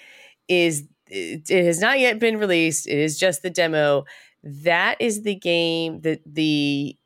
is 0.49 0.85
it, 1.09 1.51
it 1.51 1.65
has 1.65 1.81
not 1.81 1.99
yet 2.01 2.19
been 2.19 2.39
released. 2.39 2.87
It 2.87 2.99
is 2.99 3.19
just 3.19 3.43
the 3.43 3.51
demo. 3.51 4.05
That 4.43 4.97
is 5.01 5.23
the 5.23 5.35
game 5.35 6.01
that 6.03 6.21
the 6.27 6.97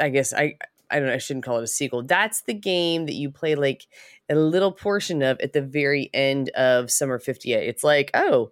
I 0.00 0.08
guess 0.10 0.32
I 0.32 0.56
I 0.90 0.98
don't 0.98 1.08
know. 1.08 1.14
I 1.14 1.18
shouldn't 1.18 1.44
call 1.44 1.58
it 1.58 1.64
a 1.64 1.68
sequel. 1.68 2.02
That's 2.02 2.42
the 2.42 2.54
game 2.54 3.06
that 3.06 3.14
you 3.14 3.30
play 3.30 3.54
like 3.54 3.86
a 4.28 4.34
little 4.34 4.72
portion 4.72 5.22
of 5.22 5.40
at 5.40 5.52
the 5.54 5.62
very 5.62 6.10
end 6.12 6.50
of 6.50 6.90
Summer 6.90 7.18
58. 7.18 7.66
It's 7.66 7.82
like, 7.82 8.10
oh, 8.14 8.50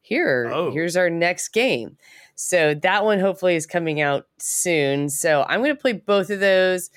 here, 0.00 0.50
Oh. 0.52 0.70
here's 0.72 0.96
our 0.96 1.10
next 1.10 1.48
game. 1.50 1.98
So 2.34 2.74
that 2.74 3.04
one 3.04 3.20
hopefully 3.20 3.56
is 3.56 3.66
coming 3.66 4.00
out 4.00 4.26
soon. 4.38 5.10
So 5.10 5.44
I'm 5.48 5.60
going 5.60 5.74
to 5.76 5.80
play 5.80 5.92
both 5.92 6.30
of 6.30 6.40
those. 6.40 6.90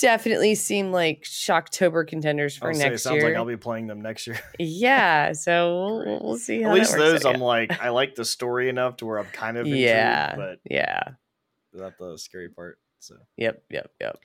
Definitely 0.00 0.54
seem 0.54 0.92
like 0.92 1.24
Shocktober 1.24 2.06
contenders 2.06 2.56
for 2.56 2.68
I'll 2.68 2.74
say, 2.74 2.86
it 2.86 2.90
next 2.90 3.02
sounds 3.02 3.16
year. 3.16 3.26
like 3.26 3.36
I'll 3.36 3.44
be 3.44 3.58
playing 3.58 3.86
them 3.86 4.00
next 4.00 4.26
year. 4.26 4.40
yeah, 4.58 5.32
so 5.34 6.02
we'll, 6.06 6.20
we'll 6.22 6.38
see 6.38 6.62
how 6.62 6.70
At 6.70 6.76
least 6.76 6.96
those, 6.96 7.26
out. 7.26 7.34
I'm 7.34 7.40
like, 7.42 7.78
I 7.82 7.90
like 7.90 8.14
the 8.14 8.24
story 8.24 8.70
enough 8.70 8.96
to 8.98 9.06
where 9.06 9.18
I'm 9.18 9.26
kind 9.26 9.58
of 9.58 9.66
intrigued, 9.66 9.84
yeah, 9.84 10.34
but 10.36 10.58
yeah, 10.64 11.02
that's 11.74 11.98
the 11.98 12.16
scary 12.16 12.48
part. 12.48 12.78
So, 13.00 13.16
yep, 13.36 13.62
yep, 13.68 13.90
yep. 14.00 14.18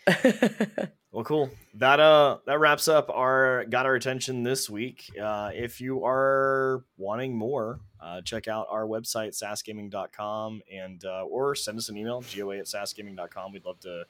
well, 1.12 1.26
cool. 1.26 1.50
That 1.74 2.00
uh, 2.00 2.38
that 2.46 2.60
wraps 2.60 2.88
up 2.88 3.10
our 3.10 3.66
got 3.66 3.86
our 3.86 3.96
attention 3.96 4.44
this 4.44 4.70
week. 4.70 5.12
Uh, 5.22 5.52
if 5.54 5.82
you 5.82 6.06
are 6.06 6.86
wanting 6.98 7.36
more, 7.38 7.82
uh, 8.02 8.22
check 8.22 8.48
out 8.48 8.68
our 8.70 8.86
website 8.86 9.38
sassgaming.com 9.42 10.62
and 10.72 11.04
uh, 11.04 11.24
or 11.24 11.54
send 11.54 11.78
us 11.78 11.90
an 11.90 11.98
email 11.98 12.24
goa 12.34 12.60
at 12.60 12.66
sassgaming.com. 12.66 13.52
We'd 13.52 13.66
love 13.66 13.80
to 13.82 14.06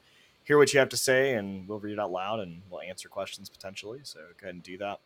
hear 0.45 0.57
what 0.57 0.73
you 0.73 0.80
have 0.80 0.89
to 0.89 0.97
say, 0.97 1.34
and 1.34 1.67
we'll 1.67 1.80
read 1.80 1.93
it 1.93 1.99
out 1.99 2.11
loud 2.11 2.39
and 2.39 2.61
we'll 2.69 2.81
answer 2.81 3.09
questions 3.09 3.49
potentially. 3.49 3.99
So 4.03 4.19
go 4.39 4.45
ahead 4.45 4.55
and 4.55 4.63
do 4.63 4.77
that. 4.77 4.99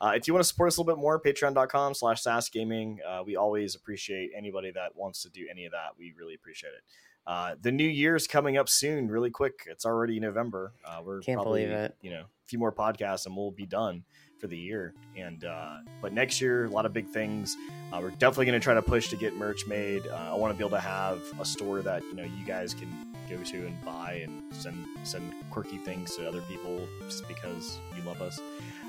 Uh, 0.00 0.12
if 0.16 0.26
you 0.26 0.34
want 0.34 0.42
to 0.42 0.48
support 0.48 0.68
us 0.68 0.76
a 0.76 0.80
little 0.80 0.94
bit 0.94 1.00
more, 1.00 1.20
patreon.com 1.20 1.94
slash 1.94 2.22
sassgaming. 2.22 2.98
Uh, 3.06 3.22
we 3.24 3.36
always 3.36 3.74
appreciate 3.74 4.30
anybody 4.36 4.70
that 4.72 4.96
wants 4.96 5.22
to 5.22 5.30
do 5.30 5.46
any 5.50 5.66
of 5.66 5.72
that. 5.72 5.90
We 5.98 6.12
really 6.18 6.34
appreciate 6.34 6.70
it. 6.70 6.82
Uh, 7.26 7.56
the 7.60 7.72
new 7.72 7.88
year's 7.88 8.26
coming 8.26 8.56
up 8.56 8.68
soon, 8.68 9.08
really 9.08 9.30
quick. 9.30 9.64
It's 9.66 9.84
already 9.84 10.20
November. 10.20 10.72
Uh, 10.84 11.00
we're 11.04 11.20
Can't 11.20 11.36
probably, 11.36 11.64
believe 11.64 11.76
it. 11.76 11.96
You 12.00 12.10
know, 12.10 12.20
a 12.20 12.46
few 12.46 12.58
more 12.58 12.72
podcasts 12.72 13.26
and 13.26 13.36
we'll 13.36 13.50
be 13.50 13.66
done 13.66 14.04
for 14.38 14.46
the 14.46 14.56
year. 14.56 14.94
And 15.16 15.44
uh, 15.44 15.78
but 16.00 16.12
next 16.12 16.40
year, 16.40 16.66
a 16.66 16.70
lot 16.70 16.86
of 16.86 16.92
big 16.92 17.08
things. 17.08 17.56
Uh, 17.92 17.98
we're 18.00 18.10
definitely 18.10 18.46
going 18.46 18.60
to 18.60 18.62
try 18.62 18.74
to 18.74 18.82
push 18.82 19.08
to 19.08 19.16
get 19.16 19.34
merch 19.34 19.66
made. 19.66 20.06
Uh, 20.06 20.30
I 20.32 20.34
want 20.34 20.52
to 20.52 20.58
be 20.58 20.62
able 20.62 20.76
to 20.76 20.80
have 20.80 21.20
a 21.40 21.44
store 21.44 21.82
that 21.82 22.02
you 22.04 22.14
know 22.14 22.24
you 22.24 22.46
guys 22.46 22.74
can 22.74 23.15
go 23.26 23.42
to 23.42 23.66
and 23.66 23.84
buy 23.84 24.22
and 24.24 24.42
send 24.50 24.76
send 25.04 25.32
quirky 25.50 25.78
things 25.78 26.14
to 26.16 26.28
other 26.28 26.40
people 26.42 26.86
just 27.08 27.26
because 27.28 27.78
you 27.96 28.02
love 28.02 28.20
us. 28.22 28.40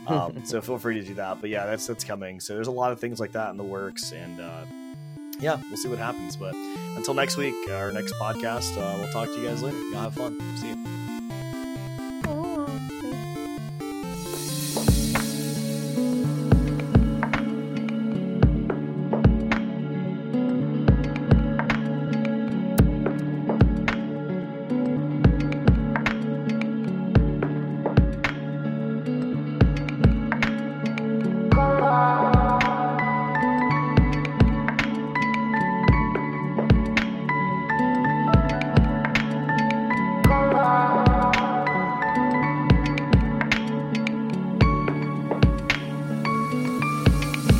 Um, 0.07 0.41
so 0.45 0.61
feel 0.61 0.77
free 0.77 0.99
to 0.99 1.05
do 1.05 1.13
that. 1.15 1.41
But 1.41 1.49
yeah, 1.49 1.65
that's 1.65 1.87
that's 1.87 2.03
coming. 2.03 2.39
So 2.39 2.53
there's 2.53 2.67
a 2.67 2.71
lot 2.71 2.91
of 2.91 2.99
things 2.99 3.19
like 3.19 3.31
that 3.33 3.49
in 3.51 3.57
the 3.57 3.63
works, 3.63 4.11
and 4.11 4.39
uh, 4.39 4.65
yeah, 5.39 5.59
we'll 5.67 5.77
see 5.77 5.89
what 5.89 5.99
happens. 5.99 6.35
But 6.35 6.55
until 6.95 7.13
next 7.13 7.37
week, 7.37 7.55
our 7.71 7.91
next 7.91 8.13
podcast, 8.13 8.77
uh, 8.77 8.97
we'll 8.99 9.11
talk 9.11 9.27
to 9.27 9.39
you 9.39 9.47
guys 9.47 9.61
later. 9.61 9.77
Y'all 9.89 10.09
have 10.09 10.15
fun. 10.15 10.39
See 10.57 10.69
you. 10.69 11.16